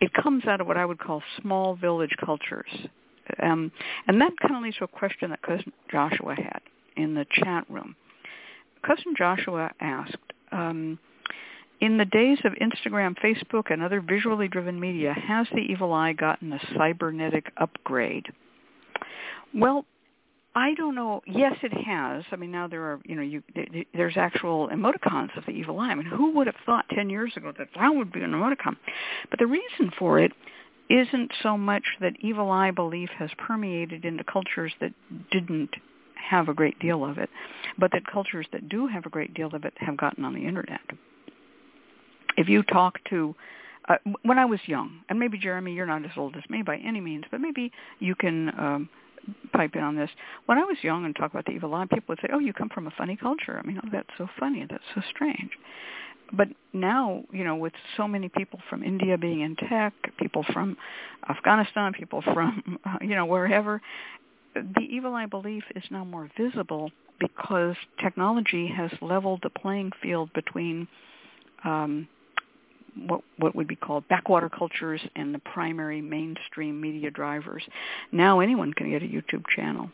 it 0.00 0.10
comes 0.14 0.46
out 0.46 0.62
of 0.62 0.66
what 0.66 0.78
I 0.78 0.86
would 0.86 0.98
call 0.98 1.22
small 1.42 1.76
village 1.76 2.16
cultures. 2.24 2.70
Um, 3.42 3.70
and 4.06 4.18
that 4.22 4.32
kind 4.40 4.56
of 4.56 4.62
leads 4.62 4.78
to 4.78 4.84
a 4.84 4.88
question 4.88 5.28
that 5.30 5.42
Cousin 5.42 5.70
Joshua 5.90 6.34
had 6.34 6.62
in 6.98 7.14
the 7.14 7.26
chat 7.30 7.64
room. 7.70 7.96
Cousin 8.82 9.14
Joshua 9.16 9.70
asked, 9.80 10.16
um, 10.52 10.98
in 11.80 11.96
the 11.96 12.04
days 12.04 12.38
of 12.44 12.52
Instagram, 12.54 13.16
Facebook, 13.18 13.70
and 13.70 13.82
other 13.82 14.00
visually 14.00 14.48
driven 14.48 14.78
media, 14.80 15.14
has 15.14 15.46
the 15.52 15.60
evil 15.60 15.92
eye 15.92 16.12
gotten 16.12 16.52
a 16.52 16.60
cybernetic 16.76 17.52
upgrade? 17.56 18.26
Well, 19.54 19.84
I 20.54 20.74
don't 20.74 20.96
know. 20.96 21.22
Yes, 21.24 21.54
it 21.62 21.72
has. 21.72 22.24
I 22.32 22.36
mean, 22.36 22.50
now 22.50 22.66
there 22.66 22.82
are, 22.82 23.00
you 23.04 23.14
know, 23.14 23.22
you 23.22 23.42
there's 23.94 24.16
actual 24.16 24.68
emoticons 24.68 25.36
of 25.36 25.44
the 25.46 25.52
evil 25.52 25.78
eye. 25.78 25.90
I 25.90 25.94
mean, 25.94 26.06
who 26.06 26.32
would 26.32 26.48
have 26.48 26.56
thought 26.66 26.84
10 26.92 27.10
years 27.10 27.32
ago 27.36 27.52
that 27.56 27.68
that 27.76 27.94
would 27.94 28.12
be 28.12 28.22
an 28.22 28.32
emoticon? 28.32 28.76
But 29.30 29.38
the 29.38 29.46
reason 29.46 29.92
for 29.96 30.18
it 30.18 30.32
isn't 30.90 31.30
so 31.42 31.56
much 31.56 31.84
that 32.00 32.14
evil 32.20 32.50
eye 32.50 32.72
belief 32.72 33.10
has 33.18 33.30
permeated 33.38 34.04
into 34.04 34.24
cultures 34.24 34.72
that 34.80 34.92
didn't 35.30 35.70
have 36.18 36.48
a 36.48 36.54
great 36.54 36.78
deal 36.78 37.04
of 37.04 37.18
it, 37.18 37.30
but 37.78 37.92
that 37.92 38.06
cultures 38.06 38.46
that 38.52 38.68
do 38.68 38.86
have 38.86 39.06
a 39.06 39.10
great 39.10 39.34
deal 39.34 39.54
of 39.54 39.64
it 39.64 39.74
have 39.78 39.96
gotten 39.96 40.24
on 40.24 40.34
the 40.34 40.46
internet. 40.46 40.80
If 42.36 42.48
you 42.48 42.62
talk 42.62 42.98
to 43.10 43.34
uh, 43.88 43.96
when 44.22 44.38
I 44.38 44.44
was 44.44 44.60
young, 44.66 45.00
and 45.08 45.18
maybe 45.18 45.38
Jeremy, 45.38 45.72
you're 45.72 45.86
not 45.86 46.04
as 46.04 46.10
old 46.16 46.36
as 46.36 46.42
me 46.50 46.62
by 46.62 46.76
any 46.76 47.00
means, 47.00 47.24
but 47.30 47.40
maybe 47.40 47.72
you 48.00 48.14
can 48.14 48.50
um, 48.58 48.88
pipe 49.52 49.74
in 49.74 49.82
on 49.82 49.96
this. 49.96 50.10
When 50.46 50.58
I 50.58 50.64
was 50.64 50.76
young 50.82 51.04
and 51.04 51.16
talk 51.16 51.30
about 51.30 51.46
the 51.46 51.52
evil 51.52 51.74
eye, 51.74 51.86
people 51.86 52.04
would 52.08 52.18
say, 52.20 52.28
"Oh, 52.32 52.38
you 52.38 52.52
come 52.52 52.68
from 52.68 52.86
a 52.86 52.90
funny 52.92 53.16
culture." 53.16 53.58
I 53.58 53.66
mean, 53.66 53.80
oh, 53.82 53.88
that's 53.90 54.10
so 54.18 54.28
funny. 54.38 54.66
That's 54.68 54.84
so 54.94 55.00
strange. 55.10 55.52
But 56.32 56.48
now, 56.74 57.24
you 57.32 57.44
know, 57.44 57.56
with 57.56 57.72
so 57.96 58.06
many 58.06 58.28
people 58.28 58.60
from 58.68 58.82
India 58.82 59.16
being 59.16 59.40
in 59.40 59.56
tech, 59.56 59.94
people 60.18 60.44
from 60.52 60.76
Afghanistan, 61.28 61.94
people 61.94 62.22
from, 62.22 62.78
uh, 62.84 62.98
you 63.00 63.14
know, 63.14 63.24
wherever, 63.24 63.80
the 64.54 64.80
evil 64.80 65.14
eye 65.14 65.26
belief 65.26 65.64
is 65.74 65.84
now 65.90 66.04
more 66.04 66.30
visible 66.36 66.90
because 67.20 67.76
technology 68.02 68.68
has 68.68 68.90
leveled 69.00 69.40
the 69.42 69.50
playing 69.50 69.92
field 70.02 70.32
between 70.34 70.88
um, 71.64 72.08
what 73.06 73.22
what 73.38 73.54
would 73.54 73.68
be 73.68 73.76
called 73.76 74.06
backwater 74.08 74.48
cultures 74.48 75.00
and 75.16 75.34
the 75.34 75.38
primary 75.40 76.00
mainstream 76.00 76.80
media 76.80 77.10
drivers. 77.10 77.62
Now 78.12 78.40
anyone 78.40 78.72
can 78.72 78.90
get 78.90 79.02
a 79.02 79.06
YouTube 79.06 79.44
channel. 79.54 79.90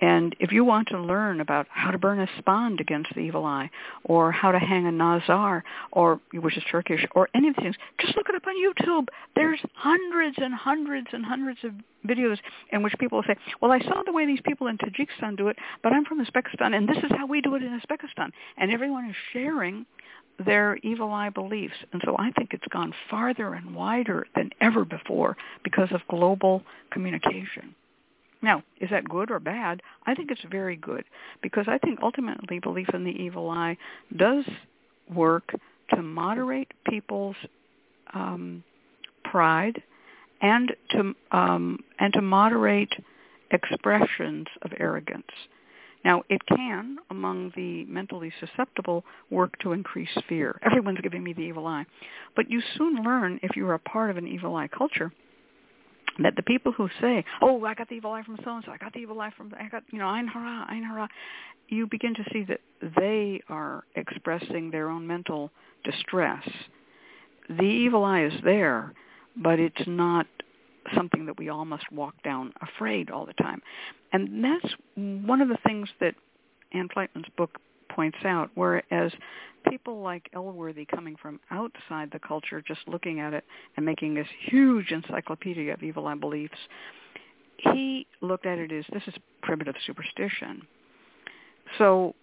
And 0.00 0.36
if 0.38 0.52
you 0.52 0.64
want 0.64 0.88
to 0.88 1.00
learn 1.00 1.40
about 1.40 1.66
how 1.70 1.90
to 1.90 1.98
burn 1.98 2.20
a 2.20 2.28
spond 2.40 2.80
against 2.80 3.14
the 3.14 3.20
evil 3.20 3.44
eye, 3.44 3.70
or 4.04 4.30
how 4.30 4.52
to 4.52 4.58
hang 4.58 4.86
a 4.86 4.92
nazar, 4.92 5.64
or 5.90 6.20
which 6.32 6.56
is 6.56 6.62
Turkish, 6.70 7.04
or 7.14 7.28
any 7.34 7.48
of 7.48 7.56
these 7.56 7.64
things, 7.64 7.76
just 8.00 8.16
look 8.16 8.28
it 8.28 8.34
up 8.36 8.46
on 8.46 8.54
YouTube. 8.54 9.08
There's 9.34 9.60
hundreds 9.74 10.36
and 10.38 10.54
hundreds 10.54 11.08
and 11.12 11.24
hundreds 11.24 11.58
of 11.64 11.72
videos 12.06 12.38
in 12.70 12.82
which 12.82 12.94
people 12.98 13.22
say, 13.26 13.36
"Well, 13.60 13.72
I 13.72 13.80
saw 13.80 14.02
the 14.04 14.12
way 14.12 14.24
these 14.24 14.40
people 14.42 14.68
in 14.68 14.78
Tajikistan 14.78 15.36
do 15.36 15.48
it, 15.48 15.58
but 15.82 15.92
I'm 15.92 16.04
from 16.04 16.24
Uzbekistan, 16.24 16.76
and 16.76 16.88
this 16.88 16.98
is 16.98 17.10
how 17.10 17.26
we 17.26 17.40
do 17.40 17.54
it 17.56 17.62
in 17.62 17.78
Uzbekistan." 17.80 18.32
And 18.56 18.70
everyone 18.70 19.06
is 19.06 19.16
sharing 19.32 19.84
their 20.38 20.76
evil 20.82 21.12
eye 21.12 21.30
beliefs. 21.30 21.74
And 21.92 22.00
so 22.04 22.14
I 22.18 22.30
think 22.32 22.54
it's 22.54 22.66
gone 22.68 22.94
farther 23.10 23.54
and 23.54 23.74
wider 23.74 24.26
than 24.36 24.50
ever 24.60 24.84
before 24.84 25.36
because 25.64 25.90
of 25.90 26.06
global 26.08 26.62
communication. 26.90 27.74
Now, 28.40 28.62
is 28.80 28.90
that 28.90 29.08
good 29.08 29.30
or 29.30 29.40
bad? 29.40 29.82
I 30.06 30.14
think 30.14 30.30
it's 30.30 30.44
very 30.50 30.76
good 30.76 31.04
because 31.42 31.64
I 31.66 31.78
think 31.78 32.00
ultimately 32.02 32.60
belief 32.60 32.88
in 32.94 33.04
the 33.04 33.10
evil 33.10 33.50
eye 33.50 33.76
does 34.16 34.44
work 35.12 35.52
to 35.90 36.02
moderate 36.02 36.72
people's 36.88 37.36
um, 38.14 38.62
pride 39.24 39.82
and 40.40 40.72
to 40.90 41.14
um, 41.32 41.80
and 41.98 42.12
to 42.12 42.22
moderate 42.22 42.92
expressions 43.50 44.46
of 44.62 44.72
arrogance. 44.78 45.26
Now, 46.04 46.22
it 46.28 46.40
can, 46.46 46.98
among 47.10 47.52
the 47.56 47.84
mentally 47.86 48.32
susceptible, 48.38 49.04
work 49.30 49.58
to 49.60 49.72
increase 49.72 50.16
fear. 50.28 50.58
Everyone's 50.64 51.00
giving 51.00 51.24
me 51.24 51.32
the 51.32 51.42
evil 51.42 51.66
eye. 51.66 51.86
But 52.36 52.50
you 52.50 52.62
soon 52.76 53.02
learn, 53.02 53.40
if 53.42 53.56
you're 53.56 53.74
a 53.74 53.80
part 53.80 54.10
of 54.10 54.16
an 54.16 54.28
evil 54.28 54.54
eye 54.54 54.68
culture, 54.68 55.12
that 56.18 56.36
the 56.36 56.42
people 56.42 56.72
who 56.72 56.88
say, 57.00 57.24
"Oh, 57.40 57.64
I 57.64 57.74
got 57.74 57.88
the 57.88 57.94
evil 57.94 58.12
eye 58.12 58.22
from 58.22 58.38
so 58.44 58.56
and 58.56 58.64
so, 58.64 58.72
I 58.72 58.76
got 58.76 58.92
the 58.92 59.00
evil 59.00 59.20
eye 59.20 59.30
from, 59.36 59.52
I 59.58 59.68
got, 59.68 59.84
you 59.90 59.98
know, 59.98 60.08
Ein 60.08 60.26
Hara, 60.26 60.66
Ein 60.68 60.82
Hara," 60.82 61.08
you 61.68 61.86
begin 61.86 62.14
to 62.14 62.24
see 62.32 62.44
that 62.44 62.60
they 62.96 63.40
are 63.48 63.84
expressing 63.94 64.70
their 64.70 64.88
own 64.88 65.06
mental 65.06 65.50
distress. 65.84 66.46
The 67.48 67.62
evil 67.62 68.04
eye 68.04 68.24
is 68.24 68.40
there, 68.42 68.92
but 69.36 69.58
it's 69.58 69.86
not 69.86 70.26
something 70.94 71.26
that 71.26 71.38
we 71.38 71.48
all 71.48 71.64
must 71.64 71.90
walk 71.92 72.14
down 72.22 72.52
afraid 72.62 73.10
all 73.10 73.26
the 73.26 73.34
time. 73.34 73.62
And 74.12 74.42
that's 74.42 74.74
one 74.94 75.40
of 75.40 75.48
the 75.48 75.58
things 75.66 75.88
that 76.00 76.14
Anne 76.72 76.88
Fleitman's 76.88 77.28
book 77.36 77.58
points 77.98 78.18
out, 78.24 78.48
whereas 78.54 79.10
people 79.68 80.00
like 80.00 80.30
Elworthy 80.32 80.86
coming 80.86 81.16
from 81.20 81.40
outside 81.50 82.08
the 82.12 82.20
culture, 82.20 82.62
just 82.64 82.78
looking 82.86 83.18
at 83.18 83.34
it 83.34 83.42
and 83.76 83.84
making 83.84 84.14
this 84.14 84.28
huge 84.46 84.92
encyclopedia 84.92 85.74
of 85.74 85.82
evil 85.82 86.06
eye 86.06 86.14
beliefs, 86.14 86.54
he 87.56 88.06
looked 88.20 88.46
at 88.46 88.56
it 88.56 88.70
as 88.70 88.84
this 88.92 89.02
is 89.08 89.14
primitive 89.42 89.74
superstition. 89.84 90.62
So 91.76 92.14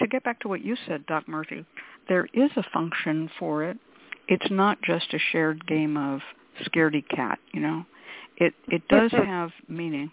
to 0.00 0.08
get 0.08 0.24
back 0.24 0.40
to 0.40 0.48
what 0.48 0.64
you 0.64 0.76
said, 0.88 1.06
Doc 1.06 1.28
Murphy, 1.28 1.64
there 2.08 2.26
is 2.34 2.50
a 2.56 2.64
function 2.72 3.30
for 3.38 3.62
it. 3.62 3.76
It's 4.26 4.50
not 4.50 4.82
just 4.82 5.14
a 5.14 5.18
shared 5.30 5.64
game 5.68 5.96
of 5.96 6.18
scaredy 6.64 7.04
cat, 7.08 7.38
you 7.52 7.60
know. 7.60 7.84
It 8.36 8.52
it 8.66 8.82
does 8.88 9.12
have 9.12 9.50
meaning. 9.68 10.10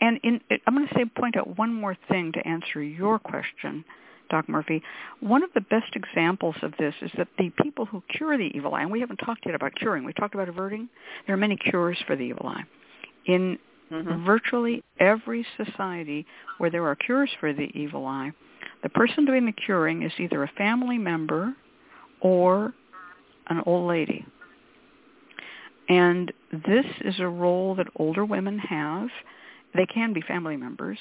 And 0.00 0.18
in, 0.24 0.40
it, 0.50 0.62
I'm 0.66 0.74
going 0.74 0.88
to 0.88 0.94
say 0.94 1.04
point 1.04 1.36
out 1.36 1.56
one 1.56 1.72
more 1.72 1.96
thing 2.08 2.32
to 2.32 2.48
answer 2.48 2.82
your 2.82 3.20
question, 3.20 3.84
Doc 4.30 4.48
Murphy. 4.48 4.82
One 5.20 5.42
of 5.42 5.50
the 5.54 5.60
best 5.60 5.94
examples 5.94 6.56
of 6.62 6.72
this 6.78 6.94
is 7.02 7.10
that 7.16 7.28
the 7.38 7.50
people 7.62 7.86
who 7.86 8.02
cure 8.16 8.36
the 8.36 8.50
evil 8.54 8.74
eye, 8.74 8.82
and 8.82 8.90
we 8.90 9.00
haven't 9.00 9.18
talked 9.18 9.46
yet 9.46 9.54
about 9.54 9.74
curing. 9.74 10.04
We 10.04 10.12
talked 10.12 10.34
about 10.34 10.48
averting. 10.48 10.88
There 11.26 11.34
are 11.34 11.38
many 11.38 11.56
cures 11.56 11.98
for 12.06 12.16
the 12.16 12.22
evil 12.22 12.46
eye. 12.46 12.64
In 13.26 13.58
mm-hmm. 13.92 14.24
virtually 14.24 14.82
every 14.98 15.46
society 15.56 16.26
where 16.58 16.70
there 16.70 16.86
are 16.86 16.96
cures 16.96 17.30
for 17.40 17.52
the 17.52 17.70
evil 17.74 18.06
eye, 18.06 18.32
the 18.82 18.88
person 18.90 19.24
doing 19.24 19.46
the 19.46 19.52
curing 19.52 20.02
is 20.02 20.12
either 20.18 20.42
a 20.42 20.50
family 20.56 20.98
member 20.98 21.54
or 22.20 22.74
an 23.48 23.62
old 23.66 23.88
lady. 23.88 24.24
And 25.88 26.32
this 26.52 26.84
is 27.00 27.18
a 27.18 27.26
role 27.26 27.74
that 27.76 27.86
older 27.96 28.24
women 28.24 28.58
have. 28.58 29.08
They 29.74 29.86
can 29.86 30.12
be 30.12 30.20
family 30.20 30.56
members, 30.56 30.98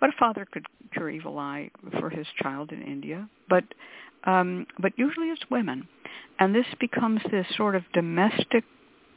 but 0.00 0.10
a 0.10 0.18
father 0.18 0.46
could 0.50 0.66
cure 0.92 1.10
evil 1.10 1.38
eye 1.38 1.70
for 1.98 2.10
his 2.10 2.26
child 2.40 2.72
in 2.72 2.82
India. 2.82 3.28
But 3.48 3.64
um, 4.24 4.66
but 4.78 4.92
usually 4.96 5.28
it's 5.28 5.42
women, 5.50 5.86
and 6.38 6.54
this 6.54 6.66
becomes 6.80 7.20
this 7.30 7.46
sort 7.56 7.76
of 7.76 7.82
domestic 7.92 8.64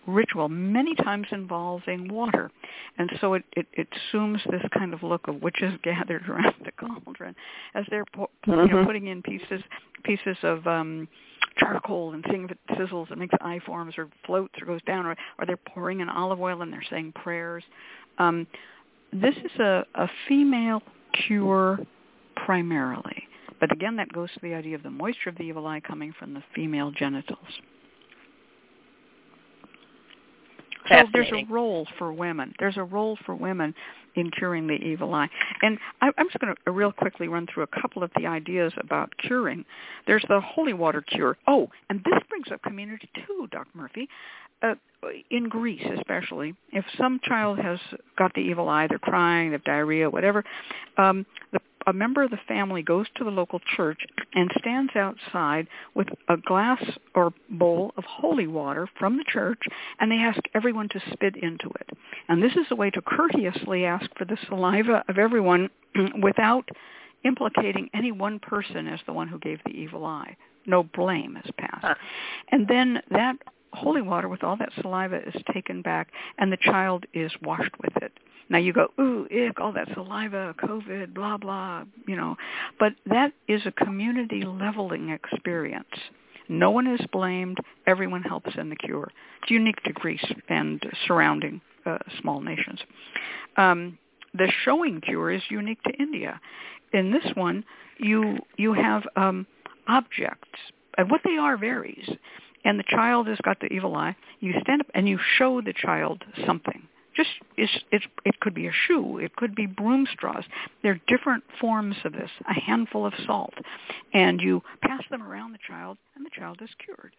ritual, 0.07 0.49
many 0.49 0.95
times 0.95 1.27
involving 1.31 2.11
water, 2.11 2.51
and 2.97 3.09
so 3.19 3.33
it, 3.33 3.43
it, 3.55 3.67
it 3.73 3.87
assumes 3.91 4.41
this 4.49 4.61
kind 4.73 4.93
of 4.93 5.03
look 5.03 5.27
of 5.27 5.41
witches 5.41 5.73
gathered 5.83 6.27
around 6.27 6.55
the 6.63 6.71
cauldron 6.71 7.35
as 7.73 7.85
they're 7.89 8.05
po- 8.13 8.29
mm-hmm. 8.47 8.51
you 8.51 8.55
know, 8.57 8.75
mm-hmm. 8.77 8.85
putting 8.85 9.07
in 9.07 9.21
pieces 9.21 9.61
pieces 10.03 10.37
of 10.43 10.65
um, 10.65 11.07
charcoal 11.57 12.13
and 12.13 12.25
seeing 12.29 12.45
if 12.45 12.51
it 12.51 12.57
sizzles 12.71 13.09
and 13.11 13.19
makes 13.19 13.35
eye 13.41 13.59
forms 13.65 13.95
or 13.97 14.07
floats 14.25 14.53
or 14.61 14.65
goes 14.65 14.81
down, 14.83 15.05
or, 15.05 15.15
or 15.39 15.45
they're 15.45 15.57
pouring 15.57 15.99
in 15.99 16.09
olive 16.09 16.39
oil 16.39 16.61
and 16.61 16.71
they're 16.71 16.83
saying 16.89 17.11
prayers. 17.13 17.63
Um, 18.17 18.47
this 19.13 19.35
is 19.35 19.59
a, 19.59 19.85
a 19.95 20.07
female 20.27 20.81
cure 21.27 21.79
primarily. 22.35 23.27
But 23.59 23.71
again, 23.71 23.95
that 23.97 24.11
goes 24.11 24.31
to 24.33 24.39
the 24.41 24.53
idea 24.53 24.75
of 24.75 24.83
the 24.83 24.89
moisture 24.89 25.29
of 25.29 25.37
the 25.37 25.43
evil 25.43 25.67
eye 25.67 25.81
coming 25.81 26.13
from 26.17 26.33
the 26.33 26.43
female 26.55 26.91
genitals. 26.91 27.37
So 30.89 31.03
there's 31.13 31.31
a 31.31 31.45
role 31.49 31.87
for 31.97 32.11
women. 32.11 32.53
There's 32.59 32.77
a 32.77 32.83
role 32.83 33.17
for 33.25 33.35
women 33.35 33.73
in 34.15 34.31
curing 34.31 34.67
the 34.67 34.75
evil 34.75 35.13
eye. 35.13 35.29
And 35.61 35.77
I, 36.01 36.09
I'm 36.17 36.27
just 36.27 36.39
going 36.39 36.55
to 36.65 36.71
real 36.71 36.91
quickly 36.91 37.27
run 37.27 37.47
through 37.51 37.63
a 37.63 37.81
couple 37.81 38.03
of 38.03 38.11
the 38.17 38.27
ideas 38.27 38.73
about 38.77 39.13
curing. 39.17 39.65
There's 40.07 40.25
the 40.27 40.41
holy 40.41 40.73
water 40.73 41.01
cure. 41.01 41.37
Oh, 41.47 41.69
and 41.89 41.99
this 42.03 42.19
brings 42.29 42.51
up 42.51 42.61
community 42.63 43.09
too, 43.25 43.47
Doc 43.51 43.67
Murphy. 43.73 44.07
Uh, 44.63 44.75
in 45.31 45.49
Greece 45.49 45.83
especially, 45.97 46.53
if 46.71 46.85
some 46.95 47.19
child 47.23 47.57
has 47.57 47.79
got 48.15 48.31
the 48.35 48.41
evil 48.41 48.69
eye, 48.69 48.85
they're 48.85 48.99
crying, 48.99 49.49
they 49.49 49.53
have 49.53 49.63
diarrhea, 49.63 50.07
whatever, 50.07 50.43
um, 50.97 51.25
the 51.51 51.59
a 51.87 51.93
member 51.93 52.23
of 52.23 52.31
the 52.31 52.39
family 52.47 52.81
goes 52.81 53.07
to 53.15 53.23
the 53.23 53.29
local 53.29 53.59
church 53.75 53.99
and 54.33 54.51
stands 54.59 54.95
outside 54.95 55.67
with 55.95 56.07
a 56.29 56.37
glass 56.37 56.83
or 57.15 57.33
bowl 57.49 57.93
of 57.97 58.03
holy 58.03 58.47
water 58.47 58.87
from 58.99 59.17
the 59.17 59.25
church 59.27 59.61
and 59.99 60.11
they 60.11 60.17
ask 60.17 60.39
everyone 60.53 60.89
to 60.89 61.01
spit 61.11 61.35
into 61.35 61.69
it. 61.79 61.89
And 62.27 62.41
this 62.41 62.53
is 62.53 62.67
a 62.71 62.75
way 62.75 62.89
to 62.91 63.01
courteously 63.01 63.85
ask 63.85 64.05
for 64.17 64.25
the 64.25 64.37
saliva 64.47 65.03
of 65.07 65.17
everyone 65.17 65.69
without 66.21 66.69
implicating 67.23 67.89
any 67.93 68.11
one 68.11 68.39
person 68.39 68.87
as 68.87 68.99
the 69.05 69.13
one 69.13 69.27
who 69.27 69.39
gave 69.39 69.59
the 69.65 69.71
evil 69.71 70.05
eye. 70.05 70.35
No 70.65 70.83
blame 70.83 71.37
is 71.43 71.51
passed. 71.57 71.99
And 72.51 72.67
then 72.67 73.01
that 73.11 73.37
holy 73.73 74.01
water 74.01 74.27
with 74.27 74.43
all 74.43 74.57
that 74.57 74.69
saliva 74.81 75.21
is 75.27 75.41
taken 75.53 75.81
back 75.81 76.09
and 76.37 76.51
the 76.51 76.57
child 76.57 77.05
is 77.13 77.31
washed 77.41 77.75
with 77.81 77.95
it. 78.01 78.11
Now 78.49 78.57
you 78.57 78.73
go, 78.73 78.87
ooh, 78.99 79.27
ick, 79.31 79.61
all 79.61 79.71
that 79.73 79.87
saliva, 79.93 80.53
COVID, 80.61 81.13
blah, 81.13 81.37
blah, 81.37 81.85
you 82.05 82.17
know. 82.17 82.35
But 82.79 82.93
that 83.05 83.31
is 83.47 83.61
a 83.65 83.71
community 83.71 84.43
leveling 84.45 85.09
experience. 85.09 85.87
No 86.49 86.69
one 86.71 86.85
is 86.85 86.99
blamed. 87.13 87.59
Everyone 87.87 88.23
helps 88.23 88.51
in 88.57 88.69
the 88.69 88.75
cure. 88.75 89.09
It's 89.41 89.51
unique 89.51 89.81
to 89.83 89.93
Greece 89.93 90.25
and 90.49 90.83
surrounding 91.07 91.61
uh, 91.85 91.99
small 92.19 92.41
nations. 92.41 92.79
Um, 93.55 93.97
the 94.33 94.51
showing 94.65 94.99
cure 94.99 95.31
is 95.31 95.41
unique 95.49 95.81
to 95.83 95.93
India. 95.93 96.41
In 96.91 97.11
this 97.11 97.25
one, 97.35 97.63
you 97.97 98.37
you 98.57 98.73
have 98.73 99.03
um, 99.15 99.47
objects, 99.87 100.59
and 100.97 101.09
what 101.09 101.21
they 101.23 101.37
are 101.37 101.57
varies. 101.57 102.09
And 102.63 102.79
the 102.79 102.83
child 102.87 103.27
has 103.27 103.39
got 103.43 103.59
the 103.59 103.67
evil 103.67 103.95
eye. 103.95 104.15
You 104.39 104.53
stand 104.61 104.81
up 104.81 104.87
and 104.93 105.07
you 105.07 105.19
show 105.37 105.61
the 105.61 105.73
child 105.73 106.23
something. 106.45 106.87
Just 107.15 107.29
it's, 107.57 107.71
it's, 107.91 108.05
it 108.23 108.39
could 108.39 108.53
be 108.53 108.67
a 108.67 108.71
shoe, 108.87 109.17
it 109.17 109.35
could 109.35 109.53
be 109.53 109.65
broom 109.65 110.07
straws. 110.13 110.45
There 110.81 110.93
are 110.93 111.01
different 111.07 111.43
forms 111.59 111.97
of 112.05 112.13
this. 112.13 112.31
A 112.49 112.53
handful 112.53 113.05
of 113.05 113.13
salt, 113.25 113.53
and 114.13 114.39
you 114.39 114.61
pass 114.81 115.03
them 115.09 115.21
around 115.21 115.51
the 115.51 115.59
child, 115.67 115.97
and 116.15 116.25
the 116.25 116.29
child 116.29 116.59
is 116.61 116.69
cured. 116.83 117.13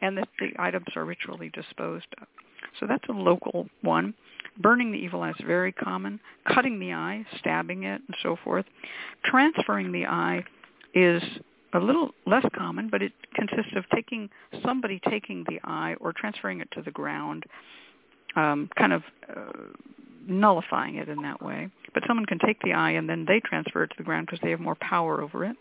And 0.00 0.16
the, 0.16 0.24
the 0.38 0.50
items 0.58 0.86
are 0.94 1.04
ritually 1.04 1.50
disposed 1.52 2.06
of. 2.20 2.28
So 2.78 2.86
that's 2.86 3.08
a 3.08 3.12
local 3.12 3.68
one. 3.82 4.14
Burning 4.58 4.92
the 4.92 4.98
evil 4.98 5.22
eye 5.22 5.30
is 5.30 5.44
very 5.44 5.72
common. 5.72 6.20
Cutting 6.52 6.78
the 6.78 6.92
eye, 6.92 7.24
stabbing 7.38 7.82
it, 7.84 8.02
and 8.06 8.16
so 8.22 8.36
forth. 8.44 8.66
Transferring 9.24 9.92
the 9.92 10.06
eye 10.06 10.44
is 10.94 11.22
a 11.72 11.78
little 11.78 12.10
less 12.26 12.44
common, 12.56 12.88
but 12.88 13.02
it 13.02 13.12
consists 13.34 13.72
of 13.76 13.84
taking 13.94 14.30
somebody 14.64 15.00
taking 15.08 15.44
the 15.48 15.60
eye 15.64 15.94
or 16.00 16.12
transferring 16.12 16.60
it 16.60 16.68
to 16.72 16.82
the 16.82 16.90
ground, 16.90 17.44
um, 18.34 18.70
kind 18.76 18.92
of 18.92 19.02
uh, 19.28 19.52
nullifying 20.26 20.96
it 20.96 21.08
in 21.08 21.22
that 21.22 21.42
way. 21.42 21.70
But 21.94 22.04
someone 22.06 22.26
can 22.26 22.38
take 22.38 22.60
the 22.62 22.72
eye 22.72 22.92
and 22.92 23.08
then 23.08 23.24
they 23.26 23.40
transfer 23.40 23.84
it 23.84 23.88
to 23.88 23.94
the 23.98 24.04
ground 24.04 24.26
because 24.26 24.40
they 24.42 24.50
have 24.50 24.60
more 24.60 24.76
power 24.76 25.22
over 25.22 25.44
it. 25.44 25.56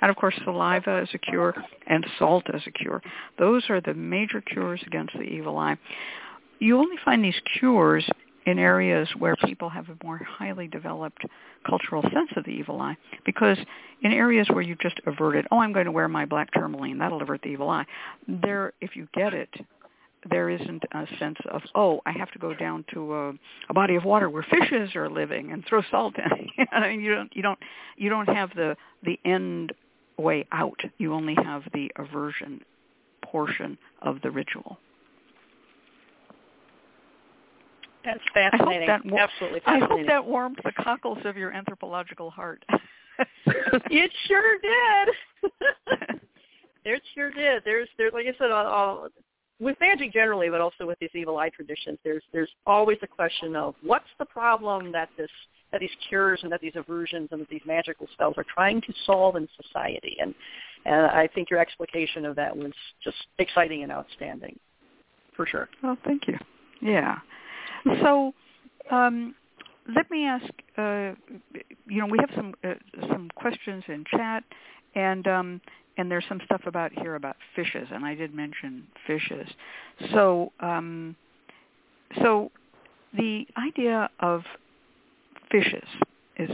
And 0.00 0.10
of 0.10 0.16
course, 0.16 0.34
saliva 0.44 1.02
is 1.02 1.08
a 1.14 1.18
cure 1.18 1.54
and 1.86 2.06
salt 2.18 2.44
is 2.54 2.62
a 2.66 2.70
cure. 2.70 3.02
Those 3.38 3.68
are 3.68 3.80
the 3.80 3.94
major 3.94 4.40
cures 4.40 4.82
against 4.86 5.14
the 5.14 5.22
evil 5.22 5.58
eye 5.58 5.76
you 6.60 6.78
only 6.78 6.96
find 7.04 7.24
these 7.24 7.40
cures 7.58 8.08
in 8.50 8.58
areas 8.58 9.08
where 9.18 9.36
people 9.36 9.68
have 9.68 9.88
a 9.88 9.96
more 10.04 10.18
highly 10.18 10.66
developed 10.66 11.22
cultural 11.66 12.02
sense 12.02 12.30
of 12.36 12.44
the 12.44 12.50
evil 12.50 12.80
eye. 12.80 12.96
Because 13.24 13.58
in 14.02 14.12
areas 14.12 14.48
where 14.50 14.62
you 14.62 14.76
just 14.82 15.00
avert 15.06 15.36
it, 15.36 15.46
oh, 15.50 15.58
I'm 15.58 15.72
going 15.72 15.86
to 15.86 15.92
wear 15.92 16.08
my 16.08 16.24
black 16.24 16.50
tourmaline, 16.52 16.98
that'll 16.98 17.22
avert 17.22 17.42
the 17.42 17.48
evil 17.48 17.70
eye. 17.70 17.84
There, 18.26 18.72
if 18.80 18.96
you 18.96 19.08
get 19.14 19.34
it, 19.34 19.50
there 20.28 20.50
isn't 20.50 20.82
a 20.92 21.06
sense 21.18 21.38
of, 21.50 21.62
oh, 21.74 22.00
I 22.04 22.12
have 22.12 22.30
to 22.32 22.38
go 22.38 22.52
down 22.52 22.84
to 22.92 23.14
a, 23.14 23.32
a 23.70 23.74
body 23.74 23.94
of 23.94 24.04
water 24.04 24.28
where 24.28 24.42
fishes 24.42 24.94
are 24.94 25.08
living 25.08 25.52
and 25.52 25.64
throw 25.66 25.82
salt 25.90 26.14
in. 26.18 26.66
I 26.72 26.88
mean, 26.88 27.00
you 27.00 27.14
don't, 27.14 27.34
you 27.34 27.42
don't, 27.42 27.58
you 27.96 28.10
don't 28.10 28.28
have 28.28 28.50
the 28.54 28.76
the 29.02 29.18
end 29.24 29.72
way 30.18 30.46
out. 30.52 30.78
You 30.98 31.14
only 31.14 31.34
have 31.42 31.62
the 31.72 31.90
aversion 31.96 32.60
portion 33.22 33.78
of 34.02 34.20
the 34.22 34.30
ritual. 34.30 34.78
That's 38.04 38.20
fascinating. 38.32 38.88
I 38.88 38.96
hope 38.96 39.04
that, 39.04 39.18
Absolutely 39.18 39.60
fascinating. 39.60 39.92
I 39.92 39.96
hope 39.96 40.06
that 40.06 40.24
warmed 40.24 40.58
the 40.64 40.72
cockles 40.72 41.18
of 41.24 41.36
your 41.36 41.52
anthropological 41.52 42.30
heart. 42.30 42.64
it 43.46 44.10
sure 44.26 44.58
did. 44.58 45.50
it 46.84 47.02
sure 47.14 47.30
did. 47.30 47.62
There's, 47.64 47.88
there's, 47.98 48.12
like 48.12 48.26
I 48.26 48.36
said, 48.38 49.10
with 49.60 49.76
magic 49.80 50.12
generally, 50.12 50.48
but 50.48 50.60
also 50.60 50.86
with 50.86 50.98
these 51.00 51.10
evil 51.14 51.38
eye 51.38 51.50
traditions, 51.50 51.98
there's, 52.02 52.22
there's 52.32 52.50
always 52.66 52.98
the 53.00 53.06
question 53.06 53.54
of 53.56 53.74
what's 53.82 54.08
the 54.18 54.24
problem 54.24 54.90
that 54.92 55.10
this, 55.18 55.30
that 55.70 55.80
these 55.80 55.90
cures 56.08 56.40
and 56.42 56.50
that 56.50 56.60
these 56.60 56.72
aversions 56.76 57.28
and 57.30 57.42
that 57.42 57.48
these 57.50 57.60
magical 57.66 58.06
spells 58.14 58.34
are 58.38 58.46
trying 58.52 58.80
to 58.80 58.92
solve 59.04 59.36
in 59.36 59.46
society. 59.62 60.16
And, 60.20 60.34
and 60.86 61.06
I 61.06 61.28
think 61.34 61.50
your 61.50 61.60
explication 61.60 62.24
of 62.24 62.36
that 62.36 62.56
was 62.56 62.72
just 63.04 63.18
exciting 63.38 63.82
and 63.82 63.92
outstanding, 63.92 64.58
for 65.36 65.46
sure. 65.46 65.68
Well, 65.82 65.98
thank 66.04 66.26
you. 66.26 66.38
Yeah. 66.80 67.18
So 68.02 68.34
um, 68.90 69.34
let 69.94 70.10
me 70.10 70.26
ask. 70.26 70.44
Uh, 70.76 71.12
you 71.86 72.00
know, 72.00 72.06
we 72.06 72.18
have 72.18 72.30
some 72.34 72.54
uh, 72.64 72.74
some 73.08 73.30
questions 73.34 73.84
in 73.88 74.04
chat, 74.10 74.44
and 74.94 75.26
um, 75.26 75.60
and 75.96 76.10
there's 76.10 76.24
some 76.28 76.40
stuff 76.44 76.62
about 76.66 76.92
here 76.92 77.14
about 77.14 77.36
fishes, 77.54 77.88
and 77.90 78.04
I 78.04 78.14
did 78.14 78.34
mention 78.34 78.86
fishes. 79.06 79.48
So 80.12 80.52
um, 80.60 81.16
so 82.22 82.50
the 83.16 83.46
idea 83.56 84.10
of 84.20 84.42
fishes 85.50 85.88
is 86.38 86.50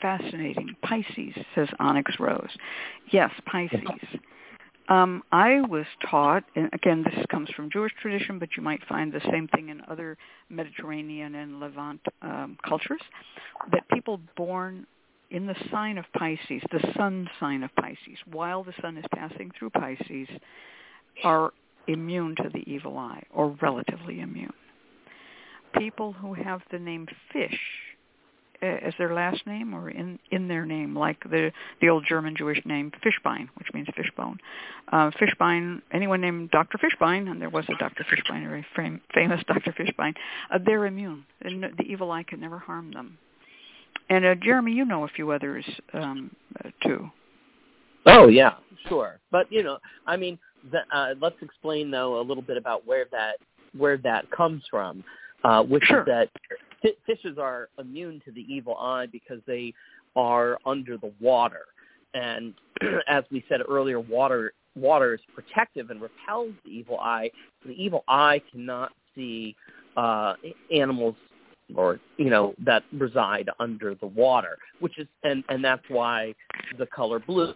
fascinating. 0.00 0.76
Pisces 0.82 1.34
says 1.54 1.68
Onyx 1.78 2.12
Rose. 2.18 2.56
Yes, 3.12 3.30
Pisces. 3.46 3.80
Um, 4.88 5.22
I 5.32 5.60
was 5.62 5.86
taught, 6.08 6.44
and 6.54 6.70
again, 6.72 7.04
this 7.04 7.24
comes 7.30 7.50
from 7.50 7.70
Jewish 7.70 7.92
tradition, 8.00 8.38
but 8.38 8.50
you 8.56 8.62
might 8.62 8.80
find 8.88 9.12
the 9.12 9.20
same 9.30 9.48
thing 9.48 9.68
in 9.68 9.82
other 9.88 10.16
Mediterranean 10.48 11.34
and 11.34 11.58
Levant 11.58 12.00
um, 12.22 12.56
cultures, 12.66 13.00
that 13.72 13.88
people 13.88 14.20
born 14.36 14.86
in 15.30 15.46
the 15.46 15.56
sign 15.72 15.98
of 15.98 16.04
Pisces, 16.16 16.62
the 16.70 16.92
sun 16.96 17.28
sign 17.40 17.64
of 17.64 17.74
Pisces, 17.74 18.18
while 18.30 18.62
the 18.62 18.74
sun 18.80 18.96
is 18.96 19.04
passing 19.12 19.50
through 19.58 19.70
Pisces, 19.70 20.28
are 21.24 21.52
immune 21.88 22.36
to 22.36 22.48
the 22.52 22.62
evil 22.70 22.96
eye, 22.96 23.22
or 23.34 23.56
relatively 23.60 24.20
immune. 24.20 24.52
People 25.76 26.12
who 26.12 26.32
have 26.34 26.62
the 26.70 26.78
name 26.78 27.08
fish 27.32 27.58
as 28.62 28.94
their 28.98 29.14
last 29.14 29.46
name 29.46 29.74
or 29.74 29.90
in 29.90 30.18
in 30.30 30.48
their 30.48 30.64
name, 30.64 30.96
like 30.96 31.22
the 31.24 31.52
the 31.80 31.88
old 31.88 32.04
German 32.08 32.36
Jewish 32.36 32.60
name 32.64 32.92
Fishbein, 33.04 33.48
which 33.58 33.68
means 33.74 33.88
fishbone. 33.96 34.38
Uh, 34.92 35.10
Fishbein, 35.20 35.82
anyone 35.92 36.20
named 36.20 36.50
Dr. 36.50 36.78
Fishbein, 36.78 37.30
and 37.30 37.40
there 37.40 37.50
was 37.50 37.64
a 37.68 37.76
Dr. 37.78 38.04
Fishbein, 38.04 38.46
a 38.46 38.48
very 38.48 38.66
fam- 38.74 39.00
famous 39.12 39.42
Dr. 39.48 39.72
Fishbein, 39.72 40.14
uh, 40.52 40.58
they're 40.64 40.86
immune, 40.86 41.24
and 41.42 41.62
the 41.62 41.84
evil 41.84 42.12
eye 42.12 42.22
can 42.22 42.40
never 42.40 42.58
harm 42.58 42.92
them. 42.92 43.18
And 44.08 44.24
uh, 44.24 44.34
Jeremy, 44.36 44.72
you 44.72 44.84
know 44.84 45.04
a 45.04 45.08
few 45.08 45.32
others 45.32 45.64
um, 45.92 46.30
uh, 46.64 46.70
too. 46.82 47.10
Oh 48.06 48.28
yeah, 48.28 48.54
sure. 48.88 49.18
But 49.32 49.50
you 49.50 49.64
know, 49.64 49.78
I 50.06 50.16
mean, 50.16 50.38
the, 50.70 50.80
uh, 50.96 51.14
let's 51.20 51.36
explain 51.42 51.90
though 51.90 52.20
a 52.20 52.22
little 52.22 52.42
bit 52.42 52.56
about 52.56 52.86
where 52.86 53.06
that 53.10 53.36
where 53.76 53.96
that 53.98 54.30
comes 54.30 54.62
from, 54.70 55.02
uh, 55.44 55.62
which 55.62 55.84
sure. 55.84 56.00
is 56.00 56.06
that 56.06 56.30
fishes 57.06 57.38
are 57.38 57.68
immune 57.78 58.20
to 58.24 58.32
the 58.32 58.44
evil 58.52 58.76
eye 58.76 59.06
because 59.06 59.40
they 59.46 59.72
are 60.14 60.58
under 60.66 60.96
the 60.96 61.12
water. 61.20 61.66
And 62.14 62.54
as 63.08 63.24
we 63.30 63.44
said 63.48 63.60
earlier, 63.68 64.00
water 64.00 64.52
water 64.74 65.14
is 65.14 65.20
protective 65.34 65.90
and 65.90 66.00
repels 66.02 66.52
the 66.64 66.70
evil 66.70 66.98
eye. 67.00 67.30
The 67.64 67.72
evil 67.72 68.04
eye 68.08 68.42
cannot 68.52 68.92
see 69.14 69.56
uh, 69.96 70.34
animals 70.70 71.16
or 71.74 71.98
you 72.16 72.30
know 72.30 72.54
that 72.64 72.84
reside 72.92 73.50
under 73.58 73.94
the 73.96 74.06
water, 74.06 74.56
which 74.80 74.98
is 74.98 75.08
and 75.24 75.42
and 75.48 75.64
that's 75.64 75.82
why 75.88 76.34
the 76.78 76.86
color 76.86 77.18
blue 77.18 77.54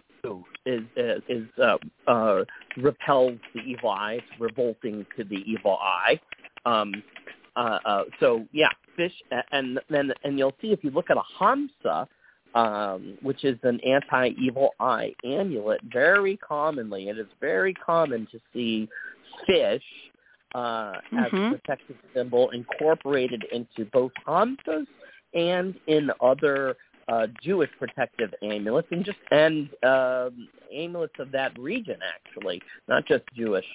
is 0.65 0.81
is, 0.95 1.21
is 1.29 1.47
uh, 1.63 1.77
uh, 2.07 2.43
repels 2.77 3.37
the 3.55 3.61
evil 3.61 3.89
eye. 3.89 4.13
It's 4.15 4.39
revolting 4.39 5.05
to 5.17 5.23
the 5.23 5.37
evil 5.45 5.77
eye. 5.79 6.19
Um, 6.65 7.03
uh, 7.55 7.79
uh, 7.85 8.03
so 8.19 8.45
yeah, 8.51 8.69
fish, 8.95 9.13
and 9.51 9.79
then 9.89 10.11
and 10.23 10.37
you'll 10.37 10.55
see 10.61 10.71
if 10.71 10.83
you 10.83 10.91
look 10.91 11.09
at 11.09 11.17
a 11.17 11.23
hamsa, 11.39 12.07
um, 12.55 13.17
which 13.21 13.43
is 13.43 13.57
an 13.63 13.79
anti-evil 13.81 14.71
eye 14.79 15.13
amulet, 15.25 15.81
very 15.91 16.37
commonly 16.37 17.09
it 17.09 17.17
is 17.17 17.27
very 17.39 17.73
common 17.73 18.27
to 18.31 18.39
see 18.53 18.87
fish 19.47 19.83
uh, 20.55 20.59
mm-hmm. 20.59 21.17
as 21.17 21.25
a 21.31 21.35
mm-hmm. 21.35 21.55
protective 21.55 21.95
symbol 22.13 22.49
incorporated 22.51 23.43
into 23.51 23.89
both 23.91 24.11
hamsas 24.27 24.85
and 25.33 25.75
in 25.87 26.11
other 26.21 26.75
uh, 27.07 27.27
Jewish 27.41 27.69
protective 27.79 28.33
amulets 28.43 28.87
and 28.91 29.03
just 29.05 29.17
and 29.31 29.69
um, 29.83 30.47
amulets 30.73 31.13
of 31.19 31.31
that 31.31 31.57
region 31.57 31.97
actually, 32.15 32.61
not 32.87 33.05
just 33.05 33.23
Jewish 33.35 33.65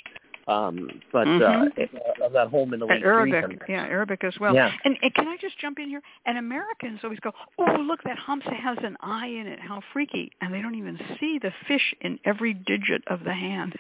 um, 0.49 0.89
but 1.13 1.27
mm-hmm. 1.27 1.81
uh, 2.23 2.27
of 2.27 2.33
that 2.33 2.49
whole 2.49 2.67
Middle 2.67 2.91
East 2.93 3.05
Arabic, 3.05 3.49
region. 3.49 3.61
yeah, 3.69 3.83
Arabic 3.83 4.23
as 4.23 4.35
well. 4.41 4.55
Yeah. 4.55 4.71
And, 4.85 4.97
and 5.03 5.13
can 5.15 5.27
I 5.27 5.37
just 5.41 5.59
jump 5.59 5.79
in 5.81 5.89
here? 5.89 6.01
And 6.25 6.39
Americans 6.39 7.01
always 7.03 7.19
go, 7.19 7.33
"Oh, 7.59 7.77
look, 7.81 8.01
that 8.05 8.17
hamsa 8.17 8.55
has 8.55 8.79
an 8.83 8.97
eye 9.01 9.27
in 9.27 9.49
it. 9.49 9.59
How 9.59 9.83
freaky!" 9.93 10.31
And 10.41 10.55
they 10.55 10.63
don't 10.63 10.77
even 10.77 10.99
see 11.19 11.41
the 11.43 11.51
fish 11.67 11.95
in 12.01 12.21
every 12.25 12.55
digit 12.55 13.03
of 13.09 13.25
the 13.25 13.35
hand. 13.35 13.75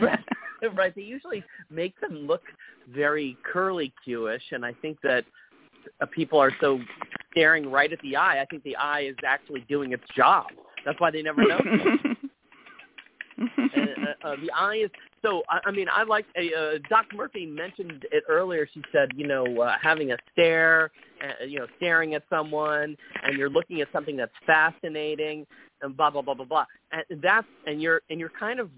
right. 0.00 0.20
right. 0.76 0.94
They 0.94 1.02
usually 1.02 1.42
make 1.70 2.00
them 2.00 2.14
look 2.14 2.42
very 2.88 3.36
curly 3.52 3.92
Q-ish, 4.04 4.42
and 4.52 4.64
I 4.64 4.74
think 4.74 4.98
that 5.02 5.24
uh, 6.00 6.06
people 6.06 6.38
are 6.38 6.52
so 6.60 6.78
staring 7.32 7.70
right 7.70 7.92
at 7.92 8.00
the 8.00 8.14
eye. 8.14 8.40
I 8.40 8.44
think 8.44 8.62
the 8.62 8.76
eye 8.76 9.02
is 9.02 9.16
actually 9.26 9.64
doing 9.68 9.92
its 9.92 10.04
job. 10.16 10.46
That's 10.84 11.00
why 11.00 11.10
they 11.10 11.22
never 11.22 11.42
notice. 11.48 12.16
And, 13.36 14.08
uh, 14.24 14.28
uh, 14.28 14.36
the 14.40 14.50
eye 14.52 14.76
is 14.84 14.90
so. 15.22 15.42
I, 15.48 15.60
I 15.66 15.70
mean, 15.70 15.86
I 15.92 16.04
like 16.04 16.26
uh, 16.36 16.78
Dr. 16.88 17.16
Murphy 17.16 17.46
mentioned 17.46 18.06
it 18.10 18.24
earlier. 18.28 18.68
She 18.72 18.82
said, 18.92 19.10
you 19.14 19.26
know, 19.26 19.60
uh, 19.60 19.76
having 19.80 20.12
a 20.12 20.16
stare, 20.32 20.90
uh, 21.22 21.44
you 21.44 21.58
know, 21.58 21.66
staring 21.76 22.14
at 22.14 22.22
someone, 22.30 22.96
and 23.22 23.38
you're 23.38 23.50
looking 23.50 23.80
at 23.80 23.88
something 23.92 24.16
that's 24.16 24.32
fascinating, 24.46 25.46
and 25.82 25.96
blah 25.96 26.10
blah 26.10 26.22
blah 26.22 26.34
blah 26.34 26.46
blah. 26.46 26.66
And 26.92 27.22
that's 27.22 27.46
and 27.66 27.80
you're 27.82 28.02
and 28.10 28.18
you're 28.20 28.32
kind 28.38 28.60
of 28.60 28.70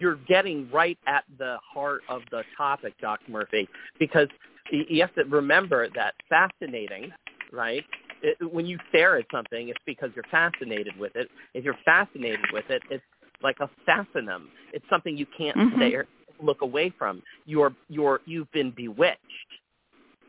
you're 0.00 0.16
getting 0.28 0.68
right 0.70 0.98
at 1.06 1.24
the 1.38 1.56
heart 1.62 2.02
of 2.08 2.22
the 2.30 2.42
topic, 2.56 2.94
Dr. 3.00 3.30
Murphy, 3.30 3.68
because 3.98 4.28
you 4.70 5.00
have 5.00 5.14
to 5.14 5.24
remember 5.24 5.88
that 5.94 6.14
fascinating 6.28 7.12
right? 7.52 7.84
It, 8.22 8.52
when 8.52 8.66
you 8.66 8.78
stare 8.88 9.18
at 9.18 9.26
something, 9.30 9.68
it's 9.68 9.78
because 9.84 10.10
you're 10.14 10.24
fascinated 10.30 10.98
with 10.98 11.16
it. 11.16 11.28
If 11.54 11.64
you're 11.64 11.78
fascinated 11.84 12.46
with 12.52 12.64
it, 12.70 12.82
it's 12.90 13.04
like 13.42 13.58
a 13.60 13.70
fascinum. 13.86 14.46
It's 14.72 14.84
something 14.88 15.16
you 15.16 15.26
can't 15.26 15.56
Mhm. 15.56 15.76
stare, 15.76 16.06
look 16.40 16.62
away 16.62 16.90
from. 16.90 17.22
You're 17.44 17.74
you're 17.88 18.20
you've 18.26 18.50
been 18.52 18.70
bewitched, 18.70 19.20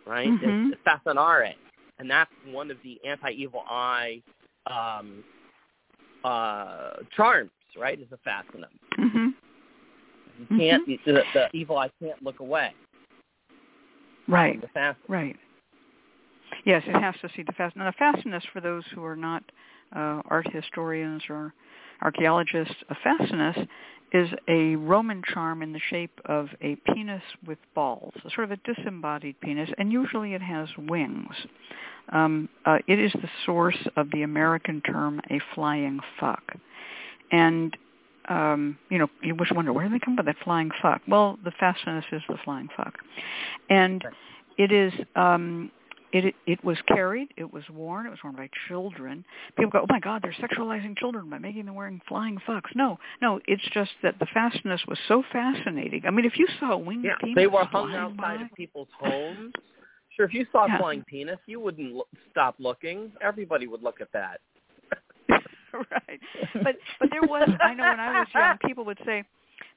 right? 0.05 0.30
Mhm. 0.30 0.72
It's, 0.72 0.82
fascinare, 0.84 1.55
and 1.99 2.10
that's 2.10 2.32
one 2.45 2.72
of 2.72 2.82
the 2.84 3.03
anti-evil 3.05 3.64
eye 3.70 4.22
um, 4.68 5.24
uh, 6.24 6.93
charms, 7.16 7.51
right? 7.78 7.99
Is 7.99 8.12
a 8.12 8.18
fascinum. 8.18 8.72
Mhm. 8.97 9.34
You 10.39 10.58
can't 10.58 10.86
the, 11.05 11.24
the 11.34 11.49
evil 11.53 11.78
eye 11.78 11.89
can't 12.01 12.22
look 12.24 12.39
away. 12.39 12.74
Right. 14.28 14.60
The 14.60 14.68
fascinum. 14.68 14.95
Right. 15.08 15.36
Yes, 16.66 16.84
it 16.88 17.01
has 17.01 17.16
to 17.22 17.30
see 17.36 17.43
the 17.43 17.53
fast. 17.53 17.76
Now, 17.76 17.86
the 17.86 17.93
fascinus, 17.93 18.43
for 18.51 18.62
those 18.62 18.84
who 18.93 19.03
are 19.03 19.16
not 19.16 19.43
uh, 19.95 20.22
art 20.30 20.51
historians 20.51 21.24
or 21.30 21.53
archaeologists, 22.02 22.76
a 22.89 22.95
fascinus 23.04 23.58
is 24.14 24.30
a 24.48 24.76
Roman 24.76 25.22
charm 25.34 25.62
in 25.62 25.74
the 25.74 25.82
shape 25.89 26.20
of 26.26 26.48
a 26.62 26.76
penis 26.93 27.22
with 27.45 27.58
balls, 27.76 28.14
a 28.26 28.30
sort 28.30 28.50
of 28.50 28.52
a 28.52 28.74
disembodied 28.74 29.39
penis, 29.41 29.70
and 29.78 29.91
usually 29.91 30.34
it 30.34 30.41
has 30.41 30.70
wings. 30.78 31.36
Um, 32.14 32.48
uh, 32.66 32.78
it 32.88 33.00
is 33.00 33.12
the 33.14 33.30
source 33.45 33.78
of 33.98 34.10
the 34.12 34.22
American 34.22 34.82
term 34.82 35.20
a 35.30 35.39
flying 35.54 36.00
fuck. 36.20 36.56
And 37.32 37.76
um, 38.30 38.78
you 38.89 38.98
know, 38.98 39.08
you 39.22 39.34
always 39.34 39.52
wonder 39.54 39.72
where 39.72 39.88
do 39.88 39.93
they 39.93 40.00
come 40.00 40.18
up 40.20 40.26
with 40.26 40.36
that 40.36 40.43
flying 40.43 40.70
fuck? 40.82 41.02
Well, 41.08 41.38
the 41.43 41.52
fascinus 41.52 42.06
is 42.12 42.22
the 42.28 42.38
flying 42.43 42.68
fuck, 42.76 42.95
and 43.70 44.04
it 44.58 44.72
is 44.72 44.91
um, 45.16 45.72
it 46.14 46.36
it 46.45 46.64
was 46.64 46.78
carried, 46.88 47.30
it 47.38 47.51
was 47.51 47.64
worn, 47.70 48.05
it 48.05 48.10
was 48.10 48.20
worn 48.24 48.36
by 48.36 48.49
children. 48.68 49.26
People 49.58 49.72
go, 49.72 49.80
oh 49.84 49.86
my 49.89 49.99
God, 49.99 50.22
they're 50.24 50.34
sexualizing 50.34 50.97
children 50.97 51.30
by 51.30 51.38
making 51.38 51.66
them 51.66 51.76
wearing 51.76 52.01
flying 52.08 52.38
fucks. 52.47 52.76
No, 52.76 52.97
no, 53.22 53.39
it's 53.47 53.64
just 53.74 53.91
that 54.03 54.16
the 54.20 54.28
fascinus 54.34 54.82
was 54.88 54.97
so 55.08 55.24
fascinating. 55.32 56.03
I 56.08 56.12
mean, 56.12 56.26
if 56.26 56.38
you 56.38 56.47
saw 56.60 56.74
a 56.74 56.78
winged 56.78 57.05
Yeah, 57.05 57.16
penis 57.22 57.36
they 57.36 57.47
were 57.47 57.66
hung 57.66 57.93
outside 57.93 58.18
by, 58.18 58.43
of 58.45 58.53
people's 58.55 58.88
homes. 58.99 59.53
Sure, 60.16 60.26
if 60.26 60.34
you 60.34 60.45
saw 60.51 60.66
a 60.66 60.68
Yeah. 60.68 60.78
flying 60.80 61.03
penis, 61.03 61.39
you 61.45 61.60
wouldn't 61.60 61.93
lo- 61.93 62.08
stop 62.32 62.55
looking. 62.60 63.12
Everybody 63.22 63.68
would 63.68 63.84
look 63.84 64.01
at 64.01 64.12
that. 64.14 64.39
right. 65.74 66.20
But 66.64 66.76
but 66.99 67.10
there 67.12 67.24
was 67.24 67.49
I 67.62 67.74
know 67.74 67.89
when 67.89 67.99
I 67.99 68.18
was 68.18 68.28
young, 68.34 68.58
people 68.66 68.86
would 68.86 68.99
say 69.05 69.24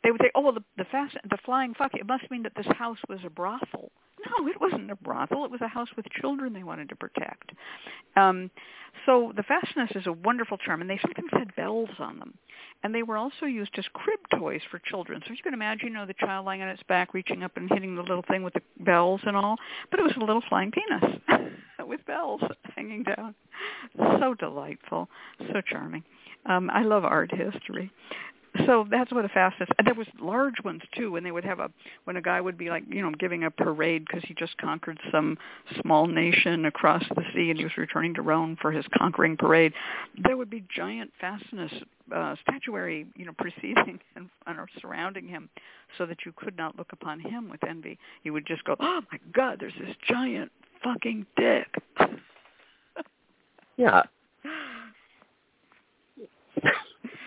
they 0.03 0.11
would 0.11 0.21
say, 0.23 0.31
oh 0.35 0.41
well, 0.41 0.53
the 0.53 0.65
the 0.77 0.85
fast 0.85 1.17
the 1.29 1.39
flying 1.45 1.75
fuck. 1.75 1.95
It 1.95 2.07
must 2.07 2.31
mean 2.31 2.43
that 2.45 2.53
this 2.57 2.67
house 2.79 2.99
was 3.09 3.21
a 3.25 3.31
brothel. 3.31 3.91
No, 4.27 4.49
it 4.49 4.61
wasn't 4.61 4.91
a 4.91 4.97
brothel. 4.97 5.45
It 5.45 5.51
was 5.51 5.61
a 5.63 5.69
house 5.69 5.89
with 5.97 6.07
children 6.21 6.53
they 6.53 6.63
wanted 6.63 6.89
to 6.91 6.97
protect. 6.97 7.53
Um, 8.17 8.51
so 9.07 9.33
the 9.35 9.43
fascinus 9.43 9.91
is 9.95 10.07
a 10.07 10.13
wonderful 10.13 10.59
charm, 10.59 10.81
and 10.83 10.91
they 10.91 10.99
sometimes 11.01 11.31
had 11.33 11.55
bells 11.57 11.89
on 11.99 12.19
them. 12.19 12.35
And 12.83 12.95
they 12.95 13.03
were 13.03 13.17
also 13.17 13.47
used 13.47 13.71
as 13.79 13.85
crib 13.93 14.21
toys 14.39 14.61
for 14.71 14.79
children. 14.79 15.23
So 15.27 15.33
you 15.33 15.43
can 15.43 15.55
imagine, 15.55 15.89
you 15.89 15.95
know, 15.95 16.07
the 16.07 16.15
child 16.15 16.45
lying 16.45 16.61
on 16.61 16.69
its 16.69 16.83
back, 16.85 17.15
reaching 17.15 17.43
up 17.43 17.57
and 17.57 17.71
hitting 17.71 17.95
the 17.95 18.03
little 18.03 18.25
thing 18.29 18.43
with 18.43 18.55
the 18.55 18.63
bells 18.81 19.21
and 19.25 19.37
all. 19.37 19.57
But 19.91 20.01
it 20.01 20.03
was 20.03 20.17
a 20.17 20.25
little 20.25 20.43
flying 20.49 20.71
penis 20.71 21.21
with 21.87 22.05
bells 22.07 22.43
hanging 22.75 23.05
down. 23.05 23.35
So 23.97 24.35
delightful, 24.35 25.09
so 25.39 25.61
charming. 25.67 26.05
Um, 26.47 26.71
I 26.71 26.83
love 26.83 27.05
art 27.05 27.31
history 27.33 27.91
so 28.67 28.85
that's 28.91 29.13
what 29.13 29.25
a 29.25 29.29
fast 29.29 29.57
is. 29.61 29.69
And 29.79 29.87
there 29.87 29.95
was 29.95 30.09
large 30.21 30.57
ones 30.65 30.83
too, 30.97 31.13
when 31.13 31.23
they 31.23 31.31
would 31.31 31.45
have 31.45 31.61
a 31.61 31.71
when 32.05 32.17
a 32.17 32.23
guy 32.23 32.41
would 32.41 32.59
be 32.59 32.69
like 32.69 32.83
you 32.89 33.03
know 33.03 33.13
giving 33.19 33.45
a 33.45 33.51
parade 33.51 34.05
because 34.07 34.23
he 34.27 34.35
just 34.35 34.57
conquered 34.59 34.99
some 35.13 35.39
small 35.81 36.07
nation 36.07 36.65
across 36.65 37.05
the 37.15 37.23
sea 37.35 37.51
and 37.51 37.59
he 37.59 37.65
was 37.65 37.77
returning 37.77 38.15
to 38.15 38.23
Rome 38.23 38.57
for 38.61 38.73
his 38.73 38.85
conquering 38.99 39.37
parade. 39.37 39.73
There 40.25 40.37
would 40.37 40.51
be 40.51 40.65
giant 40.75 41.13
fascinus 41.21 41.73
uh, 42.15 42.35
statuary 42.43 43.07
you 43.17 43.25
know 43.25 43.33
preceding 43.39 44.01
and, 44.17 44.29
and 44.47 44.59
surrounding 44.81 45.29
him, 45.29 45.49
so 45.97 46.07
that 46.07 46.19
you 46.27 46.33
could 46.35 46.57
not 46.57 46.77
look 46.77 46.93
upon 46.93 47.21
him 47.21 47.49
with 47.49 47.63
envy. 47.65 47.99
You 48.25 48.33
would 48.33 48.47
just 48.47 48.65
go, 48.65 48.75
oh 48.81 49.01
my 49.13 49.19
God, 49.33 49.59
there's 49.61 49.75
this 49.79 49.95
giant 50.09 50.51
fucking 50.83 51.27
dick. 51.37 51.69
Yeah. 53.77 54.03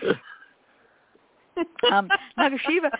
um, 1.92 2.08
Nagashiva, 2.38 2.90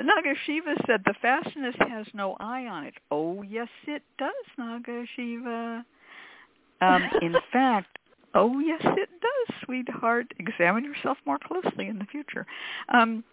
Nagashiva 0.00 0.86
said 0.86 1.02
the 1.04 1.14
fascinus 1.20 1.74
has 1.88 2.06
no 2.14 2.36
eye 2.40 2.66
on 2.66 2.84
it. 2.84 2.94
Oh, 3.10 3.42
yes, 3.42 3.68
it 3.86 4.02
does, 4.18 4.30
Nagashiva. 4.58 5.84
Um, 6.80 7.02
in 7.22 7.34
fact, 7.52 7.98
oh, 8.34 8.58
yes, 8.58 8.80
it 8.82 9.08
does, 9.20 9.56
sweetheart. 9.64 10.26
Examine 10.38 10.84
yourself 10.84 11.18
more 11.26 11.38
closely 11.38 11.88
in 11.88 11.98
the 11.98 12.06
future. 12.06 12.46
Um, 12.92 13.24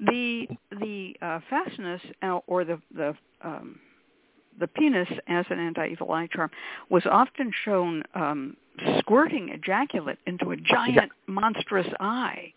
the 0.00 0.46
the 0.72 1.14
uh, 1.22 1.40
fascinus 1.48 2.02
uh, 2.22 2.40
or 2.46 2.64
the 2.64 2.80
the 2.94 3.14
um, 3.42 3.78
the 4.58 4.66
penis 4.66 5.08
as 5.28 5.44
an 5.50 5.58
anti-evil 5.58 6.10
eye 6.12 6.28
charm 6.32 6.50
was 6.90 7.02
often 7.06 7.52
shown 7.64 8.02
um, 8.14 8.56
squirting 8.98 9.50
ejaculate 9.50 10.18
into 10.26 10.50
a 10.50 10.56
giant 10.56 11.12
monstrous 11.26 11.86
eye. 12.00 12.52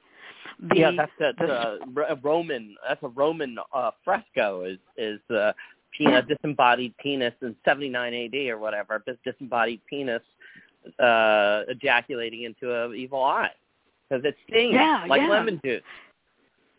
The, 0.62 0.76
yeah, 0.76 0.92
that's 0.98 1.12
that 1.20 1.38
the 1.38 1.54
uh, 1.54 2.06
a 2.10 2.16
Roman. 2.16 2.76
That's 2.88 3.02
a 3.04 3.08
Roman 3.08 3.58
uh, 3.74 3.92
fresco. 4.04 4.66
Is 4.66 4.78
is 4.98 5.20
uh, 5.30 5.54
pe- 5.98 6.04
Yeah. 6.06 6.20
a 6.20 6.22
disembodied 6.22 6.96
penis 6.98 7.34
in 7.42 7.56
79 7.64 8.14
A.D. 8.14 8.52
or 8.52 8.58
whatever. 8.58 9.02
This 9.06 9.18
disembodied 9.24 9.82
penis 9.86 10.22
uh, 11.00 11.64
ejaculating 11.70 12.44
into 12.44 12.74
an 12.74 12.94
evil 12.96 13.24
eye 13.24 13.52
because 14.10 14.24
it 14.26 14.36
stings 14.48 14.74
Yeah, 14.74 15.06
like 15.08 15.22
yeah. 15.22 15.30
lemon 15.30 15.62
juice. 15.64 15.82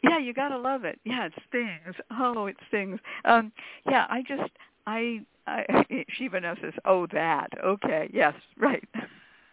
Yeah, 0.03 0.19
you 0.19 0.33
gotta 0.33 0.59
love 0.59 0.85
it. 0.85 0.99
Yeah, 1.05 1.27
it 1.27 1.33
stings. 1.49 1.95
Oh, 2.11 2.47
it 2.47 2.57
stings. 2.69 2.99
Um, 3.25 3.53
yeah, 3.87 4.07
I 4.09 4.23
just, 4.27 4.51
I, 4.87 5.21
I 5.47 5.85
Shiva 6.17 6.41
now 6.41 6.55
says, 6.63 6.73
oh, 6.85 7.07
that. 7.13 7.49
Okay, 7.63 8.11
yes, 8.13 8.35
right. 8.59 8.87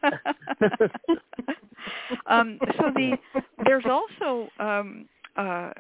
um, 2.28 2.60
so 2.78 2.92
the 2.94 3.18
there's 3.66 3.86
also 3.86 4.50
um, 4.60 5.08
uh, 5.36 5.72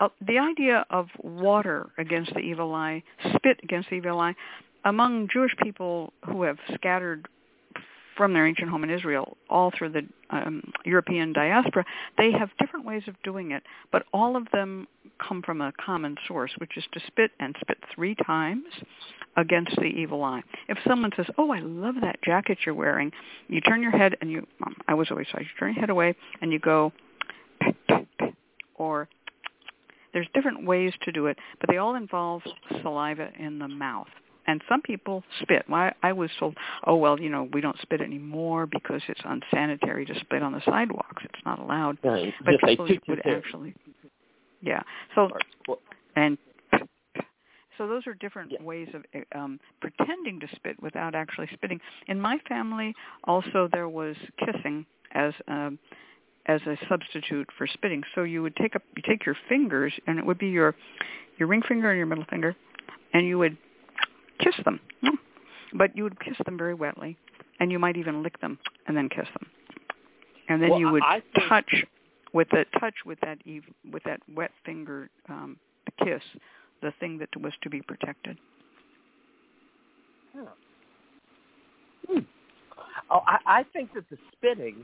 uh, 0.00 0.08
the 0.26 0.38
idea 0.38 0.84
of 0.90 1.08
water 1.22 1.90
against 1.98 2.32
the 2.34 2.40
evil 2.40 2.74
eye, 2.74 3.02
spit 3.34 3.58
against 3.62 3.90
the 3.90 3.96
evil 3.96 4.20
eye, 4.20 4.34
among 4.84 5.28
Jewish 5.32 5.52
people 5.62 6.12
who 6.26 6.42
have 6.42 6.58
scattered 6.74 7.28
from 8.16 8.32
their 8.32 8.46
ancient 8.46 8.70
home 8.70 8.84
in 8.84 8.90
Israel 8.90 9.36
all 9.50 9.72
through 9.76 9.90
the 9.90 10.02
um, 10.30 10.62
European 10.84 11.32
diaspora, 11.32 11.84
they 12.18 12.32
have 12.32 12.50
different 12.58 12.84
ways 12.84 13.02
of 13.06 13.14
doing 13.22 13.52
it, 13.52 13.62
but 13.92 14.04
all 14.12 14.36
of 14.36 14.46
them 14.52 14.86
come 15.18 15.42
from 15.42 15.60
a 15.60 15.72
common 15.84 16.16
source, 16.26 16.52
which 16.58 16.76
is 16.76 16.84
to 16.92 17.00
spit 17.06 17.30
and 17.40 17.56
spit 17.60 17.78
three 17.94 18.14
times 18.26 18.64
against 19.36 19.76
the 19.76 19.84
evil 19.84 20.22
eye. 20.22 20.42
If 20.68 20.78
someone 20.86 21.10
says, 21.16 21.26
"Oh, 21.38 21.50
I 21.50 21.60
love 21.60 21.96
that 22.00 22.22
jacket 22.22 22.58
you're 22.64 22.74
wearing," 22.74 23.12
you 23.48 23.60
turn 23.60 23.82
your 23.82 23.90
head 23.90 24.16
and 24.20 24.30
you 24.30 24.46
um, 24.64 24.76
I 24.88 24.94
was 24.94 25.10
always 25.10 25.26
taught 25.28 25.42
you 25.42 25.48
turn 25.58 25.74
your 25.74 25.80
head 25.80 25.90
away 25.90 26.14
and 26.40 26.52
you 26.52 26.58
go 26.58 26.92
or 28.76 29.08
there's 30.12 30.28
different 30.32 30.64
ways 30.64 30.92
to 31.02 31.12
do 31.12 31.26
it, 31.26 31.38
but 31.60 31.68
they 31.68 31.76
all 31.76 31.96
involve 31.96 32.42
saliva 32.82 33.30
in 33.38 33.58
the 33.58 33.68
mouth. 33.68 34.08
And 34.46 34.60
some 34.68 34.82
people 34.82 35.24
spit. 35.40 35.64
Well, 35.68 35.80
I, 35.80 35.92
I 36.02 36.12
was 36.12 36.30
told, 36.38 36.56
oh 36.86 36.96
well, 36.96 37.18
you 37.18 37.30
know, 37.30 37.48
we 37.52 37.60
don't 37.60 37.78
spit 37.80 38.00
anymore 38.00 38.66
because 38.66 39.00
it's 39.08 39.20
unsanitary 39.24 40.04
to 40.06 40.14
spit 40.20 40.42
on 40.42 40.52
the 40.52 40.62
sidewalks. 40.64 41.22
It's 41.24 41.44
not 41.46 41.58
allowed. 41.58 41.98
Right. 42.04 42.32
But 42.44 42.54
say 42.64 42.76
people 42.76 42.98
would 43.08 43.26
actually, 43.26 43.74
yeah. 44.60 44.82
So 45.14 45.30
and 46.16 46.38
so 47.78 47.88
those 47.88 48.06
are 48.06 48.14
different 48.14 48.52
Yeah. 48.52 48.62
ways 48.62 48.88
of 48.94 49.04
um, 49.34 49.58
pretending 49.80 50.40
to 50.40 50.48
spit 50.54 50.80
without 50.82 51.14
actually 51.14 51.48
spitting. 51.54 51.80
In 52.06 52.20
my 52.20 52.38
family, 52.48 52.94
also 53.24 53.68
there 53.72 53.88
was 53.88 54.16
kissing 54.38 54.86
as 55.12 55.32
um, 55.48 55.78
as 56.46 56.60
a 56.66 56.76
substitute 56.88 57.48
for 57.56 57.66
spitting. 57.66 58.02
So 58.14 58.22
you 58.22 58.42
would 58.42 58.56
take 58.56 58.76
up 58.76 58.82
you 58.96 59.02
take 59.06 59.24
your 59.26 59.36
fingers, 59.48 59.92
and 60.06 60.18
it 60.18 60.26
would 60.26 60.38
be 60.38 60.48
your 60.48 60.74
your 61.38 61.48
ring 61.48 61.62
finger 61.66 61.90
and 61.90 61.96
your 61.96 62.06
middle 62.06 62.26
finger, 62.30 62.54
and 63.12 63.26
you 63.26 63.38
would 63.38 63.56
kiss 64.38 64.54
them. 64.64 64.80
But 65.72 65.96
you 65.96 66.04
would 66.04 66.20
kiss 66.20 66.36
them 66.44 66.56
very 66.56 66.74
wetly, 66.74 67.16
and 67.60 67.72
you 67.72 67.78
might 67.78 67.96
even 67.96 68.22
lick 68.22 68.40
them 68.40 68.58
and 68.86 68.96
then 68.96 69.08
kiss 69.08 69.26
them. 69.38 69.50
And 70.48 70.62
then 70.62 70.70
Well, 70.70 70.80
you 70.80 70.90
would 70.90 71.02
think- 71.34 71.48
touch 71.48 71.84
with 72.32 72.48
the 72.50 72.64
touch 72.80 72.94
with 73.06 73.18
that 73.20 73.38
with 73.90 74.02
that 74.04 74.20
wet 74.34 74.50
finger 74.64 75.08
um, 75.28 75.56
kiss 76.02 76.22
the 76.82 76.92
thing 77.00 77.18
that 77.18 77.28
was 77.40 77.52
to 77.62 77.70
be 77.70 77.80
protected. 77.80 78.36
Hmm. 82.08 82.18
Oh, 83.10 83.20
I, 83.26 83.38
I 83.46 83.62
think 83.72 83.94
that 83.94 84.08
the 84.10 84.18
spitting, 84.32 84.76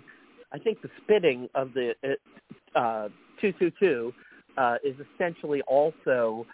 I 0.52 0.58
think 0.58 0.80
the 0.82 0.90
spitting 1.02 1.48
of 1.54 1.72
the 1.74 1.94
uh, 2.74 3.08
two 3.40 3.52
two 3.58 3.70
two 3.78 4.12
uh, 4.56 4.76
is 4.84 4.94
essentially 5.14 5.62
also 5.62 6.46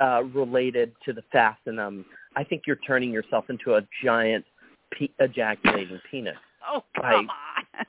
uh, 0.00 0.22
related 0.34 0.92
to 1.04 1.12
the 1.12 1.22
fascinum. 1.34 2.04
I 2.36 2.44
think 2.44 2.62
you're 2.66 2.76
turning 2.76 3.10
yourself 3.10 3.46
into 3.50 3.74
a 3.74 3.82
giant 4.04 4.44
pe- 4.92 5.08
ejaculating 5.18 6.00
penis. 6.10 6.36
Oh 6.70 6.82
come 6.96 7.04
I- 7.30 7.84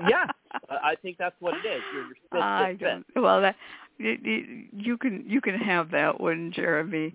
on. 0.00 0.08
Yeah, 0.08 0.24
I 0.70 0.94
think 1.02 1.18
that's 1.18 1.34
what 1.40 1.54
it 1.54 1.66
is. 1.68 1.82
Your, 1.92 2.04
your 2.04 2.14
spit, 2.26 2.40
I 2.40 2.74
don't. 2.80 3.04
Well, 3.16 3.42
that 3.42 3.56
you, 3.98 4.96
can 4.96 5.24
you 5.26 5.40
can 5.40 5.56
have 5.56 5.90
that 5.90 6.20
one, 6.20 6.52
Jeremy. 6.54 7.12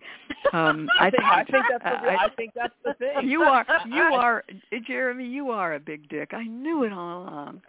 Um, 0.52 0.90
I 1.00 1.10
think 1.10 1.24
I 1.24 1.44
think 1.46 1.66
that's 1.72 1.84
the, 1.84 1.90
I- 2.12 2.26
I 2.26 2.30
think 2.36 2.52
that's 2.54 2.74
the 2.84 2.94
thing. 2.96 3.28
you 3.28 3.42
are 3.42 3.66
you 3.88 4.02
are 4.04 4.44
Jeremy. 4.86 5.26
You 5.26 5.50
are 5.50 5.76
a 5.76 5.80
big 5.80 6.10
dick. 6.10 6.34
I 6.34 6.44
knew 6.44 6.84
it 6.84 6.92
all 6.92 7.24
along. 7.24 7.62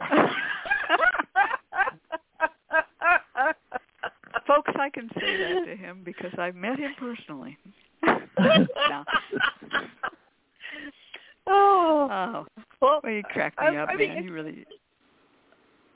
Folks, 4.47 4.70
I 4.78 4.90
can 4.90 5.09
say 5.18 5.36
that 5.38 5.64
to 5.66 5.76
him 5.76 6.03
because 6.05 6.32
I've 6.38 6.55
met 6.55 6.78
him 6.78 6.92
personally. 6.99 7.57
no. 8.38 9.05
oh, 11.47 12.09
Oh, 12.11 12.47
well, 12.80 13.01
well, 13.03 13.12
you 13.12 13.22
crack 13.24 13.55
me 13.61 13.66
I- 13.68 13.76
up, 13.76 13.88
I 13.90 13.97
mean, 13.97 14.14
man. 14.14 14.24
You 14.24 14.32
really. 14.32 14.64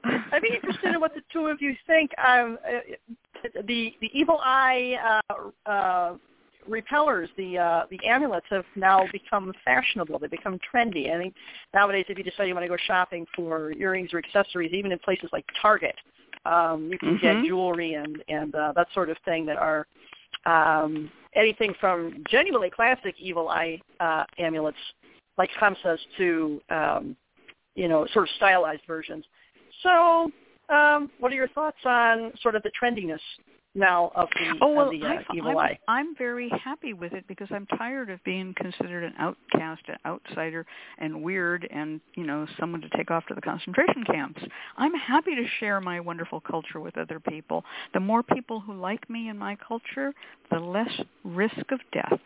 I'd 0.04 0.42
be 0.42 0.54
interested 0.54 0.94
in 0.94 1.00
what 1.00 1.14
the 1.14 1.22
two 1.32 1.46
of 1.46 1.60
you 1.60 1.74
think. 1.86 2.10
Um, 2.18 2.56
uh, 2.66 2.78
the 3.66 3.92
the 4.00 4.10
evil 4.12 4.38
eye 4.42 5.20
uh, 5.30 5.70
uh, 5.70 6.14
repellers, 6.66 7.28
the 7.36 7.58
uh, 7.58 7.82
the 7.90 7.98
amulets, 8.06 8.46
have 8.50 8.64
now 8.76 9.04
become 9.12 9.52
fashionable. 9.64 10.18
They 10.18 10.28
become 10.28 10.58
trendy. 10.72 11.12
I 11.14 11.18
think 11.18 11.34
nowadays, 11.74 12.06
if 12.08 12.16
you 12.16 12.24
decide 12.24 12.44
you 12.44 12.54
want 12.54 12.64
to 12.64 12.68
go 12.68 12.76
shopping 12.86 13.26
for 13.34 13.72
earrings 13.72 14.10
or 14.14 14.18
accessories, 14.18 14.72
even 14.72 14.92
in 14.92 14.98
places 15.00 15.28
like 15.32 15.44
Target, 15.60 15.96
um, 16.48 16.90
you 16.90 16.98
can 16.98 17.16
Mhm. 17.16 17.20
get 17.20 17.44
jewelry 17.44 17.94
and 17.94 18.22
and 18.28 18.54
uh, 18.54 18.72
that 18.72 18.88
sort 18.92 19.10
of 19.10 19.18
thing 19.18 19.44
that 19.46 19.58
are 19.58 19.86
um, 20.46 21.10
anything 21.34 21.74
from 21.74 22.24
genuinely 22.28 22.70
classic 22.70 23.14
evil 23.18 23.48
eye 23.48 23.80
uh, 24.00 24.24
amulets, 24.38 24.78
like 25.36 25.50
hamsas, 25.50 25.98
to 26.16 26.60
um, 26.70 27.16
you 27.74 27.88
know 27.88 28.06
sort 28.12 28.28
of 28.28 28.34
stylized 28.36 28.82
versions. 28.86 29.24
So, 29.82 30.30
um, 30.70 31.10
what 31.18 31.30
are 31.32 31.36
your 31.36 31.48
thoughts 31.48 31.84
on 31.84 32.32
sort 32.40 32.54
of 32.54 32.62
the 32.62 32.70
trendiness 32.80 33.20
now 33.74 34.10
of 34.16 34.28
the, 34.34 34.58
Oh 34.60 34.72
well, 34.72 34.86
of 34.86 34.92
the 34.92 35.04
uh, 35.06 35.08
I, 35.08 35.24
evil 35.36 35.50
I'm, 35.50 35.58
eye? 35.58 35.78
I'm 35.88 36.16
very 36.16 36.50
happy 36.64 36.92
with 36.94 37.12
it 37.12 37.24
because 37.28 37.48
I'm 37.50 37.66
tired 37.66 38.10
of 38.10 38.22
being 38.24 38.54
considered 38.56 39.04
an 39.04 39.12
outcast, 39.18 39.82
an 39.88 39.96
outsider, 40.06 40.66
and 40.98 41.22
weird, 41.22 41.68
and 41.70 42.00
you 42.16 42.26
know, 42.26 42.46
someone 42.58 42.80
to 42.80 42.88
take 42.96 43.10
off 43.10 43.26
to 43.26 43.34
the 43.34 43.40
concentration 43.40 44.04
camps. 44.04 44.40
I'm 44.76 44.94
happy 44.94 45.34
to 45.34 45.44
share 45.60 45.80
my 45.80 46.00
wonderful 46.00 46.40
culture 46.40 46.80
with 46.80 46.96
other 46.98 47.20
people. 47.20 47.64
The 47.94 48.00
more 48.00 48.22
people 48.22 48.60
who 48.60 48.74
like 48.74 49.08
me 49.10 49.28
and 49.28 49.38
my 49.38 49.56
culture, 49.56 50.12
the 50.50 50.58
less 50.58 50.90
risk 51.24 51.70
of 51.70 51.80
death. 51.92 52.18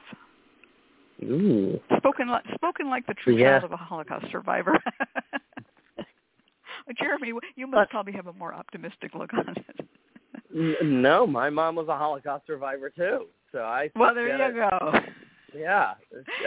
Ooh. 1.24 1.78
Spoken 1.98 2.28
like 2.28 2.44
spoken 2.54 2.88
like 2.88 3.06
the 3.06 3.14
true 3.14 3.36
Yeah. 3.36 3.60
child 3.60 3.64
of 3.64 3.72
a 3.72 3.76
Holocaust 3.76 4.26
survivor. 4.32 4.78
Jeremy, 6.98 7.32
you 7.56 7.66
must 7.66 7.74
But- 7.76 7.90
probably 7.90 8.12
have 8.14 8.26
a 8.26 8.32
more 8.32 8.54
optimistic 8.54 9.14
look 9.14 9.32
on 9.34 9.54
it. 9.56 9.86
N- 10.54 11.02
No, 11.02 11.26
my 11.26 11.50
mom 11.50 11.76
was 11.76 11.88
a 11.88 11.96
Holocaust 11.96 12.46
survivor 12.46 12.90
too. 12.90 13.26
So 13.52 13.60
I 13.60 13.90
Well, 13.94 14.14
there 14.14 14.28
you 14.28 14.44
it. 14.44 14.54
go. 14.54 15.00
Yeah, 15.54 15.94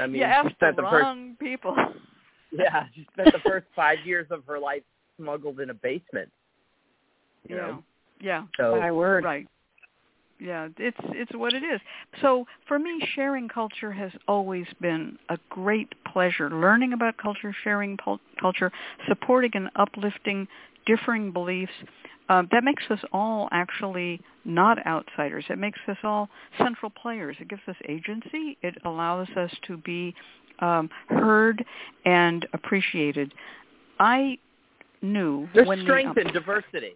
I 0.02 0.08
mean, 0.08 0.16
you 0.16 0.22
she 0.22 0.24
asked 0.26 0.50
the 0.50 0.56
spent 0.56 0.78
the 0.78 0.82
first 0.84 0.94
wrong 0.94 1.36
people. 1.40 1.76
yeah, 2.52 2.86
she 2.96 3.08
spent 3.14 3.32
the 3.32 3.40
first 3.40 3.68
five 3.76 4.00
years 4.06 4.28
of 4.32 4.44
her 4.48 4.58
life 4.58 4.82
smuggled 5.18 5.60
in 5.60 5.70
a 5.70 5.74
basement. 5.74 6.32
You 7.48 7.56
Yeah. 7.56 7.62
know, 7.68 7.84
Yeah. 8.20 8.44
so 8.58 8.80
My 8.80 8.92
word. 8.92 9.24
Right. 9.24 9.48
Yeah, 10.40 10.68
it's 10.78 10.98
it's 11.12 11.34
what 11.34 11.54
it 11.54 11.64
is. 11.64 11.80
So 12.22 12.46
for 12.68 12.78
me, 12.78 13.00
sharing 13.14 13.48
culture 13.48 13.92
has 13.92 14.12
always 14.28 14.66
been 14.82 15.18
a 15.30 15.38
great 15.50 15.94
pleasure. 16.12 16.50
Learning 16.50 16.92
about 16.94 17.16
culture, 17.18 17.56
sharing 17.64 17.96
pul- 17.98 18.20
culture, 18.40 18.72
supporting 19.08 19.52
and 19.54 19.70
uplifting 19.76 20.48
differing 20.86 21.32
beliefs. 21.32 21.72
Um, 22.30 22.48
that 22.52 22.64
makes 22.64 22.84
us 22.90 23.00
all 23.14 23.48
actually 23.52 24.20
not 24.46 24.86
outsiders. 24.86 25.46
It 25.50 25.58
makes 25.58 25.80
us 25.88 25.98
all 26.04 26.30
central 26.58 26.90
players. 26.90 27.36
It 27.40 27.48
gives 27.48 27.62
us 27.68 27.76
agency. 27.88 28.58
It 28.62 28.76
allows 28.84 29.28
us 29.36 29.52
to 29.68 29.78
be 29.78 30.16
um, 30.60 30.90
heard 31.10 31.64
and 32.06 32.48
appreciated. 32.54 33.34
I 34.00 34.38
knew 35.02 35.48
there's 35.54 35.68
when 35.68 35.82
strength 35.82 36.16
the, 36.16 36.22
in 36.22 36.34
diversity. 36.34 36.96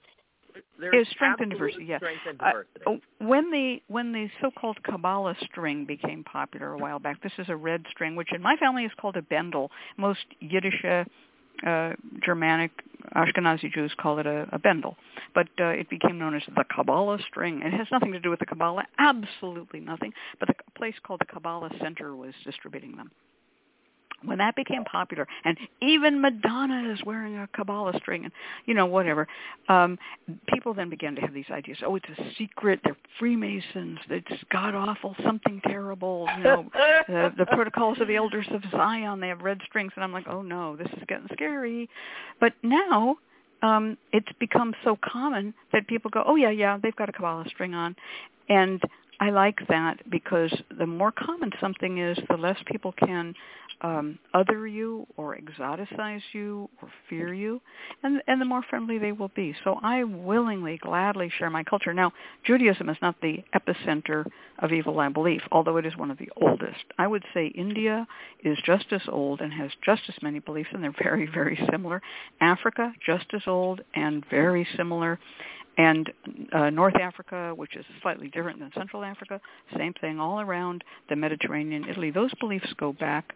There's 0.80 0.92
There's 0.92 1.10
strength 1.10 1.42
absolute 1.42 1.50
diversity. 1.58 1.86
Strength 1.98 2.22
in 2.30 2.38
Uh, 2.40 2.52
diversity. 2.52 3.02
when 3.20 3.52
the 3.52 3.82
when 3.88 4.12
the 4.12 4.30
so-called 4.42 4.82
Kabbalah 4.84 5.36
string 5.46 5.86
became 5.86 6.24
popular 6.24 6.74
a 6.74 6.78
while 6.78 7.00
back, 7.00 7.22
this 7.22 7.32
is 7.38 7.50
a 7.50 7.56
red 7.56 7.86
string, 7.92 8.16
which 8.16 8.32
in 8.34 8.42
my 8.42 8.56
family 8.58 8.84
is 8.86 8.92
called 9.00 9.16
a 9.16 9.22
bendel. 9.22 9.72
Most 9.98 10.26
Yiddish, 10.40 10.84
uh, 11.66 11.94
Germanic, 12.24 12.72
Ashkenazi 13.16 13.72
Jews 13.72 13.92
call 14.00 14.20
it 14.20 14.26
a, 14.26 14.48
a 14.52 14.60
bendel, 14.60 14.96
but 15.34 15.48
uh, 15.60 15.66
it 15.66 15.90
became 15.90 16.18
known 16.18 16.36
as 16.36 16.44
the 16.56 16.64
Kabbalah 16.74 17.20
string. 17.28 17.62
It 17.64 17.74
has 17.74 17.88
nothing 17.92 18.12
to 18.12 18.20
do 18.20 18.30
with 18.30 18.40
the 18.40 18.46
Kabbalah, 18.46 18.86
absolutely 18.98 19.80
nothing. 19.80 20.14
But 20.40 20.48
the 20.48 20.56
place 20.78 20.96
called 21.04 21.22
the 21.22 21.26
Kabbalah 21.26 21.72
Center 21.82 22.16
was 22.16 22.34
distributing 22.46 22.96
them. 22.96 23.12
When 24.24 24.38
that 24.40 24.56
became 24.56 24.84
popular, 24.84 25.28
and 25.46 25.58
even 25.82 26.22
Madonna 26.22 26.92
is 26.92 27.00
wearing 27.06 27.38
a 27.38 27.48
Kabbalah 27.48 27.94
string, 27.98 28.26
and 28.26 28.34
you 28.66 28.74
know 28.74 28.86
whatever, 28.86 29.28
um, 29.68 29.98
people 30.48 30.74
then 30.74 30.90
began 30.90 31.16
to 31.16 31.22
have 31.22 31.34
these 31.34 31.50
ideas. 31.52 31.78
Oh, 31.86 31.96
it's 31.96 32.10
a 32.18 32.32
secret. 32.38 32.82
They're 32.84 32.98
Freemasons. 33.18 34.00
It's 34.10 34.44
god 34.52 34.76
awful. 34.76 35.16
Something 35.24 35.62
terrible. 35.68 36.28
You 36.38 36.44
know, 36.44 36.66
the, 37.08 37.34
the 37.38 37.46
protocols 37.52 38.00
of 38.00 38.08
the 38.08 38.16
elders 38.16 38.48
of 38.52 38.62
Zion. 38.72 39.20
They 39.20 39.28
have 39.28 39.42
red 39.42 39.60
strings, 39.66 39.92
and 39.96 40.04
I'm 40.04 40.14
like, 40.14 40.28
oh 40.28 40.42
no, 40.42 40.76
this 40.76 40.88
is 40.88 41.04
getting 41.08 41.28
scary. 41.34 41.90
But 42.40 42.54
now 42.64 43.18
um, 43.62 43.98
it's 44.14 44.32
become 44.40 44.74
so 44.84 44.98
common 45.04 45.54
that 45.74 45.88
people 45.88 46.10
go, 46.10 46.24
oh 46.26 46.36
yeah, 46.36 46.50
yeah, 46.50 46.78
they've 46.82 46.96
got 46.96 47.10
a 47.10 47.12
Kabbalah 47.12 47.46
string 47.50 47.74
on, 47.74 47.96
and 48.48 48.82
I 49.20 49.32
like 49.32 49.60
that 49.68 50.10
because 50.10 50.54
the 50.78 50.86
more 50.86 51.12
common 51.12 51.52
something 51.60 51.98
is, 51.98 52.18
the 52.30 52.38
less 52.38 52.58
people 52.66 52.94
can 52.94 53.34
um, 53.82 54.20
other 54.34 54.68
you 54.68 55.08
or 55.18 55.38
exoticize 55.38 56.22
you 56.34 56.70
or 56.82 56.90
fear 57.10 57.34
you, 57.34 57.62
and 58.04 58.22
and 58.28 58.42
the 58.42 58.46
more 58.46 58.64
friendly 58.70 58.98
they 58.98 59.12
will 59.12 59.32
be. 59.36 59.56
So 59.64 59.80
I 59.82 60.04
willingly, 60.04 60.78
gladly 60.78 61.32
share 61.38 61.50
my 61.50 61.64
culture. 61.64 61.94
Now, 61.94 62.12
Judaism 62.46 62.90
is 62.90 62.98
not 63.02 63.16
the 63.22 63.44
epicenter 63.56 64.26
of 64.60 64.74
evil 64.74 65.00
eye 65.00 65.10
belief, 65.10 65.42
although 65.52 65.78
it 65.78 65.86
is 65.86 65.96
one 65.96 66.12
of 66.12 66.18
the 66.18 66.30
oldest. 66.38 66.84
I 66.98 67.08
would 67.08 67.24
say 67.34 67.48
India 67.48 68.06
is 68.44 68.58
just 68.66 68.86
as 68.92 69.02
old 69.08 69.40
and 69.42 69.54
has 69.54 69.72
just 69.84 70.02
as 70.10 70.16
many 70.22 70.40
beliefs, 70.40 70.70
and 70.74 70.84
they're 70.84 70.94
very, 71.04 71.26
very 71.26 71.60
similar. 71.72 72.02
Africa, 72.42 72.94
just 73.06 73.26
as 73.34 73.44
old 73.48 73.82
and 73.94 74.26
very 74.30 74.68
similar. 74.76 75.20
And 75.80 76.12
uh, 76.52 76.70
North 76.72 76.96
Africa, 76.98 77.54
which 77.56 77.78
is 77.78 77.86
slightly 78.02 78.28
different 78.28 78.60
than 78.60 78.70
Central 78.76 79.02
Africa, 79.02 79.40
same 79.78 79.94
thing 80.02 80.20
all 80.20 80.42
around 80.42 80.84
the 81.08 81.16
Mediterranean, 81.16 81.86
Italy. 81.90 82.12
Those 82.12 82.34
beliefs 82.42 82.68
go 82.78 82.92
back 82.92 83.34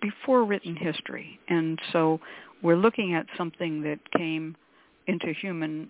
before 0.00 0.44
written 0.44 0.74
history. 0.74 1.38
And 1.48 1.78
so 1.92 2.18
we're 2.62 2.76
looking 2.76 3.14
at 3.14 3.26
something 3.38 3.80
that 3.82 4.00
came 4.18 4.56
into 5.06 5.32
human 5.40 5.88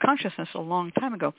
consciousness 0.00 0.50
a 0.54 0.60
long 0.60 0.92
time 0.92 1.14
ago. 1.14 1.34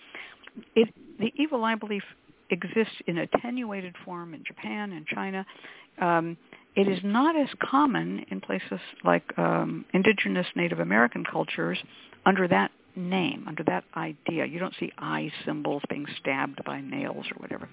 It, 0.76 0.94
the 1.18 1.32
evil 1.38 1.64
eye 1.64 1.76
belief 1.76 2.04
exists 2.50 2.96
in 3.08 3.20
attenuated 3.20 3.96
form 4.04 4.34
in 4.34 4.44
Japan 4.46 4.92
and 4.92 5.06
China. 5.08 5.46
Um, 6.02 6.36
it 6.76 6.90
is 6.90 7.00
not 7.02 7.40
as 7.40 7.48
common 7.64 8.26
in 8.30 8.42
places 8.42 8.82
like 9.06 9.24
um, 9.38 9.86
indigenous 9.94 10.48
Native 10.54 10.82
American 10.82 11.24
cultures 11.24 11.78
under 12.26 12.46
that 12.50 12.72
name, 12.96 13.46
under 13.48 13.64
that 13.64 13.84
idea. 13.96 14.46
You 14.46 14.60
don't 14.60 14.74
see 14.80 14.92
eye 14.98 15.32
symbols 15.46 15.82
being 15.90 16.06
stabbed 16.20 16.64
by 16.66 16.82
nails 16.82 17.26
or 17.32 17.38
whatever. 17.38 17.70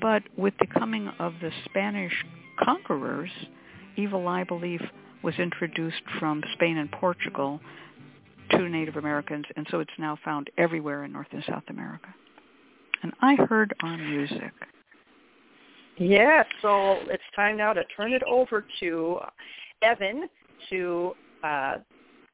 But 0.00 0.22
with 0.36 0.54
the 0.58 0.66
coming 0.66 1.08
of 1.18 1.34
the 1.40 1.50
Spanish 1.64 2.12
conquerors, 2.62 3.30
evil 3.96 4.26
eye 4.28 4.44
belief 4.44 4.80
was 5.22 5.34
introduced 5.38 6.02
from 6.18 6.42
Spain 6.54 6.76
and 6.76 6.90
Portugal 6.92 7.60
to 8.50 8.68
Native 8.68 8.96
Americans, 8.96 9.46
and 9.56 9.66
so 9.70 9.80
it's 9.80 9.90
now 9.98 10.18
found 10.24 10.50
everywhere 10.58 11.04
in 11.04 11.12
North 11.12 11.28
and 11.32 11.42
South 11.48 11.62
America. 11.68 12.08
And 13.02 13.12
I 13.20 13.36
heard 13.48 13.74
our 13.82 13.96
music. 13.96 14.52
Yeah, 15.96 16.42
so 16.60 16.98
it's 17.08 17.22
time 17.36 17.56
now 17.56 17.72
to 17.72 17.82
turn 17.96 18.12
it 18.12 18.22
over 18.24 18.64
to 18.80 19.18
Evan 19.82 20.28
to 20.70 21.12
uh, 21.42 21.76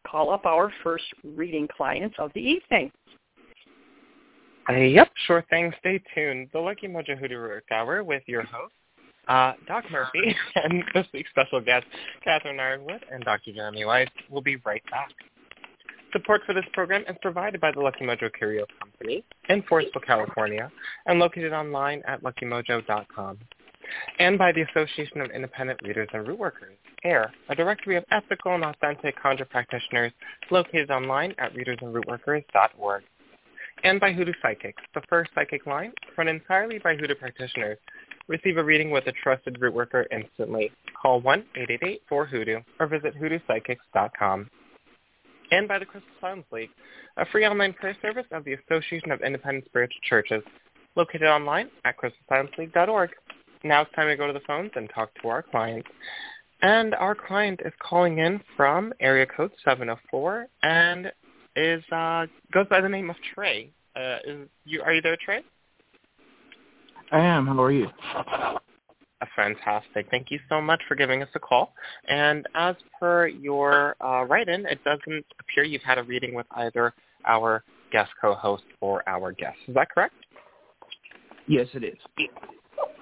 call 0.06 0.30
up 0.30 0.46
our 0.46 0.72
first 0.82 1.04
reading 1.24 1.68
client 1.68 2.12
of 2.18 2.30
the 2.34 2.40
evening. 2.40 2.90
Uh, 4.68 4.74
yep, 4.74 5.10
sure 5.26 5.44
thing. 5.50 5.72
Stay 5.80 6.00
tuned. 6.14 6.48
The 6.52 6.58
Lucky 6.58 6.86
Mojo 6.86 7.18
Hoodoo 7.18 7.60
Hour 7.72 8.04
with 8.04 8.22
your 8.26 8.42
host, 8.42 8.72
uh, 9.28 9.52
Doc 9.66 9.84
Murphy, 9.90 10.36
and 10.54 10.84
this 10.94 11.06
week's 11.12 11.30
special 11.30 11.60
guest, 11.60 11.86
Catherine 12.22 12.56
Yronwode 12.56 13.02
and 13.10 13.24
Dr. 13.24 13.52
Jeremy 13.52 13.84
Weiss, 13.84 14.08
will 14.28 14.42
be 14.42 14.56
right 14.64 14.82
back. 14.90 15.10
Support 16.12 16.42
for 16.44 16.54
this 16.54 16.64
program 16.72 17.04
is 17.08 17.16
provided 17.22 17.60
by 17.60 17.70
the 17.72 17.80
Lucky 17.80 18.04
Mojo 18.04 18.32
Curio 18.32 18.66
Company 18.80 19.24
in 19.48 19.62
Forestville, 19.62 20.04
California, 20.04 20.70
and 21.06 21.18
located 21.18 21.52
online 21.52 22.02
at 22.06 22.22
luckymojo.com, 22.22 23.38
and 24.18 24.36
by 24.36 24.52
the 24.52 24.62
Association 24.62 25.20
of 25.20 25.30
Independent 25.30 25.80
Readers 25.82 26.08
and 26.12 26.26
Root 26.26 26.38
Workers, 26.38 26.76
AIRR, 27.04 27.30
a 27.48 27.54
directory 27.54 27.96
of 27.96 28.04
ethical 28.10 28.54
and 28.54 28.64
authentic 28.64 29.20
conjure 29.20 29.44
practitioners 29.44 30.12
located 30.50 30.90
online 30.90 31.34
at 31.38 31.54
readersandrootworkers.org. 31.54 33.02
And 33.82 33.98
by 33.98 34.12
Hoodoo 34.12 34.34
Psychics, 34.42 34.82
the 34.94 35.00
first 35.08 35.30
psychic 35.34 35.66
line 35.66 35.92
run 36.16 36.28
entirely 36.28 36.78
by 36.78 36.96
Hoodoo 36.96 37.14
practitioners. 37.14 37.78
Receive 38.28 38.58
a 38.58 38.64
reading 38.64 38.90
with 38.90 39.06
a 39.06 39.12
trusted 39.12 39.60
root 39.60 39.74
worker 39.74 40.06
instantly. 40.12 40.70
Call 41.00 41.22
1-888-4-HOODOO 41.22 42.64
or 42.78 42.86
visit 42.86 43.14
hoodoopsychics.com. 43.16 44.50
And 45.50 45.66
by 45.66 45.78
the 45.78 45.86
Crystal 45.86 46.10
Silence 46.20 46.46
League, 46.52 46.70
a 47.16 47.26
free 47.26 47.46
online 47.46 47.72
prayer 47.72 47.96
service 48.02 48.26
of 48.30 48.44
the 48.44 48.52
Association 48.52 49.10
of 49.10 49.20
Independent 49.22 49.64
Spiritual 49.64 50.00
Churches, 50.08 50.42
located 50.94 51.24
online 51.24 51.70
at 51.84 51.96
crystalsilenceleague.org. 51.96 53.10
Now 53.64 53.82
it's 53.82 53.92
time 53.94 54.08
to 54.08 54.16
go 54.16 54.26
to 54.26 54.32
the 54.32 54.40
phones 54.46 54.70
and 54.76 54.88
talk 54.94 55.10
to 55.22 55.28
our 55.28 55.42
client. 55.42 55.84
And 56.62 56.94
our 56.94 57.14
client 57.14 57.60
is 57.64 57.72
calling 57.80 58.18
in 58.18 58.40
from 58.56 58.92
area 59.00 59.26
code 59.26 59.52
704 59.64 60.46
and 60.62 61.10
is 61.56 61.82
uh, 61.90 62.26
goes 62.52 62.66
by 62.68 62.80
the 62.80 62.88
name 62.88 63.10
of 63.10 63.16
Trey. 63.34 63.70
Uh, 63.96 64.18
is 64.26 64.48
you 64.64 64.82
are 64.82 64.92
you 64.92 65.02
there, 65.02 65.16
Trey? 65.24 65.40
I 67.12 67.18
am. 67.20 67.46
How 67.46 67.60
are 67.60 67.72
you? 67.72 67.88
Uh, 68.14 68.58
fantastic. 69.34 70.06
Thank 70.10 70.30
you 70.30 70.38
so 70.48 70.60
much 70.60 70.80
for 70.86 70.94
giving 70.94 71.22
us 71.22 71.28
a 71.34 71.40
call. 71.40 71.72
And 72.08 72.46
as 72.54 72.76
per 72.98 73.26
your 73.26 73.96
uh, 74.00 74.24
write-in, 74.24 74.64
it 74.66 74.82
doesn't 74.84 75.24
appear 75.40 75.64
you've 75.64 75.82
had 75.82 75.98
a 75.98 76.04
reading 76.04 76.34
with 76.34 76.46
either 76.52 76.94
our 77.26 77.64
guest 77.90 78.10
co-host 78.20 78.62
or 78.80 79.06
our 79.08 79.32
guest. 79.32 79.58
Is 79.66 79.74
that 79.74 79.90
correct? 79.90 80.14
Yes, 81.48 81.66
it 81.74 81.84
is. 81.84 81.98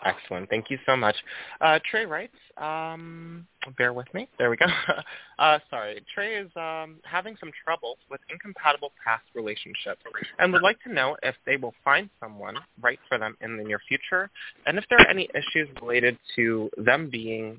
Excellent. 0.04 0.48
Thank 0.48 0.70
you 0.70 0.78
so 0.86 0.96
much. 0.96 1.16
Uh, 1.60 1.78
Trey 1.90 2.06
writes, 2.06 2.36
um, 2.56 3.46
bear 3.76 3.92
with 3.92 4.06
me. 4.14 4.28
There 4.38 4.50
we 4.50 4.56
go. 4.56 4.66
uh, 5.38 5.58
sorry. 5.70 6.02
Trey 6.14 6.36
is 6.36 6.50
um, 6.56 6.96
having 7.04 7.36
some 7.40 7.50
trouble 7.64 7.98
with 8.10 8.20
incompatible 8.30 8.92
past 9.04 9.24
relationships 9.34 10.00
and 10.38 10.52
would 10.52 10.62
like 10.62 10.80
to 10.82 10.92
know 10.92 11.16
if 11.22 11.34
they 11.46 11.56
will 11.56 11.74
find 11.84 12.08
someone 12.20 12.54
right 12.80 12.98
for 13.08 13.18
them 13.18 13.36
in 13.40 13.56
the 13.56 13.64
near 13.64 13.80
future 13.88 14.30
and 14.66 14.78
if 14.78 14.84
there 14.88 14.98
are 14.98 15.08
any 15.08 15.28
issues 15.34 15.68
related 15.80 16.16
to 16.36 16.70
them 16.78 17.08
being 17.10 17.58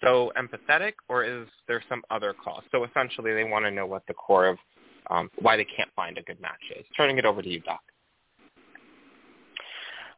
so 0.00 0.32
empathetic 0.36 0.92
or 1.08 1.24
is 1.24 1.46
there 1.68 1.82
some 1.88 2.02
other 2.10 2.34
cause. 2.44 2.62
So 2.70 2.84
essentially 2.84 3.32
they 3.32 3.44
want 3.44 3.64
to 3.64 3.70
know 3.70 3.86
what 3.86 4.02
the 4.06 4.14
core 4.14 4.46
of 4.46 4.58
um, 5.10 5.30
why 5.40 5.56
they 5.56 5.64
can't 5.64 5.90
find 5.94 6.16
a 6.18 6.22
good 6.22 6.40
match 6.40 6.62
is. 6.78 6.84
Turning 6.96 7.18
it 7.18 7.24
over 7.24 7.42
to 7.42 7.48
you, 7.48 7.60
Doc. 7.60 7.80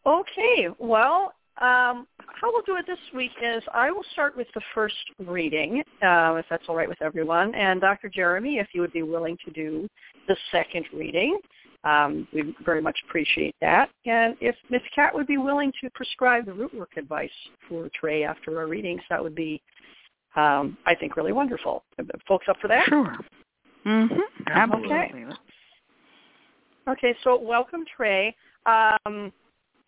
Okay, 0.07 0.69
well, 0.79 1.33
um, 1.61 2.07
how 2.19 2.53
we'll 2.53 2.63
do 2.63 2.77
it 2.77 2.85
this 2.87 2.99
week 3.15 3.31
is 3.43 3.63
I 3.73 3.91
will 3.91 4.05
start 4.13 4.37
with 4.37 4.49
the 4.55 4.61
first 4.75 4.97
reading, 5.25 5.83
uh, 6.03 6.35
if 6.35 6.47
that's 6.51 6.65
all 6.69 6.75
right 6.75 6.89
with 6.89 7.01
everyone. 7.01 7.55
And 7.55 7.81
Dr. 7.81 8.09
Jeremy, 8.09 8.59
if 8.59 8.69
you 8.73 8.81
would 8.81 8.93
be 8.93 9.03
willing 9.03 9.39
to 9.45 9.53
do 9.53 9.89
the 10.27 10.37
second 10.51 10.87
reading, 10.93 11.39
um, 11.85 12.27
we 12.33 12.55
very 12.65 12.81
much 12.81 12.99
appreciate 13.07 13.55
that. 13.61 13.89
And 14.05 14.37
if 14.41 14.57
Miss 14.69 14.83
Cat 14.95 15.15
would 15.15 15.27
be 15.27 15.37
willing 15.37 15.73
to 15.81 15.91
prescribe 15.91 16.47
the 16.47 16.53
root 16.53 16.75
work 16.75 16.97
advice 16.97 17.31
for 17.69 17.89
Trey 17.95 18.25
after 18.25 18.59
our 18.59 18.67
readings, 18.67 19.03
that 19.11 19.23
would 19.23 19.35
be, 19.35 19.63
um, 20.35 20.77
I 20.87 20.95
think, 20.95 21.17
really 21.17 21.33
wonderful. 21.33 21.85
Folks 22.27 22.47
up 22.49 22.57
for 22.61 22.69
that? 22.69 22.87
Sure. 22.89 23.17
Mm-hmm. 23.87 24.49
Absolutely. 24.49 25.25
Okay. 25.25 25.25
Okay, 26.87 27.15
so 27.23 27.41
welcome, 27.41 27.85
Trey. 27.97 28.35
Um, 28.67 29.33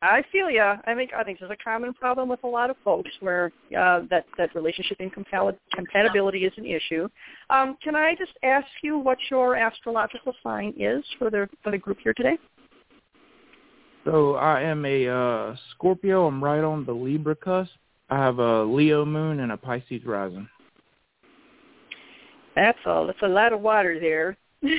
I 0.07 0.23
feel 0.31 0.51
you. 0.51 0.63
I 0.63 0.95
think 0.95 1.13
I 1.13 1.25
think 1.25 1.41
there's 1.41 1.51
a 1.51 1.57
common 1.63 1.93
problem 1.95 2.29
with 2.29 2.43
a 2.45 2.47
lot 2.47 2.71
of 2.71 2.77
folks 2.85 3.11
where 3.21 3.53
uh, 3.77 4.03
that 4.11 4.25
that 4.39 4.55
relationship 4.55 4.99
incompatibility 5.01 6.45
is 6.45 6.53
an 6.57 6.67
issue. 6.67 7.09
Um, 7.51 7.77
can 7.83 7.97
I 7.97 8.15
just 8.15 8.33
ask 8.43 8.67
you 8.83 8.99
what 8.99 9.19
your 9.31 9.57
astrological 9.57 10.35
sign 10.43 10.75
is 10.79 11.05
for 11.19 11.31
the 11.31 11.49
for 11.63 11.71
the 11.73 11.79
group 11.79 11.99
here 12.03 12.15
today? 12.15 12.39
So 14.05 14.37
I 14.37 14.63
am 14.63 14.85
a 14.85 15.09
uh, 15.09 15.57
Scorpio. 15.73 16.27
I'm 16.27 16.43
right 16.43 16.63
on 16.63 16.85
the 16.85 16.93
Libra 16.93 17.35
cusp. 17.35 17.73
I 18.09 18.17
have 18.19 18.39
a 18.39 18.63
Leo 18.63 19.05
moon 19.05 19.41
and 19.41 19.51
a 19.51 19.57
Pisces 19.57 20.05
rising. 20.05 20.49
That's 22.55 22.79
all. 22.87 23.09
That's 23.09 23.23
a 23.23 23.29
lot 23.29 23.53
of 23.53 23.61
water 23.61 23.99
there. 23.99 24.37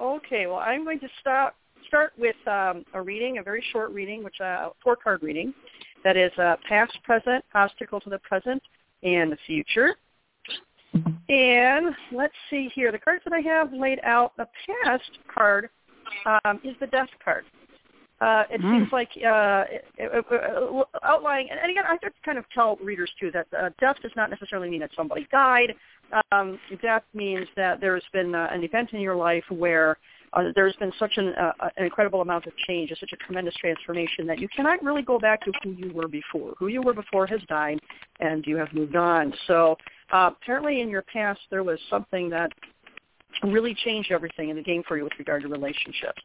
okay. 0.00 0.46
Well, 0.46 0.60
I'm 0.60 0.84
going 0.84 1.00
to 1.00 1.08
stop 1.20 1.56
start 1.90 2.12
with 2.16 2.36
um, 2.46 2.84
a 2.94 3.02
reading, 3.02 3.38
a 3.38 3.42
very 3.42 3.62
short 3.72 3.90
reading, 3.90 4.22
which 4.22 4.40
uh, 4.40 4.68
four 4.82 4.94
card 4.94 5.24
reading, 5.24 5.52
that 6.04 6.16
is 6.16 6.30
uh, 6.38 6.54
past, 6.68 6.96
present, 7.02 7.44
obstacle 7.54 8.00
to 8.00 8.08
the 8.08 8.18
present, 8.20 8.62
and 9.02 9.32
the 9.32 9.38
future. 9.44 9.96
And 11.28 11.94
let's 12.12 12.34
see 12.48 12.70
here. 12.74 12.92
The 12.92 12.98
cards 12.98 13.22
that 13.24 13.32
I 13.32 13.40
have 13.40 13.72
laid 13.72 13.98
out, 14.04 14.36
the 14.36 14.46
past 14.84 15.18
card 15.32 15.68
um, 16.26 16.60
is 16.62 16.76
the 16.78 16.86
death 16.86 17.08
card. 17.24 17.44
Uh, 18.20 18.44
it 18.50 18.60
mm. 18.60 18.78
seems 18.78 18.92
like 18.92 19.08
uh, 19.16 19.64
it, 19.70 19.84
it, 19.96 20.24
it, 20.30 20.86
outlining, 21.02 21.48
and 21.50 21.70
again, 21.70 21.84
I 21.86 21.92
have 21.92 22.00
to 22.00 22.10
kind 22.24 22.36
of 22.36 22.44
tell 22.54 22.76
readers 22.76 23.10
too 23.18 23.30
that 23.32 23.46
uh, 23.58 23.70
death 23.80 23.96
does 24.02 24.12
not 24.14 24.28
necessarily 24.30 24.68
mean 24.68 24.80
that 24.80 24.90
somebody 24.94 25.26
died. 25.32 25.74
Um, 26.30 26.58
death 26.82 27.02
means 27.14 27.46
that 27.56 27.80
there's 27.80 28.04
been 28.12 28.34
uh, 28.34 28.48
an 28.52 28.62
event 28.62 28.90
in 28.92 29.00
your 29.00 29.16
life 29.16 29.44
where 29.48 29.96
uh, 30.32 30.44
there's 30.54 30.76
been 30.76 30.92
such 30.98 31.12
an, 31.16 31.34
uh, 31.34 31.52
an 31.76 31.84
incredible 31.84 32.20
amount 32.20 32.46
of 32.46 32.56
change, 32.68 32.90
such 32.90 33.12
a 33.12 33.16
tremendous 33.16 33.54
transformation 33.56 34.26
that 34.26 34.38
you 34.38 34.48
cannot 34.54 34.82
really 34.82 35.02
go 35.02 35.18
back 35.18 35.40
to 35.42 35.52
who 35.62 35.70
you 35.70 35.92
were 35.92 36.08
before. 36.08 36.54
Who 36.58 36.68
you 36.68 36.82
were 36.82 36.94
before 36.94 37.26
has 37.26 37.40
died, 37.48 37.80
and 38.20 38.44
you 38.46 38.56
have 38.56 38.72
moved 38.72 38.96
on. 38.96 39.32
So 39.46 39.76
uh, 40.12 40.30
apparently 40.40 40.80
in 40.80 40.88
your 40.88 41.02
past 41.02 41.40
there 41.50 41.64
was 41.64 41.78
something 41.88 42.30
that 42.30 42.52
really 43.44 43.74
changed 43.84 44.12
everything 44.12 44.50
in 44.50 44.56
the 44.56 44.62
game 44.62 44.82
for 44.86 44.96
you 44.96 45.04
with 45.04 45.12
regard 45.18 45.42
to 45.42 45.48
relationships. 45.48 46.20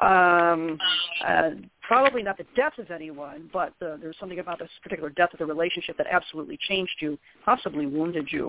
Um, 0.00 0.78
uh, 1.24 1.50
probably 1.82 2.22
not 2.22 2.36
the 2.36 2.46
death 2.56 2.78
of 2.78 2.90
anyone, 2.90 3.48
but 3.52 3.74
uh, 3.80 3.96
there's 4.00 4.16
something 4.18 4.40
about 4.40 4.58
this 4.58 4.70
particular 4.82 5.10
death 5.10 5.32
of 5.32 5.38
the 5.38 5.46
relationship 5.46 5.96
that 5.98 6.08
absolutely 6.10 6.58
changed 6.68 6.94
you, 7.00 7.16
possibly 7.44 7.86
wounded 7.86 8.28
you. 8.32 8.48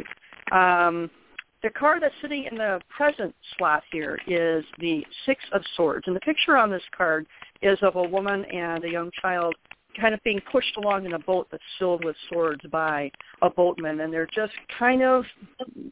Um, 0.51 1.11
the 1.65 1.71
card 1.71 2.03
that's 2.03 2.13
sitting 2.21 2.45
in 2.49 2.59
the 2.59 2.79
present 2.95 3.33
slot 3.57 3.81
here 3.91 4.19
is 4.27 4.63
the 4.77 5.03
Six 5.25 5.43
of 5.51 5.63
Swords. 5.75 6.03
And 6.05 6.15
the 6.15 6.19
picture 6.19 6.55
on 6.55 6.69
this 6.69 6.83
card 6.95 7.25
is 7.63 7.79
of 7.81 7.95
a 7.95 8.03
woman 8.03 8.45
and 8.45 8.83
a 8.83 8.89
young 8.89 9.09
child 9.19 9.55
kind 9.99 10.13
of 10.13 10.21
being 10.23 10.39
pushed 10.51 10.77
along 10.77 11.07
in 11.07 11.13
a 11.13 11.19
boat 11.19 11.47
that's 11.49 11.63
filled 11.79 12.05
with 12.05 12.15
swords 12.29 12.61
by 12.71 13.09
a 13.41 13.49
boatman 13.49 14.01
and 14.01 14.13
they're 14.13 14.27
just 14.27 14.51
kind 14.77 15.01
of 15.01 15.23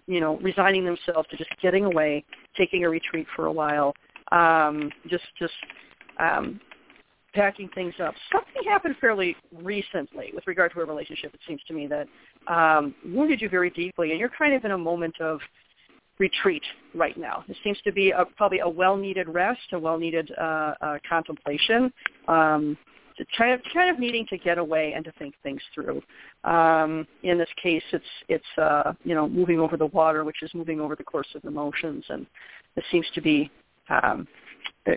you 0.08 0.20
know 0.20 0.38
resigning 0.40 0.84
themselves 0.84 1.26
to 1.30 1.38
just 1.38 1.50
getting 1.62 1.86
away 1.86 2.22
taking 2.58 2.84
a 2.84 2.90
retreat 2.90 3.26
for 3.34 3.46
a 3.46 3.52
while 3.52 3.94
um 4.34 4.92
just 5.08 5.24
just 5.40 5.54
um 6.20 6.60
packing 7.34 7.70
things 7.74 7.94
up 8.04 8.14
something 8.30 8.62
happened 8.70 8.94
fairly 9.00 9.38
recently 9.62 10.32
with 10.36 10.46
regard 10.48 10.74
to 10.74 10.82
a 10.82 10.86
relationship 10.86 11.34
it 11.34 11.40
seems 11.48 11.62
to 11.66 11.74
me 11.74 11.88
that 11.88 12.06
um 12.54 12.94
wounded 13.06 13.40
you 13.40 13.48
very 13.48 13.70
deeply 13.70 14.12
and 14.12 14.20
you're 14.20 14.32
kind 14.38 14.54
of 14.54 14.66
in 14.66 14.72
a 14.72 14.78
moment 14.78 15.16
of 15.22 15.40
retreat 16.20 16.64
right 16.94 17.18
now. 17.18 17.44
It 17.48 17.58
seems 17.64 17.80
to 17.84 17.92
be 17.92 18.12
a, 18.12 18.26
probably 18.38 18.60
a 18.60 18.70
well-needed 18.70 19.28
rest, 19.28 19.62
a 19.72 19.80
well-needed 19.80 20.32
uh, 20.40 20.74
uh, 20.80 20.98
contemplation, 21.08 21.92
um, 22.28 22.78
kind 23.38 23.54
of 23.54 23.62
kind 23.74 23.90
of 23.90 24.00
needing 24.00 24.26
to 24.28 24.38
get 24.38 24.58
away 24.58 24.94
and 24.96 25.06
to 25.06 25.12
think 25.14 25.36
things 25.44 25.62
through. 25.74 26.02
Um, 26.44 27.08
in 27.24 27.38
this 27.38 27.50
case, 27.62 27.84
it's 27.92 28.06
it's 28.30 28.58
uh, 28.58 28.94
you 29.04 29.16
know 29.16 29.28
moving 29.28 29.60
over 29.60 29.78
the 29.78 29.88
water, 29.88 30.24
which 30.24 30.42
is 30.42 30.52
moving 30.54 30.80
over 30.80 30.96
the 30.96 31.04
course 31.04 31.28
of 31.36 31.46
emotions, 31.46 32.04
and 32.10 32.26
it 32.76 32.84
seems 32.92 33.06
to 33.16 33.22
be 33.22 33.52
um, 33.90 34.28
uh, 34.88 34.94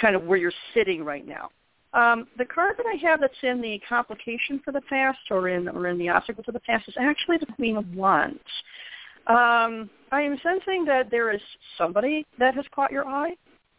kind 0.00 0.16
of 0.16 0.24
where 0.24 0.38
you're 0.38 0.52
sitting 0.72 1.04
right 1.04 1.26
now. 1.26 1.50
Um, 1.92 2.26
the 2.38 2.44
card 2.44 2.74
that 2.76 2.86
I 2.86 2.96
have 3.08 3.20
that's 3.20 3.34
in 3.42 3.60
the 3.60 3.80
complication 3.88 4.60
for 4.64 4.72
the 4.72 4.80
past 4.82 5.18
or 5.30 5.48
in 5.48 5.68
or 5.68 5.86
in 5.86 5.98
the 5.98 6.08
obstacle 6.08 6.42
to 6.44 6.52
the 6.52 6.60
past 6.60 6.88
is 6.88 6.94
actually 6.98 7.38
the 7.38 7.46
Queen 7.46 7.76
of 7.76 7.94
Wands. 7.94 8.40
Um, 9.26 9.88
I 10.12 10.20
am 10.20 10.38
sensing 10.42 10.84
that 10.84 11.10
there 11.10 11.32
is 11.32 11.40
somebody 11.78 12.26
that 12.38 12.54
has 12.54 12.64
caught 12.74 12.92
your 12.92 13.06
eye, 13.06 13.34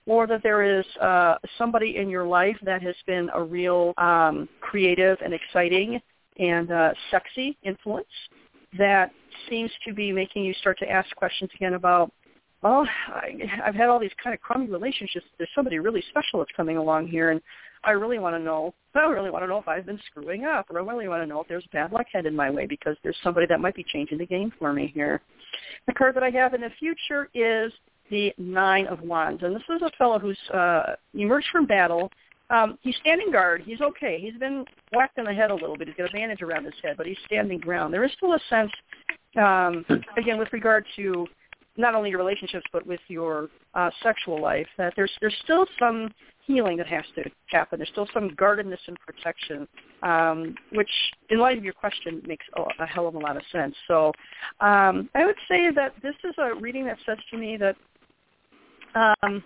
or 0.08 0.28
that 0.28 0.44
there 0.44 0.64
is 0.64 0.86
uh, 1.02 1.36
somebody 1.58 1.98
in 1.98 2.10
your 2.10 2.26
life 2.26 2.58
that 2.64 2.82
has 2.82 2.96
been 3.08 3.30
a 3.34 3.42
real 3.42 3.94
um, 3.98 4.48
creative 4.62 5.18
and 5.24 5.34
exciting 5.34 6.02
and 6.38 6.72
uh, 6.72 6.92
sexy 7.12 7.58
influence 7.64 8.08
that 8.78 9.12
seems 9.50 9.72
to 9.88 9.94
be 9.94 10.12
making 10.12 10.44
you 10.44 10.54
start 10.56 10.78
to 10.80 10.90
ask 10.90 11.16
questions 11.16 11.50
again 11.56 11.74
about, 11.74 12.12
well, 12.62 12.86
I, 13.08 13.36
I've 13.64 13.76
had 13.76 13.90
all 13.90 14.00
these 14.00 14.12
kind 14.22 14.34
of 14.34 14.42
crummy 14.42 14.68
relationships. 14.68 15.26
There's 15.38 15.50
somebody 15.56 15.80
really 15.80 16.04
special 16.10 16.40
that's 16.40 16.52
coming 16.56 16.78
along 16.78 17.08
here, 17.08 17.32
and 17.32 17.42
I 17.84 17.92
really 17.92 18.20
want 18.20 18.36
to 18.36 18.40
know. 18.40 18.74
I 18.96 19.02
really 19.02 19.30
want 19.30 19.44
to 19.44 19.48
know 19.48 19.60
if 19.60 19.68
I've 19.68 19.86
been 19.86 20.00
screwing 20.08 20.46
up, 20.46 20.70
or 20.70 20.80
I 20.80 20.84
really 20.84 21.08
want 21.08 21.22
to 21.22 21.28
know 21.28 21.42
if 21.42 21.48
there's 21.48 21.66
bad 21.72 21.92
luck 21.92 22.08
headed 22.12 22.34
my 22.34 22.50
way 22.50 22.66
because 22.66 22.98
there's 23.04 23.18
somebody 23.24 23.46
that 23.48 23.60
might 23.60 23.76
be 23.76 23.86
changing 23.92 24.18
the 24.18 24.26
game 24.26 24.52
for 24.58 24.74
me 24.74 24.92
here. 24.94 25.22
The 25.88 25.94
card 25.94 26.16
that 26.16 26.24
I 26.24 26.30
have 26.32 26.54
in 26.54 26.62
the 26.62 26.72
future 26.80 27.30
is 27.34 27.72
the 28.10 28.34
Nine 28.38 28.88
of 28.88 29.02
Wands, 29.02 29.44
and 29.44 29.56
this 29.56 29.64
is 29.70 29.82
a 29.82 29.90
fellow 29.98 30.20
who's 30.20 30.38
uh, 30.54 30.96
emerged 31.14 31.48
from 31.52 31.66
battle 31.66 32.12
um, 32.50 32.78
he's 32.82 32.96
standing 32.98 33.32
guard. 33.32 33.64
He's 33.66 33.82
okay. 33.82 34.20
He's 34.20 34.38
been 34.40 34.66
whacked 34.94 35.18
in 35.18 35.26
the 35.26 35.34
head 35.34 35.52
a 35.52 35.56
little 35.56 35.78
bit. 35.78 35.88
He's 35.88 35.98
got 35.98 36.10
a 36.10 36.14
bandage 36.14 36.42
around 36.42 36.66
his 36.66 36.76
head, 36.84 36.96
but 36.98 37.08
he's 37.08 37.18
standing 37.26 37.60
ground. 37.60 37.94
There 37.94 38.04
is 38.04 38.12
still 38.18 38.34
a 38.34 38.40
sense, 38.50 38.72
um, 39.36 39.86
again, 40.18 40.38
with 40.38 40.52
regard 40.54 40.86
to 40.96 41.26
not 41.78 41.96
only 41.96 42.10
your 42.10 42.20
relationships 42.20 42.66
but 42.72 42.86
with 42.86 43.00
your 43.08 43.50
uh, 43.74 43.90
sexual 44.02 44.42
life, 44.42 44.68
that 44.78 44.94
there's 44.96 45.12
there's 45.22 45.36
still 45.44 45.66
some 45.80 46.10
healing 46.46 46.78
that 46.78 46.88
has 46.88 47.04
to 47.16 47.24
happen. 47.48 47.80
There's 47.80 47.90
still 47.90 48.08
some 48.14 48.34
guardedness 48.36 48.80
and 48.88 48.98
protection, 49.00 49.68
um, 50.04 50.56
which, 50.74 50.90
in 51.30 51.40
light 51.40 51.58
of 51.58 51.64
your 51.64 51.74
question, 51.74 52.22
makes 52.28 52.46
a, 52.56 52.84
a 52.84 52.86
hell 52.86 53.08
of 53.08 53.16
a 53.16 53.20
lot 53.20 53.36
of 53.36 53.44
sense. 53.52 53.76
So, 53.88 54.12
um, 54.62 55.10
I 55.16 55.26
would 55.26 55.36
say 55.48 55.72
that 55.76 55.94
this 56.04 56.16
is 56.24 56.36
a 56.38 56.54
reading 56.54 56.86
that 56.86 56.98
says 57.06 57.18
to 57.32 57.38
me 57.38 57.58
that 57.58 57.76
um, 59.24 59.44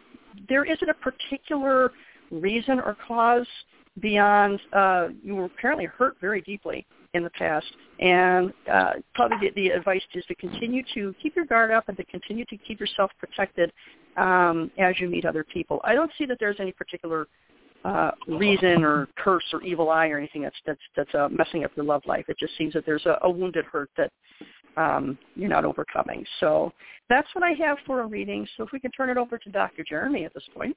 there 0.48 0.66
isn't 0.66 0.90
a 0.90 0.94
particular 0.94 1.92
reason 2.32 2.80
or 2.80 2.96
cause 3.08 3.48
beyond 4.02 4.60
uh, 4.74 5.08
you 5.24 5.36
were 5.36 5.46
apparently 5.46 5.86
hurt 5.86 6.18
very 6.22 6.42
deeply 6.42 6.86
in 7.14 7.24
the 7.24 7.30
past, 7.32 7.66
and 8.00 8.54
uh, 8.72 8.94
probably 9.16 9.50
the, 9.50 9.52
the 9.56 9.70
advice 9.70 10.02
is 10.14 10.24
to 10.26 10.36
continue 10.36 10.84
to 10.94 11.14
keep 11.22 11.36
your 11.36 11.46
guard 11.46 11.72
up 11.72 11.90
and 11.90 11.98
to 11.98 12.04
continue 12.06 12.46
to 12.46 12.58
keep 12.58 12.80
yourself 12.80 13.12
protected 13.18 13.72
um, 14.18 14.70
as 14.78 15.00
you 15.00 15.10
meet 15.10 15.26
other 15.26 15.44
people. 15.44 15.82
I 15.84 15.96
don't 15.96 16.12
see 16.18 16.26
that 16.26 16.38
there's 16.40 16.58
any 16.60 16.72
particular 16.72 17.28
uh, 17.86 18.12
reason 18.28 18.84
or 18.84 19.08
curse 19.18 19.44
or 19.54 19.64
evil 19.64 19.90
eye 19.90 20.08
or 20.10 20.18
anything 20.18 20.44
that's 20.44 20.56
that's 20.66 20.82
that's 20.96 21.16
uh, 21.16 21.30
messing 21.32 21.64
up 21.64 21.72
your 21.76 21.86
love 21.86 22.04
life. 22.06 22.26
It 22.28 22.38
just 22.38 22.56
seems 22.58 22.74
that 22.74 22.86
there's 22.86 23.06
a, 23.06 23.18
a 23.24 23.30
wounded 23.30 23.66
hurt 23.66 23.90
that 23.98 24.12
um, 24.78 25.18
you're 25.36 25.50
not 25.50 25.66
overcoming. 25.66 26.26
So 26.40 26.72
that's 27.10 27.28
what 27.34 27.44
I 27.44 27.52
have 27.54 27.78
for 27.86 28.02
a 28.02 28.06
reading. 28.06 28.48
So 28.56 28.64
if 28.64 28.72
we 28.72 28.80
can 28.80 28.92
turn 28.92 29.10
it 29.10 29.18
over 29.18 29.38
to 29.38 29.50
Dr. 29.50 29.84
Jeremy 29.88 30.26
at 30.26 30.34
this 30.34 30.44
point. 30.56 30.76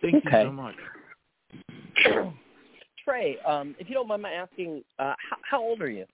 Thank 0.00 0.24
Okay. 0.26 0.42
you 0.42 0.48
so 0.48 0.52
much. 0.52 0.74
Trey, 3.04 3.38
um, 3.46 3.74
if 3.78 3.88
you 3.88 3.94
don't 3.94 4.08
mind 4.08 4.22
my 4.22 4.32
asking, 4.32 4.82
uh, 4.98 5.14
how, 5.30 5.36
how 5.50 5.62
old 5.62 5.82
are 5.82 5.90
you? 5.90 6.06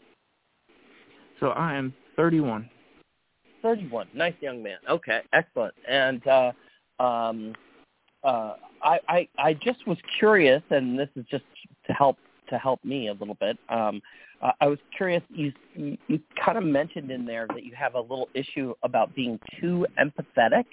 So 1.39 1.49
I 1.49 1.75
am 1.75 1.95
31. 2.17 2.69
31. 3.63 4.09
Nice 4.15 4.35
young 4.41 4.63
man. 4.63 4.79
Okay, 4.89 5.21
excellent. 5.33 5.75
And 5.89 6.27
uh, 6.27 6.53
um, 7.03 7.55
uh, 8.25 8.55
I, 8.83 8.99
I, 9.09 9.29
I 9.39 9.55
just 9.55 9.87
was 9.87 9.99
curious, 10.19 10.63
and 10.71 10.99
this 10.99 11.09
is 11.17 11.25
just 11.31 11.45
to 11.87 11.93
help 11.93 12.17
to 12.49 12.59
help 12.59 12.85
me 12.85 13.09
a 13.09 13.13
little 13.13 13.37
bit. 13.37 13.57
Um, 13.69 14.03
uh, 14.43 14.53
I 14.61 14.67
was 14.67 14.79
curious. 14.97 15.23
You, 15.31 15.53
you, 15.75 15.97
you 16.09 16.21
kind 16.45 16.59
of 16.59 16.65
mentioned 16.65 17.11
in 17.11 17.25
there 17.25 17.47
that 17.49 17.65
you 17.65 17.73
have 17.77 17.95
a 17.95 18.01
little 18.01 18.29
issue 18.35 18.75
about 18.83 19.15
being 19.15 19.39
too 19.61 19.87
empathetic, 19.99 20.65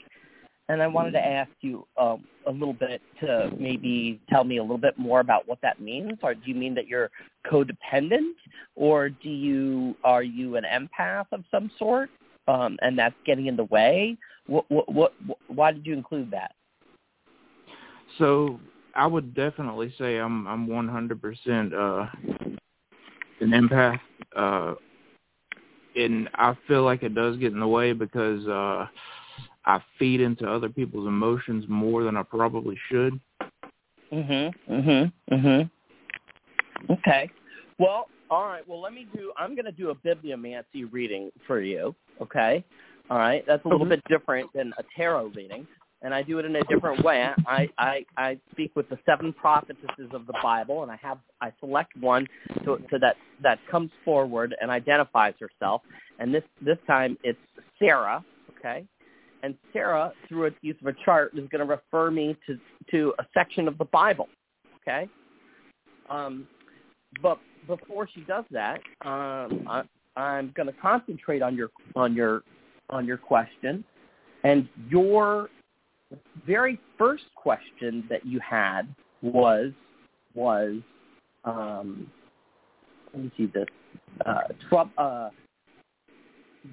and 0.70 0.82
I 0.82 0.88
wanted 0.88 1.12
to 1.12 1.26
ask 1.26 1.50
you 1.62 1.88
um, 1.98 2.24
a 2.46 2.52
little 2.52 2.74
bit 2.74 3.02
to 3.22 3.52
maybe 3.58 4.20
tell 4.30 4.44
me 4.44 4.58
a 4.58 4.62
little 4.62 4.78
bit 4.78 4.98
more 4.98 5.22
about 5.22 5.48
what 5.48 5.60
that 5.62 5.80
means. 5.80 6.14
Or 6.22 6.34
do 6.34 6.42
you 6.46 6.56
mean 6.56 6.76
that 6.76 6.88
you're 6.88 7.10
codependent, 7.50 8.34
or 8.76 9.10
do 9.10 9.30
you 9.30 9.96
are 10.04 10.24
you 10.24 10.58
an 10.58 10.64
empath 10.64 11.28
of 11.32 11.44
some 11.50 11.72
sort, 11.80 12.10
um, 12.48 12.78
and 12.82 12.98
that's 12.98 13.16
getting 13.26 13.48
in 13.48 13.56
the 13.56 13.64
way? 13.66 14.18
What, 14.48 14.66
what, 14.70 14.94
what, 14.94 15.14
why 15.48 15.72
did 15.72 15.86
you 15.86 15.94
include 15.94 16.32
that? 16.32 16.54
So 18.18 18.60
I 18.96 19.08
would 19.08 19.34
definitely 19.34 19.94
say 19.98 20.18
I'm 20.18 20.48
I'm 20.48 20.68
100% 20.68 21.74
uh, 21.74 22.08
an 23.40 23.50
empath, 23.52 24.00
uh, 24.36 24.76
and 25.96 26.30
I 26.36 26.58
feel 26.68 26.84
like 26.84 27.04
it 27.04 27.16
does 27.16 27.38
get 27.38 27.54
in 27.54 27.60
the 27.60 27.68
way 27.68 27.94
because 27.94 28.46
uh, 28.48 28.88
I 29.68 29.82
feed 30.00 30.22
into 30.22 30.50
other 30.50 30.70
people's 30.70 31.08
emotions 31.08 31.66
more 31.68 32.04
than 32.04 32.16
I 32.16 32.24
probably 32.24 32.80
should. 32.90 33.20
Mhm. 34.12 34.54
Mhm. 34.70 35.12
Mhm. 35.30 35.70
Okay. 36.90 37.30
Well, 37.78 38.08
all 38.30 38.46
right. 38.46 38.66
Well, 38.68 38.80
let 38.80 38.94
me 38.94 39.08
do. 39.14 39.34
I'm 39.38 39.56
going 39.56 39.66
to 39.66 39.72
do 39.74 39.90
a 39.90 39.96
bibliomancy 39.96 40.92
reading 40.92 41.32
for 41.46 41.60
you. 41.60 41.94
Okay. 42.22 42.64
All 43.10 43.18
right. 43.18 43.46
That's 43.46 43.64
a 43.66 43.68
little 43.68 43.86
Okay. 43.86 43.96
bit 43.96 44.04
different 44.06 44.52
than 44.54 44.74
a 44.78 44.84
tarot 44.96 45.28
reading, 45.28 45.68
and 46.02 46.14
I 46.14 46.22
do 46.24 46.40
it 46.40 46.46
in 46.46 46.56
a 46.56 46.64
different 46.64 47.04
way. 47.04 47.24
I 47.46 47.70
I 47.78 48.06
I 48.16 48.40
speak 48.52 48.74
with 48.76 48.88
the 48.88 48.98
seven 49.06 49.34
prophetesses 49.34 50.14
of 50.14 50.26
the 50.28 50.34
Bible, 50.42 50.84
and 50.84 50.92
I 50.92 50.96
have 50.98 51.20
I 51.42 51.52
select 51.60 51.96
one 51.98 52.26
to, 52.64 52.78
to 52.90 53.00
that 53.00 53.18
that 53.42 53.60
comes 53.68 53.92
forward 54.06 54.56
and 54.62 54.72
identifies 54.72 55.36
herself. 55.40 55.82
And 56.20 56.34
this 56.34 56.44
this 56.62 56.78
time 56.88 57.18
it's 57.24 57.40
Sarah. 57.80 58.24
Okay. 58.58 58.88
And 59.48 59.56
Sarah, 59.72 60.12
through 60.28 60.44
its 60.44 60.58
use 60.62 60.76
of 60.82 60.88
a 60.88 60.96
chart, 61.06 61.32
is 61.34 61.48
going 61.48 61.66
to 61.66 61.74
refer 61.74 62.12
me 62.12 62.36
to 62.46 62.58
to 62.92 63.14
a 63.18 63.24
section 63.34 63.70
of 63.70 63.78
the 63.78 63.86
Bible. 63.86 64.28
Okay. 64.82 65.08
Um, 66.10 66.46
but 67.22 67.40
before 67.66 68.10
she 68.14 68.22
does 68.22 68.44
that, 68.52 68.82
um, 69.06 69.66
I, 69.70 69.84
I'm 70.18 70.52
going 70.54 70.68
to 70.68 70.74
concentrate 70.82 71.42
on 71.42 71.56
your 71.56 71.70
on 71.96 72.14
your 72.14 72.44
on 72.90 73.06
your 73.06 73.16
question, 73.16 73.86
and 74.44 74.68
your 74.90 75.50
very 76.46 76.78
first 76.98 77.24
question 77.36 78.04
that 78.10 78.26
you 78.26 78.42
had 78.42 78.82
was 79.22 79.72
was 80.36 80.76
um, 81.46 82.12
let 83.14 83.24
me 83.24 83.32
see 83.38 83.46
this 83.46 83.68
uh, 84.26 84.42
Trump. 84.68 84.92
Uh, 84.98 85.30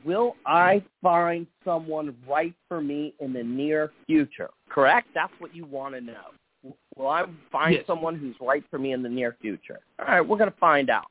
will 0.04 0.36
I 0.46 0.82
find 1.02 1.46
someone 1.64 2.16
right 2.28 2.54
for 2.68 2.80
me 2.80 3.14
in 3.20 3.32
the 3.32 3.42
near 3.42 3.92
future? 4.06 4.50
Correct. 4.68 5.08
That's 5.14 5.32
what 5.38 5.54
you 5.54 5.64
want 5.64 5.94
to 5.94 6.00
know. 6.00 6.72
Will 6.96 7.08
I 7.08 7.24
find 7.52 7.74
Yes. 7.74 7.86
someone 7.86 8.16
who's 8.16 8.36
right 8.40 8.64
for 8.70 8.78
me 8.78 8.92
in 8.92 9.02
the 9.02 9.08
near 9.08 9.36
future? 9.40 9.80
All 9.98 10.06
right, 10.06 10.20
we're 10.20 10.38
going 10.38 10.50
to 10.50 10.56
find 10.58 10.88
out. 10.90 11.06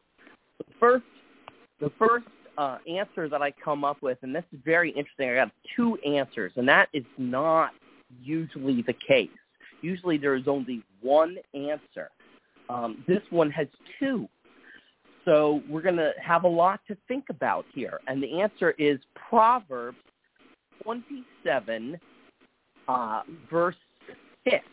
The 0.57 0.65
first, 0.79 1.03
the 1.79 1.91
first 1.99 2.25
uh, 2.57 2.77
answer 2.87 3.29
that 3.29 3.41
I 3.41 3.51
come 3.51 3.83
up 3.83 4.01
with, 4.01 4.17
and 4.23 4.35
this 4.35 4.43
is 4.51 4.59
very 4.65 4.89
interesting. 4.91 5.29
I 5.29 5.35
got 5.35 5.51
two 5.75 5.97
answers, 6.05 6.53
and 6.55 6.67
that 6.67 6.89
is 6.93 7.03
not 7.17 7.71
usually 8.21 8.81
the 8.81 8.93
case. 9.07 9.29
Usually 9.81 10.17
there 10.17 10.35
is 10.35 10.47
only 10.47 10.81
one 11.01 11.37
answer. 11.53 12.09
Um, 12.69 13.03
this 13.07 13.21
one 13.29 13.51
has 13.51 13.67
two. 13.99 14.27
So 15.25 15.61
we're 15.69 15.81
going 15.81 15.95
to 15.97 16.11
have 16.21 16.43
a 16.43 16.49
lot 16.49 16.81
to 16.87 16.97
think 17.07 17.25
about 17.29 17.65
here. 17.73 17.99
And 18.07 18.21
the 18.21 18.41
answer 18.41 18.71
is 18.77 18.99
Proverbs 19.29 19.97
27, 20.83 21.97
uh, 22.87 23.21
verse 23.49 23.75
6. 24.43 24.63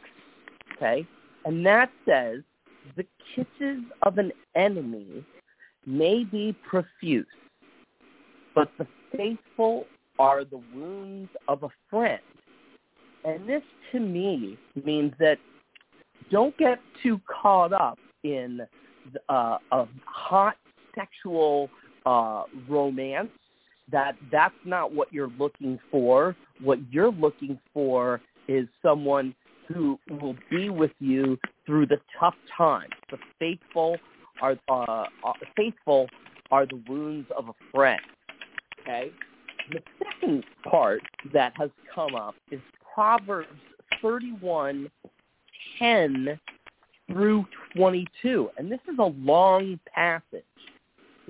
Okay? 0.76 1.06
And 1.44 1.64
that 1.64 1.90
says, 2.06 2.40
the 2.96 3.06
kisses 3.34 3.84
of 4.02 4.18
an 4.18 4.32
enemy 4.56 5.24
may 5.86 6.24
be 6.24 6.54
profuse, 6.68 7.26
but 8.54 8.70
the 8.78 8.86
faithful 9.16 9.86
are 10.18 10.44
the 10.44 10.60
wounds 10.74 11.30
of 11.48 11.62
a 11.62 11.68
friend. 11.88 12.20
And 13.24 13.48
this 13.48 13.62
to 13.92 14.00
me 14.00 14.58
means 14.84 15.12
that 15.18 15.38
don't 16.30 16.56
get 16.58 16.78
too 17.02 17.20
caught 17.26 17.72
up 17.72 17.98
in 18.24 18.60
uh, 19.28 19.58
a 19.72 19.86
hot 20.04 20.56
sexual 20.94 21.70
uh, 22.06 22.44
romance. 22.68 23.30
That 23.90 24.16
that's 24.30 24.54
not 24.64 24.94
what 24.94 25.12
you're 25.12 25.32
looking 25.38 25.78
for. 25.90 26.36
What 26.62 26.78
you're 26.90 27.12
looking 27.12 27.58
for 27.74 28.20
is 28.46 28.68
someone 28.82 29.34
who 29.66 29.98
will 30.08 30.36
be 30.50 30.68
with 30.68 30.92
you 31.00 31.38
through 31.66 31.86
the 31.86 31.98
tough 32.18 32.34
times. 32.56 32.92
The 33.10 33.18
faithful 33.38 33.96
are 34.42 34.56
uh, 34.68 35.04
uh, 35.24 35.32
faithful 35.56 36.08
are 36.50 36.66
the 36.66 36.82
wounds 36.88 37.28
of 37.36 37.48
a 37.48 37.54
friend. 37.72 38.00
Okay. 38.80 39.10
The 39.70 39.80
second 39.98 40.44
part 40.68 41.02
that 41.32 41.52
has 41.56 41.70
come 41.94 42.14
up 42.14 42.34
is 42.50 42.60
Proverbs 42.92 43.48
31, 44.02 44.90
10 45.78 46.40
through 47.10 47.44
22. 47.76 48.50
And 48.56 48.70
this 48.70 48.80
is 48.90 48.98
a 48.98 49.12
long 49.20 49.78
passage. 49.94 50.44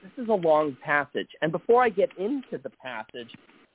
This 0.03 0.25
is 0.25 0.29
a 0.29 0.35
long 0.35 0.77
passage. 0.83 1.29
And 1.43 1.53
before 1.53 1.83
I 1.83 1.89
get 1.89 2.11
into 2.19 2.59
the 2.63 2.71
passage, 2.83 3.31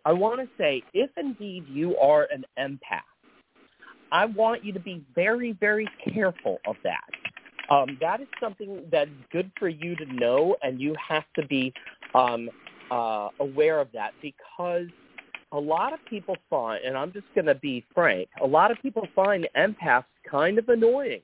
I 0.06 0.14
want 0.14 0.40
to 0.40 0.48
say 0.58 0.84
if 0.94 1.10
indeed 1.18 1.66
you 1.68 1.98
are 1.98 2.28
an 2.32 2.46
empath, 2.60 3.02
I 4.12 4.26
want 4.26 4.64
you 4.64 4.72
to 4.74 4.80
be 4.80 5.04
very, 5.16 5.54
very 5.54 5.88
careful 6.14 6.60
of 6.68 6.76
that. 6.84 7.74
Um, 7.74 7.98
that 8.00 8.22
is 8.22 8.28
something 8.40 8.84
that's 8.92 9.10
good 9.32 9.52
for 9.58 9.68
you 9.68 9.96
to 9.96 10.06
know, 10.14 10.56
and 10.62 10.80
you 10.80 10.96
have 11.08 11.26
to 11.36 11.46
be 11.48 11.74
um, 12.14 12.50
uh, 12.92 13.30
aware 13.40 13.80
of 13.80 13.88
that 13.94 14.12
because 14.22 14.86
a 15.52 15.60
lot 15.60 15.92
of 15.94 16.00
people 16.08 16.36
find, 16.50 16.84
and 16.86 16.96
I'm 16.96 17.12
just 17.12 17.26
going 17.34 17.48
to 17.48 17.56
be 17.56 17.84
frank, 17.94 18.30
a 18.42 18.46
lot 18.46 18.70
of 18.70 18.78
people 18.82 19.08
find 19.16 19.48
empaths 19.58 20.06
kind 20.30 20.60
of 20.60 20.70
annoying 20.70 21.22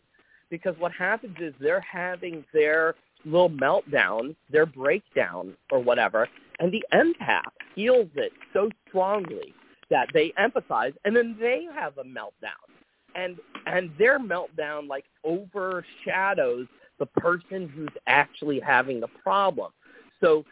because 0.51 0.75
what 0.77 0.91
happens 0.91 1.35
is 1.39 1.53
they're 1.59 1.81
having 1.81 2.45
their 2.53 2.93
little 3.25 3.49
meltdown, 3.49 4.35
their 4.51 4.67
breakdown 4.67 5.55
or 5.71 5.79
whatever, 5.79 6.27
and 6.59 6.71
the 6.71 6.83
empath 6.93 7.51
feels 7.73 8.09
it 8.15 8.31
so 8.53 8.69
strongly 8.87 9.55
that 9.89 10.07
they 10.13 10.31
empathize, 10.39 10.93
and 11.05 11.15
then 11.15 11.35
they 11.39 11.65
have 11.73 11.97
a 11.97 12.03
meltdown. 12.03 12.67
and 13.15 13.37
and 13.65 13.91
their 13.97 14.19
meltdown 14.19 14.87
like 14.87 15.05
overshadows 15.23 16.67
the 16.99 17.05
person 17.17 17.67
who's 17.69 17.89
actually 18.07 18.59
having 18.59 18.99
the 18.99 19.07
problem. 19.23 19.71
So 20.19 20.45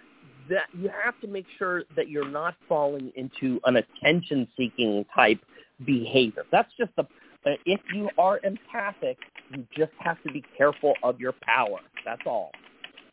that 0.50 0.66
you 0.74 0.90
have 1.04 1.20
to 1.22 1.28
make 1.28 1.46
sure 1.60 1.84
that 1.96 2.10
you're 2.10 2.28
not 2.28 2.56
falling 2.68 3.12
into 3.16 3.60
an 3.66 3.76
attention-seeking 3.78 5.06
type 5.16 5.40
behavior. 5.86 6.44
That's 6.52 6.72
just 6.78 6.92
uh, 6.98 7.04
if 7.46 7.80
you 7.94 8.10
are 8.18 8.40
empathic, 8.44 9.18
you 9.52 9.66
just 9.76 9.92
have 10.00 10.22
to 10.24 10.32
be 10.32 10.44
careful 10.58 10.94
of 11.04 11.20
your 11.20 11.34
power. 11.42 11.80
That's 12.06 12.22
all. 12.26 12.52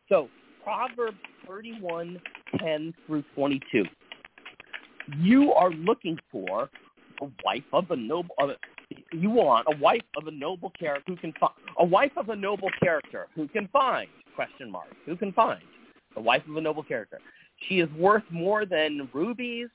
So 0.09 0.29
Proverbs 0.63 1.19
31, 1.47 2.21
10 2.59 2.95
through 3.07 3.25
22. 3.35 3.85
You 5.19 5.53
are 5.53 5.71
looking 5.71 6.19
for 6.33 6.69
a 7.23 7.29
wife 7.45 7.63
of 7.73 7.91
a 7.91 7.97
noble. 7.97 8.35
Uh, 8.41 8.49
you 9.13 9.31
want 9.31 9.67
a 9.73 9.77
wife 9.79 10.03
of 10.17 10.27
a 10.27 10.31
noble 10.31 10.73
character 10.79 11.13
who 11.13 11.17
can 11.17 11.33
find 11.41 11.53
a 11.79 11.85
wife 11.85 12.13
of 12.17 12.29
a 12.29 12.37
noble 12.37 12.69
character 12.83 13.29
who 13.35 13.49
can 13.49 13.69
find 13.69 14.09
question 14.35 14.71
mark 14.71 14.89
who 15.07 15.17
can 15.17 15.33
find 15.33 15.63
a 16.17 16.21
wife 16.21 16.43
of 16.49 16.57
a 16.57 16.61
noble 16.61 16.83
character. 16.83 17.19
She 17.69 17.81
is 17.81 17.91
worth 17.93 18.23
more 18.31 18.67
than 18.67 19.09
rubies. 19.13 19.69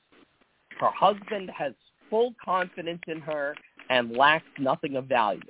Her 0.78 0.90
husband 0.94 1.50
has 1.56 1.72
full 2.08 2.34
confidence 2.42 3.00
in 3.08 3.20
her 3.20 3.54
and 3.92 4.16
lacks 4.16 4.46
nothing 4.58 4.96
of 4.96 5.04
value. 5.04 5.42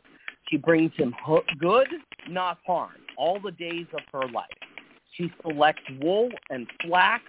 She 0.51 0.57
brings 0.57 0.91
him 0.97 1.15
good, 1.61 1.87
not 2.29 2.59
harm, 2.67 2.91
all 3.17 3.39
the 3.41 3.53
days 3.53 3.87
of 3.95 4.01
her 4.13 4.29
life. 4.29 4.47
She 5.17 5.33
selects 5.43 5.85
wool 6.01 6.29
and 6.51 6.67
flax 6.85 7.23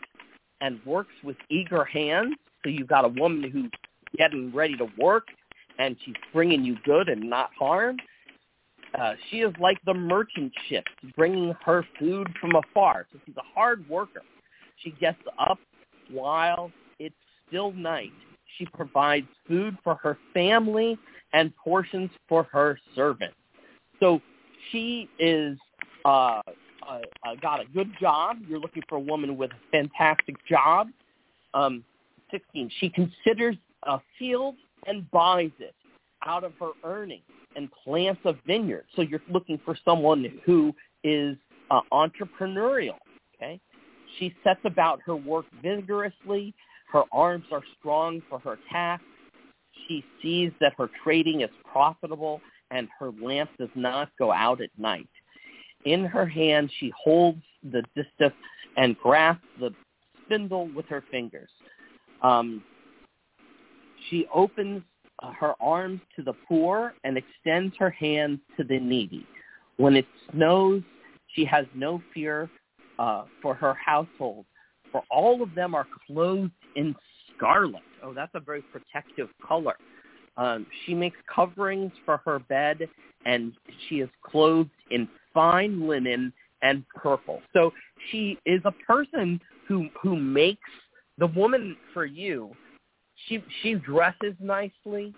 and 0.60 0.80
works 0.85 1.14
with 1.23 1.38
eager 1.49 1.85
hands. 1.85 2.34
So 2.64 2.69
you've 2.69 2.88
got 2.88 3.06
a 3.06 3.10
woman 3.10 3.49
who's 3.49 3.69
getting 4.18 4.52
ready 4.53 4.76
to 4.77 4.88
work 4.98 5.27
and 5.77 5.95
she's 6.03 6.15
bringing 6.34 6.64
you 6.64 6.77
good 6.84 7.10
and 7.10 7.30
not 7.30 7.52
harm. 7.57 7.98
Uh, 8.99 9.14
she 9.30 9.38
is 9.38 9.53
like 9.60 9.77
the 9.85 9.94
merchant 9.94 10.52
ship, 10.68 10.85
bringing 11.15 11.53
her 11.64 11.85
food 11.99 12.27
from 12.41 12.56
afar. 12.56 13.06
So 13.11 13.19
she's 13.26 13.38
a 13.38 13.53
hard 13.53 13.88
worker. 13.88 14.22
She 14.84 14.91
gets 14.91 15.19
up 15.40 15.60
while 16.10 16.72
it's 16.99 17.15
still 17.48 17.72
night. 17.72 18.11
She 18.57 18.65
provides 18.65 19.27
food 19.47 19.77
for 19.84 19.95
her 19.95 20.17
family 20.34 20.97
and 21.34 21.55
portions 21.55 22.09
for 22.27 22.43
her 22.51 22.80
servants. 22.95 23.35
So 23.99 24.21
she 24.71 25.09
is 25.19 25.57
uh, 26.05 26.41
uh, 26.88 26.99
uh, 27.25 27.35
got 27.41 27.61
a 27.61 27.65
good 27.65 27.91
job. 27.99 28.38
You're 28.47 28.59
looking 28.59 28.84
for 28.89 28.95
a 28.95 29.01
woman 29.01 29.38
with 29.38 29.51
a 29.51 29.71
fantastic 29.71 30.35
job. 30.47 30.89
Um, 31.53 31.84
16. 32.31 32.69
She 32.80 32.89
considers 32.89 33.55
a 33.84 33.99
field 34.17 34.55
and 34.88 35.09
buys 35.11 35.51
it 35.59 35.75
out 36.25 36.43
of 36.43 36.53
her 36.59 36.71
earnings 36.84 37.23
and 37.55 37.69
plants 37.84 38.21
a 38.25 38.34
vineyard. 38.45 38.85
So 38.95 39.01
you're 39.01 39.21
looking 39.30 39.59
for 39.63 39.77
someone 39.85 40.25
who 40.45 40.73
is 41.03 41.38
uh, 41.69 41.81
entrepreneurial. 41.91 42.97
Okay, 43.35 43.59
she 44.17 44.34
sets 44.43 44.61
about 44.65 44.99
her 45.05 45.15
work 45.15 45.45
vigorously. 45.61 46.53
Her 46.94 47.03
arms 47.11 47.45
are 47.52 47.64
strong 47.80 48.22
for 48.30 48.38
her 48.40 48.60
task. 48.72 49.03
She 49.88 50.06
sees 50.22 50.52
that 50.61 50.74
her 50.78 50.90
trading 51.03 51.41
is 51.41 51.49
profitable 51.70 52.40
and 52.70 52.88
her 52.99 53.11
lamp 53.22 53.49
does 53.57 53.70
not 53.76 54.10
go 54.20 54.32
out 54.32 54.61
at 54.61 54.70
night. 54.78 55.10
In 55.86 56.06
her 56.06 56.26
hand, 56.26 56.72
she 56.80 56.94
holds 56.95 57.41
the 57.64 57.84
distaff 57.95 58.32
and 58.78 58.98
grasps 58.99 59.44
the 59.60 59.72
spindle 60.24 60.70
with 60.76 60.86
her 60.86 61.03
fingers. 61.10 61.49
Um, 62.22 62.64
she 64.10 64.28
opens 64.34 64.84
uh, 65.22 65.32
her 65.32 65.56
arms 65.60 65.99
to 66.15 66.22
the 66.22 66.34
poor 66.48 66.94
and 67.03 67.18
extends 67.18 67.76
her 67.80 67.90
hands 67.90 68.40
to 68.57 68.64
the 68.64 68.80
needy. 68.80 69.26
When 69.78 69.95
it 69.95 70.06
snows, 70.32 70.84
she 71.30 71.44
has 71.45 71.65
no 71.74 72.03
fear 72.14 72.49
uh, 72.99 73.24
for 73.41 73.56
her 73.56 73.74
household, 73.74 74.45
for 74.94 75.03
all 75.11 75.44
of 75.44 75.53
them 75.56 75.76
are 75.76 75.88
clothed 76.07 76.52
in 76.78 76.95
scarlet. 77.36 77.84
Oh, 78.02 78.14
that's 78.14 78.32
a 78.36 78.40
very 78.40 78.61
protective 78.61 79.28
color. 79.45 79.76
Um, 80.38 80.65
she 80.86 80.94
makes 80.94 81.18
coverings 81.34 81.91
for 82.06 82.18
her 82.26 82.40
bed, 82.40 82.88
and 83.26 83.52
she 83.88 83.95
is 83.95 84.10
clothed 84.24 84.70
in 84.91 85.10
fine 85.34 85.86
linen 85.88 86.32
and 86.61 86.86
purple. 86.95 87.41
So 87.52 87.74
she 88.10 88.38
is 88.45 88.61
a 88.64 88.72
person 88.72 89.41
who 89.68 89.90
who 90.02 90.15
makes 90.15 90.70
the 91.18 91.28
woman 91.28 91.76
for 91.94 92.06
you. 92.06 92.52
She 93.28 93.44
she 93.61 93.76
dresses 93.76 94.36
nicely, 94.40 95.14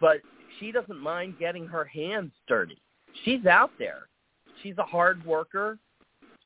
but 0.00 0.18
she 0.58 0.72
doesn't 0.72 1.00
mind 1.00 1.34
getting 1.38 1.66
her 1.66 1.84
hands 1.84 2.32
dirty. 2.48 2.78
She's 3.24 3.46
out 3.46 3.70
there. 3.78 4.08
She's 4.62 4.78
a 4.78 4.82
hard 4.84 5.24
worker. 5.24 5.78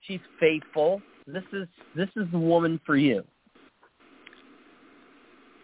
She's 0.02 0.20
faithful. 0.38 1.00
This 1.26 1.44
is 1.52 1.68
this 1.94 2.08
is 2.16 2.26
the 2.32 2.38
woman 2.38 2.80
for 2.84 2.96
you. 2.96 3.24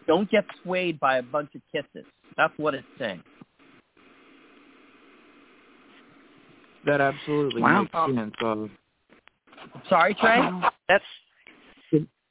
Don't 0.07 0.31
get 0.31 0.45
swayed 0.63 1.01
by 1.01 1.19
a 1.19 1.23
bunch 1.23 1.51
of 1.55 1.63
kisses. 1.73 2.07
That's 2.37 2.53
what 2.59 2.75
it's 2.75 2.87
saying. 2.99 3.23
That 6.85 7.01
absolutely 7.01 7.63
Wow. 7.63 7.83
makes 7.83 8.17
sense. 8.17 8.35
Uh, 8.41 8.67
Sorry, 9.89 10.15
Trey. 10.15 10.41
That's 10.89 11.05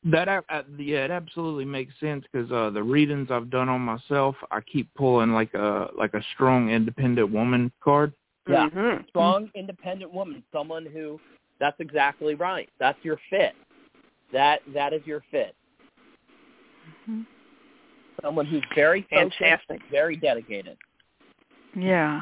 that 0.05 0.29
uh, 0.29 0.41
uh, 0.49 0.61
yeah, 0.77 1.05
it 1.05 1.11
absolutely 1.11 1.65
makes 1.65 1.93
sense 1.99 2.23
because 2.31 2.51
uh, 2.51 2.69
the 2.69 2.83
readings 2.83 3.29
I've 3.31 3.49
done 3.49 3.69
on 3.69 3.81
myself, 3.81 4.35
I 4.51 4.61
keep 4.61 4.93
pulling 4.93 5.31
like 5.31 5.53
a 5.55 5.89
like 5.97 6.13
a 6.13 6.21
strong, 6.33 6.69
independent 6.69 7.31
woman 7.31 7.71
card. 7.83 8.13
Yeah. 8.47 8.69
mhm. 8.69 9.07
Strong, 9.09 9.49
independent 9.55 10.13
woman. 10.13 10.43
Someone 10.53 10.85
who. 10.85 11.19
That's 11.59 11.79
exactly 11.79 12.35
right. 12.35 12.69
That's 12.79 12.97
your 13.03 13.19
fit. 13.29 13.53
That 14.33 14.61
that 14.73 14.93
is 14.93 15.01
your 15.05 15.23
fit. 15.31 15.55
Mhm. 17.07 17.25
Someone 18.21 18.45
who's 18.45 18.63
very 18.73 19.01
focused, 19.09 19.37
Fantastic. 19.39 19.81
very 19.91 20.15
dedicated. 20.15 20.77
Yeah. 21.75 22.21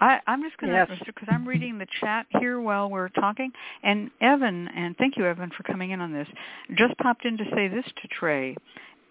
I, 0.00 0.20
I'm 0.26 0.42
just 0.42 0.56
going 0.58 0.72
to, 0.72 0.86
Yes. 0.90 1.02
because 1.06 1.28
I'm 1.30 1.46
reading 1.46 1.78
the 1.78 1.86
chat 2.00 2.26
here 2.40 2.60
while 2.60 2.90
we're 2.90 3.08
talking, 3.10 3.52
and 3.82 4.10
Evan, 4.20 4.68
and 4.68 4.96
thank 4.96 5.16
you, 5.16 5.24
Evan, 5.26 5.50
for 5.56 5.62
coming 5.62 5.90
in 5.90 6.00
on 6.00 6.12
this, 6.12 6.26
just 6.74 6.96
popped 6.98 7.24
in 7.24 7.36
to 7.36 7.44
say 7.54 7.68
this 7.68 7.84
to 7.84 8.08
Trey. 8.08 8.56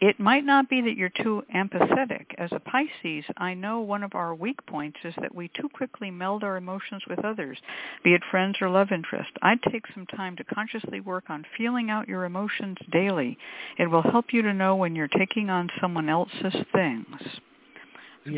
It 0.01 0.19
might 0.19 0.43
not 0.43 0.67
be 0.67 0.81
that 0.81 0.97
you're 0.97 1.09
too 1.09 1.43
empathetic. 1.55 2.25
As 2.39 2.51
a 2.51 2.59
Pisces, 2.59 3.23
I 3.37 3.53
know 3.53 3.81
one 3.81 4.01
of 4.01 4.15
our 4.15 4.33
weak 4.33 4.57
points 4.65 4.97
is 5.03 5.13
that 5.21 5.33
we 5.33 5.47
too 5.49 5.69
quickly 5.69 6.09
meld 6.09 6.43
our 6.43 6.57
emotions 6.57 7.03
with 7.07 7.23
others, 7.23 7.59
be 8.03 8.15
it 8.15 8.23
friends 8.31 8.57
or 8.61 8.69
love 8.69 8.91
interest. 8.91 9.29
I'd 9.43 9.61
take 9.61 9.85
some 9.93 10.07
time 10.07 10.35
to 10.37 10.43
consciously 10.43 11.01
work 11.01 11.25
on 11.29 11.45
feeling 11.55 11.91
out 11.91 12.07
your 12.07 12.25
emotions 12.25 12.77
daily. 12.91 13.37
It 13.77 13.91
will 13.91 14.01
help 14.01 14.33
you 14.33 14.41
to 14.41 14.53
know 14.53 14.75
when 14.75 14.95
you're 14.95 15.07
taking 15.07 15.51
on 15.51 15.69
someone 15.79 16.09
else's 16.09 16.55
things. 16.73 17.05
Good, 18.25 18.33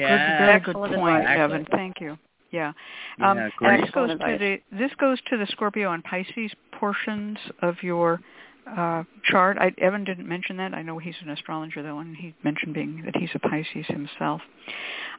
very 0.45 0.59
good 0.59 0.75
point, 0.75 1.21
advice. 1.21 1.37
Evan. 1.39 1.65
Thank 1.71 2.01
you. 2.01 2.17
Yeah. 2.51 2.73
Um, 3.21 3.37
Yeah, 3.37 3.49
and 3.61 3.83
this 3.83 3.89
goes 3.91 4.09
to 4.11 4.17
the 4.17 4.57
this 4.71 4.91
goes 4.99 5.19
to 5.29 5.37
the 5.37 5.47
Scorpio 5.47 5.91
and 5.93 6.03
Pisces 6.03 6.51
portions 6.73 7.37
of 7.61 7.81
your 7.81 8.19
uh, 8.67 9.03
chart. 9.23 9.57
I, 9.59 9.73
Evan 9.77 10.03
didn't 10.03 10.27
mention 10.27 10.57
that. 10.57 10.73
I 10.73 10.81
know 10.81 10.97
he's 10.97 11.15
an 11.21 11.29
astrologer 11.29 11.83
though, 11.83 11.99
and 11.99 12.15
he 12.15 12.33
mentioned 12.43 12.73
being 12.73 13.03
that 13.05 13.15
he's 13.15 13.29
a 13.33 13.39
Pisces 13.39 13.85
himself. 13.87 14.41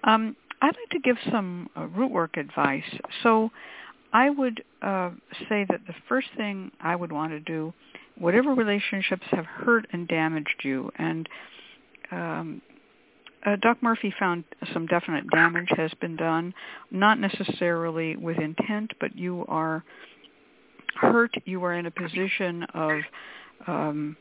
Um, 0.05 0.37
I'd 0.63 0.77
like 0.77 0.91
to 0.93 1.01
give 1.01 1.17
some 1.31 1.69
uh, 1.77 1.87
root 1.87 2.11
work 2.11 2.37
advice. 2.37 2.85
So 3.23 3.51
I 4.13 4.31
would 4.31 4.63
uh, 4.81 5.11
say 5.49 5.67
that 5.69 5.81
the 5.87 5.95
first 6.09 6.29
thing 6.37 6.71
I 6.81 6.97
would 6.97 7.13
want 7.13 7.33
to 7.33 7.41
do, 7.41 7.75
whatever 8.17 8.55
relationships 8.55 9.25
have 9.31 9.45
hurt 9.45 9.87
and 9.93 10.09
damaged 10.09 10.63
you, 10.63 10.91
and 10.97 11.29
um, 12.11 12.63
uh, 13.45 13.57
Doc 13.57 13.83
Murphy 13.83 14.15
found 14.19 14.45
some 14.73 14.87
definite 14.87 15.29
damage 15.31 15.69
has 15.77 15.93
been 16.01 16.17
done, 16.17 16.55
not 16.91 17.19
necessarily 17.19 18.17
with 18.17 18.39
intent, 18.39 18.93
but 19.01 19.17
you 19.17 19.45
are 19.49 19.85
hurt. 20.97 21.35
You 21.45 21.65
are 21.65 21.75
in 21.75 21.87
a 21.87 21.91
position 21.91 22.65
of 22.75 23.01
um, 23.67 24.17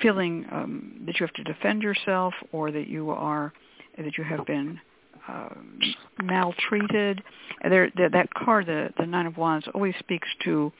feeling 0.00 0.46
um, 0.50 1.02
that 1.06 1.18
you 1.18 1.26
have 1.26 1.34
to 1.34 1.44
defend 1.44 1.82
yourself, 1.82 2.34
or 2.52 2.70
that 2.70 2.88
you 2.88 3.10
are 3.10 3.52
that 3.96 4.16
you 4.16 4.24
have 4.24 4.46
been 4.46 4.80
um, 5.28 5.80
maltreated. 6.22 7.22
There, 7.62 7.90
there, 7.96 8.10
that 8.10 8.32
card, 8.34 8.66
the 8.66 8.90
the 8.98 9.06
Nine 9.06 9.26
of 9.26 9.36
Wands, 9.36 9.66
always 9.74 9.94
speaks 9.98 10.28
to 10.44 10.72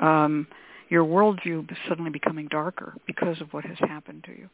um, 0.00 0.46
your 0.88 1.04
worldview 1.04 1.66
suddenly 1.88 2.10
becoming 2.10 2.48
darker 2.48 2.94
because 3.06 3.40
of 3.40 3.52
what 3.52 3.64
has 3.64 3.78
happened 3.78 4.24
to 4.24 4.32
you. 4.32 4.48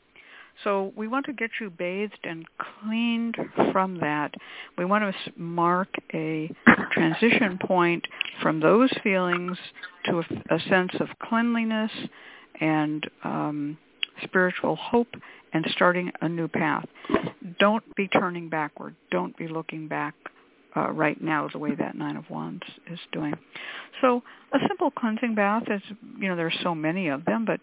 So 0.65 0.93
we 0.97 1.07
want 1.07 1.27
to 1.27 1.33
get 1.33 1.51
you 1.61 1.71
bathed 1.71 2.19
and 2.25 2.45
cleaned 2.59 3.37
from 3.73 4.01
that. 4.01 4.35
We 4.77 4.85
want 4.85 5.05
to 5.05 5.33
mark 5.37 5.89
a 6.13 6.51
transition 6.93 7.59
point 7.59 8.05
from 8.43 8.61
those 8.61 8.91
feelings 9.03 9.57
to 10.07 10.19
a, 10.19 10.57
a 10.57 10.61
sense 10.69 10.93
of 11.01 11.09
cleanliness 11.23 11.93
and 12.61 13.09
um, 13.23 13.79
spiritual 14.25 14.77
hope 14.77 15.15
and 15.53 15.65
starting 15.71 16.11
a 16.21 16.29
new 16.29 16.49
path. 16.49 16.87
Don't 17.59 17.85
be 17.95 18.09
turning 18.09 18.49
backward. 18.49 18.95
Don't 19.11 19.37
be 19.37 19.49
looking 19.49 19.89
back 19.89 20.15
uh, 20.77 20.91
right 20.91 21.21
now 21.23 21.49
the 21.53 21.59
way 21.59 21.75
that 21.75 21.97
Nine 21.97 22.17
of 22.17 22.29
Wands 22.31 22.63
is 22.91 22.99
doing. 23.13 23.35
So 24.01 24.23
a 24.53 24.59
simple 24.69 24.91
cleansing 24.91 25.35
bath 25.35 25.65
is, 25.69 25.83
you 26.19 26.29
know, 26.29 26.37
there's 26.37 26.57
so 26.63 26.75
many 26.75 27.09
of 27.09 27.25
them, 27.25 27.47
but 27.47 27.61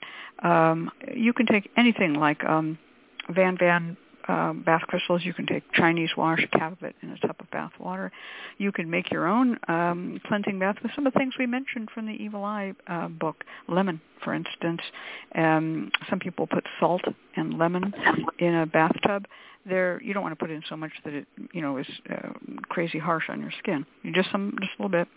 um, 0.48 0.92
you 1.14 1.34
can 1.34 1.46
take 1.46 1.70
anything 1.78 2.14
like 2.14 2.44
um, 2.44 2.78
Van 3.30 3.58
Van 3.58 3.98
um, 4.28 4.64
bath 4.66 4.82
crystals. 4.88 5.24
You 5.24 5.34
can 5.34 5.46
take 5.46 5.72
Chinese 5.74 6.12
wash, 6.18 6.46
cap 6.52 6.82
it 6.82 6.96
in 7.02 7.10
a 7.10 7.18
tub 7.20 7.36
of 7.40 7.50
bath 7.52 7.72
water. 7.80 8.12
You 8.58 8.72
can 8.72 8.90
make 8.90 9.12
your 9.12 9.28
own 9.28 9.60
um, 9.68 10.20
cleansing 10.26 10.60
bath 10.60 10.78
with 10.82 10.92
some 10.96 11.06
of 11.06 11.14
the 11.14 11.20
things 11.20 11.36
we 11.38 11.46
mentioned 11.46 11.90
from 11.94 12.08
the 12.08 12.14
Evil 12.14 12.44
Eye 12.44 12.74
uh, 12.88 13.08
book. 13.08 13.44
Lemon, 13.68 14.02
for 14.24 14.34
instance. 14.34 14.82
Um, 15.36 15.92
some 16.10 16.20
people 16.20 16.48
put 16.48 16.66
salt 16.80 17.04
and 17.36 17.58
lemon 17.58 17.94
in 18.40 18.56
a 18.56 18.66
bathtub 18.66 19.28
there 19.68 20.02
you 20.04 20.14
don't 20.14 20.24
want 20.24 20.38
to 20.38 20.44
put 20.44 20.52
in 20.52 20.62
so 20.70 20.76
much 20.76 20.92
that 21.04 21.14
it 21.14 21.28
you 21.54 21.62
know 21.62 21.78
is 21.78 21.88
uh, 22.12 22.30
crazy 22.70 23.00
harsh 23.00 23.26
on 23.30 23.42
your 23.42 23.52
skin. 23.60 23.86
You 24.04 24.14
just 24.14 24.32
some 24.32 24.56
just 24.60 24.72
a 24.80 24.84
little 24.84 24.98
bit, 24.98 25.08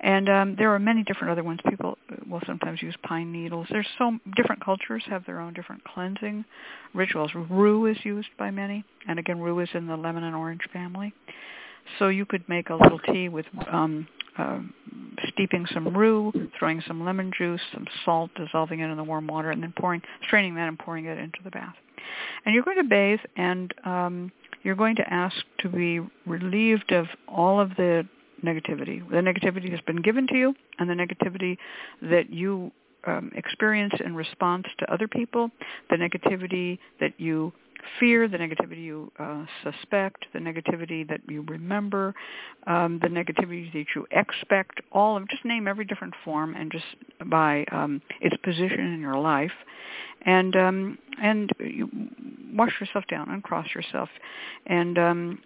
and 0.00 0.28
um, 0.28 0.56
there 0.56 0.74
are 0.74 0.78
many 0.78 1.02
different 1.04 1.30
other 1.30 1.44
ones. 1.44 1.60
People 1.68 1.98
will 2.28 2.42
sometimes 2.46 2.82
use 2.82 2.94
pine 3.02 3.32
needles. 3.32 3.66
There's 3.70 3.86
so 3.98 4.18
different 4.36 4.64
cultures 4.64 5.02
have 5.06 5.24
their 5.26 5.40
own 5.40 5.52
different 5.52 5.84
cleansing 5.84 6.44
rituals. 6.94 7.30
Rue 7.34 7.86
is 7.86 7.96
used 8.04 8.28
by 8.38 8.50
many, 8.50 8.84
and 9.08 9.18
again, 9.18 9.40
rue 9.40 9.60
is 9.60 9.68
in 9.74 9.86
the 9.86 9.96
lemon 9.96 10.24
and 10.24 10.34
orange 10.34 10.62
family. 10.72 11.12
So 11.98 12.08
you 12.08 12.24
could 12.24 12.48
make 12.48 12.70
a 12.70 12.74
little 12.74 12.98
tea 13.00 13.28
with 13.28 13.46
um, 13.70 14.06
uh, 14.38 14.60
steeping 15.28 15.66
some 15.72 15.96
rue, 15.96 16.32
throwing 16.58 16.82
some 16.86 17.04
lemon 17.04 17.32
juice, 17.36 17.60
some 17.72 17.86
salt, 18.04 18.30
dissolving 18.36 18.80
it 18.80 18.90
in 18.90 18.96
the 18.96 19.04
warm 19.04 19.26
water, 19.26 19.50
and 19.50 19.62
then 19.62 19.72
pouring, 19.78 20.02
straining 20.26 20.54
that 20.54 20.68
and 20.68 20.78
pouring 20.78 21.06
it 21.06 21.18
into 21.18 21.38
the 21.44 21.50
bath. 21.50 21.74
And 22.44 22.54
you're 22.54 22.64
going 22.64 22.78
to 22.78 22.84
bathe 22.84 23.20
and 23.36 23.72
um, 23.84 24.32
you're 24.62 24.76
going 24.76 24.96
to 24.96 25.12
ask 25.12 25.36
to 25.60 25.68
be 25.68 26.00
relieved 26.26 26.92
of 26.92 27.06
all 27.28 27.60
of 27.60 27.70
the 27.76 28.06
negativity. 28.44 29.08
The 29.08 29.16
negativity 29.16 29.70
that's 29.70 29.84
been 29.84 30.02
given 30.02 30.26
to 30.28 30.34
you 30.34 30.54
and 30.78 30.88
the 30.88 30.94
negativity 30.94 31.56
that 32.02 32.30
you 32.30 32.72
um, 33.06 33.30
experience 33.34 33.94
in 34.04 34.14
response 34.14 34.66
to 34.78 34.92
other 34.92 35.08
people, 35.08 35.50
the 35.88 35.96
negativity 35.96 36.78
that 37.00 37.18
you 37.18 37.52
fear, 37.98 38.28
the 38.28 38.36
negativity 38.36 38.82
you 38.82 39.12
uh, 39.18 39.44
suspect, 39.62 40.26
the 40.32 40.38
negativity 40.38 41.08
that 41.08 41.20
you 41.28 41.42
remember, 41.42 42.14
um, 42.66 42.98
the 43.02 43.08
negativity 43.08 43.72
that 43.72 43.86
you 43.94 44.06
expect, 44.10 44.80
all 44.92 45.16
of 45.16 45.28
just 45.28 45.44
name 45.44 45.68
every 45.68 45.84
different 45.84 46.14
form 46.24 46.54
and 46.54 46.70
just 46.70 46.84
by 47.26 47.64
um, 47.72 48.00
its 48.20 48.36
position 48.42 48.94
in 48.94 49.00
your 49.00 49.18
life, 49.18 49.52
and 50.26 50.56
um, 50.56 50.98
and 51.22 51.50
you 51.58 51.88
wash 52.54 52.72
yourself 52.80 53.04
down, 53.10 53.28
uncross 53.30 53.66
yourself, 53.74 54.08
and 54.66 54.98
um, 54.98 55.38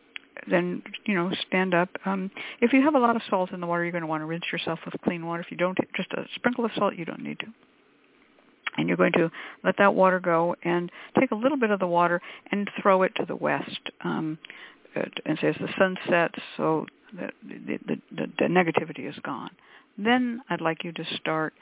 then 0.50 0.82
you 1.06 1.14
know 1.14 1.30
stand 1.46 1.74
up. 1.74 1.88
Um, 2.04 2.30
if 2.60 2.72
you 2.72 2.82
have 2.82 2.94
a 2.94 2.98
lot 2.98 3.16
of 3.16 3.22
salt 3.30 3.52
in 3.52 3.60
the 3.60 3.66
water, 3.66 3.84
you're 3.84 3.92
going 3.92 4.02
to 4.02 4.08
want 4.08 4.22
to 4.22 4.26
rinse 4.26 4.44
yourself 4.52 4.78
with 4.84 5.00
clean 5.02 5.26
water. 5.26 5.42
If 5.42 5.50
you 5.50 5.56
don't, 5.56 5.78
just 5.96 6.12
a 6.12 6.24
sprinkle 6.34 6.64
of 6.64 6.70
salt, 6.76 6.94
you 6.96 7.04
don't 7.04 7.22
need 7.22 7.38
to 7.40 7.46
and 8.76 8.88
you're 8.88 8.96
going 8.96 9.12
to 9.12 9.30
let 9.62 9.76
that 9.78 9.94
water 9.94 10.20
go 10.20 10.54
and 10.64 10.90
take 11.18 11.30
a 11.30 11.34
little 11.34 11.58
bit 11.58 11.70
of 11.70 11.80
the 11.80 11.86
water 11.86 12.20
and 12.50 12.70
throw 12.80 13.02
it 13.02 13.12
to 13.16 13.24
the 13.26 13.36
west 13.36 13.90
um, 14.04 14.38
and 15.24 15.38
say 15.40 15.48
as 15.48 15.56
the 15.60 15.68
sun 15.78 15.96
sets 16.08 16.38
so 16.56 16.86
the, 17.12 17.28
the, 17.42 17.78
the, 18.10 18.26
the 18.38 18.44
negativity 18.44 19.08
is 19.08 19.16
gone. 19.22 19.50
Then 19.96 20.40
I'd 20.50 20.60
like 20.60 20.84
you 20.84 20.92
to 20.92 21.04
start 21.16 21.54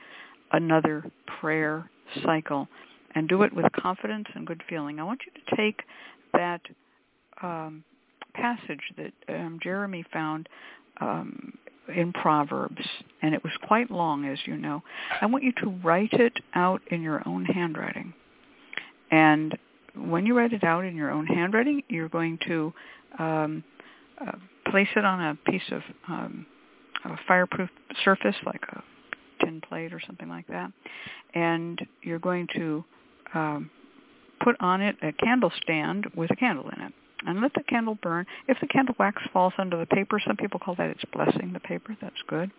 another 0.52 1.04
prayer 1.40 1.90
cycle 2.24 2.68
and 3.14 3.28
do 3.28 3.42
it 3.42 3.54
with 3.54 3.66
confidence 3.72 4.26
and 4.34 4.46
good 4.46 4.62
feeling. 4.68 4.98
I 4.98 5.04
want 5.04 5.20
you 5.26 5.32
to 5.32 5.56
take 5.56 5.82
that 6.32 6.60
um, 7.42 7.84
passage 8.34 8.80
that 8.96 9.12
um, 9.28 9.58
Jeremy 9.62 10.04
found 10.12 10.48
um, 11.00 11.52
in 11.88 12.12
Proverbs, 12.12 12.84
and 13.22 13.34
it 13.34 13.42
was 13.42 13.52
quite 13.66 13.90
long, 13.90 14.24
as 14.24 14.38
you 14.46 14.56
know. 14.56 14.82
I 15.20 15.26
want 15.26 15.44
you 15.44 15.52
to 15.62 15.70
write 15.82 16.12
it 16.12 16.34
out 16.54 16.80
in 16.90 17.02
your 17.02 17.26
own 17.26 17.44
handwriting. 17.44 18.14
And 19.10 19.56
when 19.94 20.24
you 20.24 20.36
write 20.36 20.52
it 20.52 20.64
out 20.64 20.84
in 20.84 20.96
your 20.96 21.10
own 21.10 21.26
handwriting, 21.26 21.82
you're 21.88 22.08
going 22.08 22.38
to 22.46 22.72
um, 23.18 23.64
uh, 24.20 24.32
place 24.70 24.88
it 24.96 25.04
on 25.04 25.20
a 25.20 25.50
piece 25.50 25.62
of 25.70 25.82
um, 26.08 26.46
a 27.04 27.16
fireproof 27.26 27.68
surface, 28.04 28.36
like 28.46 28.62
a 28.70 28.82
tin 29.44 29.60
plate 29.60 29.92
or 29.92 30.00
something 30.06 30.28
like 30.28 30.46
that, 30.46 30.72
and 31.34 31.80
you're 32.02 32.18
going 32.18 32.46
to 32.54 32.84
um, 33.34 33.70
put 34.42 34.56
on 34.60 34.80
it 34.80 34.96
a 35.02 35.12
candle 35.12 35.52
stand 35.62 36.06
with 36.16 36.30
a 36.30 36.36
candle 36.36 36.68
in 36.76 36.82
it 36.82 36.92
and 37.26 37.40
let 37.40 37.52
the 37.54 37.62
candle 37.62 37.98
burn. 38.02 38.26
If 38.48 38.58
the 38.60 38.66
candle 38.66 38.94
wax 38.98 39.22
falls 39.32 39.52
under 39.58 39.78
the 39.78 39.86
paper, 39.86 40.20
some 40.24 40.36
people 40.36 40.60
call 40.60 40.74
that 40.76 40.90
it's 40.90 41.04
blessing 41.12 41.52
the 41.52 41.60
paper. 41.60 41.96
That's 42.00 42.22
good. 42.26 42.50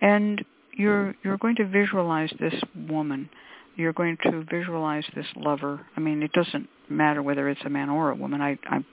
And 0.00 0.44
you're 0.72 1.14
you're 1.24 1.38
going 1.38 1.56
to 1.56 1.66
visualize 1.66 2.32
this 2.38 2.54
woman. 2.88 3.28
You're 3.76 3.92
going 3.92 4.16
to 4.24 4.44
visualize 4.50 5.04
this 5.14 5.26
lover. 5.36 5.86
I 5.96 6.00
mean, 6.00 6.22
it 6.22 6.32
doesn't 6.32 6.68
matter 6.88 7.22
whether 7.22 7.48
it's 7.48 7.60
a 7.64 7.70
man 7.70 7.88
or 7.88 8.10
a 8.10 8.14
woman. 8.14 8.40
I, 8.40 8.58
I 8.68 8.84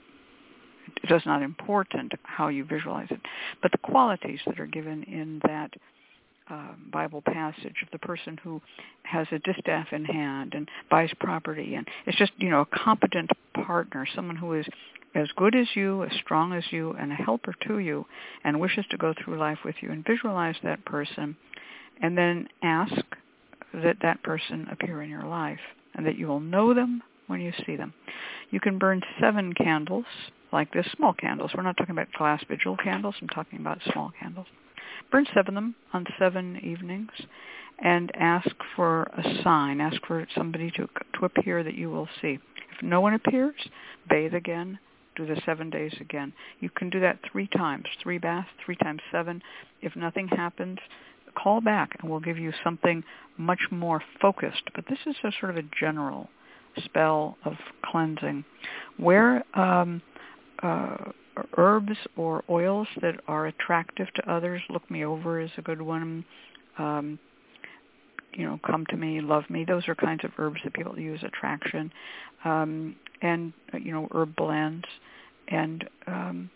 it 1.02 1.12
is 1.12 1.22
not 1.26 1.42
important 1.42 2.12
how 2.22 2.48
you 2.48 2.64
visualize 2.64 3.08
it, 3.10 3.20
but 3.62 3.72
the 3.72 3.78
qualities 3.78 4.40
that 4.46 4.60
are 4.60 4.66
given 4.66 5.02
in 5.04 5.40
that 5.44 5.72
uh, 6.50 6.72
Bible 6.92 7.22
passage 7.22 7.76
of 7.82 7.88
the 7.92 7.98
person 7.98 8.38
who 8.42 8.60
has 9.02 9.26
a 9.32 9.38
distaff 9.40 9.88
in 9.92 10.04
hand 10.04 10.54
and 10.54 10.68
buys 10.90 11.10
property, 11.18 11.74
and 11.74 11.86
it's 12.06 12.18
just 12.18 12.32
you 12.36 12.50
know 12.50 12.60
a 12.60 12.78
competent 12.78 13.30
partner, 13.54 14.06
someone 14.14 14.36
who 14.36 14.54
is 14.54 14.66
as 15.14 15.28
good 15.36 15.54
as 15.54 15.66
you, 15.74 16.04
as 16.04 16.12
strong 16.22 16.52
as 16.52 16.64
you, 16.70 16.92
and 16.92 17.10
a 17.10 17.14
helper 17.16 17.54
to 17.66 17.78
you, 17.78 18.04
and 18.44 18.60
wishes 18.60 18.84
to 18.90 18.96
go 18.96 19.14
through 19.14 19.38
life 19.38 19.58
with 19.64 19.76
you, 19.80 19.90
and 19.90 20.06
visualize 20.06 20.56
that 20.62 20.84
person, 20.84 21.36
and 22.02 22.16
then 22.16 22.48
ask 22.62 22.94
that 23.72 23.96
that 24.02 24.22
person 24.22 24.68
appear 24.70 25.02
in 25.02 25.10
your 25.10 25.24
life, 25.24 25.60
and 25.94 26.06
that 26.06 26.16
you 26.16 26.26
will 26.26 26.40
know 26.40 26.74
them 26.74 27.02
when 27.26 27.40
you 27.40 27.52
see 27.64 27.76
them. 27.76 27.92
You 28.50 28.60
can 28.60 28.78
burn 28.78 29.02
seven 29.20 29.52
candles 29.52 30.04
like 30.52 30.72
this, 30.72 30.86
small 30.96 31.12
candles. 31.12 31.50
We're 31.54 31.62
not 31.62 31.76
talking 31.76 31.94
about 31.94 32.12
glass 32.12 32.42
vigil 32.48 32.76
candles. 32.76 33.16
I'm 33.20 33.28
talking 33.28 33.58
about 33.58 33.80
small 33.92 34.12
candles. 34.20 34.46
Burn 35.10 35.26
seven 35.34 35.56
of 35.56 35.62
them 35.62 35.74
on 35.92 36.06
seven 36.18 36.60
evenings 36.62 37.10
and 37.78 38.10
ask 38.14 38.48
for 38.74 39.02
a 39.02 39.42
sign. 39.42 39.80
Ask 39.80 40.04
for 40.06 40.26
somebody 40.36 40.70
to, 40.72 40.88
to 41.18 41.24
appear 41.24 41.62
that 41.62 41.74
you 41.74 41.90
will 41.90 42.08
see. 42.20 42.38
If 42.74 42.82
no 42.82 43.00
one 43.00 43.14
appears, 43.14 43.54
bathe 44.08 44.34
again. 44.34 44.78
Do 45.14 45.26
the 45.26 45.40
seven 45.46 45.70
days 45.70 45.94
again. 46.00 46.32
You 46.60 46.68
can 46.68 46.90
do 46.90 47.00
that 47.00 47.18
three 47.30 47.48
times. 47.48 47.84
Three 48.02 48.18
baths, 48.18 48.48
three 48.64 48.76
times 48.76 49.00
seven. 49.10 49.42
If 49.80 49.96
nothing 49.96 50.28
happens, 50.28 50.78
call 51.36 51.60
back 51.60 51.96
and 52.00 52.10
we'll 52.10 52.20
give 52.20 52.38
you 52.38 52.52
something 52.62 53.02
much 53.38 53.60
more 53.70 54.02
focused. 54.20 54.62
But 54.74 54.84
this 54.88 54.98
is 55.06 55.16
a 55.24 55.30
sort 55.40 55.50
of 55.50 55.56
a 55.56 55.68
general 55.78 56.28
spell 56.84 57.38
of 57.44 57.54
cleansing. 57.84 58.44
Where 58.98 59.42
um, 59.58 60.02
uh, 60.62 60.96
herbs 61.56 61.96
or 62.16 62.44
oils 62.48 62.88
that 63.00 63.20
are 63.28 63.46
attractive 63.46 64.06
to 64.14 64.30
others. 64.30 64.62
Look 64.68 64.90
me 64.90 65.04
over 65.04 65.40
is 65.40 65.50
a 65.58 65.62
good 65.62 65.82
one. 65.82 66.24
Um, 66.78 67.18
you 68.32 68.44
know, 68.44 68.60
come 68.66 68.84
to 68.90 68.96
me, 68.96 69.20
love 69.20 69.48
me. 69.48 69.64
Those 69.64 69.88
are 69.88 69.94
kinds 69.94 70.24
of 70.24 70.30
herbs 70.38 70.60
that 70.64 70.74
people 70.74 70.98
use 70.98 71.22
attraction, 71.22 71.90
um, 72.44 72.96
and 73.22 73.52
you 73.80 73.92
know, 73.92 74.08
herb 74.12 74.36
blends, 74.36 74.84
and 75.48 75.88
um, 76.06 76.50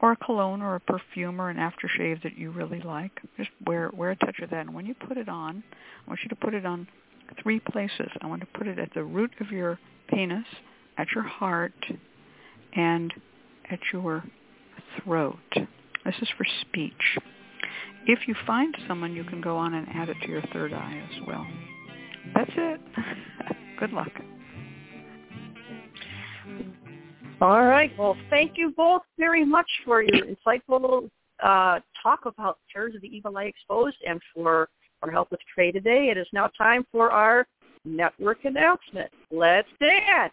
or 0.00 0.12
a 0.12 0.16
cologne 0.16 0.62
or 0.62 0.74
a 0.74 0.80
perfume 0.80 1.40
or 1.40 1.48
an 1.48 1.58
aftershave 1.58 2.22
that 2.24 2.36
you 2.36 2.50
really 2.50 2.80
like. 2.80 3.12
Just 3.36 3.50
wear 3.64 3.90
wear 3.94 4.10
a 4.10 4.16
touch 4.16 4.40
of 4.42 4.50
that, 4.50 4.66
and 4.66 4.74
when 4.74 4.84
you 4.84 4.94
put 4.94 5.16
it 5.16 5.28
on, 5.28 5.62
I 6.04 6.10
want 6.10 6.20
you 6.24 6.28
to 6.28 6.36
put 6.36 6.54
it 6.54 6.66
on 6.66 6.88
three 7.40 7.60
places. 7.60 8.10
I 8.20 8.26
want 8.26 8.40
to 8.40 8.58
put 8.58 8.66
it 8.66 8.78
at 8.78 8.92
the 8.94 9.04
root 9.04 9.30
of 9.40 9.50
your 9.52 9.78
penis, 10.08 10.44
at 10.98 11.06
your 11.14 11.24
heart, 11.24 11.72
and 12.74 13.12
at 13.72 13.80
your 13.92 14.22
throat. 15.02 15.38
This 15.54 16.14
is 16.20 16.28
for 16.36 16.46
speech. 16.60 16.92
If 18.06 18.26
you 18.26 18.34
find 18.46 18.74
someone, 18.88 19.14
you 19.14 19.24
can 19.24 19.40
go 19.40 19.56
on 19.56 19.74
and 19.74 19.86
add 19.94 20.08
it 20.08 20.16
to 20.22 20.28
your 20.28 20.42
third 20.52 20.72
eye 20.72 21.02
as 21.10 21.26
well. 21.26 21.46
That's 22.34 22.50
it. 22.56 22.80
Good 23.80 23.92
luck. 23.92 24.10
All 27.40 27.64
right. 27.64 27.90
Well, 27.98 28.16
thank 28.30 28.52
you 28.56 28.72
both 28.76 29.02
very 29.18 29.44
much 29.44 29.68
for 29.84 30.02
your 30.02 30.26
insightful 30.26 31.08
uh, 31.42 31.80
talk 32.02 32.26
about 32.26 32.58
Terrors 32.72 32.94
of 32.94 33.00
the 33.00 33.08
Evil 33.08 33.36
Eye 33.36 33.44
Exposed 33.44 33.96
and 34.06 34.20
for 34.34 34.68
our 35.02 35.10
help 35.10 35.30
with 35.30 35.40
Trey 35.52 35.72
today. 35.72 36.08
It 36.10 36.16
is 36.16 36.26
now 36.32 36.48
time 36.58 36.86
for 36.92 37.10
our 37.10 37.46
network 37.84 38.44
announcement. 38.44 39.10
Let's 39.32 39.68
dance. 39.80 40.32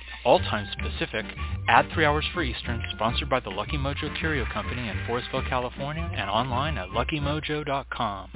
all 0.25 0.39
times 0.39 0.69
Pacific, 0.81 1.25
at 1.67 1.89
3 1.93 2.05
hours 2.05 2.25
for 2.33 2.43
Eastern, 2.43 2.81
sponsored 2.95 3.29
by 3.29 3.39
the 3.39 3.49
Lucky 3.49 3.77
Mojo 3.77 4.17
Curio 4.19 4.45
Company 4.51 4.89
in 4.89 4.95
Forestville, 5.07 5.47
California, 5.47 6.09
and 6.15 6.29
online 6.29 6.77
at 6.77 6.89
luckymojo.com. 6.89 8.29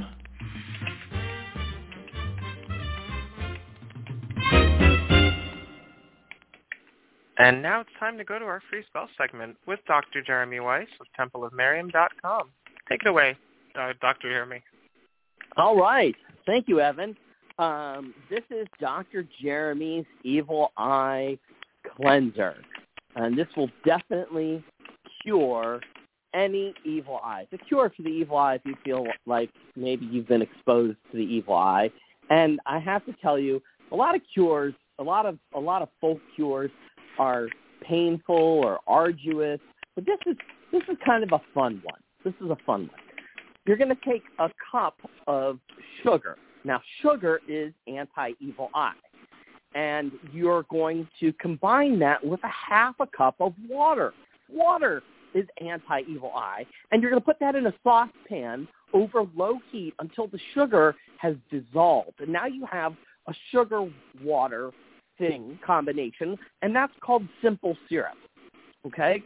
And 7.38 7.62
now 7.62 7.82
it's 7.82 7.90
time 8.00 8.18
to 8.18 8.24
go 8.24 8.40
to 8.40 8.46
our 8.46 8.62
free 8.70 8.84
spell 8.88 9.10
segment 9.18 9.58
with 9.68 9.80
Dr. 9.88 10.22
Jeremy 10.22 10.62
Weiss 10.62 10.88
of 11.02 11.08
TempleOfMiriam.com. 11.20 12.50
Take 12.88 13.02
it 13.02 13.08
away, 13.08 13.38
uh, 13.78 13.94
Dr. 14.00 14.30
Jeremy. 14.30 14.62
All 15.58 15.78
right. 15.78 16.16
Thank 16.46 16.68
you, 16.68 16.80
Evan. 16.80 17.18
Um, 17.58 18.14
this 18.30 18.44
is 18.50 18.68
Dr. 18.80 19.26
Jeremy's 19.42 20.06
Evil 20.24 20.72
Eye 20.78 21.38
cleanser. 21.96 22.56
And 23.16 23.38
this 23.38 23.48
will 23.56 23.70
definitely 23.86 24.64
cure 25.22 25.82
any 26.34 26.74
evil 26.84 27.20
eye. 27.24 27.48
A 27.52 27.58
cure 27.58 27.92
for 27.96 28.04
the 28.04 28.10
evil 28.10 28.38
eye 28.38 28.56
if 28.56 28.62
you 28.66 28.76
feel 28.84 29.06
like 29.26 29.50
maybe 29.76 30.06
you've 30.06 30.28
been 30.28 30.42
exposed 30.42 30.98
to 31.12 31.18
the 31.18 31.24
evil 31.24 31.56
eye. 31.56 31.90
And 32.30 32.60
I 32.66 32.80
have 32.80 33.06
to 33.06 33.14
tell 33.22 33.40
you, 33.40 33.62
a 33.92 33.96
lot 33.96 34.16
of 34.16 34.22
cures, 34.34 34.74
a 35.00 35.04
lot 35.04 35.26
of 35.26 35.38
a 35.54 35.60
lot 35.60 35.82
of 35.82 35.90
folk 36.02 36.20
cures 36.36 36.72
are 37.20 37.48
painful 37.82 38.36
or 38.36 38.80
arduous, 38.88 39.60
but 39.94 40.06
this 40.06 40.18
is 40.26 40.36
this 40.72 40.82
is 40.90 40.98
kind 41.06 41.24
of 41.24 41.32
a 41.32 41.42
fun 41.54 41.82
one. 41.84 42.00
This 42.24 42.34
is 42.44 42.50
a 42.50 42.58
fun 42.66 42.82
one. 42.88 43.00
You're 43.66 43.78
going 43.78 43.90
to 43.90 44.10
take 44.10 44.24
a 44.40 44.50
cup 44.72 44.98
of 45.28 45.60
sugar. 46.04 46.38
Now, 46.64 46.82
sugar 47.02 47.40
is 47.48 47.74
anti-evil 47.88 48.70
eye 48.74 48.94
and 49.76 50.12
you're 50.32 50.64
going 50.64 51.08
to 51.20 51.34
combine 51.34 52.00
that 52.00 52.26
with 52.26 52.42
a 52.44 52.50
half 52.50 52.96
a 53.00 53.08
cup 53.08 53.36
of 53.40 53.54
water. 53.70 54.14
Water 54.50 55.04
is 55.34 55.46
anti-evil 55.62 56.32
eye, 56.34 56.66
and 56.92 57.02
you're 57.02 57.12
going 57.12 57.22
to 57.22 57.26
put 57.26 57.40
that 57.42 57.56
in 57.56 57.68
a 57.68 57.74
saucepan 57.84 58.68
over 58.94 59.26
low 59.36 59.60
heat 59.72 59.94
until 60.00 60.28
the 60.28 60.40
sugar 60.54 60.96
has 61.18 61.36
dissolved. 61.52 62.20
And 62.20 62.32
now 62.32 62.46
you 62.46 62.66
have 62.72 62.94
a 63.28 63.34
sugar 63.52 63.90
water 64.24 64.72
thing 65.18 65.60
combination, 65.66 66.38
and 66.62 66.74
that's 66.74 66.94
called 67.02 67.28
simple 67.44 67.78
syrup. 67.90 68.18
Okay? 68.88 69.22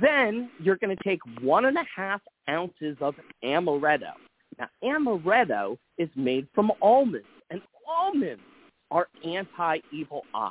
Then 0.00 0.50
you're 0.60 0.76
going 0.76 0.96
to 0.96 1.04
take 1.04 1.20
one 1.42 1.66
and 1.66 1.76
a 1.76 1.84
half 1.94 2.22
ounces 2.48 2.96
of 3.00 3.14
amaretto. 3.44 4.12
Now, 4.58 4.68
amaretto 4.82 5.76
is 5.98 6.08
made 6.16 6.46
from 6.54 6.72
almonds, 6.80 7.26
and 7.50 7.60
almonds 7.86 8.42
are 8.92 9.08
anti-evil 9.24 10.22
eye. 10.34 10.50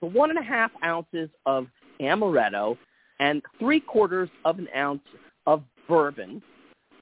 So 0.00 0.08
one 0.08 0.30
and 0.30 0.38
a 0.38 0.42
half 0.42 0.72
ounces 0.84 1.30
of 1.46 1.66
amaretto 2.00 2.76
and 3.20 3.42
three 3.58 3.80
quarters 3.80 4.28
of 4.44 4.58
an 4.58 4.68
ounce 4.74 5.02
of 5.46 5.62
bourbon, 5.88 6.42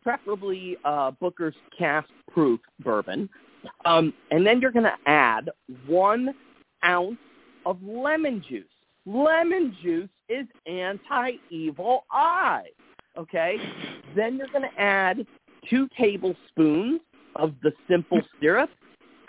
preferably 0.03 0.77
uh, 0.85 1.13
Booker's 1.13 1.55
cask 1.77 2.09
proof 2.33 2.61
bourbon. 2.81 3.29
Um, 3.85 4.13
and 4.31 4.47
then 4.47 4.61
you're 4.61 4.71
going 4.73 4.85
to 4.85 5.11
add 5.11 5.51
one 5.87 6.35
ounce 6.85 7.19
of 7.67 7.83
lemon 7.83 8.43
juice. 8.49 8.65
Lemon 9.07 9.77
juice 9.83 10.09
is 10.29 10.47
anti-evil 10.67 12.05
eye. 12.13 12.67
Okay? 13.17 13.57
Then 14.15 14.37
you're 14.37 14.49
going 14.49 14.69
to 14.69 14.81
add 14.81 15.27
two 15.69 15.89
tablespoons 15.99 17.01
of 17.37 17.55
the 17.63 17.73
simple 17.89 18.21
syrup 18.41 18.71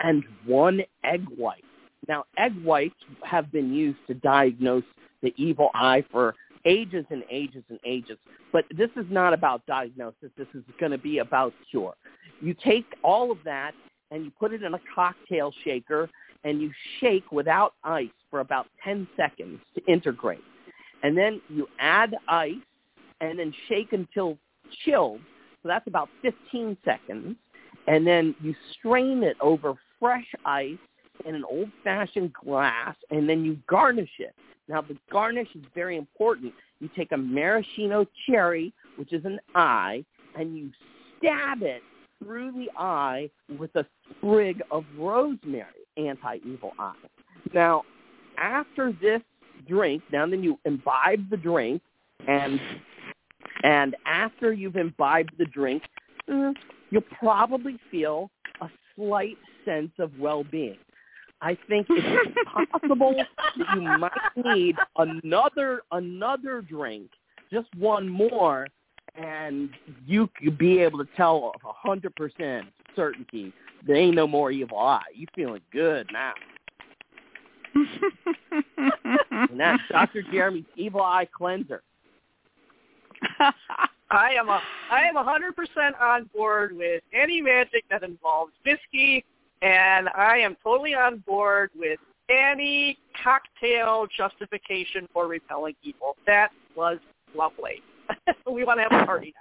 and 0.00 0.24
one 0.46 0.82
egg 1.04 1.24
white. 1.36 1.64
Now, 2.08 2.24
egg 2.38 2.52
whites 2.64 2.94
have 3.24 3.52
been 3.52 3.72
used 3.72 3.98
to 4.08 4.14
diagnose 4.14 4.84
the 5.22 5.32
evil 5.36 5.70
eye 5.74 6.04
for 6.10 6.34
ages 6.64 7.04
and 7.10 7.22
ages 7.30 7.62
and 7.68 7.78
ages. 7.84 8.18
But 8.52 8.64
this 8.76 8.90
is 8.96 9.06
not 9.10 9.32
about 9.32 9.64
diagnosis. 9.66 10.30
This 10.36 10.48
is 10.54 10.62
going 10.78 10.92
to 10.92 10.98
be 10.98 11.18
about 11.18 11.52
cure. 11.70 11.94
You 12.40 12.54
take 12.64 12.86
all 13.02 13.30
of 13.30 13.38
that 13.44 13.72
and 14.10 14.24
you 14.24 14.32
put 14.38 14.52
it 14.52 14.62
in 14.62 14.74
a 14.74 14.80
cocktail 14.94 15.52
shaker 15.64 16.08
and 16.44 16.60
you 16.60 16.72
shake 17.00 17.30
without 17.30 17.74
ice 17.84 18.08
for 18.30 18.40
about 18.40 18.66
10 18.82 19.06
seconds 19.16 19.60
to 19.74 19.92
integrate. 19.92 20.42
And 21.02 21.16
then 21.16 21.40
you 21.48 21.68
add 21.78 22.16
ice 22.28 22.54
and 23.20 23.38
then 23.38 23.52
shake 23.68 23.92
until 23.92 24.38
chilled. 24.84 25.20
So 25.62 25.68
that's 25.68 25.86
about 25.86 26.08
15 26.22 26.76
seconds. 26.84 27.36
And 27.86 28.06
then 28.06 28.34
you 28.42 28.54
strain 28.72 29.22
it 29.22 29.36
over 29.40 29.74
fresh 30.00 30.26
ice 30.44 30.78
in 31.26 31.34
an 31.34 31.44
old-fashioned 31.44 32.32
glass, 32.32 32.96
and 33.10 33.28
then 33.28 33.44
you 33.44 33.58
garnish 33.68 34.10
it. 34.18 34.34
Now, 34.68 34.80
the 34.80 34.96
garnish 35.12 35.48
is 35.54 35.62
very 35.74 35.96
important. 35.96 36.54
You 36.80 36.88
take 36.96 37.12
a 37.12 37.16
maraschino 37.16 38.06
cherry, 38.26 38.72
which 38.96 39.12
is 39.12 39.24
an 39.24 39.38
eye, 39.54 40.04
and 40.38 40.56
you 40.56 40.70
stab 41.18 41.62
it 41.62 41.82
through 42.22 42.52
the 42.52 42.68
eye 42.76 43.28
with 43.58 43.74
a 43.76 43.84
sprig 44.10 44.62
of 44.70 44.84
rosemary, 44.96 45.66
anti-evil 45.96 46.72
eye. 46.78 46.94
Now, 47.52 47.82
after 48.38 48.92
this 49.00 49.20
drink, 49.68 50.02
now 50.12 50.26
then 50.26 50.42
you 50.42 50.58
imbibe 50.64 51.28
the 51.30 51.36
drink, 51.36 51.82
and 52.26 52.60
and 53.62 53.94
after 54.06 54.52
you've 54.52 54.76
imbibed 54.76 55.32
the 55.38 55.44
drink, 55.44 55.82
mm, 56.28 56.54
you'll 56.90 57.02
probably 57.18 57.78
feel 57.90 58.30
a 58.62 58.68
slight 58.96 59.36
sense 59.64 59.90
of 59.98 60.10
well-being. 60.18 60.78
I 61.42 61.56
think 61.68 61.86
it's 61.90 62.36
possible 62.52 63.14
that 63.56 63.66
you 63.74 63.82
might 63.82 64.12
need 64.36 64.76
another 64.96 65.82
another 65.92 66.60
drink, 66.60 67.10
just 67.50 67.68
one 67.76 68.08
more, 68.08 68.66
and 69.14 69.70
you 70.06 70.28
could 70.36 70.58
be 70.58 70.80
able 70.80 70.98
to 70.98 71.08
tell 71.16 71.52
a 71.64 71.72
hundred 71.72 72.14
percent 72.14 72.66
certainty 72.94 73.52
there 73.86 73.96
ain't 73.96 74.14
no 74.14 74.26
more 74.26 74.50
evil 74.50 74.78
eye. 74.78 75.00
You 75.14 75.26
feeling 75.34 75.62
good 75.72 76.08
now. 76.12 76.34
and 77.74 79.58
that's 79.58 79.82
Dr. 79.90 80.22
Jeremy's 80.30 80.64
Evil 80.76 81.00
Eye 81.00 81.28
Cleanser. 81.34 81.82
I 84.10 84.32
am 84.32 84.48
a 84.48 84.60
I 84.90 85.02
am 85.02 85.16
a 85.16 85.22
hundred 85.22 85.54
percent 85.54 85.94
on 86.00 86.28
board 86.34 86.76
with 86.76 87.02
any 87.14 87.40
magic 87.40 87.84
that 87.90 88.02
involves 88.02 88.52
whiskey 88.64 89.24
and 89.62 90.08
I 90.10 90.38
am 90.38 90.56
totally 90.62 90.94
on 90.94 91.18
board 91.26 91.70
with 91.76 91.98
any 92.30 92.98
cocktail 93.22 94.06
justification 94.16 95.08
for 95.12 95.26
repelling 95.26 95.74
evil. 95.82 96.16
That 96.26 96.50
was 96.76 96.98
lovely. 97.34 97.82
we 98.50 98.64
want 98.64 98.78
to 98.78 98.82
have 98.88 99.02
a 99.02 99.06
party 99.06 99.34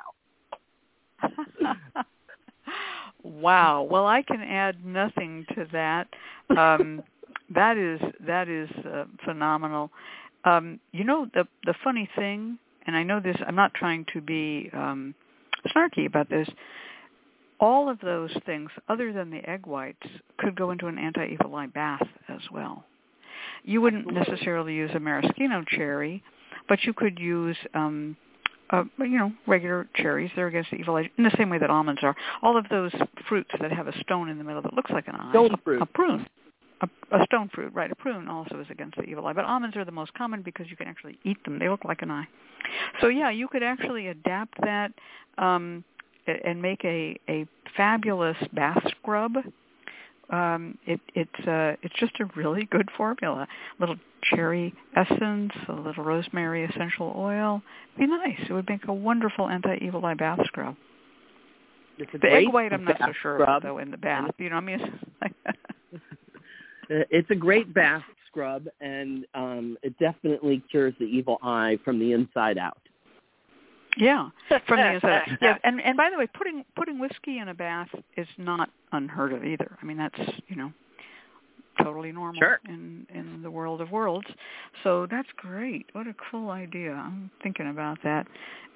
now. 1.22 1.30
wow. 3.24 3.84
Well, 3.84 4.06
I 4.06 4.22
can 4.22 4.42
add 4.42 4.86
nothing 4.86 5.46
to 5.56 5.68
that. 5.72 6.08
Um, 6.58 7.04
that 7.54 7.78
is 7.78 8.00
that 8.26 8.48
is 8.48 8.70
uh, 8.86 9.06
phenomenal. 9.26 9.92
Um, 10.46 10.80
you 10.92 11.04
know 11.04 11.28
the 11.34 11.48
the 11.66 11.74
funny 11.84 12.10
thing, 12.16 12.58
and 12.88 12.96
I 12.96 13.04
know 13.04 13.20
this. 13.20 13.36
I'm 13.46 13.56
not 13.56 13.74
trying 13.74 14.06
to 14.14 14.22
be 14.22 14.70
um, 14.74 15.14
snarky 15.76 16.06
about 16.06 16.30
this 16.30 16.48
all 17.60 17.90
of 17.90 18.00
those 18.00 18.32
things, 18.46 18.70
other 18.88 19.12
than 19.12 19.30
the 19.30 19.48
egg 19.50 19.66
whites, 19.66 20.08
could 20.38 20.56
go 20.56 20.72
into 20.72 20.88
an 20.88 20.98
anti-evil 20.98 21.54
eye 21.56 21.68
bath 21.68 22.08
as 22.28 22.42
well. 22.52 22.86
You 23.64 23.82
wouldn't 23.82 24.12
necessarily 24.12 24.74
use 24.74 24.92
a 24.94 25.00
maraschino 25.00 25.64
cherry, 25.68 26.24
but 26.68 26.84
you 26.84 26.94
could 26.94 27.20
use, 27.20 27.58
um, 27.74 28.16
uh, 28.70 28.84
you 29.00 29.18
know, 29.18 29.34
regular 29.48 29.88
cherries. 29.96 30.32
They're 30.36 30.48
against 30.48 30.72
the 30.72 30.78
evil 30.78 30.96
eye 30.96 31.10
in 31.18 31.24
the 31.24 31.36
same 31.38 31.50
way 31.50 31.58
that 31.60 31.70
almonds 31.70 32.02
are. 32.04 32.16
All 32.42 32.58
of 32.58 32.66
those 32.70 32.92
fruits 33.28 33.50
that 33.60 33.72
have 33.72 33.88
a 33.88 34.00
stone 34.00 34.30
in 34.30 34.38
the 34.38 34.44
middle 34.44 34.62
that 34.62 34.74
looks 34.74 34.92
like 34.92 35.08
an 35.08 35.16
eye. 35.16 35.32
Stone 35.32 35.56
fruit. 35.64 35.80
A, 35.80 35.84
a 35.84 35.86
prune. 35.88 36.26
A, 36.82 36.90
a 37.12 37.26
stone 37.26 37.50
fruit, 37.54 37.74
right? 37.74 37.92
A 37.92 37.96
prune 37.96 38.30
also 38.30 38.60
is 38.62 38.68
against 38.70 38.96
the 38.96 39.04
evil 39.04 39.26
eye, 39.28 39.34
but 39.34 39.44
almonds 39.44 39.76
are 39.76 39.84
the 39.84 39.92
most 39.92 40.14
common 40.14 40.42
because 40.42 40.70
you 40.70 40.78
can 40.78 40.88
actually 40.88 41.20
eat 41.26 41.44
them. 41.44 41.60
They 41.60 41.68
look 41.68 41.84
like 41.84 42.02
an 42.02 42.12
eye. 42.12 42.28
So 43.02 43.08
yeah, 43.08 43.30
you 43.30 43.50
could 43.50 43.64
actually 43.64 44.08
adapt 44.08 44.60
that. 44.62 44.94
Um, 45.38 45.84
and 46.46 46.62
make 46.62 46.84
a, 46.84 47.20
a 47.30 47.48
fabulous 47.76 48.38
bath 48.54 48.82
scrub 49.02 49.34
um, 50.30 50.78
it, 50.86 51.00
it's 51.16 51.48
uh, 51.48 51.76
it's 51.82 51.96
just 52.00 52.14
a 52.20 52.26
really 52.36 52.66
good 52.72 52.90
formula. 52.96 53.48
A 53.48 53.82
little 53.82 53.96
cherry 54.24 54.74
essence, 54.96 55.52
a 55.68 55.74
little 55.74 56.04
rosemary 56.04 56.66
essential 56.66 57.14
oil. 57.18 57.62
Be 57.98 58.06
nice. 58.06 58.38
It 58.48 58.54
would 58.54 58.70
make 58.70 58.88
a 58.88 58.94
wonderful 58.94 59.50
anti-evil 59.50 60.06
eye 60.06 60.14
bath 60.14 60.40
scrub. 60.46 60.76
It's 61.98 62.14
a 62.14 62.20
The 62.20 62.32
egg 62.32 62.54
white, 62.54 62.72
I'm 62.74 62.86
not 62.86 62.98
so 63.00 63.14
sure 63.22 63.36
scrub. 63.36 63.42
about 63.42 63.64
though 63.64 63.80
in 63.80 63.92
the 63.92 63.98
bath. 63.98 64.32
You 64.38 64.50
know, 64.50 64.56
what 64.58 64.64
I 64.64 64.66
mean, 64.66 64.80
it's 64.82 65.36
Uh, 66.92 67.06
It's 67.12 67.30
a 67.30 67.36
great 67.36 67.72
bath 67.74 68.04
scrub, 68.28 68.68
and 68.82 69.26
um, 69.36 69.78
it 69.84 69.98
definitely 70.00 70.64
cures 70.72 70.94
the 71.00 71.06
evil 71.06 71.38
eye 71.44 71.78
from 71.86 72.00
the 72.00 72.14
inside 72.14 72.58
out. 72.58 72.82
Yeah, 73.98 74.30
from 74.68 74.78
the 74.78 74.94
inside. 74.94 75.38
Yeah, 75.42 75.58
and 75.64 75.82
and 75.82 75.98
by 75.98 76.10
the 76.10 76.18
way, 76.18 76.28
putting 76.28 76.64
putting 76.76 77.00
whiskey 77.00 77.40
in 77.40 77.50
a 77.50 77.54
bath 77.54 77.90
is 78.18 78.28
not 78.38 78.70
unheard 78.92 79.34
of 79.34 79.44
either. 79.44 79.78
I 79.82 79.86
mean, 79.86 79.98
that's 79.98 80.20
you 80.48 80.56
know 80.56 80.72
totally 81.82 82.12
normal 82.12 82.40
Sure. 82.40 82.60
in 82.68 83.06
in 83.14 83.42
the 83.42 83.52
world 83.52 83.82
of 83.82 83.92
worlds. 83.92 84.28
So 84.84 85.08
that's 85.10 85.30
great. 85.38 85.86
What 85.94 86.08
a 86.08 86.16
cool 86.32 86.50
idea. 86.50 86.92
I'm 86.94 87.32
thinking 87.42 87.70
about 87.70 87.98
that. 88.04 88.28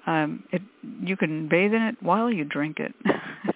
Um, 0.06 0.44
it 0.52 0.62
you 1.00 1.16
can 1.16 1.48
bathe 1.48 1.72
in 1.72 1.82
it 1.82 1.96
while 2.00 2.30
you 2.30 2.44
drink 2.44 2.78
it. 2.80 2.94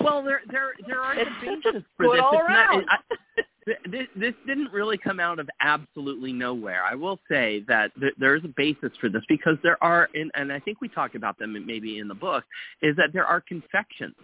Well, 0.00 0.22
there 0.22 0.42
there 0.50 0.72
there 0.86 1.00
are 1.00 1.14
It's 1.18 1.30
some 1.44 1.60
just 1.62 1.74
basis 1.74 1.82
for 1.96 2.14
this. 2.14 2.22
all 2.22 2.38
It's 2.38 2.48
not- 2.48 2.84
I- 2.88 3.42
this, 3.90 4.06
this 4.14 4.34
didn't 4.46 4.70
really 4.72 4.98
come 4.98 5.18
out 5.18 5.38
of 5.38 5.48
absolutely 5.62 6.34
nowhere. 6.34 6.82
I 6.84 6.94
will 6.94 7.18
say 7.30 7.64
that 7.66 7.92
th- 7.98 8.12
there 8.18 8.36
is 8.36 8.44
a 8.44 8.52
basis 8.58 8.92
for 9.00 9.08
this 9.08 9.22
because 9.26 9.56
there 9.62 9.82
are, 9.82 10.10
and, 10.14 10.30
and 10.34 10.52
I 10.52 10.58
think 10.60 10.82
we 10.82 10.88
talk 10.88 11.14
about 11.14 11.38
them 11.38 11.56
maybe 11.66 11.98
in 11.98 12.06
the 12.06 12.14
book, 12.14 12.44
is 12.82 12.94
that 12.96 13.14
there 13.14 13.24
are 13.24 13.40
confections 13.40 14.16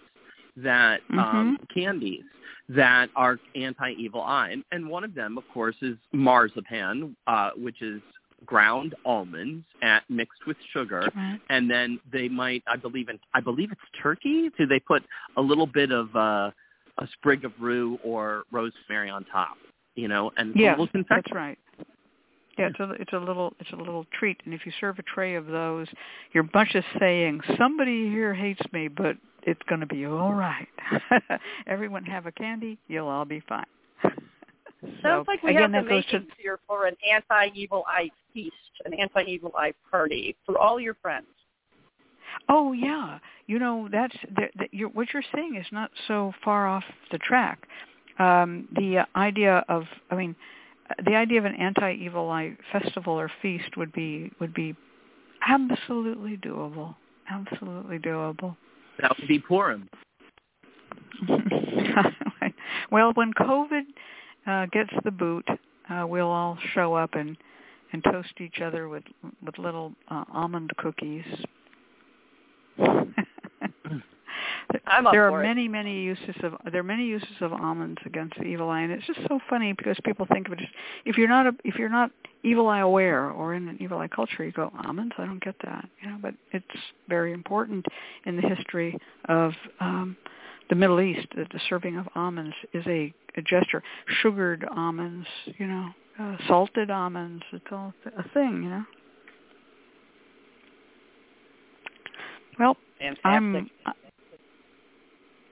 that 0.58 1.00
um, 1.16 1.56
candies 1.72 2.24
that 2.68 3.08
are 3.16 3.38
anti-evil 3.56 4.20
eye, 4.20 4.50
and, 4.50 4.62
and 4.72 4.86
one 4.86 5.04
of 5.04 5.14
them, 5.14 5.38
of 5.38 5.44
course, 5.54 5.76
is 5.80 5.96
marzipan, 6.12 7.16
uh, 7.26 7.50
which 7.56 7.80
is 7.80 8.02
ground 8.46 8.94
almonds 9.04 9.64
at, 9.82 10.02
mixed 10.08 10.46
with 10.46 10.56
sugar 10.72 11.08
Right. 11.14 11.40
and 11.50 11.70
then 11.70 12.00
they 12.12 12.28
might 12.28 12.62
i 12.66 12.76
believe 12.76 13.08
in 13.08 13.18
i 13.34 13.40
believe 13.40 13.70
it's 13.70 13.80
turkey 14.02 14.50
do 14.56 14.66
they 14.66 14.80
put 14.80 15.02
a 15.36 15.40
little 15.42 15.66
bit 15.66 15.92
of 15.92 16.14
uh 16.16 16.50
a 16.98 17.06
sprig 17.14 17.44
of 17.44 17.52
rue 17.60 17.98
or 18.04 18.44
rosemary 18.50 19.10
on 19.10 19.24
top 19.26 19.56
you 19.94 20.08
know 20.08 20.30
and 20.36 20.52
yeah, 20.56 20.76
that's 21.08 21.32
right. 21.32 21.58
Yeah, 22.58 22.68
it's 22.68 22.80
a 22.80 22.90
it's 23.00 23.12
a 23.12 23.18
little 23.18 23.54
it's 23.58 23.70
a 23.72 23.76
little 23.76 24.04
treat, 24.18 24.36
and 24.44 24.52
if 24.52 24.66
you 24.66 24.72
serve 24.80 24.98
a 24.98 25.02
tray 25.02 25.34
of 25.34 25.46
those, 25.46 25.86
you're 26.32 26.48
much 26.52 26.68
as 26.74 26.84
saying 26.98 27.40
somebody 27.56 28.10
here 28.10 28.34
hates 28.34 28.60
me, 28.72 28.88
but 28.88 29.16
it's 29.44 29.62
going 29.68 29.80
to 29.80 29.86
be 29.86 30.04
all 30.04 30.34
right. 30.34 30.68
Everyone 31.66 32.04
have 32.04 32.26
a 32.26 32.32
candy, 32.32 32.76
you'll 32.88 33.08
all 33.08 33.24
be 33.24 33.40
fine. 33.48 33.64
Sounds 34.82 35.02
so, 35.02 35.24
like 35.26 35.42
we 35.42 35.50
again, 35.50 35.72
have 35.74 35.84
the 35.84 35.90
that 35.90 36.06
to 36.10 36.18
makings 36.18 36.32
here 36.38 36.58
for 36.66 36.86
an 36.86 36.96
anti-evil 37.10 37.84
eye 37.86 38.10
feast, 38.32 38.54
an 38.84 38.94
anti-evil 38.94 39.52
eye 39.56 39.74
party 39.90 40.36
for 40.46 40.58
all 40.58 40.80
your 40.80 40.94
friends. 40.94 41.26
Oh 42.48 42.72
yeah, 42.72 43.18
you 43.46 43.58
know 43.58 43.88
that's 43.90 44.16
that, 44.36 44.50
that 44.58 44.68
you're, 44.72 44.88
what 44.88 45.08
you're 45.12 45.22
saying 45.34 45.56
is 45.56 45.66
not 45.70 45.90
so 46.08 46.32
far 46.42 46.66
off 46.66 46.84
the 47.10 47.18
track. 47.18 47.66
Um, 48.18 48.68
the 48.76 48.98
uh, 48.98 49.04
idea 49.16 49.64
of, 49.68 49.84
I 50.10 50.14
mean, 50.14 50.36
uh, 50.90 50.94
the 51.04 51.14
idea 51.14 51.38
of 51.38 51.44
an 51.46 51.54
anti-evil 51.54 52.28
eye 52.30 52.56
festival 52.72 53.14
or 53.14 53.30
feast 53.42 53.76
would 53.76 53.92
be 53.92 54.30
would 54.40 54.54
be 54.54 54.74
absolutely 55.46 56.36
doable. 56.38 56.94
Absolutely 57.28 57.98
doable. 57.98 58.56
that 59.00 59.16
would 59.18 59.28
be 59.28 59.38
purim 59.38 59.88
well, 62.90 63.12
when 63.14 63.32
COVID 63.34 63.82
uh, 64.46 64.66
gets 64.66 64.90
the 65.04 65.10
boot, 65.10 65.46
uh, 65.88 66.06
we'll 66.06 66.28
all 66.28 66.58
show 66.74 66.94
up 66.94 67.14
and 67.14 67.36
and 67.92 68.04
toast 68.04 68.32
each 68.40 68.60
other 68.60 68.88
with 68.88 69.04
with 69.44 69.58
little 69.58 69.92
uh, 70.08 70.24
almond 70.32 70.70
cookies. 70.78 71.24
There 75.12 75.30
are 75.30 75.42
it. 75.42 75.46
many, 75.46 75.68
many 75.68 76.02
uses 76.02 76.34
of 76.42 76.54
there 76.70 76.80
are 76.80 76.84
many 76.84 77.04
uses 77.04 77.28
of 77.40 77.52
almonds 77.52 78.00
against 78.04 78.36
the 78.36 78.44
evil 78.44 78.68
eye, 78.68 78.82
and 78.82 78.92
it's 78.92 79.06
just 79.06 79.20
so 79.28 79.40
funny 79.48 79.72
because 79.72 79.96
people 80.04 80.26
think 80.32 80.46
of 80.46 80.54
it 80.54 80.60
as 80.60 80.68
if 81.04 81.16
you're 81.16 81.28
not 81.28 81.46
a, 81.46 81.52
if 81.64 81.76
you're 81.76 81.88
not 81.88 82.10
evil 82.42 82.68
eye 82.68 82.80
aware 82.80 83.30
or 83.30 83.54
in 83.54 83.68
an 83.68 83.76
evil 83.80 83.98
eye 83.98 84.08
culture, 84.08 84.44
you 84.44 84.52
go 84.52 84.72
almonds. 84.84 85.14
I 85.18 85.26
don't 85.26 85.42
get 85.42 85.56
that, 85.64 85.88
you 86.02 86.08
know. 86.08 86.18
But 86.20 86.34
it's 86.52 86.64
very 87.08 87.32
important 87.32 87.86
in 88.26 88.36
the 88.36 88.42
history 88.42 88.98
of 89.28 89.52
um, 89.80 90.16
the 90.70 90.76
Middle 90.76 91.00
East 91.00 91.26
that 91.36 91.50
the 91.52 91.60
serving 91.68 91.98
of 91.98 92.08
almonds 92.14 92.54
is 92.72 92.86
a, 92.86 93.12
a 93.36 93.42
gesture. 93.42 93.82
Sugared 94.22 94.64
almonds, 94.74 95.26
you 95.58 95.66
know, 95.66 95.88
uh, 96.18 96.36
salted 96.48 96.90
almonds. 96.90 97.42
It's 97.52 97.66
all 97.70 97.92
a 98.16 98.22
thing, 98.30 98.62
you 98.62 98.70
know. 98.70 98.84
Well, 102.58 102.76
Fantastic. 102.98 103.24
I'm 103.24 103.70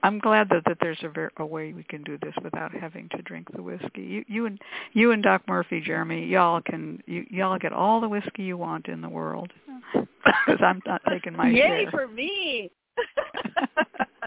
I'm 0.01 0.19
glad 0.19 0.47
that, 0.49 0.63
that 0.65 0.77
there's 0.79 0.99
a, 1.03 1.09
ver- 1.09 1.31
a 1.37 1.45
way 1.45 1.73
we 1.73 1.83
can 1.83 2.03
do 2.03 2.17
this 2.21 2.33
without 2.41 2.71
having 2.73 3.09
to 3.09 3.21
drink 3.21 3.47
the 3.53 3.61
whiskey. 3.61 4.01
You, 4.01 4.25
you 4.27 4.45
and 4.45 4.61
you 4.93 5.11
and 5.11 5.21
Doc 5.21 5.41
Murphy, 5.47 5.81
Jeremy, 5.81 6.25
y'all 6.25 6.61
can 6.61 7.03
you, 7.05 7.25
y'all 7.29 7.57
get 7.59 7.73
all 7.73 7.99
the 7.99 8.07
whiskey 8.07 8.43
you 8.43 8.55
want 8.57 8.87
in 8.87 9.01
the 9.01 9.09
world 9.09 9.51
because 9.93 10.61
I'm 10.65 10.81
not 10.85 11.01
taking 11.09 11.35
my 11.35 11.49
Yay 11.49 11.83
share. 11.83 11.91
for 11.91 12.07
me! 12.07 12.71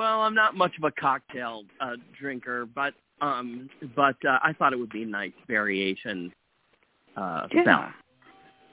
well 0.00 0.22
i'm 0.22 0.34
not 0.34 0.56
much 0.56 0.72
of 0.78 0.84
a 0.84 0.90
cocktail 0.92 1.64
uh 1.80 1.96
drinker 2.18 2.66
but 2.66 2.94
um 3.20 3.68
but 3.94 4.16
uh, 4.26 4.38
i 4.42 4.52
thought 4.58 4.72
it 4.72 4.78
would 4.78 4.90
be 4.90 5.02
a 5.02 5.06
nice 5.06 5.32
variation 5.46 6.32
uh 7.16 7.46
yeah, 7.52 7.64
ballot. 7.64 7.90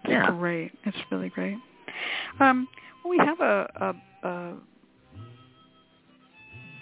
Yeah. 0.07 0.31
great. 0.31 0.71
It's 0.85 0.97
really 1.11 1.29
great. 1.29 1.57
Um, 2.39 2.67
we 3.07 3.17
have 3.17 3.39
a, 3.39 3.95
a, 4.23 4.27
a 4.27 4.53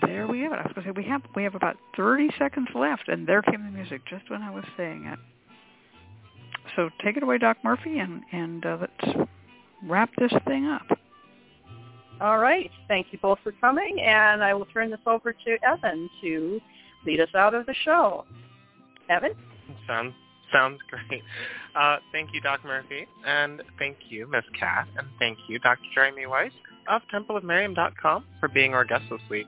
there 0.06 0.28
we 0.28 0.42
have 0.42 0.52
it. 0.52 0.60
I 0.60 0.64
was 0.64 0.74
going 0.76 0.86
to 0.86 0.94
say 0.94 1.04
we 1.04 1.10
have 1.10 1.22
we 1.36 1.44
have 1.44 1.56
about 1.56 1.78
thirty 1.96 2.30
seconds 2.38 2.68
left, 2.76 3.08
and 3.08 3.26
there 3.26 3.42
came 3.42 3.64
the 3.64 3.72
music 3.72 4.02
just 4.08 4.30
when 4.30 4.42
I 4.42 4.52
was 4.52 4.66
saying 4.78 5.06
it. 5.06 5.20
So 6.76 6.90
take 7.04 7.18
it 7.18 7.24
away, 7.24 7.38
Doc 7.38 7.58
Murphy, 7.64 8.00
and 8.00 8.22
and 8.32 8.66
uh, 8.66 8.78
let's 8.82 9.18
wrap 9.84 10.10
this 10.18 10.34
thing 10.48 10.66
up. 10.66 10.95
All 12.22 12.40
right. 12.40 12.72
Thank 12.88 13.08
you 13.12 13.20
both 13.22 13.40
for 13.44 13.52
coming, 13.54 14.00
and 14.02 14.44
I 14.44 14.54
will 14.54 14.66
turn 14.66 14.90
this 14.90 15.00
over 15.06 15.34
to 15.34 15.58
Evan 15.64 16.10
to 16.22 16.62
lead 17.06 17.20
us 17.20 17.30
out 17.36 17.54
of 17.54 17.66
the 17.66 17.76
show. 17.84 18.26
Evan? 19.10 19.32
Sounds 19.88 20.14
sounds 20.54 20.80
great. 20.90 21.22
Uh, 21.76 21.98
thank 22.14 22.30
you, 22.34 22.40
Doc 22.40 22.62
Murphy, 22.64 23.06
and 23.26 23.62
thank 23.78 23.98
you, 24.08 24.28
Miss 24.32 24.46
Cat, 24.58 24.88
and 24.98 25.08
thank 25.20 25.38
you, 25.50 25.60
Dr. 25.60 25.84
Jeremy 25.94 26.26
Weiss 26.26 26.52
of 26.88 27.02
TempleofMiriam.com 27.14 28.24
for 28.40 28.48
being 28.50 28.74
our 28.74 28.86
guest 28.86 29.04
this 29.10 29.20
week. 29.30 29.48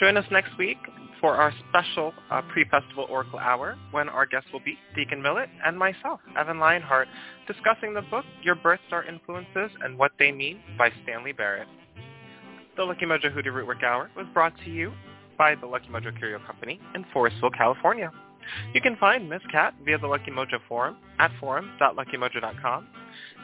Join 0.00 0.16
us 0.16 0.24
next 0.30 0.56
week 0.58 0.78
for 1.20 1.36
our 1.36 1.52
special 1.68 2.12
uh, 2.30 2.42
pre-festival 2.52 3.06
Oracle 3.08 3.38
Hour 3.38 3.76
when 3.92 4.08
our 4.08 4.26
guests 4.26 4.48
will 4.52 4.60
be 4.60 4.76
Deacon 4.96 5.22
Millett 5.22 5.48
and 5.64 5.78
myself, 5.78 6.18
Evan 6.36 6.58
Lionheart, 6.58 7.06
discussing 7.46 7.94
the 7.94 8.02
book 8.02 8.24
Your 8.42 8.56
Birth 8.56 8.80
Star 8.88 9.04
Influences 9.04 9.70
and 9.84 9.96
What 9.96 10.10
They 10.18 10.32
Mean 10.32 10.60
by 10.76 10.90
Stanley 11.04 11.32
Barrett. 11.32 11.68
The 12.76 12.84
Lucky 12.84 13.04
Mojo 13.04 13.30
Hoodoo 13.30 13.52
Rootwork 13.52 13.84
Hour 13.84 14.10
was 14.16 14.26
brought 14.32 14.54
to 14.64 14.70
you 14.70 14.92
by 15.36 15.54
the 15.54 15.66
Lucky 15.66 15.88
Mojo 15.88 16.16
Curio 16.16 16.38
Company 16.46 16.80
in 16.94 17.04
Forestville, 17.14 17.54
California. 17.56 18.10
You 18.72 18.80
can 18.80 18.96
find 18.96 19.28
Miss 19.28 19.42
Cat 19.50 19.74
via 19.84 19.98
the 19.98 20.06
Lucky 20.06 20.30
Mojo 20.30 20.58
forum 20.68 20.96
at 21.18 21.30
forum.luckymojo.com 21.38 22.86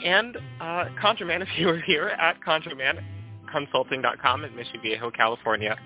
and 0.05 0.37
uh, 0.61 0.87
ConjureMan 1.03 1.43
if 1.49 1.49
you 1.57 1.69
are 1.69 1.81
here 1.81 2.09
at 2.09 2.41
ConjureManConsulting.com 2.41 4.45
in 4.45 4.57
Mission 4.57 4.81
Viejo, 4.83 5.11
California. 5.11 5.77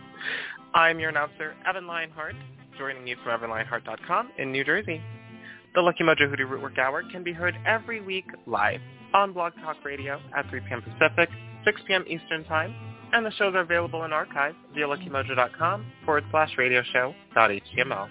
I'm 0.75 1.01
your 1.01 1.11
announcer, 1.11 1.55
Evan 1.67 1.87
Lionheart, 1.87 2.37
joining 2.79 3.07
you 3.07 3.17
from 3.25 3.41
EvanLionheart.com 3.41 4.31
in 4.39 4.53
New 4.53 4.65
Jersey. 4.65 5.03
The 5.75 5.81
Lucky 5.81 6.05
Mojo 6.05 6.31
Hoodoo 6.31 6.47
Rootwork 6.47 6.79
Hour 6.79 7.03
can 7.11 7.25
be 7.25 7.33
heard 7.33 7.57
every 7.67 8.01
week 8.01 8.27
live 8.47 8.81
on 9.15 9.33
Blog 9.33 9.53
Talk 9.63 9.85
Radio 9.85 10.21
at 10.37 10.49
3 10.49 10.61
p.m. 10.61 10.83
Pacific, 10.83 11.29
6 11.65 11.81
p.m. 11.87 12.05
Eastern 12.07 12.45
Time, 12.45 12.75
and 13.13 13.25
the 13.25 13.31
shows 13.33 13.55
are 13.55 13.61
available 13.61 14.05
in 14.05 14.13
archive 14.13 14.55
via 14.75 14.87
luckymojo.com 14.87 15.87
forward 16.05 16.25
slash 16.31 16.51
radio 16.57 16.83
show 16.93 17.15
dot 17.35 17.51
html. 17.51 18.09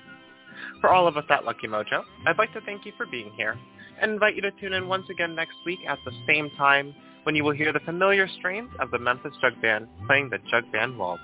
For 0.80 0.90
all 0.90 1.08
of 1.08 1.18
us 1.18 1.26
at 1.30 1.46
Lucky 1.46 1.68
Mojo, 1.68 2.04
I'd 2.26 2.38
like 2.38 2.54
to 2.54 2.62
thank 2.62 2.86
you 2.86 2.92
for 2.98 3.06
being 3.06 3.32
here 3.36 3.58
and 4.02 4.12
invite 4.12 4.36
you 4.36 4.42
to 4.42 4.52
tune 4.52 4.74
in 4.74 4.88
once 4.88 5.06
again 5.10 5.36
next 5.36 5.56
week 5.66 5.80
at 5.88 6.00
the 6.06 6.12
same 6.28 6.50
time 6.58 6.94
when 7.24 7.36
you 7.36 7.44
will 7.44 7.54
hear 7.54 7.72
the 7.72 7.80
familiar 7.82 8.28
strains 8.40 8.70
of 8.80 8.90
the 8.92 8.98
Memphis 8.98 9.34
Jug 9.42 9.60
Band 9.62 9.88
playing 10.08 10.30
the 10.30 10.40
Jug 10.50 10.72
Band 10.72 10.98
Waltz. 10.98 11.22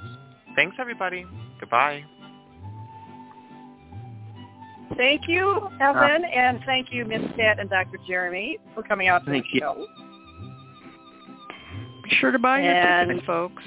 Thanks, 0.56 0.76
everybody. 0.80 1.26
Goodbye. 1.60 2.04
Thank 4.96 5.28
you, 5.28 5.70
Evan, 5.82 6.24
and 6.24 6.62
thank 6.66 6.92
you, 6.92 7.04
Miss 7.04 7.22
Cat 7.36 7.60
and 7.60 7.70
Dr. 7.70 7.98
Jeremy, 8.08 8.58
for 8.74 8.84
coming 8.84 9.08
out 9.08 9.26
to 9.26 9.32
Thank 9.32 9.46
the 9.52 9.60
you. 9.60 9.88
Show. 12.08 12.10
Be 12.10 12.16
sure 12.20 12.32
to 12.32 12.40
buy 12.40 12.62
your 12.62 12.74
And- 12.74 13.10
tickets, 13.10 13.26
folks. 13.28 13.64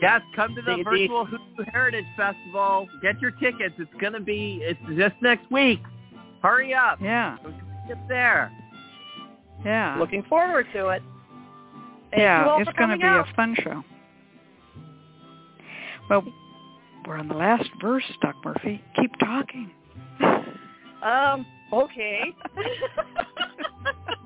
Yes, 0.00 0.20
come 0.36 0.54
to 0.54 0.62
the 0.62 0.70
The- 0.72 0.76
the- 0.78 0.84
virtual 0.84 1.24
Hoodoo 1.24 1.64
Heritage 1.72 2.04
Festival. 2.16 2.86
Get 3.02 3.20
your 3.20 3.32
tickets. 3.32 3.74
It's 3.78 3.92
gonna 4.00 4.20
be. 4.20 4.60
It's 4.62 4.78
just 4.96 5.14
next 5.22 5.50
week. 5.50 5.80
Hurry 6.42 6.72
up. 6.72 7.00
Yeah, 7.02 7.36
Get 7.88 7.98
there. 8.08 8.52
yeah, 9.64 9.96
Looking 9.98 10.22
forward 10.24 10.66
to 10.72 10.88
it. 10.90 11.02
Thank 12.10 12.20
yeah. 12.22 12.58
It's 12.60 12.70
going 12.78 12.90
to 12.90 12.96
be 12.96 13.02
out. 13.02 13.28
a 13.28 13.34
fun 13.34 13.54
show. 13.60 13.82
Well, 16.08 16.24
we're 17.06 17.16
on 17.16 17.26
the 17.28 17.34
last 17.34 17.68
verse, 17.82 18.04
Doc 18.22 18.36
Murphy. 18.44 18.80
Keep 18.98 19.18
talking. 19.18 19.70
Um, 21.02 21.44
okay. 21.72 22.32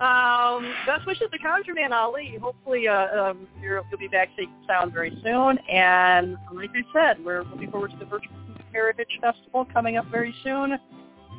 um, 0.00 0.72
best 0.86 1.06
wishes 1.06 1.28
to 1.30 1.38
Conjure 1.38 1.74
Man 1.74 1.92
Ali. 1.92 2.38
Hopefully, 2.40 2.88
uh, 2.88 3.30
um, 3.30 3.46
you'll 3.60 3.82
be 3.98 4.08
back 4.08 4.28
safe 4.36 4.48
and 4.48 4.66
sound 4.66 4.92
very 4.92 5.10
soon. 5.22 5.58
And 5.68 6.36
like 6.54 6.70
I 6.74 6.82
said, 6.92 7.24
we're 7.24 7.44
looking 7.44 7.70
forward 7.70 7.90
to 7.90 7.96
the 7.98 8.06
Virtual 8.06 8.34
Heritage 8.72 9.18
Festival 9.20 9.66
coming 9.72 9.96
up 9.96 10.06
very 10.10 10.34
soon. 10.42 10.78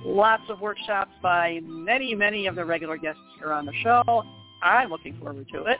Lots 0.03 0.43
of 0.49 0.61
workshops 0.61 1.11
by 1.21 1.59
many, 1.63 2.13
many 2.15 2.47
of 2.47 2.55
the 2.55 2.65
regular 2.65 2.97
guests 2.97 3.21
here 3.39 3.51
on 3.51 3.65
the 3.65 3.73
show. 3.81 4.23
I'm 4.61 4.89
looking 4.89 5.17
forward 5.17 5.47
to 5.53 5.65
it. 5.65 5.77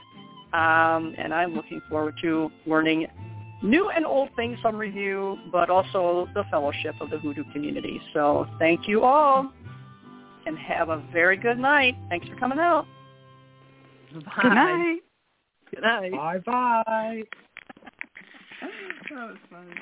Um, 0.52 1.14
and 1.16 1.32
I'm 1.32 1.54
looking 1.54 1.80
forward 1.88 2.14
to 2.22 2.50
learning 2.66 3.06
new 3.62 3.90
and 3.90 4.04
old 4.04 4.28
things 4.36 4.58
from 4.60 4.76
review, 4.76 5.38
but 5.50 5.70
also 5.70 6.28
the 6.34 6.44
fellowship 6.50 6.94
of 7.00 7.10
the 7.10 7.18
Hoodoo 7.18 7.44
community. 7.52 8.00
So 8.12 8.46
thank 8.58 8.86
you 8.86 9.02
all, 9.02 9.52
and 10.46 10.58
have 10.58 10.88
a 10.88 11.02
very 11.12 11.36
good 11.36 11.58
night. 11.58 11.94
Thanks 12.08 12.26
for 12.28 12.36
coming 12.36 12.58
out. 12.58 12.86
Good 14.12 14.24
night. 14.54 15.00
Good 15.70 15.82
night. 15.82 16.12
Bye 16.12 16.38
bye. 16.38 17.22
That 18.60 19.28
was 19.28 19.36
funny. 19.50 19.74